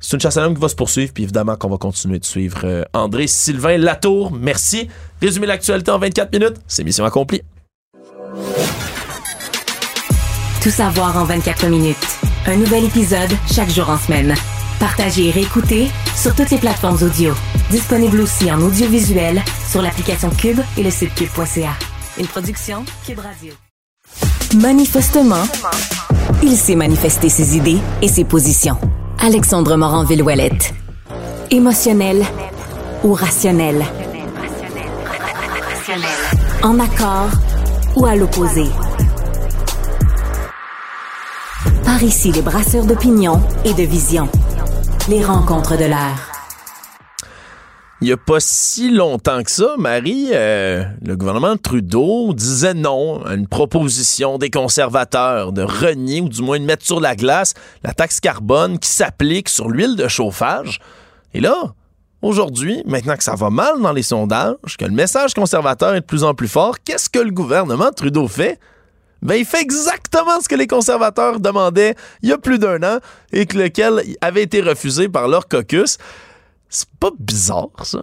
C'est 0.00 0.14
une 0.14 0.20
chasse 0.20 0.36
à 0.36 0.42
l'homme 0.42 0.54
qui 0.54 0.60
va 0.60 0.68
se 0.68 0.74
poursuivre, 0.74 1.12
puis 1.14 1.22
évidemment 1.22 1.56
qu'on 1.56 1.70
va 1.70 1.78
continuer 1.78 2.18
de 2.18 2.26
suivre 2.26 2.60
euh, 2.64 2.84
André 2.92 3.26
Sylvain 3.26 3.78
Latour. 3.78 4.32
Merci. 4.32 4.88
Résumer 5.22 5.46
l'actualité 5.46 5.90
en 5.90 5.98
24 5.98 6.30
minutes, 6.30 6.56
c'est 6.66 6.84
mission 6.84 7.06
accomplie. 7.06 7.40
Tout 10.62 10.70
savoir 10.70 11.16
en 11.16 11.24
24 11.24 11.68
minutes. 11.68 12.23
Un 12.46 12.56
nouvel 12.56 12.84
épisode 12.84 13.30
chaque 13.50 13.70
jour 13.70 13.88
en 13.88 13.96
semaine. 13.96 14.34
Partagez 14.78 15.28
et 15.28 15.30
réécoutez 15.30 15.88
sur 16.14 16.34
toutes 16.34 16.50
les 16.50 16.58
plateformes 16.58 16.98
audio. 17.02 17.32
Disponible 17.70 18.20
aussi 18.20 18.52
en 18.52 18.60
audiovisuel 18.60 19.42
sur 19.70 19.80
l'application 19.80 20.28
Cube 20.28 20.60
et 20.76 20.82
le 20.82 20.90
site 20.90 21.14
cube.ca. 21.14 21.70
Une 22.18 22.26
production 22.26 22.84
Cube 23.06 23.20
Radio. 23.20 23.54
Manifestement, 24.60 25.42
il 26.42 26.54
sait 26.56 26.76
manifester 26.76 27.30
ses 27.30 27.56
idées 27.56 27.78
et 28.02 28.08
ses 28.08 28.24
positions. 28.24 28.76
Alexandre 29.20 29.76
Morin-Villouellette. 29.76 30.74
Émotionnel 31.50 32.24
ou 33.04 33.14
rationnel. 33.14 33.84
En 36.62 36.78
accord 36.78 37.30
ou 37.96 38.04
à 38.04 38.14
l'opposé? 38.16 38.64
Par 41.84 42.02
ici, 42.02 42.32
les 42.32 42.42
brasseurs 42.42 42.86
d'opinion 42.86 43.40
et 43.64 43.74
de 43.74 43.82
vision. 43.82 44.28
Les 45.08 45.24
rencontres 45.24 45.76
de 45.76 45.84
l'air. 45.84 46.32
Il 48.00 48.08
n'y 48.08 48.12
a 48.12 48.16
pas 48.16 48.40
si 48.40 48.90
longtemps 48.90 49.42
que 49.42 49.50
ça, 49.50 49.76
Marie, 49.78 50.28
euh, 50.32 50.84
le 51.02 51.16
gouvernement 51.16 51.56
Trudeau 51.56 52.34
disait 52.34 52.74
non 52.74 53.24
à 53.24 53.34
une 53.34 53.46
proposition 53.46 54.36
des 54.36 54.50
conservateurs 54.50 55.52
de 55.52 55.62
renier 55.62 56.20
ou 56.20 56.28
du 56.28 56.42
moins 56.42 56.58
de 56.58 56.64
mettre 56.64 56.84
sur 56.84 57.00
la 57.00 57.16
glace 57.16 57.54
la 57.82 57.94
taxe 57.94 58.20
carbone 58.20 58.78
qui 58.78 58.90
s'applique 58.90 59.48
sur 59.48 59.68
l'huile 59.70 59.96
de 59.96 60.08
chauffage. 60.08 60.80
Et 61.32 61.40
là, 61.40 61.74
Aujourd'hui, 62.24 62.82
maintenant 62.86 63.18
que 63.18 63.22
ça 63.22 63.34
va 63.34 63.50
mal 63.50 63.82
dans 63.82 63.92
les 63.92 64.02
sondages, 64.02 64.78
que 64.78 64.86
le 64.86 64.92
message 64.92 65.34
conservateur 65.34 65.94
est 65.94 66.00
de 66.00 66.06
plus 66.06 66.24
en 66.24 66.32
plus 66.32 66.48
fort, 66.48 66.76
qu'est-ce 66.82 67.10
que 67.10 67.18
le 67.18 67.30
gouvernement 67.30 67.90
Trudeau 67.94 68.28
fait? 68.28 68.58
Ben, 69.24 69.36
il 69.36 69.46
fait 69.46 69.62
exactement 69.62 70.40
ce 70.40 70.48
que 70.48 70.54
les 70.54 70.66
conservateurs 70.66 71.40
demandaient 71.40 71.94
il 72.22 72.28
y 72.28 72.32
a 72.32 72.38
plus 72.38 72.58
d'un 72.58 72.82
an 72.82 72.98
et 73.32 73.46
que 73.46 73.56
lequel 73.56 74.02
avait 74.20 74.42
été 74.42 74.60
refusé 74.60 75.08
par 75.08 75.28
leur 75.28 75.48
caucus. 75.48 75.96
C'est 76.68 76.90
pas 77.00 77.10
bizarre, 77.18 77.70
ça? 77.84 78.02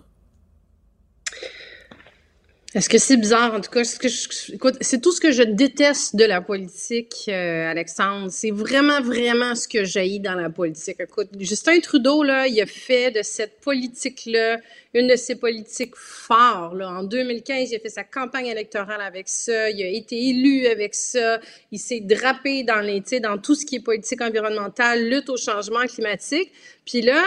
Est-ce 2.73 2.87
que 2.87 2.97
c'est 2.97 3.17
bizarre? 3.17 3.53
En 3.53 3.59
tout 3.59 3.69
cas, 3.69 3.83
c'est 3.83 5.01
tout 5.01 5.11
ce 5.11 5.19
que 5.19 5.31
je 5.31 5.43
déteste 5.43 6.15
de 6.15 6.23
la 6.23 6.39
politique, 6.39 7.25
euh, 7.27 7.69
Alexandre. 7.69 8.31
C'est 8.31 8.51
vraiment, 8.51 9.01
vraiment 9.01 9.55
ce 9.55 9.67
que 9.67 9.83
j'ai 9.83 10.19
dans 10.19 10.35
la 10.35 10.49
politique. 10.49 11.01
Écoute, 11.01 11.27
Justin 11.37 11.81
Trudeau, 11.81 12.23
là, 12.23 12.47
il 12.47 12.61
a 12.61 12.65
fait 12.65 13.11
de 13.11 13.23
cette 13.23 13.59
politique-là 13.59 14.59
une 14.93 15.07
de 15.07 15.17
ses 15.17 15.35
politiques 15.35 15.97
fortes. 15.97 16.75
Là. 16.75 16.91
En 16.91 17.03
2015, 17.03 17.71
il 17.71 17.75
a 17.75 17.79
fait 17.79 17.89
sa 17.89 18.05
campagne 18.05 18.47
électorale 18.47 19.01
avec 19.01 19.27
ça. 19.27 19.69
Il 19.69 19.81
a 19.83 19.87
été 19.87 20.29
élu 20.29 20.65
avec 20.67 20.95
ça. 20.95 21.41
Il 21.73 21.79
s'est 21.79 21.99
drapé 21.99 22.63
dans, 22.63 22.79
les, 22.79 23.01
dans 23.19 23.37
tout 23.37 23.55
ce 23.55 23.65
qui 23.65 23.77
est 23.77 23.79
politique 23.81 24.21
environnementale, 24.21 25.09
lutte 25.09 25.29
au 25.29 25.35
changement 25.35 25.85
climatique. 25.87 26.53
Puis 26.85 27.01
là, 27.01 27.21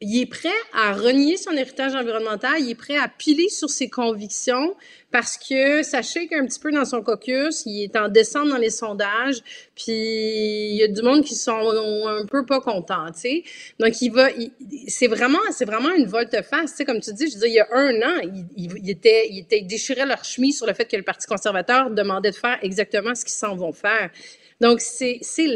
il 0.00 0.22
est 0.22 0.26
prêt 0.26 0.48
à 0.72 0.92
renier 0.92 1.36
son 1.36 1.50
héritage 1.52 1.94
environnemental, 1.96 2.60
il 2.60 2.70
est 2.70 2.74
prêt 2.76 2.96
à 2.96 3.08
piler 3.08 3.48
sur 3.48 3.68
ses 3.68 3.88
convictions 3.88 4.76
parce 5.10 5.36
que 5.36 5.82
ça 5.82 6.02
shake 6.02 6.32
un 6.32 6.46
petit 6.46 6.60
peu 6.60 6.70
dans 6.70 6.84
son 6.84 7.02
caucus, 7.02 7.64
il 7.66 7.82
est 7.82 7.96
en 7.96 8.08
descente 8.08 8.48
dans 8.48 8.58
les 8.58 8.70
sondages, 8.70 9.40
puis 9.74 9.92
il 9.92 10.76
y 10.76 10.84
a 10.84 10.88
du 10.88 11.02
monde 11.02 11.24
qui 11.24 11.34
sont 11.34 12.06
un 12.06 12.26
peu 12.26 12.46
pas 12.46 12.60
contents, 12.60 13.10
tu 13.12 13.20
sais. 13.20 13.44
Donc 13.80 14.00
il 14.00 14.10
va, 14.10 14.28
c'est 14.86 15.08
vraiment, 15.08 15.38
c'est 15.50 15.64
vraiment 15.64 15.92
une 15.92 16.06
volte-face, 16.06 16.70
tu 16.70 16.76
sais, 16.76 16.84
comme 16.84 17.00
tu 17.00 17.12
dis. 17.12 17.28
Je 17.28 17.34
veux 17.34 17.40
dire, 17.40 17.48
il 17.48 17.54
y 17.54 17.60
a 17.60 17.68
un 17.72 18.02
an, 18.02 18.20
il, 18.56 18.90
était, 18.90 19.26
il 19.30 19.38
était, 19.38 19.62
déchirait 19.62 20.06
leur 20.06 20.24
chemise 20.24 20.58
sur 20.58 20.66
le 20.66 20.74
fait 20.74 20.84
que 20.84 20.96
le 20.96 21.02
Parti 21.02 21.26
conservateur 21.26 21.90
demandait 21.90 22.30
de 22.30 22.36
faire 22.36 22.58
exactement 22.62 23.16
ce 23.16 23.24
qu'ils 23.24 23.34
s'en 23.34 23.56
vont 23.56 23.72
faire. 23.72 24.10
Donc 24.60 24.80
c'est, 24.80 25.18
c'est 25.22 25.46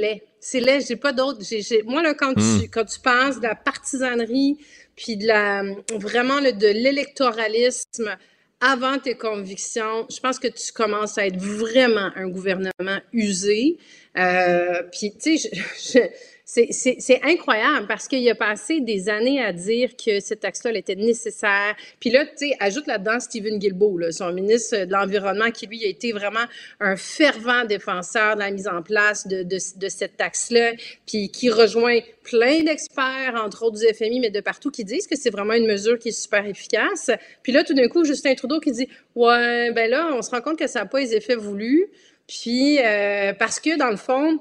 c'est 0.44 0.58
laid, 0.58 0.84
j'ai 0.86 0.96
pas 0.96 1.12
d'autres. 1.12 1.40
Moi, 1.84 2.02
là, 2.02 2.14
quand, 2.14 2.34
tu, 2.34 2.40
hmm. 2.40 2.68
quand 2.70 2.84
tu 2.84 2.98
penses 2.98 3.36
de 3.36 3.44
la 3.44 3.54
partisanerie, 3.54 4.58
puis 4.96 5.16
de 5.16 5.26
la 5.26 5.62
vraiment 5.94 6.40
de 6.40 6.66
l'électoralisme 6.66 8.16
avant 8.60 8.98
tes 8.98 9.14
convictions, 9.14 10.06
je 10.10 10.18
pense 10.18 10.40
que 10.40 10.48
tu 10.48 10.72
commences 10.72 11.16
à 11.16 11.26
être 11.26 11.38
vraiment 11.38 12.10
un 12.16 12.28
gouvernement 12.28 12.98
usé. 13.12 13.78
Euh, 14.18 14.82
puis, 14.90 15.12
tu 15.16 15.38
sais, 15.38 16.12
c'est 16.52 17.20
incroyable 17.22 17.86
parce 17.86 18.06
qu'il 18.08 18.28
a 18.28 18.34
passé 18.34 18.80
des 18.80 19.08
années 19.08 19.42
à 19.42 19.54
dire 19.54 19.96
que 19.96 20.20
cette 20.20 20.40
taxe-là 20.40 20.76
était 20.76 20.96
nécessaire. 20.96 21.74
Puis 21.98 22.10
là, 22.10 22.26
tu 22.26 22.48
sais, 22.48 22.56
ajoute 22.60 22.86
là-dedans 22.86 23.20
Stephen 23.20 23.58
Guilbeault, 23.58 23.96
là, 23.96 24.12
son 24.12 24.32
ministre 24.34 24.84
de 24.84 24.92
l'Environnement, 24.92 25.50
qui 25.50 25.66
lui 25.66 25.82
a 25.84 25.88
été 25.88 26.12
vraiment 26.12 26.44
un 26.78 26.96
fervent 26.96 27.64
défenseur 27.64 28.34
de 28.34 28.40
la 28.40 28.50
mise 28.50 28.68
en 28.68 28.82
place 28.82 29.26
de, 29.26 29.42
de, 29.42 29.56
de 29.76 29.88
cette 29.88 30.18
taxe-là, 30.18 30.72
puis 31.06 31.30
qui 31.30 31.48
rejoint 31.48 32.00
plein 32.22 32.62
d'experts, 32.62 33.40
entre 33.42 33.62
autres 33.62 33.78
du 33.78 33.86
FMI, 33.86 34.20
mais 34.20 34.30
de 34.30 34.40
partout, 34.40 34.70
qui 34.70 34.84
disent 34.84 35.06
que 35.06 35.16
c'est 35.16 35.30
vraiment 35.30 35.54
une 35.54 35.66
mesure 35.66 35.98
qui 35.98 36.10
est 36.10 36.20
super 36.22 36.44
efficace. 36.44 37.10
Puis 37.42 37.52
là, 37.52 37.64
tout 37.64 37.72
d'un 37.72 37.88
coup, 37.88 38.04
Justin 38.04 38.34
Trudeau 38.34 38.60
qui 38.60 38.72
dit, 38.72 38.88
ouais, 39.14 39.72
ben 39.72 39.90
là, 39.90 40.10
on 40.12 40.20
se 40.20 40.30
rend 40.30 40.42
compte 40.42 40.58
que 40.58 40.66
ça 40.66 40.80
n'a 40.80 40.86
pas 40.86 41.00
les 41.00 41.14
effets 41.14 41.34
voulus. 41.34 41.86
Puis, 42.28 42.78
euh, 42.78 43.32
parce 43.32 43.58
que 43.58 43.76
dans 43.78 43.90
le 43.90 43.96
fond, 43.96 44.38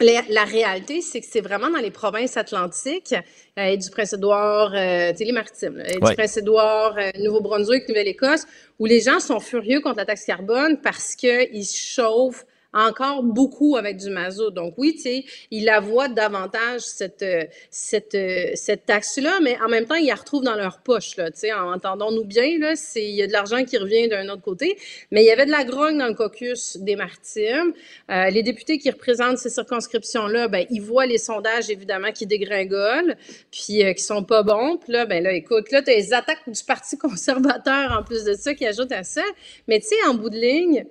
la, 0.00 0.44
réalité, 0.44 1.00
c'est 1.00 1.20
que 1.20 1.26
c'est 1.28 1.40
vraiment 1.40 1.70
dans 1.70 1.78
les 1.78 1.90
provinces 1.90 2.36
atlantiques, 2.36 3.14
euh, 3.58 3.76
du 3.76 3.90
Prince-Édouard, 3.90 4.72
euh, 4.74 5.12
les 5.18 5.32
maritimes, 5.32 5.82
du 5.82 6.14
Prince-Édouard, 6.14 6.96
euh, 6.98 7.10
Nouveau-Brunswick, 7.18 7.88
Nouvelle-Écosse, 7.88 8.46
où 8.78 8.86
les 8.86 9.00
gens 9.00 9.20
sont 9.20 9.40
furieux 9.40 9.80
contre 9.80 9.98
la 9.98 10.06
taxe 10.06 10.24
carbone 10.24 10.80
parce 10.82 11.14
qu'ils 11.14 11.66
chauffent 11.66 12.44
encore 12.72 13.22
beaucoup 13.22 13.76
avec 13.76 13.96
du 13.96 14.10
mazout. 14.10 14.50
Donc 14.50 14.74
oui, 14.76 14.94
tu 14.94 15.02
sais, 15.02 15.24
il 15.50 15.70
voit 15.82 16.08
davantage 16.08 16.80
cette 16.80 17.24
cette 17.70 18.16
cette 18.54 18.86
taxe-là, 18.86 19.40
mais 19.42 19.56
en 19.64 19.68
même 19.68 19.86
temps, 19.86 19.94
ils 19.94 20.06
la 20.06 20.14
retrouvent 20.14 20.44
dans 20.44 20.54
leur 20.54 20.80
poche 20.80 21.16
là. 21.16 21.30
Tu 21.30 21.40
sais, 21.40 21.52
entendons-nous 21.52 22.24
bien 22.24 22.58
là, 22.58 22.76
c'est 22.76 23.04
il 23.04 23.14
y 23.14 23.22
a 23.22 23.26
de 23.26 23.32
l'argent 23.32 23.64
qui 23.64 23.78
revient 23.78 24.08
d'un 24.08 24.28
autre 24.28 24.42
côté, 24.42 24.76
mais 25.10 25.22
il 25.22 25.26
y 25.26 25.30
avait 25.30 25.46
de 25.46 25.50
la 25.50 25.64
grogne 25.64 25.98
dans 25.98 26.08
le 26.08 26.14
caucus 26.14 26.76
des 26.78 26.96
Maritimes. 26.96 27.72
Euh, 28.10 28.30
les 28.30 28.42
députés 28.42 28.78
qui 28.78 28.90
représentent 28.90 29.38
ces 29.38 29.50
circonscriptions-là, 29.50 30.48
ben 30.48 30.66
ils 30.70 30.82
voient 30.82 31.06
les 31.06 31.18
sondages 31.18 31.70
évidemment 31.70 32.12
qui 32.12 32.26
dégringolent, 32.26 33.16
puis 33.50 33.84
euh, 33.84 33.92
qui 33.92 34.02
sont 34.02 34.24
pas 34.24 34.42
bons. 34.42 34.76
Puis 34.76 34.92
là, 34.92 35.06
ben 35.06 35.22
là, 35.22 35.32
écoute, 35.32 35.70
là, 35.70 35.82
t'as 35.82 35.94
les 35.94 36.12
attaques 36.12 36.48
du 36.48 36.64
Parti 36.64 36.98
conservateur 36.98 37.92
en 37.92 38.02
plus 38.02 38.24
de 38.24 38.34
ça 38.34 38.54
qui 38.54 38.66
ajoutent 38.66 38.92
à 38.92 39.04
ça. 39.04 39.22
Mais 39.68 39.80
tu 39.80 39.88
sais, 39.88 39.96
en 40.08 40.14
bout 40.14 40.30
de 40.30 40.38
ligne 40.38 40.84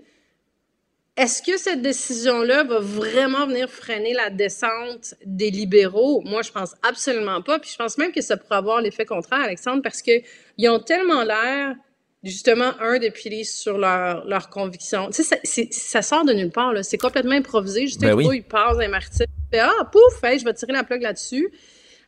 est-ce 1.17 1.41
que 1.41 1.57
cette 1.57 1.81
décision-là 1.81 2.63
va 2.63 2.79
vraiment 2.79 3.45
venir 3.45 3.69
freiner 3.69 4.13
la 4.13 4.29
descente 4.29 5.13
des 5.25 5.51
libéraux? 5.51 6.21
Moi, 6.25 6.41
je 6.41 6.51
pense 6.51 6.73
absolument 6.87 7.41
pas. 7.41 7.59
Puis 7.59 7.71
je 7.71 7.77
pense 7.77 7.97
même 7.97 8.11
que 8.11 8.21
ça 8.21 8.37
pourrait 8.37 8.55
avoir 8.55 8.79
l'effet 8.81 9.05
contraire, 9.05 9.41
Alexandre, 9.41 9.81
parce 9.81 10.01
qu'ils 10.01 10.69
ont 10.69 10.79
tellement 10.79 11.23
l'air, 11.23 11.75
justement, 12.23 12.71
un, 12.79 12.97
de 12.97 13.09
piler 13.09 13.43
sur 13.43 13.77
leurs 13.77 14.25
leur 14.25 14.49
convictions. 14.49 15.09
Tu 15.09 15.23
sais, 15.23 15.37
ça, 15.43 15.61
ça, 15.69 16.01
sort 16.01 16.23
de 16.23 16.31
nulle 16.31 16.51
part. 16.51 16.73
C'est 16.83 16.97
complètement 16.97 17.35
improvisé. 17.35 17.87
Justin 17.87 18.15
ben 18.15 18.33
il 18.33 18.43
passe 18.43 18.77
un 18.79 18.87
martyr. 18.87 19.25
Ah, 19.53 19.89
pouf, 19.91 20.21
je 20.23 20.45
vais 20.45 20.53
tirer 20.53 20.71
la 20.71 20.85
plug 20.85 21.01
là-dessus. 21.01 21.51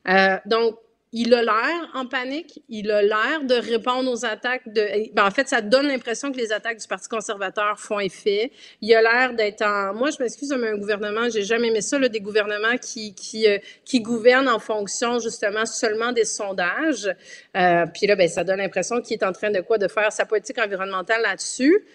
Euh, 0.07 0.37
donc, 0.45 0.77
il 1.15 1.31
a 1.35 1.43
l'air 1.43 1.89
en 1.93 2.07
panique, 2.07 2.63
il 2.69 2.89
a 2.89 3.03
l'air 3.03 3.43
de 3.43 3.53
répondre 3.53 4.11
aux 4.11 4.25
attaques 4.25 4.67
de. 4.67 5.13
Ben, 5.13 5.27
en 5.27 5.29
fait, 5.29 5.47
ça 5.47 5.61
donne 5.61 5.85
l'impression 5.87 6.31
que 6.31 6.37
les 6.37 6.51
attaques 6.51 6.79
du 6.79 6.87
Parti 6.87 7.07
conservateur 7.07 7.79
font 7.79 7.99
effet. 7.99 8.51
Il 8.81 8.93
a 8.95 9.01
l'air 9.03 9.33
d'être 9.33 9.61
en. 9.61 9.93
Moi, 9.93 10.09
je 10.09 10.21
m'excuse, 10.21 10.51
mais 10.57 10.69
un 10.69 10.77
gouvernement, 10.77 11.29
j'ai 11.29 11.43
jamais 11.43 11.67
aimé 11.67 11.81
ça, 11.81 11.99
là, 11.99 12.09
des 12.09 12.19
gouvernements 12.19 12.77
qui 12.81 13.13
qui 13.13 13.47
euh, 13.47 13.59
qui 13.85 14.01
gouvernent 14.01 14.49
en 14.49 14.57
fonction 14.57 15.19
justement 15.19 15.67
seulement 15.67 16.11
des 16.11 16.25
sondages. 16.25 17.07
Euh, 17.55 17.85
puis 17.93 18.07
là, 18.07 18.15
ben, 18.15 18.27
ça 18.27 18.43
donne 18.43 18.57
l'impression 18.57 18.99
qu'il 18.99 19.15
est 19.15 19.23
en 19.23 19.33
train 19.33 19.51
de 19.51 19.61
quoi, 19.61 19.77
de 19.77 19.87
faire 19.87 20.11
sa 20.11 20.25
politique 20.25 20.57
environnementale 20.57 21.21
là-dessus. 21.21 21.85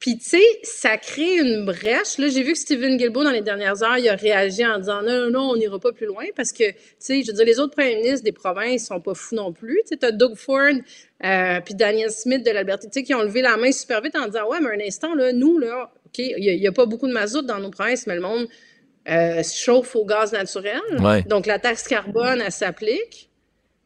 Puis, 0.00 0.16
tu 0.16 0.30
sais, 0.30 0.42
ça 0.62 0.96
crée 0.96 1.36
une 1.36 1.66
brèche. 1.66 2.16
Là, 2.16 2.28
j'ai 2.28 2.42
vu 2.42 2.54
que 2.54 2.58
Stephen 2.58 2.96
Guilbeault, 2.96 3.22
dans 3.22 3.30
les 3.30 3.42
dernières 3.42 3.82
heures, 3.82 3.98
il 3.98 4.08
a 4.08 4.16
réagi 4.16 4.64
en 4.64 4.78
disant 4.78 5.02
non, 5.02 5.26
non, 5.26 5.30
non, 5.30 5.50
on 5.50 5.56
n'ira 5.56 5.78
pas 5.78 5.92
plus 5.92 6.06
loin 6.06 6.24
parce 6.34 6.52
que, 6.52 6.70
tu 6.70 6.76
sais, 6.98 7.22
je 7.22 7.26
veux 7.26 7.34
dire, 7.34 7.44
les 7.44 7.60
autres 7.60 7.74
premiers 7.76 7.96
ministres 7.96 8.24
des 8.24 8.32
provinces 8.32 8.86
sont 8.86 9.00
pas 9.00 9.12
fous 9.12 9.34
non 9.34 9.52
plus. 9.52 9.78
Tu 9.86 9.98
sais, 9.98 10.04
as 10.06 10.10
Doug 10.10 10.36
Ford 10.36 10.72
euh, 11.22 11.60
puis 11.62 11.74
Daniel 11.74 12.10
Smith 12.10 12.42
de 12.42 12.50
l'Alberta, 12.50 12.86
tu 12.86 12.92
sais, 12.94 13.02
qui 13.02 13.14
ont 13.14 13.22
levé 13.22 13.42
la 13.42 13.58
main 13.58 13.70
super 13.72 14.00
vite 14.00 14.16
en 14.16 14.24
disant 14.24 14.48
ouais, 14.48 14.58
mais 14.62 14.82
un 14.82 14.86
instant, 14.86 15.14
là, 15.14 15.34
nous, 15.34 15.58
là, 15.58 15.92
OK, 16.06 16.18
il 16.18 16.58
n'y 16.58 16.66
a, 16.66 16.72
pas 16.72 16.86
beaucoup 16.86 17.06
de 17.06 17.12
mazout 17.12 17.42
dans 17.42 17.58
nos 17.58 17.70
provinces, 17.70 18.06
mais 18.06 18.14
le 18.14 18.22
monde 18.22 18.48
euh, 19.06 19.42
se 19.42 19.56
chauffe 19.56 19.94
au 19.96 20.06
gaz 20.06 20.32
naturel. 20.32 20.80
Donc, 21.28 21.44
la 21.44 21.58
taxe 21.58 21.86
carbone, 21.86 22.42
elle 22.44 22.50
s'applique. 22.50 23.29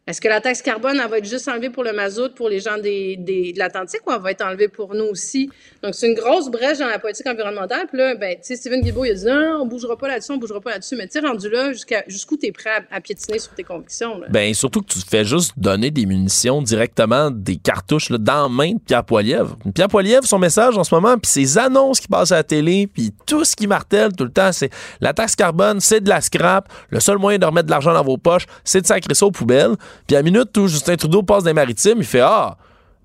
Est-ce 0.06 0.20
que 0.20 0.28
la 0.28 0.42
taxe 0.42 0.60
carbone, 0.60 1.00
elle 1.02 1.10
va 1.10 1.16
être 1.16 1.24
juste 1.24 1.48
enlevée 1.48 1.70
pour 1.70 1.82
le 1.82 1.94
mazout 1.94 2.34
pour 2.34 2.50
les 2.50 2.60
gens 2.60 2.76
de 2.76 3.58
l'Atlantique 3.58 4.02
ou 4.06 4.12
elle 4.12 4.20
va 4.20 4.32
être 4.32 4.44
enlevée 4.44 4.68
pour 4.68 4.94
nous 4.94 5.04
aussi? 5.04 5.48
Donc, 5.82 5.94
c'est 5.94 6.06
une 6.06 6.14
grosse 6.14 6.50
brèche 6.50 6.76
dans 6.76 6.88
la 6.88 6.98
politique 6.98 7.26
environnementale. 7.26 7.86
Puis 7.88 7.96
là, 7.96 8.14
ben, 8.14 8.34
tu 8.34 8.40
sais, 8.42 8.56
Stephen 8.56 8.82
Guilbeault, 8.82 9.06
il 9.06 9.12
a 9.12 9.14
dit 9.14 9.24
non, 9.24 9.60
on 9.62 9.66
bougera 9.66 9.96
pas 9.96 10.08
là-dessus, 10.08 10.32
on 10.32 10.36
bougera 10.36 10.60
pas 10.60 10.72
là-dessus. 10.72 10.96
Mais 10.96 11.08
tu 11.08 11.18
rendu 11.20 11.48
là, 11.48 11.72
jusqu'où 12.06 12.36
tu 12.36 12.46
es 12.46 12.52
prêt 12.52 12.84
à, 12.90 13.00
piétiner 13.00 13.38
sur 13.38 13.54
tes 13.54 13.64
convictions? 13.64 14.18
Là? 14.18 14.26
Ben, 14.28 14.52
surtout 14.52 14.82
que 14.82 14.92
tu 14.92 14.98
fais 14.98 15.24
juste 15.24 15.52
donner 15.56 15.90
des 15.90 16.04
munitions 16.04 16.60
directement, 16.60 17.30
des 17.30 17.56
cartouches 17.56 18.10
dans 18.10 18.42
la 18.42 18.48
main 18.50 18.72
de 18.72 18.80
Pierre 18.80 19.04
Poilievre. 19.04 19.56
Pierre 19.74 19.88
Poilievre, 19.88 20.26
son 20.26 20.38
message 20.38 20.76
en 20.76 20.84
ce 20.84 20.94
moment, 20.94 21.16
puis 21.16 21.30
ses 21.30 21.56
annonces 21.56 21.98
qui 21.98 22.08
passent 22.08 22.32
à 22.32 22.36
la 22.36 22.44
télé, 22.44 22.86
puis 22.86 23.10
tout 23.24 23.46
ce 23.46 23.56
qui 23.56 23.66
martèle 23.66 24.12
tout 24.12 24.24
le 24.24 24.32
temps, 24.32 24.52
c'est 24.52 24.70
la 25.00 25.14
taxe 25.14 25.34
carbone, 25.34 25.80
c'est 25.80 26.02
de 26.02 26.10
la 26.10 26.20
scrap. 26.20 26.68
Le 26.90 27.00
seul 27.00 27.16
moyen 27.16 27.38
de 27.38 27.46
remettre 27.46 27.66
de 27.66 27.70
l'argent 27.70 27.94
dans 27.94 28.04
vos 28.04 28.18
poches, 28.18 28.44
c'est 28.64 28.82
de 28.82 28.86
sacrer 28.86 29.14
ça 29.14 29.24
aux 29.24 29.30
poubelles. 29.30 29.76
Puis 30.06 30.16
à 30.16 30.20
la 30.20 30.22
minute 30.22 30.56
où 30.56 30.66
Justin 30.66 30.96
Trudeau 30.96 31.22
passe 31.22 31.44
des 31.44 31.52
maritimes, 31.52 31.98
il 31.98 32.04
fait 32.04 32.20
Ah, 32.20 32.56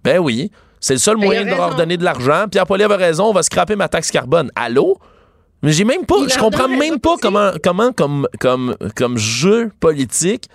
ben 0.03 0.19
oui, 0.19 0.51
c'est 0.79 0.93
le 0.93 0.99
seul 0.99 1.17
ben, 1.17 1.25
moyen 1.25 1.45
de 1.45 1.49
leur 1.49 1.75
donner 1.75 1.97
de 1.97 2.03
l'argent. 2.03 2.45
Pierre 2.49 2.65
Poilievre 2.65 2.93
a 2.93 2.97
raison, 2.97 3.25
on 3.25 3.33
va 3.33 3.43
scraper 3.43 3.75
ma 3.75 3.87
taxe 3.87 4.11
carbone. 4.11 4.51
Allô? 4.55 4.97
Mais 5.61 5.73
j'ai 5.73 5.83
même 5.83 6.05
pas, 6.05 6.15
je 6.27 6.37
comprends 6.37 6.69
même 6.69 6.99
pas 6.99 7.15
comment, 7.21 7.51
comment 7.61 7.91
comme, 7.91 8.27
comme, 8.39 8.77
comme 8.95 9.17
jeu 9.17 9.71
politique, 9.79 10.45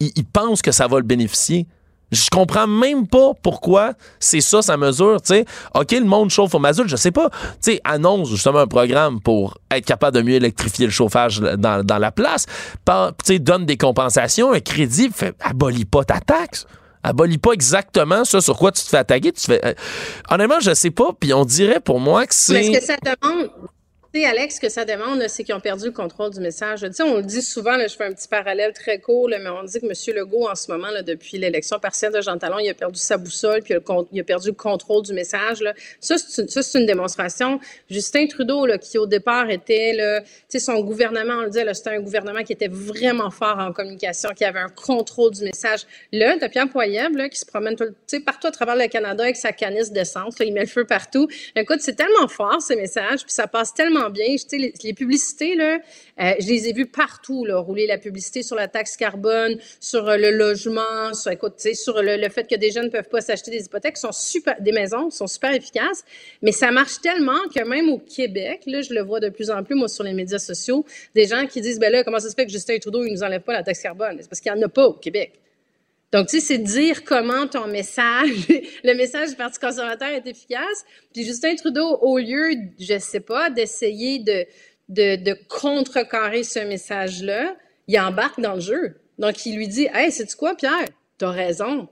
il, 0.00 0.24
pense 0.24 0.60
que 0.60 0.72
ça 0.72 0.86
va 0.88 0.98
le 0.98 1.04
bénéficier. 1.04 1.66
Je 2.12 2.28
comprends 2.30 2.66
même 2.66 3.06
pas 3.06 3.32
pourquoi 3.42 3.94
c'est 4.20 4.42
ça 4.42 4.60
sa 4.60 4.76
mesure, 4.76 5.20
tu 5.22 5.34
sais. 5.34 5.44
OK, 5.74 5.92
le 5.92 6.04
monde 6.04 6.28
chauffe 6.30 6.54
au 6.54 6.58
mazout, 6.58 6.86
je 6.86 6.96
sais 6.96 7.10
pas. 7.10 7.30
Tu 7.30 7.72
sais, 7.72 7.80
annonce 7.84 8.28
justement 8.28 8.60
un 8.60 8.66
programme 8.66 9.20
pour 9.20 9.56
être 9.70 9.86
capable 9.86 10.16
de 10.18 10.22
mieux 10.22 10.34
électrifier 10.34 10.84
le 10.84 10.92
chauffage 10.92 11.40
dans, 11.40 11.84
dans 11.84 11.98
la 11.98 12.12
place. 12.12 12.46
Tu 12.86 12.92
sais, 13.24 13.38
donne 13.38 13.64
des 13.64 13.78
compensations, 13.78 14.52
un 14.52 14.60
crédit, 14.60 15.10
fait, 15.12 15.34
abolis 15.40 15.86
pas 15.86 16.04
ta 16.04 16.20
taxe. 16.20 16.66
Abolis 17.02 17.38
pas 17.38 17.52
exactement 17.52 18.24
ça 18.24 18.40
sur 18.40 18.56
quoi 18.56 18.70
tu 18.70 18.82
te 18.82 18.88
fais 18.88 18.98
attaquer. 18.98 19.32
Tu 19.32 19.40
fais, 19.40 19.64
euh, 19.64 19.74
honnêtement, 20.30 20.60
je 20.60 20.74
sais 20.74 20.90
pas, 20.90 21.10
puis 21.18 21.34
on 21.34 21.44
dirait 21.44 21.80
pour 21.80 21.98
moi 21.98 22.26
que 22.26 22.34
c'est... 22.34 22.66
Est-ce 22.66 22.78
que 22.78 22.84
ça 22.84 22.96
demande 23.02 23.50
sais, 24.14 24.24
Alex, 24.26 24.56
ce 24.56 24.60
que 24.60 24.68
ça 24.68 24.84
demande, 24.84 25.26
c'est 25.28 25.44
qu'ils 25.44 25.54
ont 25.54 25.60
perdu 25.60 25.86
le 25.86 25.92
contrôle 25.92 26.30
du 26.30 26.40
message. 26.40 26.80
Tu 26.80 26.92
sais, 26.92 27.02
on 27.02 27.16
le 27.16 27.22
dit 27.22 27.42
souvent, 27.42 27.76
là, 27.76 27.86
je 27.86 27.96
fais 27.96 28.04
un 28.04 28.12
petit 28.12 28.28
parallèle 28.28 28.72
très 28.72 28.98
court, 28.98 29.28
là, 29.28 29.38
mais 29.38 29.48
on 29.48 29.62
dit 29.62 29.80
que 29.80 29.86
M. 29.86 30.16
Legault, 30.16 30.48
en 30.48 30.54
ce 30.54 30.70
moment, 30.70 30.88
là, 30.88 31.02
depuis 31.02 31.38
l'élection 31.38 31.78
partielle 31.78 32.12
de 32.12 32.20
Jean 32.20 32.38
Talon, 32.38 32.58
il 32.58 32.68
a 32.68 32.74
perdu 32.74 32.98
sa 32.98 33.16
boussole, 33.16 33.62
puis 33.62 33.74
il 34.12 34.20
a, 34.20 34.24
perdu 34.24 34.48
le 34.48 34.54
contrôle 34.54 35.02
du 35.02 35.12
message. 35.12 35.62
Là. 35.62 35.72
Ça, 36.00 36.16
c'est 36.18 36.42
une, 36.42 36.80
une, 36.82 36.86
démonstration. 36.86 37.60
Justin 37.88 38.26
Trudeau, 38.26 38.66
là, 38.66 38.78
qui 38.78 38.98
au 38.98 39.06
départ 39.06 39.50
était, 39.50 39.92
là, 39.94 40.20
tu 40.20 40.28
sais, 40.48 40.58
son 40.58 40.80
gouvernement, 40.80 41.34
on 41.38 41.42
le 41.42 41.50
dit, 41.50 41.60
c'était 41.72 41.90
un 41.90 42.00
gouvernement 42.00 42.42
qui 42.42 42.52
était 42.52 42.68
vraiment 42.68 43.30
fort 43.30 43.58
en 43.58 43.72
communication, 43.72 44.30
qui 44.36 44.44
avait 44.44 44.60
un 44.60 44.68
contrôle 44.68 45.32
du 45.32 45.44
message. 45.44 45.86
Là, 46.12 46.36
Pierre 46.48 46.68
Poilievre, 46.68 47.16
là, 47.16 47.28
qui 47.28 47.38
se 47.38 47.46
promène 47.46 47.76
tout, 47.76 47.86
partout 48.24 48.48
à 48.48 48.50
travers 48.50 48.76
le 48.76 48.88
Canada 48.88 49.22
avec 49.24 49.36
sa 49.36 49.52
canisse 49.52 49.90
d'essence, 49.90 50.34
il 50.40 50.52
met 50.52 50.60
le 50.60 50.66
feu 50.66 50.84
partout. 50.84 51.28
Écoute, 51.56 51.78
c'est 51.80 51.94
tellement 51.94 52.28
fort, 52.28 52.60
ces 52.60 52.76
messages, 52.76 53.22
puis 53.22 53.32
ça 53.32 53.46
passe 53.46 53.72
tellement 53.72 54.01
bien. 54.10 54.36
les, 54.52 54.72
les, 54.82 54.94
publicités, 54.94 55.54
là, 55.54 55.78
euh, 56.20 56.32
je 56.38 56.46
les 56.46 56.68
ai 56.68 56.72
vues 56.72 56.86
partout, 56.86 57.44
là, 57.44 57.58
rouler 57.58 57.86
la 57.86 57.98
publicité 57.98 58.42
sur 58.42 58.56
la 58.56 58.68
taxe 58.68 58.96
carbone, 58.96 59.58
sur 59.80 60.08
euh, 60.08 60.16
le 60.16 60.30
logement, 60.30 61.12
sur, 61.14 61.30
écoute, 61.30 61.54
sur 61.74 62.02
le, 62.02 62.16
le, 62.16 62.28
fait 62.28 62.48
que 62.48 62.56
des 62.56 62.70
jeunes 62.70 62.86
ne 62.86 62.90
peuvent 62.90 63.08
pas 63.08 63.20
s'acheter 63.20 63.50
des 63.50 63.64
hypothèques, 63.64 63.96
sont 63.96 64.12
super, 64.12 64.60
des 64.60 64.72
maisons 64.72 65.10
sont 65.10 65.26
super 65.26 65.52
efficaces, 65.52 66.04
mais 66.42 66.52
ça 66.52 66.70
marche 66.70 67.00
tellement 67.00 67.40
que 67.54 67.62
même 67.64 67.88
au 67.88 67.98
Québec, 67.98 68.62
là, 68.66 68.82
je 68.82 68.94
le 68.94 69.02
vois 69.02 69.20
de 69.20 69.28
plus 69.28 69.50
en 69.50 69.62
plus, 69.62 69.74
moi, 69.74 69.88
sur 69.88 70.04
les 70.04 70.14
médias 70.14 70.38
sociaux, 70.38 70.84
des 71.14 71.26
gens 71.26 71.46
qui 71.46 71.60
disent, 71.60 71.78
ben 71.78 71.92
là, 71.92 72.04
comment 72.04 72.20
ça 72.20 72.30
se 72.30 72.34
fait 72.34 72.46
que 72.46 72.52
Justin 72.52 72.78
Trudeau, 72.78 73.04
il 73.04 73.12
nous 73.12 73.22
enlève 73.22 73.42
pas 73.42 73.52
la 73.52 73.62
taxe 73.62 73.80
carbone? 73.80 74.18
C'est 74.20 74.28
parce 74.28 74.40
qu'il 74.40 74.52
n'y 74.52 74.58
en 74.58 74.62
a 74.62 74.68
pas 74.68 74.86
au 74.86 74.94
Québec. 74.94 75.41
Donc, 76.12 76.28
tu 76.28 76.40
sais, 76.40 76.46
c'est 76.46 76.58
dire 76.58 77.04
comment 77.04 77.46
ton 77.46 77.66
message, 77.66 78.48
le 78.84 78.94
message 78.94 79.30
du 79.30 79.36
Parti 79.36 79.58
conservateur 79.58 80.08
est 80.08 80.26
efficace. 80.26 80.84
Puis 81.14 81.24
Justin 81.24 81.54
Trudeau, 81.56 81.98
au 82.02 82.18
lieu, 82.18 82.50
je 82.78 82.98
sais 82.98 83.20
pas, 83.20 83.48
d'essayer 83.48 84.18
de, 84.18 84.44
de, 84.90 85.16
de 85.16 85.36
contrecarrer 85.48 86.42
ce 86.44 86.58
message-là, 86.60 87.56
il 87.88 87.98
embarque 87.98 88.40
dans 88.40 88.54
le 88.54 88.60
jeu. 88.60 89.00
Donc, 89.18 89.46
il 89.46 89.56
lui 89.56 89.68
dit, 89.68 89.88
hey, 89.94 90.12
c'est 90.12 90.34
quoi, 90.34 90.54
Pierre? 90.54 90.86
T'as 91.16 91.30
raison. 91.30 91.88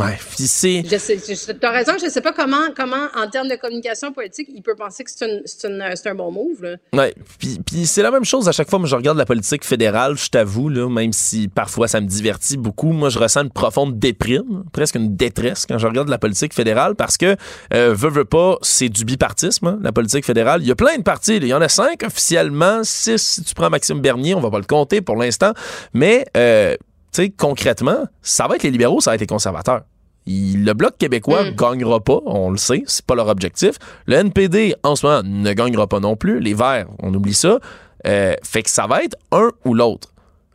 Ouais, 0.00 0.18
c'est. 0.38 0.82
Tu 0.86 1.66
as 1.66 1.70
raison, 1.70 1.92
je 2.00 2.06
ne 2.06 2.10
sais 2.10 2.22
pas 2.22 2.32
comment, 2.32 2.70
comment, 2.74 3.08
en 3.14 3.28
termes 3.28 3.48
de 3.48 3.56
communication 3.56 4.10
politique, 4.10 4.48
il 4.54 4.62
peut 4.62 4.74
penser 4.74 5.04
que 5.04 5.10
c'est 5.10 6.06
un 6.06 6.14
bon 6.14 6.32
move. 6.32 6.62
Là. 6.62 6.76
Ouais, 6.94 7.14
puis, 7.38 7.60
puis 7.64 7.86
c'est 7.86 8.02
la 8.02 8.10
même 8.10 8.24
chose 8.24 8.48
à 8.48 8.52
chaque 8.52 8.70
fois. 8.70 8.78
Moi, 8.78 8.88
je 8.88 8.96
regarde 8.96 9.18
la 9.18 9.26
politique 9.26 9.64
fédérale, 9.66 10.16
je 10.16 10.30
t'avoue, 10.30 10.70
même 10.88 11.12
si 11.12 11.48
parfois 11.48 11.88
ça 11.88 12.00
me 12.00 12.06
divertit 12.06 12.56
beaucoup, 12.56 12.92
moi, 12.92 13.10
je 13.10 13.18
ressens 13.18 13.42
une 13.42 13.50
profonde 13.50 13.98
déprime, 13.98 14.64
presque 14.72 14.94
une 14.94 15.14
détresse 15.14 15.66
quand 15.66 15.76
je 15.76 15.86
regarde 15.86 16.08
la 16.08 16.18
politique 16.18 16.54
fédérale 16.54 16.94
parce 16.94 17.18
que, 17.18 17.36
euh, 17.74 17.92
veut, 17.92 18.08
veut 18.08 18.24
pas, 18.24 18.56
c'est 18.62 18.88
du 18.88 19.04
bipartisme, 19.04 19.66
hein, 19.66 19.78
la 19.82 19.92
politique 19.92 20.24
fédérale. 20.24 20.62
Il 20.62 20.68
y 20.68 20.72
a 20.72 20.76
plein 20.76 20.96
de 20.96 21.02
partis. 21.02 21.36
Il 21.36 21.46
y 21.46 21.54
en 21.54 21.60
a 21.60 21.68
cinq 21.68 22.02
officiellement, 22.02 22.82
six 22.82 23.20
si 23.22 23.44
tu 23.44 23.54
prends 23.54 23.68
Maxime 23.68 24.00
Bernier, 24.00 24.34
on 24.34 24.40
va 24.40 24.50
pas 24.50 24.58
le 24.58 24.64
compter 24.64 25.02
pour 25.02 25.16
l'instant, 25.16 25.52
mais. 25.92 26.24
Euh, 26.34 26.76
tu 27.12 27.22
sais, 27.22 27.30
concrètement, 27.30 28.06
ça 28.22 28.46
va 28.46 28.56
être 28.56 28.62
les 28.62 28.70
libéraux, 28.70 29.00
ça 29.00 29.10
va 29.10 29.16
être 29.16 29.20
les 29.20 29.26
conservateurs. 29.26 29.82
le 30.26 30.72
Bloc 30.72 30.96
québécois 30.96 31.44
mm. 31.44 31.56
gagnera 31.56 32.00
pas, 32.00 32.20
on 32.24 32.50
le 32.50 32.56
sait, 32.56 32.84
c'est 32.86 33.04
pas 33.04 33.14
leur 33.14 33.28
objectif. 33.28 33.72
Le 34.06 34.16
NPD, 34.16 34.74
en 34.82 34.96
ce 34.96 35.06
moment, 35.06 35.22
ne 35.22 35.52
gagnera 35.52 35.86
pas 35.86 36.00
non 36.00 36.16
plus. 36.16 36.40
Les 36.40 36.54
Verts, 36.54 36.86
on 37.00 37.12
oublie 37.12 37.34
ça. 37.34 37.58
Euh, 38.06 38.34
fait 38.42 38.62
que 38.62 38.70
ça 38.70 38.86
va 38.86 39.02
être 39.04 39.16
un 39.30 39.50
ou 39.64 39.74
l'autre. 39.74 40.08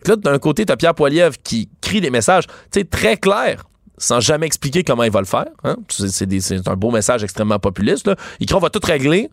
Là, 0.06 0.16
d'un 0.16 0.40
côté, 0.40 0.66
t'as 0.66 0.76
Pierre 0.78 0.96
Poilievre 0.96 1.36
qui 1.44 1.70
crie 1.82 2.02
des 2.02 2.10
messages, 2.10 2.48
tu 2.48 2.54
sais, 2.80 2.86
très 2.86 3.18
clairs, 3.18 3.66
sans 3.98 4.20
jamais 4.20 4.46
expliquer 4.48 4.84
comment 4.84 5.04
il 5.04 5.12
va 5.12 5.20
le 5.20 5.26
faire. 5.26 5.48
Hein. 5.64 5.76
C'est 5.90 6.68
un 6.68 6.76
beau 6.76 6.92
message 6.92 7.24
extrêmement 7.24 7.60
populiste. 7.60 8.08
Là. 8.08 8.16
Il 8.40 8.48
crie, 8.48 8.58
on 8.58 8.62
va 8.62 8.70
tout 8.70 8.82
régler. 8.84 9.30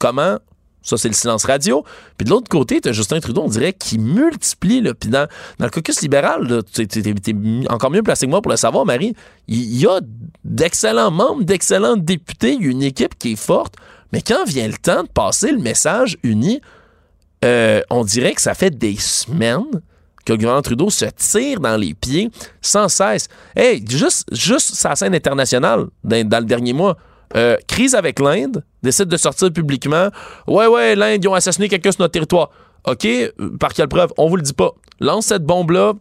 Comment? 0.00 0.38
Ça, 0.82 0.96
c'est 0.96 1.08
le 1.08 1.14
silence 1.14 1.44
radio. 1.44 1.84
Puis 2.16 2.24
de 2.24 2.30
l'autre 2.30 2.48
côté, 2.48 2.80
tu 2.80 2.92
Justin 2.92 3.20
Trudeau, 3.20 3.42
on 3.42 3.48
dirait, 3.48 3.72
qui 3.72 3.98
multiplie. 3.98 4.80
Là. 4.80 4.94
Puis 4.94 5.10
dans, 5.10 5.28
dans, 5.58 5.66
le 5.66 5.70
caucus 5.70 6.00
libéral, 6.00 6.62
tu 6.72 6.86
encore 7.68 7.90
mieux 7.90 8.02
placé 8.02 8.26
que 8.26 8.30
moi 8.30 8.40
pour 8.40 8.50
le 8.50 8.56
savoir, 8.56 8.86
Marie. 8.86 9.14
Il 9.46 9.76
y, 9.76 9.86
a 9.86 10.00
d'excellents 10.44 11.10
membres, 11.10 11.44
d'excellents 11.44 11.96
députés, 11.96 12.54
y 12.54 12.66
a 12.66 12.70
une 12.70 12.82
équipe 12.82 13.18
qui 13.18 13.32
est 13.32 13.36
forte. 13.36 13.74
Mais 14.12 14.22
quand 14.22 14.44
vient 14.44 14.66
le 14.66 14.74
temps 14.74 15.02
de 15.02 15.08
passer 15.08 15.52
le 15.52 15.58
message 15.58 16.16
uni, 16.22 16.60
euh, 17.44 17.80
on 17.90 18.04
dirait 18.04 18.32
que 18.32 18.40
ça 18.40 18.54
fait 18.54 18.70
des 18.70 18.96
semaines 18.96 19.82
que 20.24 20.32
le 20.32 20.38
gouvernement 20.38 20.62
Trudeau 20.62 20.90
se 20.90 21.06
tire 21.06 21.60
dans 21.60 21.76
les 21.76 21.94
pieds 21.94 22.30
sans 22.60 22.88
cesse. 22.88 23.28
Hey, 23.56 23.84
juste, 23.88 24.28
juste 24.32 24.74
sa 24.74 24.94
scène 24.94 25.14
internationale 25.14 25.86
dans 26.04 26.38
le 26.38 26.44
dernier 26.44 26.72
mois. 26.72 26.96
Euh, 27.36 27.56
crise 27.68 27.94
avec 27.94 28.18
l'Inde, 28.18 28.64
décide 28.82 29.06
de 29.06 29.16
sortir 29.16 29.52
publiquement. 29.52 30.08
Ouais, 30.48 30.66
ouais, 30.66 30.96
l'Inde, 30.96 31.22
ils 31.22 31.28
ont 31.28 31.34
assassiné 31.34 31.68
quelqu'un 31.68 31.92
sur 31.92 32.02
notre 32.02 32.12
territoire. 32.12 32.50
OK, 32.86 33.06
par 33.58 33.72
quelle 33.72 33.88
preuve? 33.88 34.10
On 34.16 34.28
vous 34.28 34.36
le 34.36 34.42
dit 34.42 34.52
pas. 34.52 34.72
Lance 35.00 35.26
cette 35.26 35.44
bombe-là, 35.44 35.92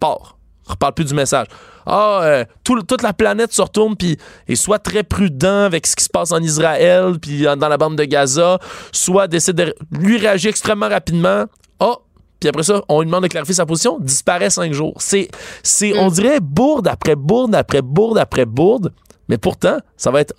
part. 0.00 0.36
Reparle 0.66 0.94
plus 0.94 1.04
du 1.04 1.14
message. 1.14 1.46
Ah, 1.86 2.20
euh, 2.22 2.44
toute 2.64 3.02
la 3.02 3.12
planète 3.12 3.52
se 3.52 3.60
retourne 3.60 3.94
puis 3.94 4.16
et 4.48 4.56
soit 4.56 4.78
très 4.78 5.02
prudent 5.02 5.64
avec 5.64 5.86
ce 5.86 5.94
qui 5.94 6.04
se 6.04 6.08
passe 6.08 6.32
en 6.32 6.40
Israël 6.40 7.18
puis 7.20 7.42
dans 7.42 7.68
la 7.68 7.76
bande 7.76 7.96
de 7.96 8.04
Gaza, 8.04 8.58
soit 8.90 9.28
décide 9.28 9.56
de 9.56 9.74
lui 9.90 10.16
réagir 10.16 10.48
extrêmement 10.48 10.88
rapidement. 10.88 11.44
Ah, 11.80 11.96
puis 12.40 12.48
après 12.48 12.62
ça, 12.62 12.82
on 12.88 13.00
lui 13.00 13.06
demande 13.06 13.24
de 13.24 13.28
clarifier 13.28 13.54
sa 13.54 13.66
position, 13.66 13.98
disparaît 14.00 14.50
cinq 14.50 14.72
jours. 14.72 14.94
C'est, 14.98 15.28
c'est, 15.62 15.96
on 15.98 16.08
mm. 16.08 16.12
dirait 16.12 16.40
bourde 16.40 16.88
après 16.88 17.16
bourde 17.16 17.54
après 17.54 17.82
bourde 17.82 18.16
après 18.16 18.46
bourde, 18.46 18.92
mais 19.28 19.36
pourtant, 19.36 19.76
ça 19.98 20.10
va 20.10 20.20
être 20.20 20.34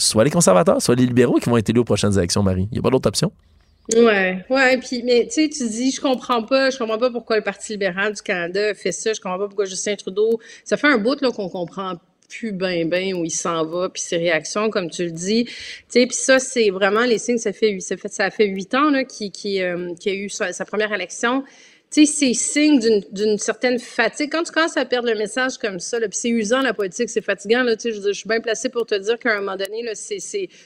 soit 0.00 0.24
les 0.24 0.30
conservateurs, 0.30 0.82
soit 0.82 0.94
les 0.94 1.06
libéraux 1.06 1.38
qui 1.38 1.48
vont 1.48 1.56
être 1.56 1.68
élus 1.68 1.80
aux 1.80 1.84
prochaines 1.84 2.16
élections, 2.16 2.42
Marie. 2.42 2.68
Il 2.70 2.74
n'y 2.74 2.78
a 2.78 2.82
pas 2.82 2.90
d'autre 2.90 3.08
option? 3.08 3.32
Ouais, 3.96 4.44
ouais, 4.50 4.78
puis 4.78 5.02
mais 5.02 5.26
tu 5.26 5.42
sais, 5.42 5.48
tu 5.48 5.68
dis, 5.68 5.90
je 5.90 6.00
comprends 6.00 6.44
pas, 6.44 6.70
je 6.70 6.78
comprends 6.78 6.98
pas 6.98 7.10
pourquoi 7.10 7.36
le 7.36 7.42
Parti 7.42 7.72
libéral 7.72 8.12
du 8.12 8.22
Canada 8.22 8.72
fait 8.74 8.92
ça, 8.92 9.12
je 9.12 9.20
comprends 9.20 9.38
pas 9.38 9.46
pourquoi 9.46 9.64
Justin 9.64 9.96
Trudeau, 9.96 10.38
ça 10.64 10.76
fait 10.76 10.86
un 10.86 10.98
bout 10.98 11.20
là 11.20 11.30
qu'on 11.32 11.48
comprend 11.48 11.94
plus 12.28 12.52
bien 12.52 12.86
ben 12.86 13.12
où 13.14 13.24
il 13.24 13.30
s'en 13.30 13.66
va 13.66 13.88
puis 13.88 14.00
ses 14.00 14.16
réactions 14.16 14.70
comme 14.70 14.88
tu 14.88 15.04
le 15.04 15.10
dis 15.10 15.46
tu 15.46 15.52
sais 15.88 16.06
puis 16.06 16.14
ça 16.14 16.38
c'est 16.38 16.70
vraiment 16.70 17.00
les 17.00 17.18
signes 17.18 17.38
ça 17.38 17.52
fait 17.52 17.80
ça 17.80 17.96
fait 17.96 18.08
ça 18.08 18.30
fait 18.30 18.46
huit 18.46 18.72
ans 18.72 18.88
là 18.88 19.02
qui 19.02 19.32
qui, 19.32 19.60
euh, 19.60 19.92
qui 19.98 20.10
a 20.10 20.14
eu 20.14 20.28
sa 20.28 20.64
première 20.64 20.92
élection 20.92 21.42
tu 21.92 22.06
sais, 22.06 22.12
c'est 22.12 22.34
signe 22.34 22.78
d'une 23.10 23.36
certaine 23.36 23.80
fatigue. 23.80 24.30
Quand 24.30 24.44
tu 24.44 24.52
commences 24.52 24.76
à 24.76 24.84
perdre 24.84 25.08
le 25.08 25.18
message 25.18 25.58
comme 25.58 25.80
ça, 25.80 25.98
puis 25.98 26.08
c'est 26.12 26.28
usant 26.28 26.62
la 26.62 26.72
politique, 26.72 27.10
c'est 27.10 27.20
fatigant. 27.20 27.64
Là, 27.64 27.74
je, 27.82 27.90
je 27.90 28.12
suis 28.12 28.28
bien 28.28 28.40
placée 28.40 28.68
pour 28.68 28.86
te 28.86 28.94
dire 28.94 29.18
qu'à 29.18 29.32
un 29.32 29.40
moment 29.40 29.56
donné, 29.56 29.82
là, 29.82 29.96
c'est, 29.96 30.20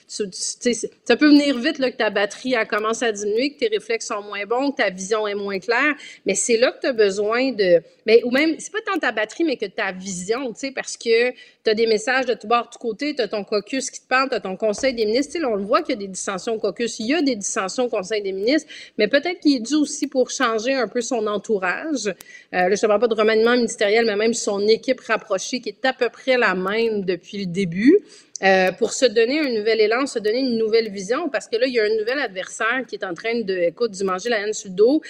ça 0.06 1.16
peut 1.16 1.28
venir 1.28 1.59
vite 1.59 1.78
là, 1.78 1.90
que 1.90 1.96
ta 1.96 2.10
batterie 2.10 2.55
a 2.56 2.66
commencé 2.66 3.06
à 3.06 3.12
diminuer, 3.12 3.55
que 3.55 3.59
tes 3.59 3.68
réflexes 3.68 4.09
sont 4.09 4.20
moins 4.20 4.44
bons, 4.44 4.72
que 4.72 4.76
ta 4.76 4.90
vision 4.90 5.26
est 5.26 5.34
moins 5.34 5.59
claire. 5.59 5.94
Mais 6.26 6.34
c'est 6.34 6.59
là 6.59 6.72
que 6.72 6.80
tu 6.80 6.86
as 6.88 6.92
besoin 6.92 7.52
de... 7.52 7.80
Mais, 8.05 8.22
ou 8.24 8.30
même, 8.30 8.56
c'est 8.59 8.72
pas 8.72 8.80
tant 8.84 8.98
ta 8.98 9.10
batterie, 9.10 9.44
mais 9.44 9.56
que 9.56 9.64
ta 9.64 9.92
vision, 9.92 10.52
tu 10.52 10.60
sais, 10.60 10.72
parce 10.72 10.98
que 10.98 11.30
tu 11.30 11.70
as 11.70 11.74
des 11.74 11.86
messages 11.86 12.26
de 12.26 12.34
tout 12.34 12.46
bord, 12.46 12.66
de 12.66 12.70
tout 12.70 12.78
côté, 12.78 13.14
tu 13.14 13.22
as 13.22 13.28
ton 13.28 13.44
caucus 13.44 13.90
qui 13.90 14.01
te 14.01 14.06
parle, 14.06 14.28
tu 14.28 14.34
as 14.34 14.40
ton 14.40 14.59
conseil 14.59 14.92
des 14.92 15.06
ministres. 15.06 15.38
Là, 15.40 15.48
on 15.48 15.55
le 15.55 15.64
voit 15.64 15.80
qu'il 15.80 15.94
y 15.94 15.96
a 15.96 16.01
des 16.01 16.09
dissensions 16.09 16.52
au 16.52 16.59
caucus, 16.59 16.98
il 16.98 17.06
y 17.06 17.14
a 17.14 17.22
des 17.22 17.34
dissensions 17.34 17.84
au 17.84 17.88
conseil 17.88 18.20
des 18.20 18.32
ministres, 18.32 18.70
mais 18.98 19.09
peut-être 19.09 19.40
qu'il 19.40 19.56
est 19.56 19.60
dû 19.60 19.74
aussi 19.76 20.06
pour 20.06 20.30
changer 20.30 20.74
un 20.74 20.86
peu 20.86 21.01
son 21.01 21.14
son 21.15 21.27
entourage. 21.27 22.07
Euh, 22.07 22.12
là, 22.51 22.74
je 22.74 22.85
ne 22.85 22.89
parle 22.89 23.01
pas 23.01 23.09
de 23.09 23.15
remaniement 23.15 23.57
ministériel, 23.57 24.07
mais 24.07 24.16
même 24.16 24.35
son 24.35 24.61
équipe 24.66 25.01
rapprochée 25.01 25.61
qui 25.61 25.69
est 25.70 25.85
à 25.85 25.93
peu 25.93 26.09
près 26.09 26.36
la 26.36 26.55
même 26.55 27.05
depuis 27.05 27.39
le 27.39 27.47
début. 27.47 28.01
Euh, 28.44 28.72
pour 28.72 28.92
se 28.92 29.06
donner 29.06 29.40
un 29.40 29.48
nouvel 29.48 29.80
élan, 29.80 30.06
se 30.06 30.18
donner 30.18 30.40
une 30.40 30.58
nouvelle 30.58 30.90
vision, 30.90 31.30
parce 31.30 31.48
que 31.48 31.56
là, 31.56 31.66
il 31.66 31.72
y 31.72 31.80
a 31.80 31.84
un 31.84 31.96
nouvel 31.98 32.18
adversaire 32.18 32.84
qui 32.86 32.94
est 32.96 33.04
en 33.04 33.14
train 33.14 33.40
de, 33.40 33.54
écoute, 33.54 33.92
du 33.92 34.04
manger 34.04 34.28
la 34.28 34.40
haine 34.40 34.52
sur 34.52 34.68
le 34.68 34.74
dos. 34.74 35.00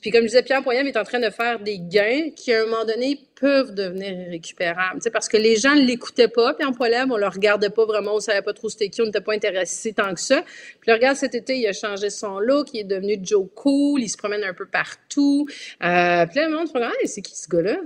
Puis 0.00 0.10
comme 0.10 0.22
je 0.22 0.26
disais, 0.26 0.42
Pierre 0.42 0.62
Poilievre 0.62 0.88
est 0.88 0.96
en 0.96 1.04
train 1.04 1.20
de 1.20 1.30
faire 1.30 1.60
des 1.60 1.78
gains 1.78 2.30
qui, 2.34 2.52
à 2.52 2.62
un 2.62 2.64
moment 2.64 2.84
donné, 2.84 3.20
peuvent 3.40 3.74
devenir 3.74 4.12
irrécupérables. 4.26 5.00
parce 5.12 5.28
que 5.28 5.36
les 5.36 5.54
gens 5.54 5.76
ne 5.76 5.82
l'écoutaient 5.82 6.28
pas, 6.28 6.54
Pierre 6.54 6.72
Poilievre, 6.72 7.12
on 7.12 7.16
le 7.16 7.28
regardait 7.28 7.70
pas 7.70 7.84
vraiment, 7.84 8.16
on 8.16 8.20
savait 8.20 8.42
pas 8.42 8.52
trop 8.52 8.68
c'était 8.68 8.88
qui, 8.88 9.02
on 9.02 9.06
n'était 9.06 9.20
pas 9.20 9.34
intéressé 9.34 9.92
tant 9.92 10.12
que 10.12 10.20
ça. 10.20 10.42
Puis 10.80 10.88
là, 10.88 10.94
regarde, 10.94 11.16
cet 11.16 11.36
été, 11.36 11.56
il 11.56 11.66
a 11.68 11.72
changé 11.72 12.10
son 12.10 12.40
look, 12.40 12.68
il 12.72 12.80
est 12.80 12.84
devenu 12.84 13.18
Joe 13.22 13.46
Cool, 13.54 14.02
il 14.02 14.08
se 14.08 14.16
promène 14.16 14.42
un 14.42 14.54
peu 14.54 14.66
partout. 14.66 15.46
Euh, 15.84 16.26
puis 16.26 16.40
là, 16.40 16.48
le 16.48 16.56
monde 16.56 16.66
se 16.66 16.72
regarde, 16.72 16.94
c'est 17.04 17.22
qui 17.22 17.36
ce 17.36 17.48
gars-là? 17.48 17.76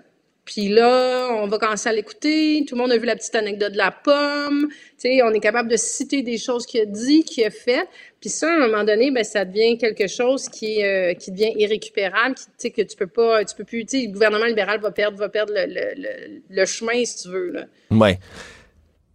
Puis 0.48 0.70
là, 0.70 1.28
on 1.42 1.46
va 1.46 1.58
commencer 1.58 1.90
à 1.90 1.92
l'écouter. 1.92 2.64
Tout 2.66 2.74
le 2.74 2.80
monde 2.80 2.90
a 2.90 2.96
vu 2.96 3.04
la 3.04 3.16
petite 3.16 3.34
anecdote 3.34 3.72
de 3.72 3.76
la 3.76 3.90
pomme. 3.90 4.68
On 5.04 5.32
est 5.34 5.40
capable 5.40 5.70
de 5.70 5.76
citer 5.76 6.22
des 6.22 6.38
choses 6.38 6.64
qu'il 6.64 6.80
a 6.80 6.86
dit, 6.86 7.22
qu'il 7.22 7.44
a 7.44 7.50
fait. 7.50 7.86
Puis 8.18 8.30
ça, 8.30 8.50
à 8.50 8.54
un 8.54 8.66
moment 8.66 8.82
donné, 8.82 9.10
ben 9.10 9.24
ça 9.24 9.44
devient 9.44 9.76
quelque 9.76 10.06
chose 10.06 10.48
qui 10.48 10.82
euh, 10.82 11.12
qui 11.12 11.32
devient 11.32 11.52
irrécupérable, 11.54 12.34
que 12.34 12.82
tu 12.82 12.96
peux 12.96 13.06
pas, 13.06 13.44
tu 13.44 13.54
peux 13.56 13.64
plus, 13.64 13.84
le 13.92 14.10
gouvernement 14.10 14.46
libéral 14.46 14.80
va 14.80 14.90
perdre, 14.90 15.18
va 15.18 15.28
perdre 15.28 15.52
le, 15.54 15.66
le, 15.66 16.40
le, 16.48 16.64
chemin, 16.64 17.04
si 17.04 17.24
tu 17.24 17.28
veux. 17.28 17.52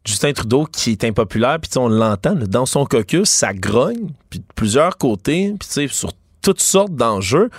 Justin 0.05 0.33
Trudeau 0.33 0.65
qui 0.65 0.91
est 0.91 1.03
impopulaire, 1.03 1.57
puis 1.59 1.71
on 1.77 1.87
l'entend, 1.87 2.35
dans 2.35 2.67
son 2.67 2.85
caucus, 2.85 3.27
ça 3.27 3.53
grogne, 3.53 4.09
puis 4.29 4.37
de 4.37 4.45
plusieurs 4.53 4.99
côtés, 4.99 5.55
puis 5.59 5.89
sur 5.89 6.11
toutes 6.43 6.61
sortes 6.61 6.93
d'enjeux 6.93 7.49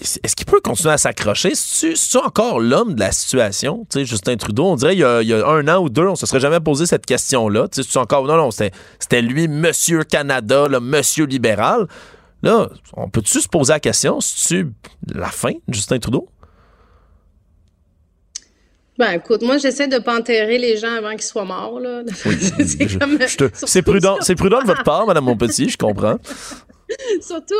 est-ce 0.00 0.36
qu'il 0.36 0.46
peut 0.46 0.60
continuer 0.60 0.92
à 0.92 0.98
s'accrocher? 0.98 1.52
C'est-tu 1.54 2.16
encore 2.18 2.60
l'homme 2.60 2.94
de 2.94 3.00
la 3.00 3.12
situation? 3.12 3.86
Justin 3.94 4.36
Trudeau, 4.36 4.66
on 4.66 4.76
dirait 4.76 4.94
il 4.94 5.00
y, 5.00 5.04
a, 5.04 5.22
il 5.22 5.28
y, 5.28 5.34
a, 5.34 5.46
un 5.46 5.66
an 5.68 5.82
ou 5.82 5.88
deux, 5.88 6.06
on 6.06 6.16
se 6.16 6.26
serait 6.26 6.40
jamais 6.40 6.60
posé 6.60 6.86
cette 6.86 7.06
question-là. 7.06 7.68
Tu 7.68 7.82
sais, 7.82 7.98
encore. 7.98 8.24
Non, 8.26 8.36
non, 8.36 8.50
c'était 8.50 9.22
lui, 9.22 9.48
Monsieur 9.48 10.04
Canada, 10.04 10.66
le 10.68 10.80
Monsieur 10.80 11.26
libéral. 11.26 11.86
Là, 12.42 12.68
on 12.94 13.08
peut-tu 13.08 13.40
se 13.40 13.48
poser 13.48 13.72
la 13.72 13.80
question? 13.80 14.20
C'est-tu 14.20 14.72
la 15.12 15.28
fin 15.28 15.52
de 15.52 15.74
Justin 15.74 15.98
Trudeau? 15.98 16.28
Ben, 18.98 19.12
écoute, 19.12 19.42
moi, 19.42 19.58
j'essaie 19.58 19.86
de 19.86 19.98
pas 19.98 20.18
enterrer 20.18 20.58
les 20.58 20.76
gens 20.76 20.92
avant 20.92 21.12
qu'ils 21.12 21.22
soient 21.22 21.44
morts, 21.44 21.78
là. 21.78 22.02
c'est 23.52 23.82
prudent, 23.82 24.16
c'est 24.20 24.34
prudent 24.34 24.60
de 24.60 24.66
votre 24.66 24.82
part, 24.82 25.06
Madame 25.06 25.24
Montpetit, 25.24 25.68
je 25.68 25.78
comprends. 25.78 26.18
Surtout 27.20 27.54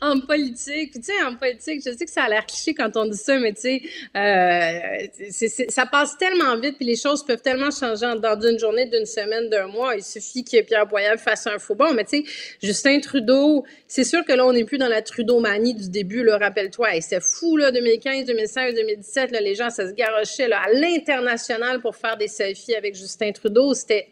en, 0.00 0.12
en 0.12 0.20
politique. 0.20 0.94
Tu 0.94 1.02
sais, 1.02 1.22
en 1.22 1.36
politique, 1.36 1.82
je 1.84 1.96
sais 1.96 2.04
que 2.04 2.10
ça 2.10 2.24
a 2.24 2.28
l'air 2.28 2.46
cliché 2.46 2.74
quand 2.74 2.96
on 2.96 3.06
dit 3.06 3.16
ça, 3.16 3.38
mais 3.38 3.52
tu 3.52 3.60
sais, 3.60 3.82
euh, 4.16 5.68
ça 5.68 5.86
passe 5.86 6.16
tellement 6.18 6.56
vite, 6.58 6.76
puis 6.76 6.86
les 6.86 6.96
choses 6.96 7.24
peuvent 7.24 7.42
tellement 7.42 7.70
changer 7.70 8.06
dans 8.20 8.40
une 8.40 8.58
journée, 8.58 8.86
d'une 8.86 9.06
semaine, 9.06 9.48
d'un 9.48 9.66
mois. 9.66 9.94
Il 9.96 10.02
suffit 10.02 10.44
que 10.44 10.60
Pierre 10.62 10.88
Poilievre 10.88 11.20
fasse 11.20 11.46
un 11.46 11.58
faux 11.58 11.74
bon. 11.74 11.92
Mais 11.94 12.04
tu 12.04 12.24
sais, 12.24 12.30
Justin 12.62 13.00
Trudeau, 13.00 13.64
c'est 13.86 14.04
sûr 14.04 14.24
que 14.24 14.32
là, 14.32 14.46
on 14.46 14.52
n'est 14.52 14.64
plus 14.64 14.78
dans 14.78 14.88
la 14.88 15.02
Trudeau-manie 15.02 15.74
du 15.74 15.88
début, 15.90 16.24
là, 16.24 16.38
rappelle-toi. 16.38 16.96
Et 16.96 17.00
c'est 17.00 17.22
fou, 17.22 17.56
là, 17.56 17.70
2015, 17.70 18.26
2016, 18.26 18.74
2017, 18.74 19.30
là, 19.30 19.40
les 19.40 19.54
gens, 19.54 19.70
ça 19.70 19.88
se 19.88 19.92
garochait 19.92 20.48
là, 20.48 20.60
à 20.64 20.72
l'international 20.72 21.80
pour 21.80 21.96
faire 21.96 22.16
des 22.16 22.28
selfies 22.28 22.74
avec 22.74 22.94
Justin 22.94 23.32
Trudeau. 23.32 23.74
C'était 23.74 24.08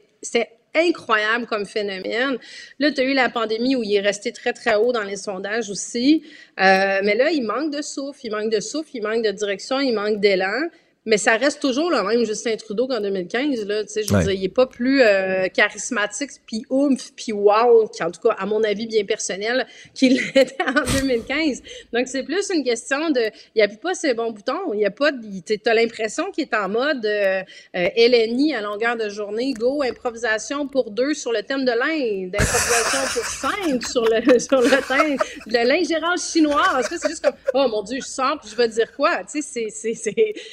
incroyable 0.74 1.46
comme 1.46 1.66
phénomène. 1.66 2.38
Là, 2.78 2.92
tu 2.92 3.00
as 3.00 3.04
eu 3.04 3.14
la 3.14 3.28
pandémie 3.28 3.76
où 3.76 3.82
il 3.82 3.94
est 3.94 4.00
resté 4.00 4.32
très, 4.32 4.52
très 4.52 4.74
haut 4.74 4.92
dans 4.92 5.02
les 5.02 5.16
sondages 5.16 5.70
aussi. 5.70 6.22
Euh, 6.60 7.00
mais 7.04 7.14
là, 7.14 7.30
il 7.30 7.42
manque 7.42 7.72
de 7.72 7.82
souffle, 7.82 8.20
il 8.24 8.32
manque 8.32 8.50
de 8.50 8.60
souffle, 8.60 8.90
il 8.94 9.02
manque 9.02 9.24
de 9.24 9.30
direction, 9.30 9.80
il 9.80 9.94
manque 9.94 10.20
d'élan. 10.20 10.68
Mais 11.04 11.18
ça 11.18 11.36
reste 11.36 11.60
toujours 11.60 11.90
le 11.90 12.00
même 12.04 12.24
Justin 12.24 12.54
Trudeau 12.56 12.86
qu'en 12.86 13.00
2015. 13.00 13.66
Là, 13.66 13.82
je 13.82 14.14
veux 14.14 14.22
dire, 14.22 14.30
il 14.30 14.40
n'est 14.40 14.48
pas 14.48 14.66
plus 14.66 15.02
euh, 15.02 15.48
charismatique, 15.48 16.30
puis 16.46 16.64
oomph, 16.70 17.10
puis 17.16 17.32
wow, 17.32 17.88
qui 17.88 18.04
en 18.04 18.10
tout 18.12 18.20
cas, 18.20 18.36
à 18.38 18.46
mon 18.46 18.62
avis 18.62 18.86
bien 18.86 19.04
personnel, 19.04 19.66
qu'il 19.94 20.14
l'était 20.14 20.62
en 20.64 21.00
2015. 21.00 21.62
Donc, 21.92 22.06
c'est 22.06 22.22
plus 22.22 22.50
une 22.50 22.62
question 22.62 23.10
de... 23.10 23.30
Il 23.56 23.62
appuie 23.62 23.78
pas 23.78 23.94
ses 23.94 24.14
bons 24.14 24.30
boutons. 24.30 24.72
Il 24.74 24.80
y 24.80 24.86
a 24.86 24.92
pas... 24.92 25.10
Tu 25.12 25.60
as 25.66 25.74
l'impression 25.74 26.30
qu'il 26.30 26.44
est 26.44 26.54
en 26.54 26.68
mode 26.68 27.04
euh, 27.04 27.42
euh 27.74 27.88
LNI 27.96 28.54
à 28.54 28.60
longueur 28.60 28.96
de 28.96 29.08
journée. 29.08 29.54
Go, 29.54 29.82
improvisation 29.82 30.68
pour 30.68 30.92
deux 30.92 31.14
sur 31.14 31.32
le 31.32 31.42
thème 31.42 31.64
de 31.64 31.72
l'Inde. 31.72 32.36
Improvisation 32.38 33.00
pour 33.12 33.26
cinq 33.26 33.82
sur 33.88 34.04
le, 34.04 34.38
sur 34.38 34.60
le 34.60 34.86
thème 34.86 35.16
de 35.46 35.68
l'ingérence 35.68 36.30
chinoise. 36.32 36.86
C'est 36.88 37.08
juste 37.08 37.24
comme, 37.24 37.34
oh 37.54 37.66
mon 37.68 37.82
Dieu, 37.82 37.98
je 38.00 38.06
sors, 38.06 38.38
puis 38.40 38.50
je 38.50 38.56
vais 38.56 38.68
dire 38.68 38.94
quoi? 38.94 39.22
Tu 39.24 39.42
sais, 39.42 39.68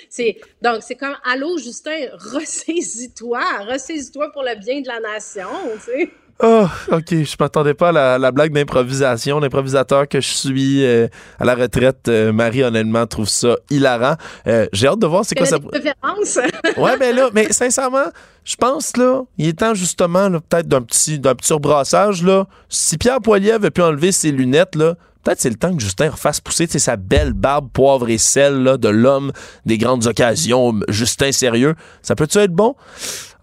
c'est 0.09 0.38
donc, 0.61 0.77
c'est 0.81 0.95
comme, 0.95 1.15
allô, 1.23 1.57
Justin, 1.57 1.91
ressaisis-toi, 2.13 3.41
ressaisis-toi 3.69 4.31
pour 4.31 4.43
le 4.43 4.57
bien 4.59 4.81
de 4.81 4.87
la 4.87 4.99
nation, 4.99 5.49
tu 5.85 5.91
sais. 5.91 6.11
Oh, 6.41 6.67
OK. 6.91 7.09
Je 7.09 7.35
m'attendais 7.37 7.73
pas 7.73 7.89
à 7.89 8.17
la, 8.17 8.31
blague 8.31 8.53
d'improvisation. 8.53 9.41
L'improvisateur 9.41 10.07
que 10.07 10.21
je 10.21 10.27
suis 10.27 10.85
euh, 10.85 11.07
à 11.37 11.43
la 11.43 11.53
retraite, 11.53 12.07
euh, 12.07 12.31
Marie, 12.31 12.63
honnêtement, 12.63 13.05
trouve 13.07 13.27
ça 13.27 13.57
hilarant. 13.69 14.15
Euh, 14.47 14.65
j'ai 14.71 14.87
hâte 14.87 14.99
de 14.99 15.07
voir 15.07 15.25
c'est 15.25 15.35
quoi 15.35 15.45
ça. 15.45 15.59
Préférence. 15.59 16.39
ouais, 16.77 16.97
mais 16.97 17.11
là, 17.11 17.29
mais 17.33 17.51
sincèrement, 17.51 18.05
je 18.45 18.55
pense, 18.55 18.95
là, 18.95 19.23
il 19.37 19.49
est 19.49 19.59
temps 19.59 19.73
justement, 19.73 20.31
peut-être 20.31 20.67
d'un 20.67 20.81
petit, 20.81 21.19
d'un 21.19 21.35
petit 21.35 21.51
rebrassage, 21.51 22.23
là. 22.23 22.47
Si 22.69 22.97
Pierre 22.97 23.19
Poilier 23.19 23.51
avait 23.51 23.71
pu 23.71 23.81
enlever 23.81 24.13
ses 24.13 24.31
lunettes, 24.31 24.75
là, 24.75 24.95
Peut-être 25.23 25.41
c'est 25.41 25.49
le 25.49 25.55
temps 25.55 25.75
que 25.75 25.81
Justin 25.81 26.11
refasse 26.11 26.39
pousser 26.39 26.67
sa 26.67 26.95
belle 26.95 27.33
barbe 27.33 27.69
poivre 27.71 28.09
et 28.09 28.17
sel 28.17 28.63
là, 28.63 28.77
de 28.77 28.87
l'homme 28.87 29.31
des 29.65 29.77
grandes 29.77 30.07
occasions, 30.07 30.73
Justin 30.87 31.31
sérieux. 31.31 31.75
Ça 32.01 32.15
peut-tu 32.15 32.37
être 32.37 32.53
bon? 32.53 32.75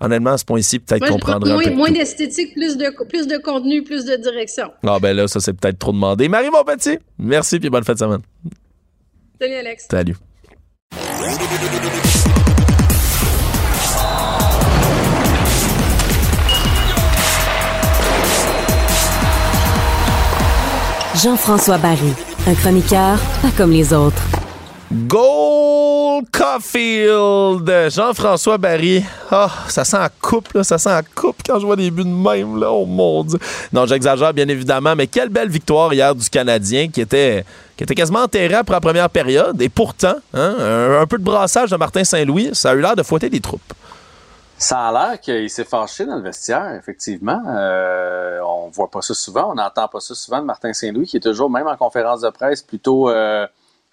Honnêtement, 0.01 0.33
à 0.33 0.39
ce 0.39 0.45
point-ci, 0.45 0.79
peut-être 0.79 1.07
qu'on 1.07 1.19
prendrait 1.19 1.53
moins, 1.53 1.63
un 1.63 1.69
peu 1.69 1.75
Moins 1.75 1.91
d'esthétique, 1.91 2.55
plus 2.55 2.77
de, 2.77 3.05
plus 3.09 3.27
de 3.27 3.39
contenu, 3.39 3.83
plus 3.83 4.05
de 4.05 4.17
direction. 4.17 4.71
Ah 4.87 4.99
ben 5.01 5.17
là, 5.17 5.29
ça 5.29 5.41
c'est 5.41 5.53
peut-être 5.53 5.79
trop 5.79 5.93
demandé. 5.93 6.29
Marie, 6.29 6.51
mon 6.51 6.65
petit, 6.65 6.99
merci 7.19 7.59
puis 7.59 7.71
bonne 7.71 7.85
fête 7.85 7.97
de 7.97 8.01
semaine. 8.01 8.23
Salut 9.41 9.55
Alex. 9.55 9.87
Salut. 9.91 10.17
Jean-François 21.23 21.79
Barry, 21.79 22.13
un 22.47 22.55
chroniqueur 22.55 23.19
pas 23.41 23.49
comme 23.57 23.71
les 23.71 23.95
autres. 23.95 24.23
Gold 24.93 26.27
Caulfield, 26.31 27.91
Jean-François 27.91 28.59
Barry. 28.59 29.03
Ah, 29.31 29.51
ça 29.69 29.85
sent 29.85 29.97
la 29.97 30.11
coupe, 30.11 30.53
là, 30.53 30.63
ça 30.63 30.77
sent 30.77 30.91
la 30.91 31.03
coupe 31.03 31.37
quand 31.47 31.59
je 31.59 31.65
vois 31.65 31.77
des 31.77 31.91
buts 31.91 32.05
de 32.05 32.09
même, 32.09 32.61
là. 32.61 32.71
Oh 32.71 32.85
mon 32.85 33.25
Dieu. 33.25 33.39
Non, 33.73 33.87
j'exagère 33.87 34.35
bien 34.35 34.47
évidemment, 34.49 34.95
mais 34.95 35.07
quelle 35.07 35.31
belle 35.31 35.49
victoire 35.49 35.95
hier 35.95 36.15
du 36.15 36.29
Canadien 36.29 36.89
qui 36.89 37.01
était, 37.01 37.45
qui 37.79 37.85
était 37.85 37.95
quasiment 37.95 38.25
enterré 38.25 38.55
après 38.55 38.75
la 38.75 38.81
première 38.81 39.09
période. 39.09 39.61
Et 39.63 39.71
pourtant, 39.71 40.17
hein, 40.35 40.55
un, 40.59 41.01
un 41.01 41.07
peu 41.07 41.17
de 41.17 41.25
brassage 41.25 41.71
de 41.71 41.77
Martin 41.77 42.05
Saint-Louis, 42.05 42.51
ça 42.53 42.71
a 42.71 42.75
eu 42.75 42.81
l'air 42.83 42.95
de 42.95 43.03
fouetter 43.03 43.31
des 43.31 43.41
troupes. 43.41 43.73
Ça 44.59 44.89
a 44.89 44.93
l'air 44.93 45.21
qu'il 45.21 45.51
s'est 45.51 45.65
fâché 45.65 46.07
dans 46.07 46.17
le 46.17 46.23
vestiaire, 46.23 46.75
effectivement. 46.75 47.43
Euh, 47.47 48.41
on 48.41 48.69
voit 48.71 48.91
pas 48.91 49.03
ça 49.03 49.13
souvent, 49.13 49.51
on 49.51 49.55
n'entend 49.55 49.87
pas 49.89 50.01
ça 50.01 50.15
souvent 50.15 50.41
de 50.41 50.45
Martin 50.45 50.73
Saint-Louis, 50.73 51.07
qui 51.07 51.19
est 51.19 51.21
toujours, 51.21 51.51
même 51.51 51.67
en 51.67 51.77
conférence 51.77 52.23
de 52.23 52.31
presse, 52.31 52.63
plutôt 52.63 53.11
euh, 53.11 53.47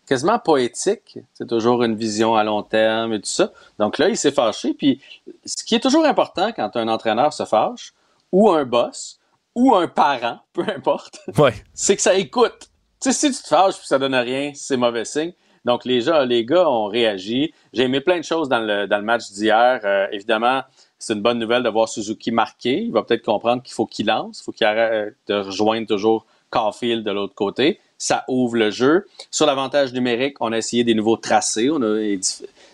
quasiment 0.08 0.40
poétique. 0.40 1.20
C'est 1.34 1.48
toujours 1.48 1.84
une 1.84 1.96
vision 1.96 2.36
à 2.36 2.44
long 2.44 2.64
terme 2.64 3.14
et 3.14 3.20
tout 3.20 3.30
ça. 3.30 3.52
Donc 3.78 3.98
là, 3.98 4.08
il 4.08 4.18
s'est 4.18 4.32
fâché. 4.32 4.74
Puis 4.74 5.02
ce 5.46 5.64
qui 5.64 5.76
est 5.76 5.82
toujours 5.82 6.06
important 6.06 6.52
quand 6.56 6.76
un 6.78 6.88
entraîneur 6.88 7.34
se 7.34 7.44
fâche, 7.46 7.94
ou 8.32 8.50
un 8.50 8.64
boss, 8.64 9.20
ou 9.56 9.76
un 9.76 9.88
parent, 9.88 10.40
peu 10.54 10.66
importe, 10.76 11.20
ouais. 11.38 11.54
c'est 11.74 11.96
que 11.96 12.02
ça 12.02 12.14
écoute. 12.14 12.70
Tu 13.02 13.12
sais, 13.12 13.28
si 13.32 13.36
tu 13.36 13.44
te 13.44 13.48
fâches 13.50 13.78
puis 13.78 13.88
ça 13.88 14.00
donne 14.00 14.16
rien, 14.16 14.54
c'est 14.56 14.78
mauvais 14.78 15.04
signe. 15.04 15.34
Donc, 15.66 15.86
les, 15.86 16.02
gens, 16.02 16.24
les 16.24 16.46
gars 16.46 16.70
ont 16.70 16.88
réagi. 16.88 17.54
J'ai 17.72 17.84
aimé 17.84 18.02
plein 18.02 18.18
de 18.18 18.24
choses 18.24 18.50
dans 18.50 18.60
le, 18.60 18.88
dans 18.88 18.98
le 18.98 19.04
match 19.04 19.32
d'hier. 19.32 19.80
Euh, 19.84 20.08
évidemment, 20.12 20.62
c'est 21.00 21.14
une 21.14 21.22
bonne 21.22 21.40
nouvelle 21.40 21.64
de 21.64 21.70
voir 21.70 21.88
Suzuki 21.88 22.32
marquer. 22.32 22.82
Il 22.82 22.92
va 22.92 23.04
peut-être 23.04 23.24
comprendre 23.24 23.62
qu'il 23.64 23.74
faut 23.74 23.86
qu'il 23.86 24.08
lance. 24.08 24.42
Il 24.42 24.44
faut 24.44 24.52
qu'il 24.52 24.66
arrête 24.66 25.16
de 25.28 25.36
rejoindre 25.36 25.88
toujours 25.88 26.26
Caulfield 26.50 27.04
de 27.04 27.12
l'autre 27.12 27.36
côté. 27.36 27.80
Ça 27.98 28.26
ouvre 28.28 28.58
le 28.58 28.72
jeu. 28.72 29.06
Sur 29.32 29.46
l'avantage 29.46 29.94
numérique, 29.94 30.36
on 30.40 30.52
a 30.52 30.58
essayé 30.58 30.84
des 30.84 30.94
nouveaux 30.94 31.18
tracés. 31.18 31.70
On 31.72 31.82
a 31.82 31.98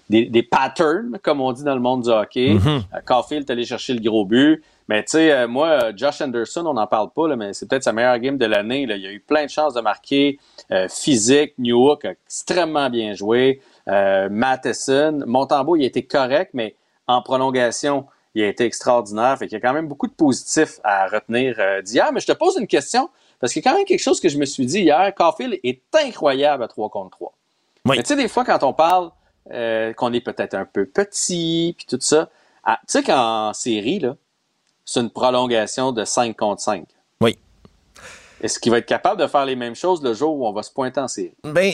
des, 0.09 0.25
des 0.25 0.43
patterns, 0.43 1.17
comme 1.21 1.39
on 1.39 1.51
dit 1.53 1.63
dans 1.63 1.75
le 1.75 1.81
monde 1.81 2.03
du 2.03 2.09
hockey. 2.09 2.55
Mm 2.55 2.83
Caulfield 3.05 3.47
est 3.47 3.51
allé 3.51 3.65
chercher 3.65 3.93
le 3.93 4.01
gros 4.01 4.25
but. 4.25 4.63
Mais 4.89 5.03
tu 5.03 5.11
sais, 5.11 5.31
euh, 5.31 5.47
moi, 5.47 5.95
Josh 5.95 6.19
Anderson, 6.19 6.65
on 6.65 6.73
n'en 6.73 6.87
parle 6.87 7.11
pas, 7.11 7.27
là, 7.27 7.35
mais 7.35 7.53
c'est 7.53 7.69
peut-être 7.69 7.83
sa 7.83 7.93
meilleure 7.93 8.17
game 8.17 8.39
de 8.39 8.45
l'année. 8.47 8.81
Il 8.81 8.91
a 8.91 8.97
eu 8.97 9.19
plein 9.19 9.45
de 9.45 9.49
chances 9.49 9.75
de 9.75 9.81
marquer. 9.81 10.39
Euh, 10.71 10.87
physique, 10.89 11.53
Newhook 11.59 12.05
a 12.05 12.11
extrêmement 12.11 12.89
bien 12.89 13.13
joué. 13.13 13.61
Euh, 13.87 14.29
Matheson, 14.31 15.21
Montembeau, 15.27 15.75
il 15.75 15.83
a 15.83 15.85
été 15.85 16.01
correct, 16.07 16.51
mais 16.55 16.75
en 17.05 17.21
prolongation, 17.21 18.07
il 18.33 18.41
a 18.41 18.47
été 18.47 18.65
extraordinaire. 18.65 19.37
Fait 19.37 19.47
qu'il 19.47 19.59
y 19.59 19.61
a 19.61 19.61
quand 19.61 19.75
même 19.75 19.87
beaucoup 19.87 20.07
de 20.07 20.13
positifs 20.13 20.79
à 20.83 21.05
retenir 21.05 21.57
euh, 21.59 21.83
d'hier. 21.83 22.11
Mais 22.11 22.19
je 22.19 22.25
te 22.25 22.31
pose 22.31 22.57
une 22.59 22.67
question, 22.67 23.11
parce 23.39 23.53
qu'il 23.53 23.63
y 23.63 23.67
a 23.67 23.71
quand 23.71 23.77
même 23.77 23.85
quelque 23.85 24.01
chose 24.01 24.19
que 24.19 24.27
je 24.27 24.39
me 24.39 24.45
suis 24.45 24.65
dit 24.65 24.79
hier. 24.79 25.13
Caulfield 25.13 25.59
est 25.63 25.83
incroyable 26.03 26.63
à 26.63 26.67
3 26.67 26.89
contre 26.89 27.11
3. 27.11 27.33
Mais 27.85 27.97
tu 27.97 28.05
sais, 28.05 28.15
des 28.15 28.27
fois, 28.27 28.43
quand 28.43 28.63
on 28.63 28.73
parle 28.73 29.11
qu'on 29.45 30.13
est 30.13 30.21
peut-être 30.21 30.55
un 30.55 30.65
peu 30.65 30.87
petit, 30.87 31.75
puis 31.77 31.85
tout 31.87 32.01
ça, 32.01 32.29
tu 32.65 32.73
sais 32.87 33.03
qu'en 33.03 33.53
série, 33.53 33.99
là, 33.99 34.15
c'est 34.89 35.01
une 35.01 35.11
prolongation 35.11 35.91
de 35.91 36.03
5 36.03 36.35
contre 36.35 36.61
5. 36.61 36.83
Oui. 37.21 37.37
Est-ce 38.41 38.57
qu'il 38.57 38.71
va 38.71 38.79
être 38.79 38.87
capable 38.87 39.21
de 39.21 39.27
faire 39.27 39.45
les 39.45 39.55
mêmes 39.55 39.75
choses 39.75 40.01
le 40.01 40.15
jour 40.15 40.35
où 40.35 40.47
on 40.47 40.51
va 40.51 40.63
se 40.63 40.71
pointer 40.71 40.99
en 40.99 41.07
série? 41.07 41.33
Ben, 41.43 41.71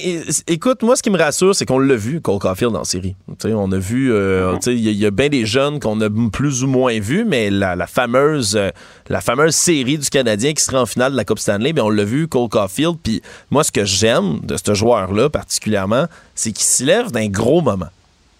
écoute, 0.47 0.83
moi, 0.83 0.97
ce 0.97 1.03
qui 1.03 1.09
me 1.09 1.17
rassure, 1.17 1.55
c'est 1.55 1.65
qu'on 1.65 1.79
l'a 1.79 1.95
vu, 1.95 2.19
Cole 2.19 2.39
Caulfield 2.39 2.75
en 2.75 2.83
série. 2.83 3.15
on 3.45 3.71
a 3.71 3.77
vu, 3.77 4.11
euh, 4.11 4.55
mm-hmm. 4.55 4.71
il 4.71 4.91
y, 4.91 5.05
a 5.05 5.11
bien 5.11 5.29
des 5.29 5.45
jeunes 5.45 5.79
qu'on 5.79 6.01
a 6.01 6.09
plus 6.29 6.63
ou 6.63 6.67
moins 6.67 6.99
vus, 6.99 7.23
mais 7.23 7.49
la, 7.49 7.87
fameuse, 7.87 8.57
euh, 8.57 8.71
la 9.07 9.21
fameuse 9.21 9.55
série 9.55 9.97
du 9.97 10.09
Canadien 10.09 10.53
qui 10.53 10.63
sera 10.63 10.81
en 10.81 10.85
finale 10.85 11.13
de 11.13 11.17
la 11.17 11.23
Coupe 11.23 11.39
Stanley, 11.39 11.71
ben, 11.71 11.83
on 11.83 11.89
l'a 11.89 12.03
vu, 12.03 12.27
Cole 12.27 12.49
Caulfield. 12.49 12.97
Puis 13.01 13.21
moi, 13.49 13.63
ce 13.63 13.71
que 13.71 13.85
j'aime 13.85 14.39
de 14.41 14.57
ce 14.57 14.73
joueur-là 14.73 15.29
particulièrement, 15.29 16.07
c'est 16.33 16.51
qu'il 16.51 16.65
s'y 16.65 16.83
lève 16.83 17.11
d'un 17.11 17.27
gros 17.27 17.61
moment. 17.61 17.87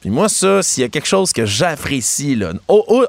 Puis 0.06 0.12
moi, 0.12 0.30
ça, 0.30 0.62
s'il 0.62 0.82
y 0.82 0.86
a 0.86 0.90
quelque 0.90 1.08
chose 1.08 1.34
que 1.34 1.48
j'apprécie, 1.48 2.36
là, 2.36 2.52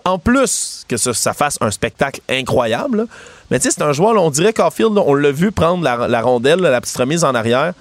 en 0.06 0.18
plus 0.18 0.86
que 0.89 0.97
ça, 0.97 1.35
fasse 1.35 1.59
un 1.60 1.70
spectacle 1.70 2.23
incroyable, 2.27 3.06
mais 3.51 3.59
tu 3.59 3.64
sais, 3.64 3.70
c'est 3.70 3.82
un 3.82 3.93
joueur, 3.93 4.14
on 4.14 4.31
dirait 4.31 4.55
qu'Arfield, 4.55 4.97
on 4.97 5.12
l'a 5.12 5.31
vu 5.31 5.52
prendre 5.52 5.85
la, 5.85 6.23
rondelle, 6.23 6.60
la 6.60 6.81
petite 6.81 6.97
remise 6.97 7.23
en 7.23 7.35
arrière. 7.35 7.74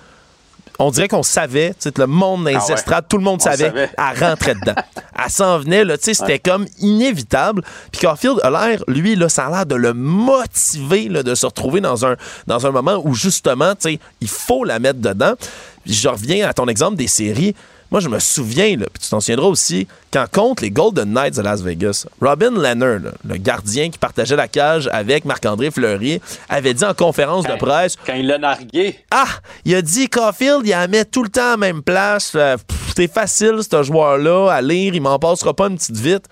On 0.79 0.91
dirait 0.91 1.07
qu'on 1.07 1.23
savait, 1.23 1.69
tu 1.69 1.87
sais, 1.87 1.91
le 1.97 2.07
monde 2.07 2.43
dans 2.43 2.49
les 2.49 2.57
ah 2.57 2.73
estrades, 2.73 3.05
tout 3.07 3.17
le 3.17 3.23
monde 3.23 3.41
savait, 3.41 3.71
elle 3.73 4.19
rentrait 4.19 4.55
dedans. 4.55 4.75
elle 5.23 5.31
s'en 5.31 5.59
venait, 5.59 5.85
là, 5.85 5.97
tu 5.97 6.03
sais, 6.03 6.13
c'était 6.13 6.39
comme 6.39 6.65
inévitable. 6.79 7.63
Puis 7.93 8.01
Caulfield 8.01 8.41
a 8.43 8.49
l'air, 8.49 8.83
lui, 8.89 9.15
là, 9.15 9.29
ça 9.29 9.45
a 9.45 9.49
l'air 9.49 9.65
de 9.65 9.75
le 9.75 9.93
motiver, 9.93 11.07
là, 11.07 11.23
de 11.23 11.35
se 11.35 11.45
retrouver 11.45 11.79
dans 11.79 12.05
un, 12.05 12.17
dans 12.47 12.67
un 12.67 12.71
moment 12.71 13.01
où, 13.01 13.13
justement, 13.13 13.75
tu 13.75 13.91
sais, 13.91 13.99
il 14.19 14.27
faut 14.27 14.65
la 14.65 14.79
mettre 14.79 14.99
dedans. 14.99 15.35
je 15.85 16.09
reviens 16.09 16.49
à 16.49 16.53
ton 16.53 16.67
exemple 16.67 16.97
des 16.97 17.07
séries. 17.07 17.55
Moi, 17.91 17.99
je 17.99 18.09
me 18.09 18.19
souviens, 18.19 18.77
là, 18.77 18.85
puis 18.91 19.03
tu 19.03 19.09
t'en 19.09 19.19
souviendras 19.19 19.47
aussi, 19.47 19.87
quand 20.11 20.25
contre 20.31 20.63
les 20.63 20.71
Golden 20.71 21.13
Knights 21.13 21.35
de 21.35 21.41
Las 21.41 21.61
Vegas, 21.61 22.05
Robin 22.21 22.51
là, 22.51 22.73
le 22.75 23.37
gardien 23.37 23.89
qui 23.89 23.97
partageait 23.97 24.35
la 24.35 24.47
cage 24.47 24.89
avec 24.91 25.25
Marc-André 25.25 25.71
Fleury, 25.71 26.21
avait 26.49 26.73
dit 26.73 26.83
en 26.83 26.93
conférence 26.93 27.45
de 27.45 27.55
presse... 27.55 27.95
Quand 28.05 28.15
il 28.15 28.27
l'a 28.27 28.37
nargué. 28.37 28.99
Ah! 29.11 29.27
Il 29.65 29.75
a 29.75 29.81
dit, 29.81 30.09
Caulfield, 30.09 30.61
il 30.65 30.71
la 30.71 30.87
met 30.87 31.05
tout 31.05 31.23
le 31.23 31.29
temps 31.29 31.47
à 31.47 31.51
la 31.51 31.57
même 31.57 31.83
place. 31.83 32.33
Euh, 32.35 32.57
C'est 32.95 33.11
facile, 33.11 33.59
ce 33.69 33.83
joueur-là, 33.83 34.49
à 34.49 34.61
lire. 34.61 34.95
Il 34.95 35.01
m'en 35.01 35.19
passera 35.19 35.53
pas 35.53 35.67
une 35.67 35.77
petite 35.77 35.97
vite. 35.97 36.25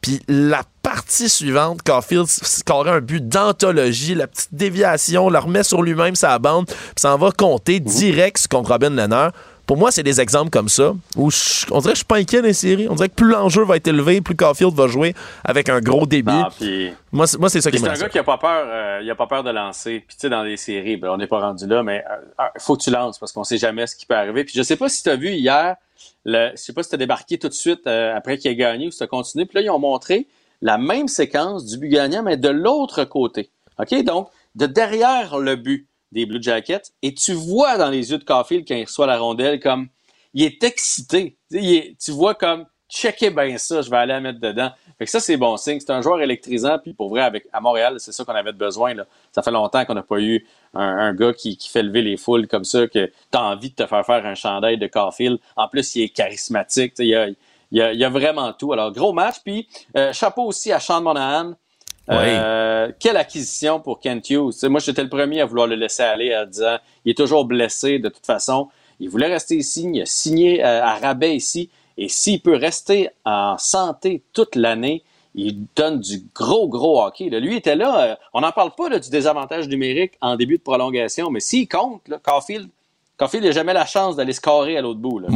Puis 0.00 0.20
la 0.28 0.62
partie 0.82 1.30
suivante, 1.30 1.80
Caulfield 1.82 2.26
scorait 2.26 2.90
un 2.90 3.00
but 3.00 3.26
d'anthologie, 3.26 4.14
la 4.14 4.26
petite 4.26 4.52
déviation, 4.52 5.30
le 5.30 5.38
remet 5.38 5.62
sur 5.62 5.80
lui-même 5.80 6.14
sa 6.14 6.38
bande, 6.38 6.66
puis 6.66 6.76
ça 6.96 7.14
en 7.14 7.16
va 7.16 7.30
compter 7.30 7.80
direct 7.80 8.46
contre 8.48 8.72
Robin 8.72 8.90
Leonard. 8.90 9.32
Pour 9.66 9.76
moi, 9.78 9.90
c'est 9.90 10.02
des 10.02 10.20
exemples 10.20 10.50
comme 10.50 10.68
ça 10.68 10.92
où 11.16 11.30
je- 11.30 11.64
on 11.70 11.78
dirait 11.80 11.92
que 11.92 11.96
je 11.96 12.00
suis 12.00 12.04
pas 12.04 12.16
inquiet 12.18 12.42
des 12.42 12.52
séries. 12.52 12.86
On 12.90 12.94
dirait 12.94 13.08
que 13.08 13.14
plus 13.14 13.28
l'enjeu 13.30 13.64
va 13.64 13.76
être 13.76 13.86
élevé, 13.88 14.20
plus 14.20 14.36
Caulfield 14.36 14.74
va 14.74 14.86
jouer 14.88 15.14
avec 15.42 15.68
un 15.70 15.80
gros 15.80 16.04
débit. 16.06 16.30
Non, 16.30 16.48
puis- 16.58 16.92
Moi, 17.12 17.26
c'est 17.26 17.38
moi, 17.38 17.48
c'est 17.48 17.60
ça 17.62 17.70
qui 17.70 17.78
c'est 17.78 17.88
un 17.88 17.94
gars 17.94 18.08
qui 18.10 18.18
a 18.18 18.24
pas 18.24 18.36
peur, 18.38 18.64
euh, 18.68 19.00
il 19.02 19.10
a 19.10 19.14
pas 19.14 19.26
peur 19.26 19.42
de 19.42 19.50
lancer. 19.50 20.04
Puis 20.06 20.16
tu 20.16 20.20
sais, 20.22 20.28
dans 20.28 20.42
les 20.42 20.56
séries, 20.58 20.96
ben, 20.98 21.08
on 21.10 21.16
n'est 21.16 21.26
pas 21.26 21.40
rendu 21.40 21.66
là, 21.66 21.82
mais 21.82 22.04
il 22.56 22.60
faut 22.60 22.76
que 22.76 22.82
tu 22.82 22.90
lances 22.90 23.18
parce 23.18 23.32
qu'on 23.32 23.44
sait 23.44 23.56
jamais 23.58 23.86
ce 23.86 23.96
qui 23.96 24.04
peut 24.04 24.16
arriver. 24.16 24.44
Puis 24.44 24.52
je 24.56 24.62
sais 24.62 24.76
pas 24.76 24.88
si 24.88 25.02
tu 25.02 25.08
as 25.08 25.16
vu 25.16 25.30
hier, 25.30 25.76
le, 26.26 26.50
je 26.52 26.56
sais 26.56 26.72
pas 26.72 26.82
si 26.82 26.90
tu 26.90 26.94
as 26.96 26.98
débarqué 26.98 27.38
tout 27.38 27.48
de 27.48 27.54
suite 27.54 27.86
euh, 27.86 28.14
après 28.16 28.36
qu'il 28.38 28.50
ait 28.50 28.56
gagné 28.56 28.88
ou 28.88 28.90
si 28.90 28.98
tu 28.98 29.04
as 29.04 29.06
continué. 29.06 29.46
Puis 29.46 29.56
là, 29.56 29.62
ils 29.62 29.70
ont 29.70 29.78
montré 29.78 30.26
la 30.60 30.76
même 30.78 31.08
séquence 31.08 31.64
du 31.66 31.78
but 31.78 31.88
gagnant, 31.88 32.22
mais 32.22 32.36
de 32.36 32.48
l'autre 32.48 33.04
côté. 33.04 33.50
OK? 33.78 34.02
Donc, 34.04 34.28
de 34.54 34.66
derrière 34.66 35.38
le 35.38 35.56
but 35.56 35.86
des 36.14 36.24
Blue 36.24 36.42
Jackets. 36.42 36.92
Et 37.02 37.12
tu 37.12 37.34
vois 37.34 37.76
dans 37.76 37.90
les 37.90 38.10
yeux 38.10 38.18
de 38.18 38.24
Caulfield 38.24 38.66
quand 38.66 38.76
il 38.76 38.84
reçoit 38.84 39.06
la 39.06 39.18
rondelle 39.18 39.60
comme 39.60 39.88
il 40.32 40.44
est 40.44 40.62
excité. 40.62 41.36
Tu 41.50 42.10
vois 42.10 42.34
comme 42.34 42.66
checker 42.88 43.30
bien 43.30 43.58
ça, 43.58 43.82
je 43.82 43.90
vais 43.90 43.96
aller 43.96 44.12
la 44.12 44.20
mettre 44.20 44.40
dedans. 44.40 44.70
Fait 44.98 45.06
que 45.06 45.10
ça, 45.10 45.18
c'est 45.18 45.36
bon 45.36 45.56
signe. 45.56 45.80
C'est 45.80 45.90
un 45.90 46.00
joueur 46.00 46.20
électrisant, 46.20 46.78
puis 46.78 46.94
pour 46.94 47.08
vrai, 47.08 47.22
avec, 47.22 47.46
à 47.52 47.60
Montréal, 47.60 47.96
c'est 47.98 48.12
ça 48.12 48.24
qu'on 48.24 48.34
avait 48.34 48.52
besoin. 48.52 48.94
Ça 49.32 49.42
fait 49.42 49.50
longtemps 49.50 49.84
qu'on 49.84 49.94
n'a 49.94 50.02
pas 50.02 50.20
eu 50.20 50.46
un, 50.74 51.12
gars 51.14 51.32
qui, 51.32 51.58
fait 51.68 51.82
lever 51.82 52.02
les 52.02 52.16
foules 52.16 52.46
comme 52.46 52.64
ça, 52.64 52.86
que 52.86 53.06
tu 53.06 53.12
as 53.38 53.42
envie 53.42 53.70
de 53.70 53.74
te 53.74 53.86
faire 53.86 54.06
faire 54.06 54.24
un 54.24 54.34
chandail 54.34 54.78
de 54.78 54.86
Caulfield. 54.86 55.38
En 55.56 55.68
plus, 55.68 55.96
il 55.96 56.02
est 56.02 56.08
charismatique. 56.10 56.94
il 56.98 57.36
y 57.72 58.04
a 58.04 58.08
vraiment 58.08 58.52
tout. 58.52 58.72
Alors, 58.72 58.92
gros 58.92 59.12
match. 59.12 59.36
Puis, 59.44 59.68
euh, 59.96 60.12
chapeau 60.12 60.44
aussi 60.44 60.70
à 60.70 60.78
Sean 60.78 61.00
Monahan. 61.00 61.54
Euh, 62.10 62.92
quelle 62.98 63.16
acquisition 63.16 63.80
pour 63.80 63.98
Kent 64.00 64.28
Hughes? 64.30 64.52
Moi, 64.64 64.80
j'étais 64.80 65.02
le 65.02 65.08
premier 65.08 65.40
à 65.40 65.46
vouloir 65.46 65.66
le 65.66 65.74
laisser 65.74 66.02
aller 66.02 66.36
en 66.36 66.44
disant 66.46 66.76
il 67.04 67.12
est 67.12 67.16
toujours 67.16 67.44
blessé 67.44 67.98
de 67.98 68.08
toute 68.08 68.26
façon. 68.26 68.68
Il 69.00 69.08
voulait 69.08 69.26
rester 69.26 69.56
ici, 69.56 69.90
il 69.92 70.02
a 70.02 70.06
signé 70.06 70.64
euh, 70.64 70.82
à 70.84 70.96
rabais 70.98 71.34
ici. 71.34 71.70
Et 71.96 72.08
s'il 72.08 72.40
peut 72.40 72.56
rester 72.56 73.08
en 73.24 73.56
santé 73.58 74.22
toute 74.32 74.56
l'année, 74.56 75.02
il 75.34 75.64
donne 75.74 75.98
du 76.00 76.22
gros, 76.34 76.68
gros 76.68 77.02
hockey. 77.02 77.28
là. 77.30 77.40
Lui 77.40 77.56
était 77.56 77.74
là. 77.76 78.04
euh, 78.04 78.14
on 78.32 78.40
n'en 78.42 78.52
parle 78.52 78.70
pas 78.76 78.88
là, 78.88 78.98
du 78.98 79.10
désavantage 79.10 79.66
numérique 79.68 80.12
en 80.20 80.36
début 80.36 80.58
de 80.58 80.62
prolongation, 80.62 81.30
mais 81.30 81.40
s'il 81.40 81.68
compte, 81.68 82.06
là, 82.08 82.18
Caulfield, 82.22 82.68
Caulfield 83.16 83.44
n'a 83.46 83.50
jamais 83.52 83.72
la 83.72 83.86
chance 83.86 84.16
d'aller 84.16 84.32
scorer 84.32 84.76
à 84.76 84.80
l'autre 84.82 85.00
bout. 85.00 85.18
là. 85.20 85.28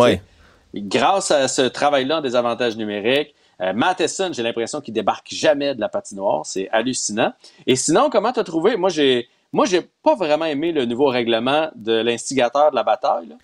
Grâce 0.74 1.30
à 1.30 1.48
ce 1.48 1.62
travail-là 1.62 2.18
en 2.18 2.20
désavantage 2.20 2.76
numérique, 2.76 3.34
euh, 3.60 3.72
Matheson, 3.72 4.30
j'ai 4.32 4.42
l'impression 4.42 4.80
qu'il 4.80 4.94
débarque 4.94 5.28
jamais 5.30 5.74
de 5.74 5.80
la 5.80 5.88
patinoire. 5.88 6.46
C'est 6.46 6.68
hallucinant. 6.70 7.32
Et 7.66 7.76
sinon, 7.76 8.08
comment 8.10 8.32
t'as 8.32 8.44
trouvé? 8.44 8.76
Moi, 8.76 8.88
j'ai, 8.88 9.28
moi, 9.52 9.66
j'ai 9.66 9.82
pas 10.02 10.14
vraiment 10.14 10.44
aimé 10.44 10.72
le 10.72 10.84
nouveau 10.84 11.06
règlement 11.06 11.70
de 11.74 11.92
l'instigateur 11.92 12.70
de 12.70 12.76
la 12.76 12.82
bataille. 12.82 13.28
là. 13.28 13.34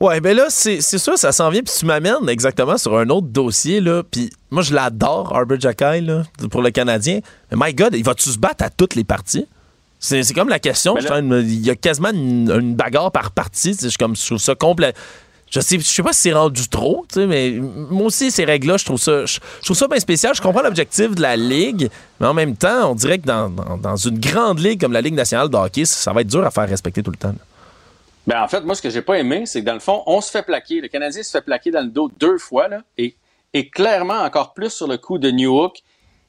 Ouais, 0.00 0.20
ben 0.20 0.36
là, 0.36 0.46
c'est 0.48 0.80
sûr, 0.80 1.18
ça 1.18 1.32
s'en 1.32 1.50
vient. 1.50 1.62
Puis 1.62 1.74
tu 1.76 1.84
m'amènes 1.84 2.28
exactement 2.28 2.78
sur 2.78 2.96
un 2.96 3.08
autre 3.08 3.26
dossier, 3.26 3.80
là. 3.80 4.04
Puis 4.08 4.30
moi, 4.50 4.62
je 4.62 4.72
l'adore, 4.72 5.34
Arbor 5.34 5.58
Jackay, 5.58 6.02
là, 6.02 6.22
pour 6.52 6.62
le 6.62 6.70
Canadien. 6.70 7.18
Mais 7.50 7.56
my 7.60 7.74
God, 7.74 7.94
il 7.94 8.04
va-tu 8.04 8.30
se 8.30 8.38
battre 8.38 8.64
à 8.64 8.70
toutes 8.70 8.94
les 8.94 9.02
parties? 9.02 9.46
C'est 9.98 10.32
comme 10.32 10.48
la 10.48 10.60
question. 10.60 10.94
Ben 10.94 11.00
je 11.00 11.40
il 11.40 11.66
y 11.66 11.70
a 11.70 11.74
quasiment 11.74 12.10
une, 12.10 12.48
une 12.48 12.76
bagarre 12.76 13.10
par 13.10 13.32
partie. 13.32 13.74
Je, 13.74 13.98
comme, 13.98 14.14
je 14.14 14.24
trouve 14.24 14.38
ça 14.38 14.54
complet. 14.54 14.94
Je 15.50 15.60
sais, 15.60 15.78
je 15.78 15.84
sais 15.84 16.02
pas 16.02 16.12
si 16.12 16.20
c'est 16.20 16.32
rendu 16.32 16.68
trop, 16.68 17.06
tu 17.08 17.20
sais, 17.20 17.26
mais 17.26 17.52
moi 17.52 18.06
aussi, 18.08 18.30
ces 18.30 18.44
règles-là, 18.44 18.76
je 18.76 18.84
trouve 18.84 18.98
ça, 19.00 19.24
je, 19.24 19.38
je 19.60 19.64
trouve 19.64 19.76
ça 19.76 19.88
bien 19.88 19.98
spécial. 19.98 20.34
Je 20.34 20.42
comprends 20.42 20.60
l'objectif 20.62 21.14
de 21.14 21.22
la 21.22 21.36
Ligue, 21.36 21.88
mais 22.20 22.26
en 22.26 22.34
même 22.34 22.54
temps, 22.54 22.90
on 22.90 22.94
dirait 22.94 23.18
que 23.18 23.26
dans, 23.26 23.48
dans- 23.48 23.78
dans 23.78 23.96
une 23.96 24.18
grande 24.18 24.58
ligue 24.60 24.80
comme 24.80 24.92
la 24.92 25.00
Ligue 25.00 25.14
nationale 25.14 25.48
de 25.48 25.56
hockey, 25.56 25.84
ça, 25.86 25.96
ça 25.96 26.12
va 26.12 26.20
être 26.20 26.26
dur 26.26 26.44
à 26.44 26.50
faire 26.50 26.68
respecter 26.68 27.02
tout 27.02 27.10
le 27.10 27.16
temps. 27.16 27.28
là. 27.28 27.34
Ben, 28.26 28.42
en 28.42 28.48
fait, 28.48 28.60
moi, 28.60 28.74
ce 28.74 28.82
que 28.82 28.90
j'ai 28.90 29.00
pas 29.00 29.18
aimé, 29.18 29.44
c'est 29.46 29.60
que 29.60 29.66
dans 29.66 29.72
le 29.72 29.80
fond, 29.80 30.02
on 30.06 30.20
se 30.20 30.30
fait 30.30 30.42
plaquer. 30.42 30.82
Le 30.82 30.88
Canadien 30.88 31.22
se 31.22 31.30
fait 31.30 31.40
plaquer 31.40 31.70
dans 31.70 31.80
le 31.80 31.88
dos 31.88 32.10
deux 32.20 32.36
fois, 32.36 32.68
là, 32.68 32.82
et, 32.98 33.14
et 33.54 33.70
clairement, 33.70 34.20
encore 34.20 34.52
plus 34.52 34.68
sur 34.70 34.86
le 34.86 34.98
coup 34.98 35.16
de 35.16 35.30
Newhook. 35.30 35.78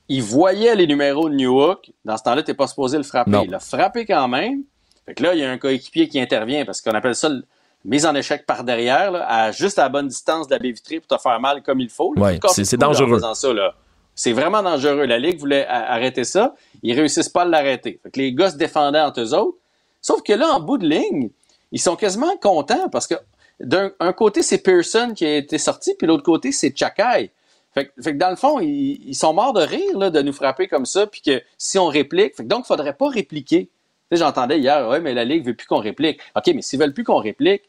Il 0.07 0.23
voyait 0.23 0.75
les 0.75 0.87
numéros 0.87 1.27
de 1.29 1.35
Newhook. 1.35 1.91
Dans 2.05 2.15
ce 2.15 2.23
temps-là, 2.23 2.41
t'es 2.43 2.53
pas 2.53 2.67
supposé 2.67 2.95
le 2.97 3.03
frapper. 3.03 3.31
Non. 3.31 3.43
Il 3.43 3.51
l'a 3.51 3.59
frappé 3.59 4.05
quand 4.05 4.29
même. 4.29 4.61
Fait 5.05 5.13
que 5.13 5.23
là, 5.23 5.33
il 5.33 5.39
y 5.41 5.43
a 5.43 5.51
un 5.51 5.57
coéquipier 5.57 6.07
qui 6.07 6.21
intervient 6.21 6.63
parce 6.63 6.79
qu'on 6.81 6.91
appelle 6.93 7.15
ça 7.15 7.27
le- 7.27 7.43
mise 7.85 8.05
en 8.05 8.13
échec 8.15 8.45
par 8.45 8.63
derrière, 8.63 9.11
là, 9.11 9.25
à 9.27 9.51
juste 9.51 9.79
à 9.79 9.83
la 9.83 9.89
bonne 9.89 10.07
distance 10.07 10.47
de 10.47 10.53
la 10.53 10.59
baie 10.59 10.71
vitrée 10.71 10.99
pour 10.99 11.17
te 11.17 11.21
faire 11.21 11.39
mal 11.39 11.61
comme 11.63 11.79
il 11.79 11.89
faut. 11.89 12.13
Ouais, 12.17 12.39
c'est- 12.53 12.65
dangereux. 12.77 13.15
faisant 13.17 13.33
ça, 13.33 13.53
là. 13.53 13.73
C'est 14.15 14.33
vraiment 14.33 14.61
dangereux. 14.61 15.05
La 15.05 15.17
Ligue 15.17 15.39
voulait 15.39 15.65
arrêter 15.65 16.25
ça. 16.25 16.53
Ils 16.83 16.93
réussissent 16.93 17.29
pas 17.29 17.43
à 17.43 17.45
l'arrêter. 17.45 18.01
Les 18.15 18.33
gars 18.33 18.51
se 18.51 18.57
défendaient 18.57 18.99
entre 18.99 19.21
eux 19.21 19.33
autres. 19.33 19.57
Sauf 20.01 20.21
que 20.23 20.33
là, 20.33 20.49
en 20.49 20.59
bout 20.59 20.77
de 20.77 20.87
ligne, 20.87 21.29
ils 21.71 21.79
sont 21.79 21.95
quasiment 21.95 22.35
contents 22.37 22.89
parce 22.89 23.07
que 23.07 23.15
d'un 23.61 23.91
un 23.99 24.11
côté, 24.13 24.41
c'est 24.41 24.57
Pearson 24.57 25.13
qui 25.15 25.25
a 25.25 25.37
été 25.37 25.57
sorti, 25.57 25.93
puis 25.97 26.05
l'autre 26.07 26.23
côté, 26.23 26.51
c'est 26.51 26.75
Chakai. 26.77 27.31
Fait, 27.73 27.85
que- 27.87 28.01
fait 28.01 28.13
que 28.13 28.17
dans 28.17 28.29
le 28.29 28.35
fond, 28.35 28.59
ils, 28.59 28.99
ils 29.07 29.15
sont 29.15 29.33
morts 29.33 29.53
de 29.53 29.61
rire 29.61 29.97
là, 29.97 30.09
de 30.09 30.21
nous 30.21 30.33
frapper 30.33 30.67
comme 30.67 30.85
ça, 30.85 31.07
puis 31.07 31.21
que 31.21 31.41
si 31.57 31.77
on 31.77 31.85
réplique, 31.87 32.35
fait 32.35 32.43
que 32.43 32.47
donc, 32.49 32.65
il 32.65 32.67
faudrait 32.67 32.93
pas 32.95 33.07
répliquer. 33.09 33.69
Sais, 34.11 34.17
j'entendais 34.17 34.59
hier, 34.59 34.87
ouais, 34.87 34.99
mais 35.01 35.13
la 35.13 35.23
Ligue 35.23 35.45
veut 35.45 35.53
plus 35.53 35.67
qu'on 35.67 35.79
réplique. 35.79 36.19
OK, 36.35 36.47
mais 36.53 36.61
s'ils 36.61 36.79
veulent 36.79 36.93
plus 36.93 37.03
qu'on 37.03 37.19
réplique, 37.19 37.63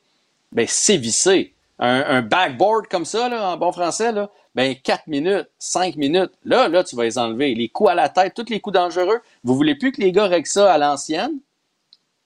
ben 0.52 0.66
sévissez. 0.66 1.54
Un, 1.78 2.04
un 2.06 2.22
backboard 2.22 2.88
comme 2.88 3.04
ça, 3.04 3.28
là, 3.28 3.52
en 3.52 3.56
bon 3.56 3.72
français, 3.72 4.12
là, 4.12 4.30
ben 4.54 4.74
4 4.74 5.06
minutes, 5.06 5.48
5 5.58 5.96
minutes, 5.96 6.32
là, 6.44 6.68
là, 6.68 6.84
tu 6.84 6.96
vas 6.96 7.04
les 7.04 7.18
enlever. 7.18 7.54
Les 7.54 7.68
coups 7.68 7.90
à 7.90 7.94
la 7.94 8.08
tête, 8.08 8.34
tous 8.34 8.50
les 8.50 8.60
coups 8.60 8.74
dangereux. 8.74 9.20
Vous 9.44 9.54
voulez 9.54 9.74
plus 9.74 9.92
que 9.92 10.00
les 10.00 10.12
gars 10.12 10.26
règlent 10.26 10.46
ça 10.46 10.72
à 10.72 10.78
l'ancienne? 10.78 11.38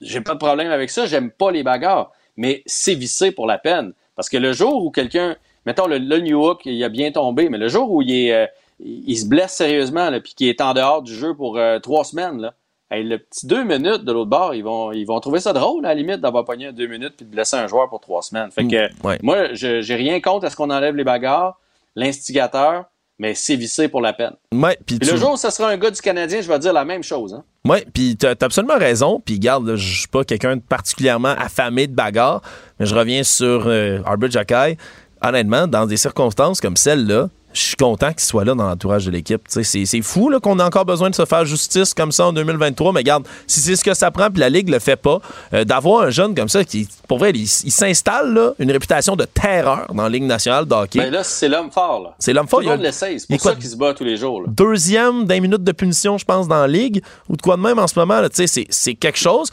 J'ai 0.01 0.21
pas 0.21 0.33
de 0.33 0.39
problème 0.39 0.71
avec 0.71 0.89
ça, 0.89 1.05
j'aime 1.05 1.31
pas 1.31 1.51
les 1.51 1.63
bagarres, 1.63 2.11
mais 2.35 2.63
sévissez 2.65 3.31
pour 3.31 3.47
la 3.47 3.57
peine. 3.57 3.93
Parce 4.15 4.29
que 4.29 4.37
le 4.37 4.53
jour 4.53 4.83
où 4.83 4.91
quelqu'un, 4.91 5.35
mettons 5.65 5.87
le, 5.87 5.97
le 5.97 6.19
New 6.19 6.43
Hook, 6.43 6.65
il 6.65 6.83
a 6.83 6.89
bien 6.89 7.11
tombé, 7.11 7.49
mais 7.49 7.57
le 7.57 7.67
jour 7.67 7.91
où 7.91 8.01
il, 8.01 8.11
est, 8.11 8.33
euh, 8.33 8.47
il 8.79 9.17
se 9.17 9.25
blesse 9.25 9.53
sérieusement, 9.53 10.09
là, 10.09 10.19
puis 10.19 10.33
qu'il 10.35 10.47
est 10.47 10.61
en 10.61 10.73
dehors 10.73 11.01
du 11.01 11.13
jeu 11.13 11.33
pour 11.33 11.57
euh, 11.57 11.79
trois 11.79 12.03
semaines, 12.03 12.39
là, 12.41 12.53
hey, 12.95 13.03
le 13.03 13.17
petit 13.19 13.45
deux 13.47 13.63
minutes 13.63 14.03
de 14.05 14.11
l'autre 14.11 14.29
bord, 14.29 14.53
ils 14.55 14.63
vont, 14.63 14.91
ils 14.91 15.05
vont 15.05 15.19
trouver 15.19 15.39
ça 15.39 15.53
drôle, 15.53 15.85
à 15.85 15.89
la 15.89 15.95
limite, 15.95 16.21
d'avoir 16.21 16.45
pogné 16.45 16.71
deux 16.71 16.87
minutes 16.87 17.13
puis 17.17 17.25
de 17.25 17.31
blesser 17.31 17.55
un 17.57 17.67
joueur 17.67 17.89
pour 17.89 17.99
trois 17.99 18.21
semaines. 18.21 18.51
Fait 18.51 18.65
que, 18.67 18.87
Mm, 18.87 19.07
ouais. 19.07 19.19
moi, 19.23 19.53
je 19.53 19.81
j'ai 19.81 19.95
rien 19.95 20.19
contre 20.21 20.45
à 20.45 20.49
ce 20.49 20.55
qu'on 20.55 20.69
enlève 20.69 20.95
les 20.95 21.03
bagarres, 21.03 21.59
l'instigateur, 21.95 22.85
mais 23.17 23.33
sévissez 23.33 23.87
pour 23.87 24.01
la 24.01 24.11
peine. 24.13 24.33
Ouais, 24.53 24.77
le 24.89 24.97
tu- 24.99 25.17
jour 25.17 25.33
où 25.33 25.37
ça 25.37 25.49
sera 25.51 25.69
un 25.69 25.77
gars 25.77 25.89
du 25.91 26.01
Canadien, 26.01 26.41
je 26.41 26.47
vais 26.49 26.59
dire 26.59 26.73
la 26.73 26.83
même 26.85 27.01
chose. 27.03 27.33
Hein? 27.33 27.43
Oui, 27.63 27.77
puis 27.93 28.17
t'as 28.17 28.31
as 28.31 28.43
absolument 28.43 28.77
raison. 28.77 29.21
Puis 29.25 29.39
garde, 29.39 29.75
je 29.75 29.99
suis 29.99 30.07
pas 30.07 30.23
quelqu'un 30.23 30.57
de 30.57 30.61
particulièrement 30.61 31.29
affamé 31.37 31.87
de 31.87 31.93
bagarre, 31.95 32.41
mais 32.79 32.85
je 32.85 32.93
reviens 32.93 33.23
sur 33.23 33.67
euh, 33.67 33.99
Arbor 34.05 34.29
Jackay. 34.29 34.77
Honnêtement, 35.21 35.65
dans 35.67 35.85
des 35.87 35.97
circonstances 35.97 36.59
comme 36.61 36.75
celle-là, 36.75 37.29
je 37.55 37.61
suis 37.61 37.75
content 37.75 38.11
qu'il 38.11 38.21
soit 38.21 38.43
là 38.43 38.53
dans 38.53 38.67
l'entourage 38.67 39.05
de 39.05 39.11
l'équipe. 39.11 39.41
C'est 39.47 40.01
fou 40.01 40.31
qu'on 40.41 40.59
a 40.59 40.65
encore 40.65 40.85
besoin 40.85 41.09
de 41.09 41.15
se 41.15 41.25
faire 41.25 41.45
justice 41.45 41.93
comme 41.93 42.11
ça 42.11 42.27
en 42.27 42.33
2023, 42.33 42.91
mais 42.91 42.99
regarde, 42.99 43.25
si 43.47 43.61
c'est 43.61 43.75
ce 43.75 43.83
que 43.83 43.93
ça 43.93 44.11
prend, 44.11 44.29
puis 44.29 44.39
la 44.39 44.49
Ligue 44.49 44.69
le 44.69 44.79
fait 44.79 44.97
pas, 44.97 45.19
euh, 45.53 45.63
d'avoir 45.63 46.03
un 46.03 46.09
jeune 46.09 46.35
comme 46.35 46.49
ça 46.49 46.63
qui, 46.63 46.87
pour 47.07 47.17
vrai, 47.17 47.31
il, 47.33 47.41
il 47.43 47.71
s'installe 47.71 48.53
une 48.59 48.71
réputation 48.71 49.15
de 49.15 49.25
terreur 49.25 49.87
dans 49.93 50.03
la 50.03 50.09
Ligue 50.09 50.23
nationale 50.23 50.65
de 50.65 50.73
hockey. 50.73 50.99
Ben 50.99 51.11
là, 51.11 51.23
c'est 51.23 51.47
l'homme 51.47 51.71
fort. 51.71 52.03
là. 52.03 52.15
C'est 52.19 52.33
l'homme 52.33 52.47
fort, 52.47 52.59
Tout 52.59 52.65
il 52.65 52.69
le 52.69 52.75
monde 52.75 52.83
l'essaye. 52.83 53.19
C'est 53.19 53.27
pour 53.29 53.41
ça 53.41 53.55
qu'il 53.55 53.69
se 53.69 53.75
bat 53.77 53.93
tous 53.93 54.03
les 54.03 54.17
jours. 54.17 54.41
là. 54.41 54.47
deuxième 54.49 55.25
d'un 55.25 55.39
minute 55.39 55.63
de 55.63 55.71
punition, 55.71 56.17
je 56.17 56.25
pense, 56.25 56.47
dans 56.47 56.61
la 56.61 56.67
ligue, 56.67 57.01
ou 57.29 57.37
de 57.37 57.41
quoi 57.41 57.55
de 57.55 57.61
même 57.61 57.79
en 57.79 57.87
ce 57.87 57.97
moment. 57.97 58.21
C'est 58.33 58.95
quelque 58.95 59.17
chose. 59.17 59.49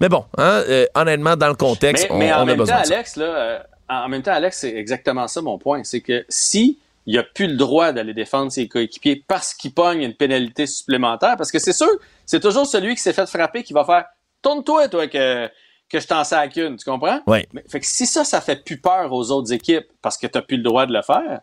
Mais 0.00 0.08
bon, 0.08 0.24
hein, 0.36 0.62
euh, 0.68 0.86
honnêtement, 0.94 1.36
dans 1.36 1.48
le 1.48 1.54
contexte, 1.54 2.06
Mais, 2.10 2.14
on, 2.14 2.18
mais 2.18 2.32
on 2.32 2.36
en 2.36 2.40
a 2.40 2.44
même 2.44 2.56
temps, 2.58 2.62
de 2.64 2.68
ça. 2.68 2.76
Alex, 2.94 3.16
là, 3.16 3.24
euh, 3.24 3.58
en 3.88 4.08
même 4.08 4.22
temps, 4.22 4.32
Alex, 4.32 4.58
c'est 4.58 4.74
exactement 4.74 5.26
ça 5.28 5.40
mon 5.40 5.58
point. 5.58 5.80
C'est 5.84 6.00
que 6.00 6.24
si 6.28 6.78
il 7.08 7.14
n'a 7.14 7.22
plus 7.22 7.46
le 7.46 7.56
droit 7.56 7.92
d'aller 7.92 8.12
défendre 8.12 8.52
ses 8.52 8.68
coéquipiers 8.68 9.24
parce 9.26 9.54
qu'il 9.54 9.72
pogne 9.72 10.02
une 10.02 10.12
pénalité 10.12 10.66
supplémentaire, 10.66 11.36
parce 11.38 11.50
que 11.50 11.58
c'est 11.58 11.72
sûr, 11.72 11.88
c'est 12.26 12.38
toujours 12.38 12.66
celui 12.66 12.94
qui 12.94 13.00
s'est 13.00 13.14
fait 13.14 13.26
frapper 13.26 13.62
qui 13.62 13.72
va 13.72 13.84
faire 13.84 14.04
Tourne-toi, 14.42 14.88
toi, 14.88 15.08
que, 15.08 15.48
que 15.88 15.98
je 15.98 16.06
t'en 16.06 16.22
sac 16.22 16.54
une, 16.56 16.76
tu 16.76 16.84
comprends? 16.84 17.20
Oui. 17.26 17.46
Mais, 17.54 17.64
fait 17.66 17.80
que 17.80 17.86
si 17.86 18.04
ça, 18.04 18.24
ça 18.24 18.42
fait 18.42 18.62
plus 18.62 18.78
peur 18.78 19.10
aux 19.10 19.30
autres 19.30 19.52
équipes 19.54 19.86
parce 20.02 20.18
que 20.18 20.26
tu 20.26 20.36
n'as 20.36 20.42
plus 20.42 20.58
le 20.58 20.62
droit 20.62 20.84
de 20.84 20.92
le 20.92 21.00
faire, 21.00 21.40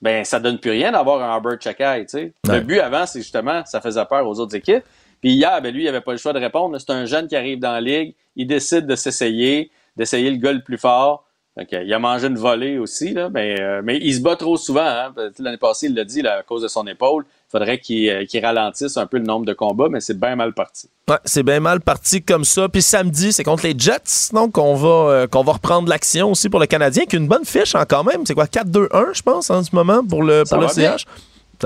ben 0.00 0.24
ça 0.24 0.38
donne 0.38 0.60
plus 0.60 0.70
rien 0.70 0.92
d'avoir 0.92 1.20
un 1.20 1.34
Albert 1.34 1.60
Chakai, 1.60 2.06
tu 2.06 2.10
sais. 2.10 2.32
Ouais. 2.46 2.54
Le 2.54 2.60
but 2.60 2.78
avant, 2.78 3.04
c'est 3.04 3.18
justement, 3.18 3.64
ça 3.66 3.80
faisait 3.80 4.04
peur 4.04 4.26
aux 4.26 4.38
autres 4.38 4.54
équipes. 4.54 4.84
Puis 5.20 5.32
hier, 5.32 5.60
ben 5.60 5.74
lui, 5.74 5.82
il 5.82 5.88
avait 5.88 6.00
pas 6.00 6.12
le 6.12 6.18
choix 6.18 6.32
de 6.32 6.38
répondre. 6.38 6.78
C'est 6.78 6.92
un 6.92 7.06
jeune 7.06 7.26
qui 7.26 7.34
arrive 7.34 7.58
dans 7.58 7.72
la 7.72 7.80
ligue, 7.80 8.14
il 8.36 8.46
décide 8.46 8.86
de 8.86 8.94
s'essayer, 8.94 9.72
d'essayer 9.96 10.30
le 10.30 10.36
gars 10.36 10.52
le 10.52 10.62
plus 10.62 10.78
fort. 10.78 11.27
Il 11.70 11.92
a 11.92 11.98
mangé 11.98 12.26
une 12.26 12.38
volée 12.38 12.78
aussi, 12.78 13.12
là, 13.12 13.28
mais, 13.32 13.60
euh, 13.60 13.80
mais 13.82 13.98
il 14.00 14.14
se 14.14 14.20
bat 14.20 14.36
trop 14.36 14.56
souvent. 14.56 14.86
Hein. 14.86 15.12
L'année 15.38 15.56
passée, 15.56 15.86
il 15.86 15.94
l'a 15.94 16.04
dit 16.04 16.22
là, 16.22 16.38
à 16.38 16.42
cause 16.42 16.62
de 16.62 16.68
son 16.68 16.86
épaule. 16.86 17.24
Il 17.48 17.50
faudrait 17.50 17.78
qu'il 17.78 18.08
euh, 18.10 18.40
ralentisse 18.42 18.96
un 18.96 19.06
peu 19.06 19.18
le 19.18 19.24
nombre 19.24 19.46
de 19.46 19.54
combats, 19.54 19.88
mais 19.90 20.00
c'est 20.00 20.18
bien 20.18 20.36
mal 20.36 20.52
parti. 20.52 20.88
Ouais, 21.08 21.16
c'est 21.24 21.42
bien 21.42 21.60
mal 21.60 21.80
parti 21.80 22.22
comme 22.22 22.44
ça. 22.44 22.68
Puis 22.68 22.82
samedi, 22.82 23.32
c'est 23.32 23.42
contre 23.42 23.64
les 23.64 23.74
Jets, 23.76 24.32
donc 24.32 24.58
on 24.58 24.74
va, 24.74 24.88
euh, 24.88 25.26
qu'on 25.26 25.42
va 25.42 25.52
reprendre 25.52 25.88
l'action 25.88 26.30
aussi 26.30 26.48
pour 26.48 26.60
le 26.60 26.66
Canadien, 26.66 27.06
qui 27.06 27.16
a 27.16 27.18
une 27.18 27.28
bonne 27.28 27.44
fiche 27.44 27.74
hein, 27.74 27.84
quand 27.88 28.04
même. 28.04 28.26
C'est 28.26 28.34
quoi, 28.34 28.44
4-2-1, 28.44 29.14
je 29.14 29.22
pense, 29.22 29.50
en 29.50 29.62
ce 29.64 29.74
moment, 29.74 30.04
pour 30.04 30.22
le, 30.22 30.44
pour 30.48 30.58
le 30.58 30.68
CH. 30.68 31.06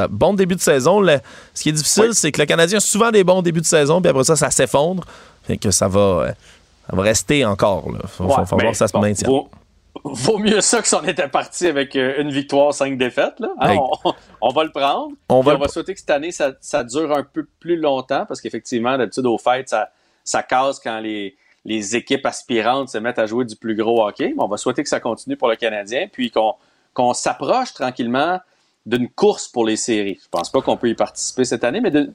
Bon 0.09 0.33
début 0.33 0.55
de 0.55 0.61
saison. 0.61 1.05
ce 1.53 1.63
qui 1.63 1.69
est 1.69 1.73
difficile, 1.73 2.15
c'est 2.15 2.33
que 2.33 2.41
le 2.41 2.47
Canadien 2.47 2.79
a 2.79 2.81
souvent 2.81 3.11
des 3.11 3.25
bons 3.25 3.43
débuts 3.43 3.61
de 3.61 3.67
saison, 3.67 4.01
puis 4.01 4.09
après 4.09 4.25
ça, 4.25 4.37
ça 4.37 4.51
s'effondre. 4.51 5.05
Fait 5.43 5.59
que 5.59 5.71
ça 5.71 5.89
va, 5.89 6.29
ça 6.89 6.97
va 6.97 7.03
rester 7.03 7.45
encore. 7.45 7.85
Il 7.89 8.09
faut, 8.09 8.25
voir 8.25 8.47
que 8.47 8.75
ça 8.75 8.89
se 8.89 8.97
maintienne 8.97 9.31
vaut 10.05 10.39
mieux 10.39 10.61
ça 10.61 10.83
que 10.83 10.89
si 10.89 10.95
on 10.95 11.05
était 11.05 11.29
parti 11.29 11.67
avec 11.67 11.97
euh, 11.97 12.21
une 12.21 12.31
victoire, 12.31 12.75
cinq 12.75 12.99
défaites. 12.99 13.39
Là. 13.41 13.49
Hein, 13.61 13.77
on, 14.41 14.51
va 14.51 14.65
le 14.65 14.71
prendre. 14.71 15.13
On 15.29 15.41
va, 15.41 15.69
souhaiter 15.69 15.95
que 15.95 16.01
cette 16.01 16.11
année, 16.11 16.33
ça, 16.33 16.85
dure 16.85 17.13
un 17.13 17.23
peu 17.23 17.47
plus 17.61 17.77
longtemps 17.77 18.27
parce 18.27 18.41
qu'effectivement, 18.41 18.99
d'habitude, 18.99 19.27
aux 19.27 19.39
fêtes, 19.39 19.69
ça, 19.69 19.91
ça 20.25 20.43
casse 20.43 20.81
quand 20.81 21.01
les, 21.01 21.37
les 21.65 21.97
équipes 21.97 22.27
aspirantes 22.27 22.89
se 22.89 22.99
mettent 22.99 23.19
à 23.19 23.27
jouer 23.27 23.45
du 23.45 23.57
plus 23.57 23.75
gros 23.75 24.07
hockey. 24.07 24.33
Mais 24.37 24.43
on 24.43 24.49
va 24.49 24.57
souhaiter 24.57 24.83
que 24.83 24.89
ça 24.89 25.01
continue 25.01 25.37
pour 25.37 25.49
le 25.49 25.57
Canadien, 25.57 26.09
puis 26.11 26.31
qu'on 26.31 26.55
qu'on 26.95 27.15
s'approche 27.15 27.73
tranquillement 27.73 28.41
d'une 28.85 29.09
course 29.09 29.49
pour 29.49 29.65
les 29.65 29.77
séries. 29.77 30.19
Je 30.23 30.29
pense 30.29 30.51
pas 30.51 30.61
qu'on 30.61 30.77
peut 30.77 30.89
y 30.89 30.95
participer 30.95 31.45
cette 31.45 31.65
année, 31.65 31.81
mais 31.81 31.91
de, 31.91 32.13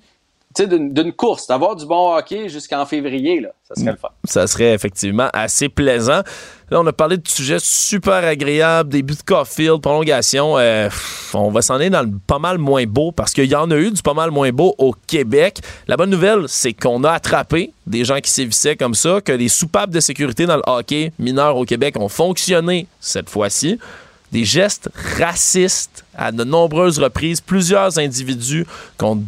d'une 0.66 1.14
course, 1.14 1.48
d'avoir 1.48 1.76
du 1.76 1.86
bon 1.86 2.16
hockey 2.16 2.50
jusqu'en 2.50 2.86
février, 2.86 3.42
là, 3.42 3.50
ça 3.68 3.76
serait 3.76 3.92
le 3.92 3.98
fun. 3.98 4.10
Ça 4.24 4.48
serait 4.48 4.74
effectivement 4.74 5.30
assez 5.34 5.70
plaisant. 5.70 6.22
Là, 6.70 6.82
on 6.82 6.88
a 6.88 6.94
parlé 6.94 7.18
de 7.18 7.28
sujets 7.28 7.60
super 7.60 8.26
agréables, 8.26 8.90
début 8.90 9.14
de 9.14 9.22
Caulfield, 9.22 9.82
prolongation. 9.82 10.58
Euh, 10.58 10.90
on 11.34 11.50
va 11.50 11.62
s'en 11.62 11.76
aller 11.76 11.90
dans 11.90 12.02
le 12.02 12.12
pas 12.26 12.40
mal 12.40 12.58
moins 12.58 12.86
beau 12.86 13.12
parce 13.12 13.34
qu'il 13.34 13.46
y 13.46 13.56
en 13.56 13.70
a 13.72 13.76
eu 13.76 13.92
du 13.92 14.02
pas 14.02 14.14
mal 14.14 14.32
moins 14.32 14.52
beau 14.52 14.76
au 14.78 14.94
Québec. 15.06 15.60
La 15.88 15.96
bonne 15.96 16.10
nouvelle, 16.10 16.46
c'est 16.48 16.74
qu'on 16.74 17.04
a 17.04 17.12
attrapé 17.12 17.72
des 17.86 18.04
gens 18.04 18.20
qui 18.20 18.32
sévissaient 18.32 18.76
comme 18.76 18.96
ça, 18.96 19.22
que 19.22 19.32
les 19.32 19.50
soupapes 19.50 19.92
de 19.92 20.00
sécurité 20.00 20.46
dans 20.46 20.58
le 20.58 20.64
hockey 20.66 21.12
mineur 21.20 21.56
au 21.56 21.66
Québec 21.66 21.96
ont 21.98 22.10
fonctionné 22.10 22.88
cette 23.00 23.30
fois-ci 23.30 23.80
des 24.32 24.46
gestes 24.46 24.90
racistes 25.20 26.04
à 26.16 26.32
de 26.32 26.44
nombreuses 26.44 27.00
reprises. 27.00 27.42
Plusieurs 27.42 27.98
individus 27.98 28.66
contre, 28.98 29.22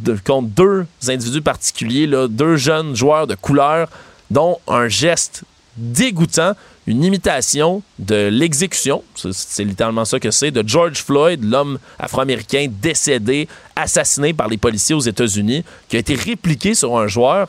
deux 0.44 0.86
individus 1.08 1.42
particuliers, 1.42 2.08
là, 2.08 2.28
deux 2.28 2.58
jeunes 2.58 2.96
joueurs 2.96 3.28
de 3.28 3.36
couleur, 3.36 3.90
dont 4.30 4.60
un 4.68 4.88
geste 4.88 5.44
dégoûtant, 5.78 6.54
une 6.88 7.04
imitation 7.04 7.84
de 8.00 8.30
l'exécution, 8.30 9.04
c'est 9.16 9.64
littéralement 9.64 10.06
ça 10.06 10.20
que 10.20 10.32
c'est, 10.32 10.52
de 10.52 10.68
George 10.68 11.04
Floyd, 11.04 11.44
l'homme 11.44 11.78
afro-américain 12.00 12.68
décédé, 12.70 13.48
assassiné 13.76 14.34
par 14.34 14.48
les 14.48 14.58
policiers 14.58 14.96
aux 14.96 15.00
États-Unis, 15.00 15.64
qui 15.88 15.96
a 15.98 16.00
été 16.00 16.16
répliqué 16.16 16.74
sur 16.74 16.98
un 16.98 17.08
joueur 17.08 17.48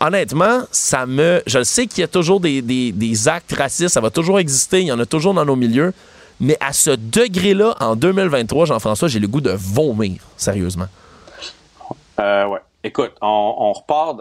honnêtement, 0.00 0.62
ça 0.70 1.06
me. 1.06 1.42
Je 1.46 1.62
sais 1.62 1.86
qu'il 1.86 2.00
y 2.00 2.04
a 2.04 2.08
toujours 2.08 2.40
des, 2.40 2.62
des, 2.62 3.28
actes 3.28 3.52
racistes, 3.52 3.94
ça 3.94 4.00
va 4.00 4.10
toujours 4.10 4.38
exister, 4.38 4.80
il 4.80 4.86
y 4.86 4.92
en 4.92 4.98
a 4.98 5.06
toujours 5.06 5.34
dans 5.34 5.44
nos 5.44 5.56
milieux, 5.56 5.92
mais 6.40 6.56
à 6.60 6.72
ce 6.72 6.90
degré-là, 6.90 7.74
en 7.80 7.96
2023, 7.96 8.66
Jean-François, 8.66 9.08
j'ai 9.08 9.20
le 9.20 9.28
goût 9.28 9.40
de 9.40 9.52
vomir, 9.56 10.20
sérieusement. 10.36 10.86
Euh, 12.20 12.46
ouais. 12.46 12.60
Écoute, 12.86 13.12
on, 13.22 13.72
repart. 13.72 14.20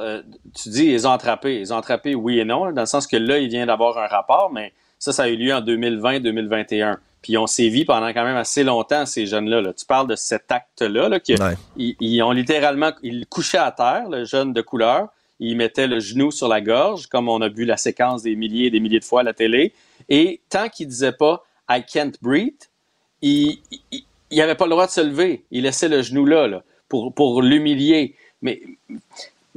tu 0.56 0.70
dis, 0.70 0.86
ils 0.86 1.06
ont 1.06 1.12
attrapé. 1.12 1.60
Ils 1.60 1.74
ont 1.74 1.78
attrapé, 1.78 2.16
oui 2.16 2.40
et 2.40 2.46
non, 2.46 2.72
dans 2.72 2.82
le 2.82 2.88
sens 2.88 3.08
que 3.08 3.18
là, 3.18 3.38
il 3.38 3.50
vient 3.50 3.66
d'avoir 3.66 3.98
un 3.98 4.08
rapport, 4.08 4.52
mais 4.54 4.72
ça, 5.00 5.12
ça 5.12 5.24
a 5.24 5.28
eu 5.28 5.36
lieu 5.36 5.54
en 5.54 5.60
2020-2021. 5.60 6.96
Puis 7.22 7.34
ils 7.34 7.38
ont 7.38 7.48
sévi 7.48 7.84
pendant 7.84 8.08
quand 8.08 8.24
même 8.24 8.38
assez 8.38 8.64
longtemps, 8.64 9.06
ces 9.06 9.26
jeunes-là. 9.26 9.74
Tu 9.74 9.86
parles 9.86 10.08
de 10.08 10.16
cet 10.16 10.50
acte-là, 10.50 11.10
là, 11.10 11.20
ils, 11.78 12.24
ont 12.24 12.32
littéralement, 12.32 12.92
ils 13.02 13.26
couchaient 13.28 13.58
à 13.58 13.72
terre, 13.72 14.10
le 14.10 14.24
jeune 14.24 14.54
de 14.54 14.62
couleur. 14.62 15.10
Ils 15.40 15.58
mettaient 15.58 15.88
le 15.88 16.00
genou 16.00 16.32
sur 16.32 16.48
la 16.48 16.62
gorge, 16.62 17.08
comme 17.08 17.28
on 17.28 17.42
a 17.42 17.50
vu 17.50 17.66
la 17.66 17.76
séquence 17.76 18.24
des 18.24 18.36
milliers 18.36 18.68
et 18.68 18.70
des 18.70 18.80
milliers 18.80 19.00
de 19.00 19.06
fois 19.06 19.22
à 19.22 19.24
la 19.24 19.34
télé. 19.34 19.74
Et 20.08 20.42
tant 20.50 20.70
qu'ils 20.70 20.88
disaient 20.88 21.12
pas 21.12 21.44
I 21.70 21.84
can't 21.84 22.14
breathe, 22.22 22.68
il 23.22 23.60
n'avait 24.32 24.56
pas 24.56 24.66
le 24.66 24.72
droit 24.72 24.86
de 24.86 24.92
se 24.92 25.02
lever. 25.02 25.46
Il 25.52 25.64
laissait 25.64 25.90
le 25.90 26.02
genou 26.02 26.26
là, 26.26 26.62
pour, 26.90 27.14
pour 27.14 27.42
l'humilier. 27.42 28.16
Mais, 28.42 28.62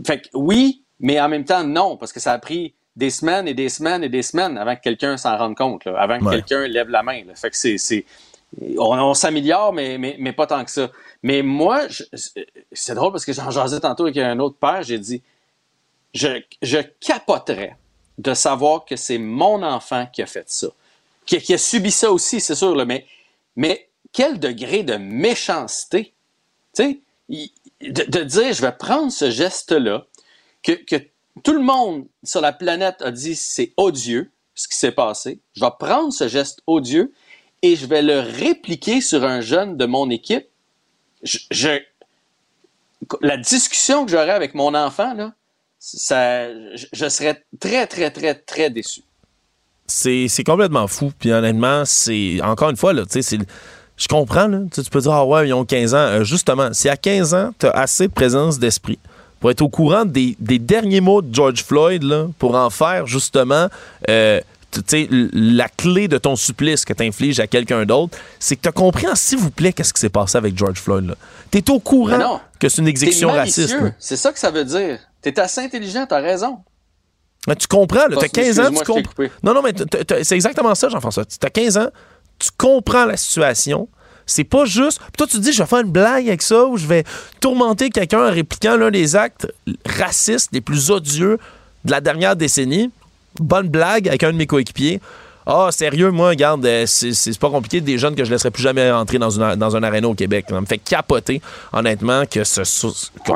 fait 0.07 0.29
oui, 0.35 0.83
mais 1.01 1.21
en 1.21 1.29
même 1.29 1.45
temps, 1.45 1.65
non, 1.65 1.97
parce 1.97 2.13
que 2.13 2.21
ça 2.21 2.33
a 2.33 2.39
pris 2.39 2.75
des 2.95 3.11
semaines 3.11 3.49
et 3.49 3.55
des 3.55 3.69
semaines 3.69 4.05
et 4.05 4.09
des 4.09 4.23
semaines 4.23 4.57
avant 4.57 4.75
que 4.77 4.81
quelqu'un 4.81 5.17
s'en 5.17 5.37
rende 5.37 5.57
compte, 5.57 5.87
avant 5.87 6.19
que 6.19 6.31
quelqu'un 6.31 6.67
lève 6.67 6.89
la 6.89 7.03
main. 7.03 7.23
Fait 7.35 7.51
que 7.51 7.57
c'est, 7.57 8.05
on, 8.79 9.15
s'améliore, 9.15 9.73
mais, 9.73 9.99
mais, 9.99 10.17
mais, 10.19 10.33
pas 10.33 10.47
tant 10.47 10.65
que 10.65 10.71
ça. 10.71 10.91
Mais 11.23 11.43
moi, 11.43 11.83
c'est 12.73 12.95
drôle 12.95 13.13
parce 13.13 13.25
que 13.25 13.33
j'en 13.33 13.51
jasais 13.51 13.81
tantôt 13.81 14.05
avec 14.05 14.17
un 14.17 14.39
autre 14.39 14.57
père, 14.57 14.83
j'ai 14.83 14.99
dit, 14.99 15.23
je, 16.15 16.41
je 16.63 16.79
capoterais 17.01 17.77
de 18.17 18.33
savoir 18.33 18.87
que 18.87 18.97
c'est 18.97 19.19
mon 19.19 19.63
enfant 19.63 20.07
qui 20.11 20.23
a 20.23 20.27
fait 20.27 20.49
ça 20.49 20.69
qui, 21.27 21.55
a 21.55 21.59
subi 21.59 21.91
ça 21.91 22.11
aussi, 22.11 22.41
c'est 22.41 22.55
sûr, 22.55 22.75
mais, 22.87 23.07
mais 23.57 23.89
quel 24.13 24.39
degré 24.39 24.83
de 24.83 24.95
méchanceté, 24.95 26.15
tu 26.75 26.83
sais, 26.83 27.01
de, 27.81 28.23
dire 28.23 28.53
je 28.53 28.63
vais 28.63 28.73
prendre 28.73 29.13
ce 29.13 29.31
geste-là, 29.31 30.07
que, 30.63 30.73
que 30.73 30.97
tout 31.43 31.53
le 31.53 31.61
monde 31.61 32.07
sur 32.25 32.41
la 32.41 32.53
planète 32.53 33.03
a 33.03 33.11
dit 33.11 33.37
c'est 33.37 33.73
odieux 33.77 34.31
ce 34.55 34.69
qui 34.69 34.77
s'est 34.77 34.93
passé, 34.93 35.41
je 35.55 35.61
vais 35.61 35.71
prendre 35.79 36.13
ce 36.13 36.29
geste 36.29 36.63
odieux 36.67 37.13
et 37.63 37.77
je 37.77 37.87
vais 37.87 38.03
le 38.03 38.21
répliquer 38.21 39.01
sur 39.01 39.25
un 39.25 39.41
jeune 39.41 39.77
de 39.77 39.85
mon 39.85 40.09
équipe. 40.09 40.47
Je, 41.23 41.81
la 43.21 43.37
discussion 43.37 44.05
que 44.05 44.11
j'aurais 44.11 44.31
avec 44.31 44.55
mon 44.55 44.75
enfant, 44.75 45.13
là, 45.15 45.35
ça, 45.79 46.49
je 46.75 47.09
serais 47.09 47.45
très, 47.61 47.87
très, 47.87 48.11
très, 48.11 48.35
très 48.35 48.71
déçu 48.71 49.03
c'est 49.87 50.45
complètement 50.45 50.87
fou. 50.87 51.13
Puis 51.19 51.33
honnêtement, 51.33 51.85
c'est 51.85 52.41
encore 52.43 52.71
une 52.71 52.77
fois, 52.77 52.93
là, 52.93 53.03
tu 53.11 53.23
sais, 53.23 53.39
je 53.97 54.09
comprends. 54.09 54.47
Là, 54.47 54.61
tu 54.73 54.83
peux 54.91 55.01
dire, 55.01 55.13
ah 55.13 55.25
ouais, 55.25 55.49
ils 55.49 55.55
ont 55.55 55.65
15 55.65 55.95
ans. 55.95 55.99
Euh, 55.99 56.25
justement, 56.25 56.73
si 56.73 56.89
à 56.89 56.97
15 56.97 57.35
ans, 57.35 57.51
tu 57.59 57.67
as 57.67 57.71
assez 57.71 58.09
de 58.09 58.13
présence 58.13 58.59
d'esprit 58.59 58.99
pour 59.41 59.51
être 59.51 59.63
au 59.63 59.69
courant 59.69 60.05
des, 60.05 60.37
derniers 60.41 61.01
mots 61.01 61.23
de 61.23 61.35
George 61.35 61.63
Floyd, 61.63 62.03
là, 62.03 62.27
pour 62.39 62.55
en 62.55 62.71
faire 62.71 63.07
justement 63.07 63.69
euh, 64.09 64.41
la 64.93 65.69
clé 65.69 66.09
de 66.09 66.19
ton 66.19 66.37
supplice 66.37 66.85
que 66.85 66.93
tu 66.93 67.05
infliges 67.05 67.41
à 67.41 67.47
quelqu'un 67.47 67.85
d'autre, 67.85 68.19
c'est 68.39 68.57
que 68.57 68.63
tu 68.63 68.69
as 68.69 68.73
compris, 68.73 69.07
s'il 69.15 69.39
vous 69.39 69.51
plaît, 69.51 69.73
qu'est-ce 69.73 69.93
qui 69.93 70.01
s'est 70.01 70.09
passé 70.09 70.37
avec 70.37 70.57
George 70.57 70.79
Floyd. 70.79 71.15
Tu 71.51 71.59
es 71.59 71.71
au 71.71 71.81
courant 71.81 72.41
que 72.59 72.69
c'est 72.69 72.83
une 72.83 72.89
exécution 72.89 73.31
raciste. 73.31 73.77
C'est 73.99 74.17
ça 74.17 74.33
que 74.33 74.39
ça 74.39 74.51
veut 74.51 74.65
dire. 74.65 74.99
Tu 75.23 75.29
es 75.29 75.41
assez 75.41 75.61
intelligent, 75.61 76.07
tu 76.07 76.15
as 76.15 76.21
raison. 76.21 76.59
Mais 77.47 77.57
tu 77.57 77.67
comprends, 77.67 78.09
tu 78.09 78.19
as 78.19 78.29
15 78.29 78.61
ans, 78.61 78.71
tu 78.71 78.85
comprends. 78.85 79.25
Non, 79.43 79.55
non, 79.55 79.63
mais 79.63 79.73
c'est 80.23 80.35
exactement 80.35 80.75
ça, 80.75 80.89
Jean-François. 80.89 81.25
Tu 81.25 81.37
as 81.45 81.51
15 81.51 81.77
ans, 81.79 81.89
tu 82.39 82.51
comprends 82.57 83.05
la 83.05 83.17
situation. 83.17 83.89
C'est 84.27 84.45
pas 84.45 84.65
juste. 84.65 84.99
Puis 84.99 85.13
toi, 85.19 85.27
tu 85.29 85.37
te 85.37 85.43
dis, 85.43 85.53
je 85.53 85.63
vais 85.63 85.69
faire 85.69 85.81
une 85.81 85.93
blague 85.93 86.27
avec 86.27 86.43
ça 86.43 86.65
ou 86.67 86.77
je 86.77 86.87
vais 86.87 87.05
tourmenter 87.41 87.91
quelqu'un 87.91 88.27
en 88.27 88.33
répliquant 88.33 88.77
l'un 88.77 88.91
des 88.91 89.15
actes 89.15 89.47
racistes 89.87 90.51
les 90.53 90.61
plus 90.61 90.91
odieux 90.91 91.39
de 91.85 91.91
la 91.93 92.01
dernière 92.01 92.35
décennie. 92.35 92.91
Bonne 93.39 93.69
blague 93.69 94.09
avec 94.09 94.25
un 94.25 94.33
de 94.33 94.37
mes 94.37 94.47
coéquipiers. 94.47 95.01
Ah, 95.49 95.69
sérieux, 95.71 96.11
moi, 96.11 96.31
regarde, 96.31 96.67
euh, 96.67 96.87
c'est 96.87 97.39
pas 97.39 97.51
compliqué. 97.51 97.81
Des 97.81 97.99
jeunes 97.99 98.17
que 98.17 98.25
je 98.25 98.33
laisserai 98.33 98.51
plus 98.51 98.65
jamais 98.65 98.91
rentrer 98.91 99.19
dans, 99.19 99.31
une, 99.31 99.55
dans 99.55 99.77
un 99.77 99.83
aréna 99.85 100.09
au 100.09 100.15
Québec. 100.15 100.47
Ça 100.49 100.61
me 100.61 100.67
fait 100.67 100.79
capoter, 100.79 101.41
honnêtement, 101.73 102.25
que 102.27 102.43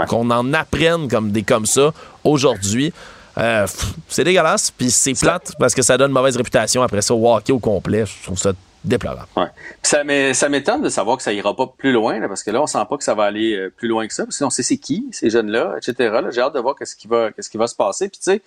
qu'on 0.09 0.29
en 0.33 0.53
apprenne 0.53 1.07
comme 1.07 1.31
des 1.31 1.45
comme 1.45 1.67
ça 1.67 1.93
aujourd'hui. 2.25 2.93
Euh, 3.41 3.67
c'est 4.09 4.25
dégueulasse, 4.25 4.71
puis 4.71 4.91
c'est 4.91 5.15
plate 5.15 5.53
parce 5.59 5.75
que 5.75 5.83
ça 5.83 5.97
donne 5.97 6.11
une 6.11 6.15
mauvaise 6.15 6.37
réputation 6.37 6.83
après 6.83 7.03
ça 7.03 7.15
au 7.15 7.35
hockey 7.35 7.53
au 7.53 7.59
complet. 7.59 8.05
Je 8.07 8.23
trouve 8.25 8.39
ça 8.39 8.53
déplorable. 8.85 9.29
Ouais. 9.37 9.47
ça 9.83 10.49
m'étonne 10.49 10.83
de 10.83 10.89
savoir 10.89 11.17
que 11.17 11.23
ça 11.23 11.33
ira 11.33 11.55
pas 11.55 11.67
plus 11.67 11.93
loin, 11.93 12.27
parce 12.27 12.43
que 12.43 12.51
là, 12.51 12.63
on 12.63 12.67
sent 12.67 12.83
pas 12.89 12.97
que 12.97 13.05
ça 13.05 13.15
va 13.15 13.25
aller 13.25 13.55
euh, 13.55 13.71
plus 13.75 13.89
loin 13.89 14.07
que 14.07 14.15
ça, 14.15 14.25
parce 14.25 14.39
qu'on 14.39 14.51
sait 14.51 14.63
c'est 14.63 14.79
qui, 14.79 15.07
ces 15.13 15.31
jeunes-là, 15.31 15.77
etc. 15.77 16.21
J'ai 16.31 16.41
hâte 16.41 16.55
de 16.55 16.61
voir 16.61 16.75
qu'est-ce 16.77 16.97
qui 16.97 17.09
va, 17.09 17.31
qui 17.33 17.59
va 17.59 17.67
se 17.67 17.75
passer. 17.75 18.09
Puis 18.09 18.19
tu 18.19 18.31
sais, 18.33 18.43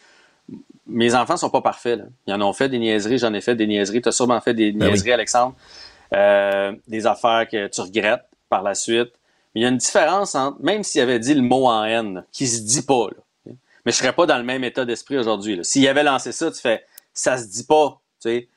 mes 0.87 1.15
enfants 1.15 1.37
sont 1.37 1.49
pas 1.49 1.61
parfaits. 1.61 1.99
Là. 1.99 2.05
Ils 2.27 2.33
en 2.33 2.41
ont 2.41 2.53
fait 2.53 2.69
des 2.69 2.79
niaiseries, 2.79 3.17
j'en 3.17 3.33
ai 3.33 3.41
fait 3.41 3.55
des 3.55 3.67
niaiseries. 3.67 4.01
Tu 4.01 4.09
as 4.09 4.11
sûrement 4.11 4.41
fait 4.41 4.53
des 4.53 4.71
ben 4.71 4.89
niaiseries, 4.89 5.13
Alexandre. 5.13 5.55
Euh, 6.13 6.73
des 6.87 7.07
affaires 7.07 7.47
que 7.49 7.67
tu 7.67 7.81
regrettes 7.81 8.25
par 8.49 8.61
la 8.61 8.75
suite. 8.75 9.11
Mais 9.53 9.61
il 9.61 9.63
y 9.63 9.65
a 9.65 9.69
une 9.69 9.77
différence 9.77 10.35
entre, 10.35 10.61
même 10.61 10.83
s'il 10.83 11.01
avait 11.01 11.19
dit 11.19 11.33
le 11.33 11.41
mot 11.41 11.67
en 11.67 11.83
haine, 11.83 12.23
qui 12.31 12.47
se 12.47 12.61
dit 12.61 12.81
pas, 12.81 13.07
là, 13.11 13.22
mais 13.85 13.91
je 13.91 13.97
serais 13.97 14.13
pas 14.13 14.25
dans 14.25 14.37
le 14.37 14.43
même 14.43 14.63
état 14.63 14.85
d'esprit 14.85 15.17
aujourd'hui. 15.17 15.59
S'il 15.63 15.87
avait 15.87 16.03
lancé 16.03 16.31
ça, 16.31 16.51
tu 16.51 16.59
fais 16.59 16.83
ça 17.13 17.37
se 17.37 17.45
dit 17.45 17.63
pas, 17.63 18.01
tu 18.21 18.29
sais. 18.29 18.49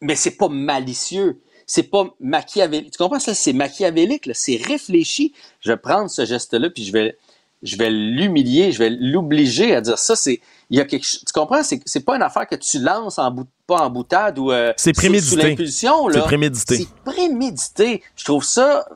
Mais 0.00 0.16
c'est 0.16 0.36
pas 0.36 0.48
malicieux. 0.48 1.40
C'est 1.66 1.84
pas 1.84 2.04
machiavélique. 2.18 2.90
Tu 2.92 2.98
comprends 2.98 3.20
ça? 3.20 3.34
C'est 3.34 3.52
machiavélique, 3.52 4.30
c'est 4.34 4.56
réfléchi. 4.56 5.34
Je 5.60 5.70
vais 5.70 5.76
prendre 5.76 6.08
ce 6.10 6.24
geste-là, 6.24 6.70
puis 6.70 6.84
je 6.84 6.92
vais, 6.92 7.16
je 7.62 7.76
vais 7.76 7.90
l'humilier, 7.90 8.72
je 8.72 8.78
vais 8.78 8.90
l'obliger 8.90 9.74
à 9.76 9.80
dire 9.80 9.98
ça. 9.98 10.16
C'est, 10.16 10.40
il 10.70 10.78
y 10.78 10.80
a 10.80 10.84
quelque 10.84 11.04
chose. 11.04 11.22
Tu 11.26 11.32
comprends? 11.32 11.62
C'est, 11.62 11.80
c'est 11.84 12.04
pas 12.04 12.16
une 12.16 12.22
affaire 12.22 12.48
que 12.48 12.56
tu 12.56 12.78
lances 12.80 13.18
en 13.18 13.30
bout, 13.30 13.46
pas 13.66 13.82
en 13.86 13.90
boutade 13.90 14.38
ou 14.38 14.50
euh, 14.50 14.72
C'est 14.76 14.94
sous- 14.94 15.00
prémédité. 15.00 15.30
Sous, 15.30 15.36
l'impulsion. 15.36 16.08
Là. 16.08 16.14
C'est 16.14 16.24
prémédité. 16.26 16.76
C'est 16.78 17.12
prémédité. 17.12 18.02
Je 18.16 18.24
trouve 18.24 18.44
ça 18.44 18.88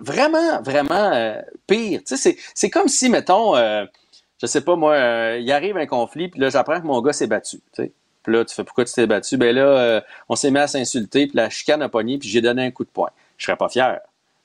vraiment, 0.00 0.60
vraiment 0.62 1.12
euh, 1.14 1.40
pire. 1.66 2.00
Tu 2.00 2.16
sais, 2.16 2.16
c'est, 2.16 2.36
c'est 2.54 2.68
comme 2.68 2.88
si, 2.88 3.08
mettons, 3.08 3.56
euh, 3.56 3.84
je 4.42 4.48
sais 4.48 4.60
pas 4.60 4.74
moi, 4.74 4.94
euh, 4.94 5.38
il 5.40 5.50
arrive 5.52 5.76
un 5.76 5.86
conflit, 5.86 6.28
puis 6.28 6.40
là, 6.40 6.50
j'apprends 6.50 6.80
que 6.80 6.86
mon 6.86 7.00
gars 7.00 7.12
s'est 7.12 7.28
battu. 7.28 7.58
Tu 7.72 7.84
sais. 7.84 7.92
Puis 8.24 8.32
là, 8.32 8.44
tu 8.44 8.54
fais 8.54 8.64
pourquoi 8.64 8.84
tu 8.84 8.92
t'es 8.92 9.06
battu? 9.06 9.36
Ben 9.36 9.54
là, 9.54 9.62
euh, 9.62 10.00
on 10.28 10.34
s'est 10.34 10.50
mis 10.50 10.58
à 10.58 10.66
s'insulter, 10.66 11.28
puis 11.28 11.36
la 11.36 11.48
chicane 11.48 11.80
a 11.80 11.88
pogné, 11.88 12.18
puis 12.18 12.28
j'ai 12.28 12.40
donné 12.40 12.64
un 12.64 12.70
coup 12.72 12.84
de 12.84 12.90
poing. 12.90 13.10
Je 13.36 13.46
serais 13.46 13.56
pas 13.56 13.68
fier, 13.68 14.00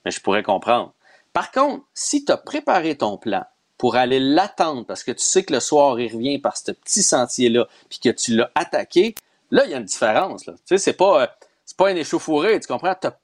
mais 0.06 0.12
je 0.12 0.22
pourrais 0.22 0.44
comprendre. 0.44 0.94
Par 1.34 1.52
contre, 1.52 1.84
si 1.96 2.24
tu 2.24 2.32
as 2.32 2.38
préparé 2.38 2.96
ton 2.96 3.18
plan 3.18 3.44
pour 3.78 3.96
aller 3.96 4.20
l'attendre 4.20 4.86
parce 4.86 5.04
que 5.04 5.12
tu 5.12 5.24
sais 5.24 5.44
que 5.44 5.54
le 5.54 5.60
soir 5.60 6.00
il 6.00 6.12
revient 6.12 6.40
par 6.40 6.58
ce 6.58 6.72
petit 6.72 7.04
sentier-là, 7.04 7.68
puis 7.90 8.00
que 8.00 8.10
tu 8.10 8.36
l'as 8.36 8.52
attaqué, 8.56 9.16
là, 9.52 9.66
il 9.66 9.72
y 9.72 9.74
a 9.74 9.78
une 9.78 9.84
différence. 9.86 10.44
Tu 10.44 10.52
sais, 10.66 10.78
c'est 10.78 10.94
pas, 10.94 11.24
euh, 11.24 11.28
c'est 11.66 11.78
pas 11.78 11.90
un 11.90 11.96
échauffouré, 11.96 12.60
tu 12.60 12.68
comprends? 12.68 12.96
Tu 13.00 13.08
as, 13.08 13.18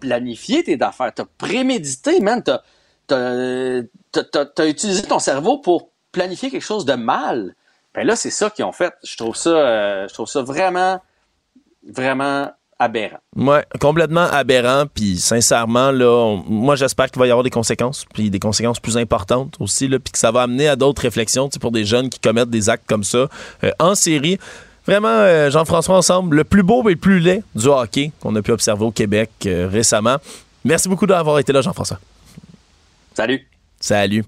planifié 0.00 0.62
tes 0.62 0.80
affaires, 0.82 1.12
tu 1.14 1.22
as 1.22 1.26
prémédité, 1.38 2.20
man. 2.20 2.42
Tu 2.42 3.14
as, 3.14 4.66
utilisé 4.66 5.02
ton 5.02 5.18
cerveau 5.18 5.58
pour 5.58 5.90
planifier 6.18 6.50
quelque 6.50 6.64
chose 6.64 6.84
de 6.84 6.94
mal. 6.94 7.54
Ben 7.94 8.06
là, 8.06 8.16
c'est 8.16 8.30
ça 8.30 8.50
qu'ils 8.50 8.64
ont 8.64 8.72
fait. 8.72 8.92
Je 9.04 9.16
trouve 9.16 9.36
ça, 9.36 9.50
euh, 9.50 10.08
je 10.08 10.14
trouve 10.14 10.28
ça 10.28 10.42
vraiment, 10.42 11.00
vraiment 11.88 12.50
aberrant. 12.78 13.18
Ouais, 13.36 13.64
complètement 13.80 14.26
aberrant. 14.30 14.84
Puis 14.92 15.18
sincèrement, 15.18 15.90
là, 15.90 16.06
on- 16.08 16.44
moi 16.48 16.76
j'espère 16.76 17.10
qu'il 17.10 17.18
va 17.18 17.26
y 17.26 17.30
avoir 17.30 17.42
des 17.44 17.50
conséquences, 17.50 18.04
puis 18.14 18.30
des 18.30 18.38
conséquences 18.38 18.78
plus 18.78 18.96
importantes 18.96 19.56
aussi, 19.58 19.88
là, 19.88 19.98
puis 19.98 20.12
que 20.12 20.18
ça 20.18 20.30
va 20.30 20.42
amener 20.42 20.68
à 20.68 20.76
d'autres 20.76 21.02
réflexions 21.02 21.48
pour 21.60 21.72
des 21.72 21.84
jeunes 21.84 22.08
qui 22.08 22.20
commettent 22.20 22.50
des 22.50 22.68
actes 22.68 22.86
comme 22.86 23.04
ça 23.04 23.26
euh, 23.64 23.70
en 23.80 23.94
série. 23.94 24.38
Vraiment, 24.86 25.08
euh, 25.08 25.50
Jean-François 25.50 25.96
ensemble, 25.96 26.36
le 26.36 26.44
plus 26.44 26.62
beau 26.62 26.88
et 26.88 26.92
le 26.92 26.98
plus 26.98 27.18
laid 27.20 27.42
du 27.54 27.66
hockey 27.66 28.12
qu'on 28.20 28.34
a 28.36 28.42
pu 28.42 28.52
observer 28.52 28.84
au 28.84 28.90
Québec 28.92 29.30
euh, 29.46 29.68
récemment. 29.70 30.16
Merci 30.64 30.88
beaucoup 30.88 31.06
d'avoir 31.06 31.38
été 31.40 31.52
là, 31.52 31.60
Jean-François. 31.62 31.98
Salut. 33.14 33.46
Salut. 33.80 34.24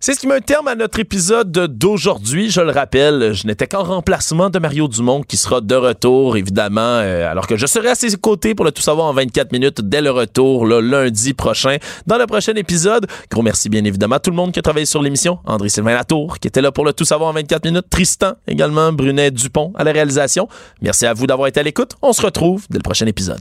C'est 0.00 0.14
ce 0.14 0.20
qui 0.20 0.28
met 0.28 0.34
un 0.36 0.40
terme 0.40 0.68
à 0.68 0.76
notre 0.76 1.00
épisode 1.00 1.50
d'aujourd'hui. 1.50 2.50
Je 2.50 2.60
le 2.60 2.70
rappelle, 2.70 3.32
je 3.32 3.48
n'étais 3.48 3.66
qu'en 3.66 3.82
remplacement 3.82 4.48
de 4.48 4.60
Mario 4.60 4.86
Dumont 4.86 5.22
qui 5.22 5.36
sera 5.36 5.60
de 5.60 5.74
retour, 5.74 6.36
évidemment, 6.36 6.80
euh, 6.80 7.28
alors 7.28 7.48
que 7.48 7.56
je 7.56 7.66
serai 7.66 7.88
à 7.88 7.94
ses 7.96 8.16
côtés 8.16 8.54
pour 8.54 8.64
le 8.64 8.70
tout 8.70 8.80
savoir 8.80 9.08
en 9.08 9.12
24 9.12 9.50
minutes 9.50 9.80
dès 9.80 10.00
le 10.00 10.12
retour, 10.12 10.66
le 10.66 10.80
lundi 10.80 11.34
prochain, 11.34 11.78
dans 12.06 12.16
le 12.16 12.26
prochain 12.26 12.54
épisode. 12.54 13.08
Gros 13.28 13.42
merci 13.42 13.68
bien 13.68 13.84
évidemment 13.84 14.16
à 14.16 14.20
tout 14.20 14.30
le 14.30 14.36
monde 14.36 14.52
qui 14.52 14.60
a 14.60 14.62
travaillé 14.62 14.86
sur 14.86 15.02
l'émission. 15.02 15.40
André-Sylvain 15.44 15.94
Latour 15.94 16.38
qui 16.38 16.46
était 16.46 16.62
là 16.62 16.70
pour 16.70 16.84
le 16.84 16.92
tout 16.92 17.04
savoir 17.04 17.30
en 17.30 17.32
24 17.32 17.64
minutes. 17.64 17.90
Tristan 17.90 18.34
également, 18.46 18.92
Brunet 18.92 19.32
Dupont 19.32 19.72
à 19.74 19.82
la 19.82 19.90
réalisation. 19.90 20.48
Merci 20.80 21.06
à 21.06 21.12
vous 21.12 21.26
d'avoir 21.26 21.48
été 21.48 21.58
à 21.58 21.64
l'écoute. 21.64 21.96
On 22.02 22.12
se 22.12 22.22
retrouve 22.22 22.66
dès 22.70 22.78
le 22.78 22.82
prochain 22.82 23.06
épisode. 23.06 23.40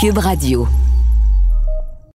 Cube 0.00 0.18
Radio. 0.18 0.66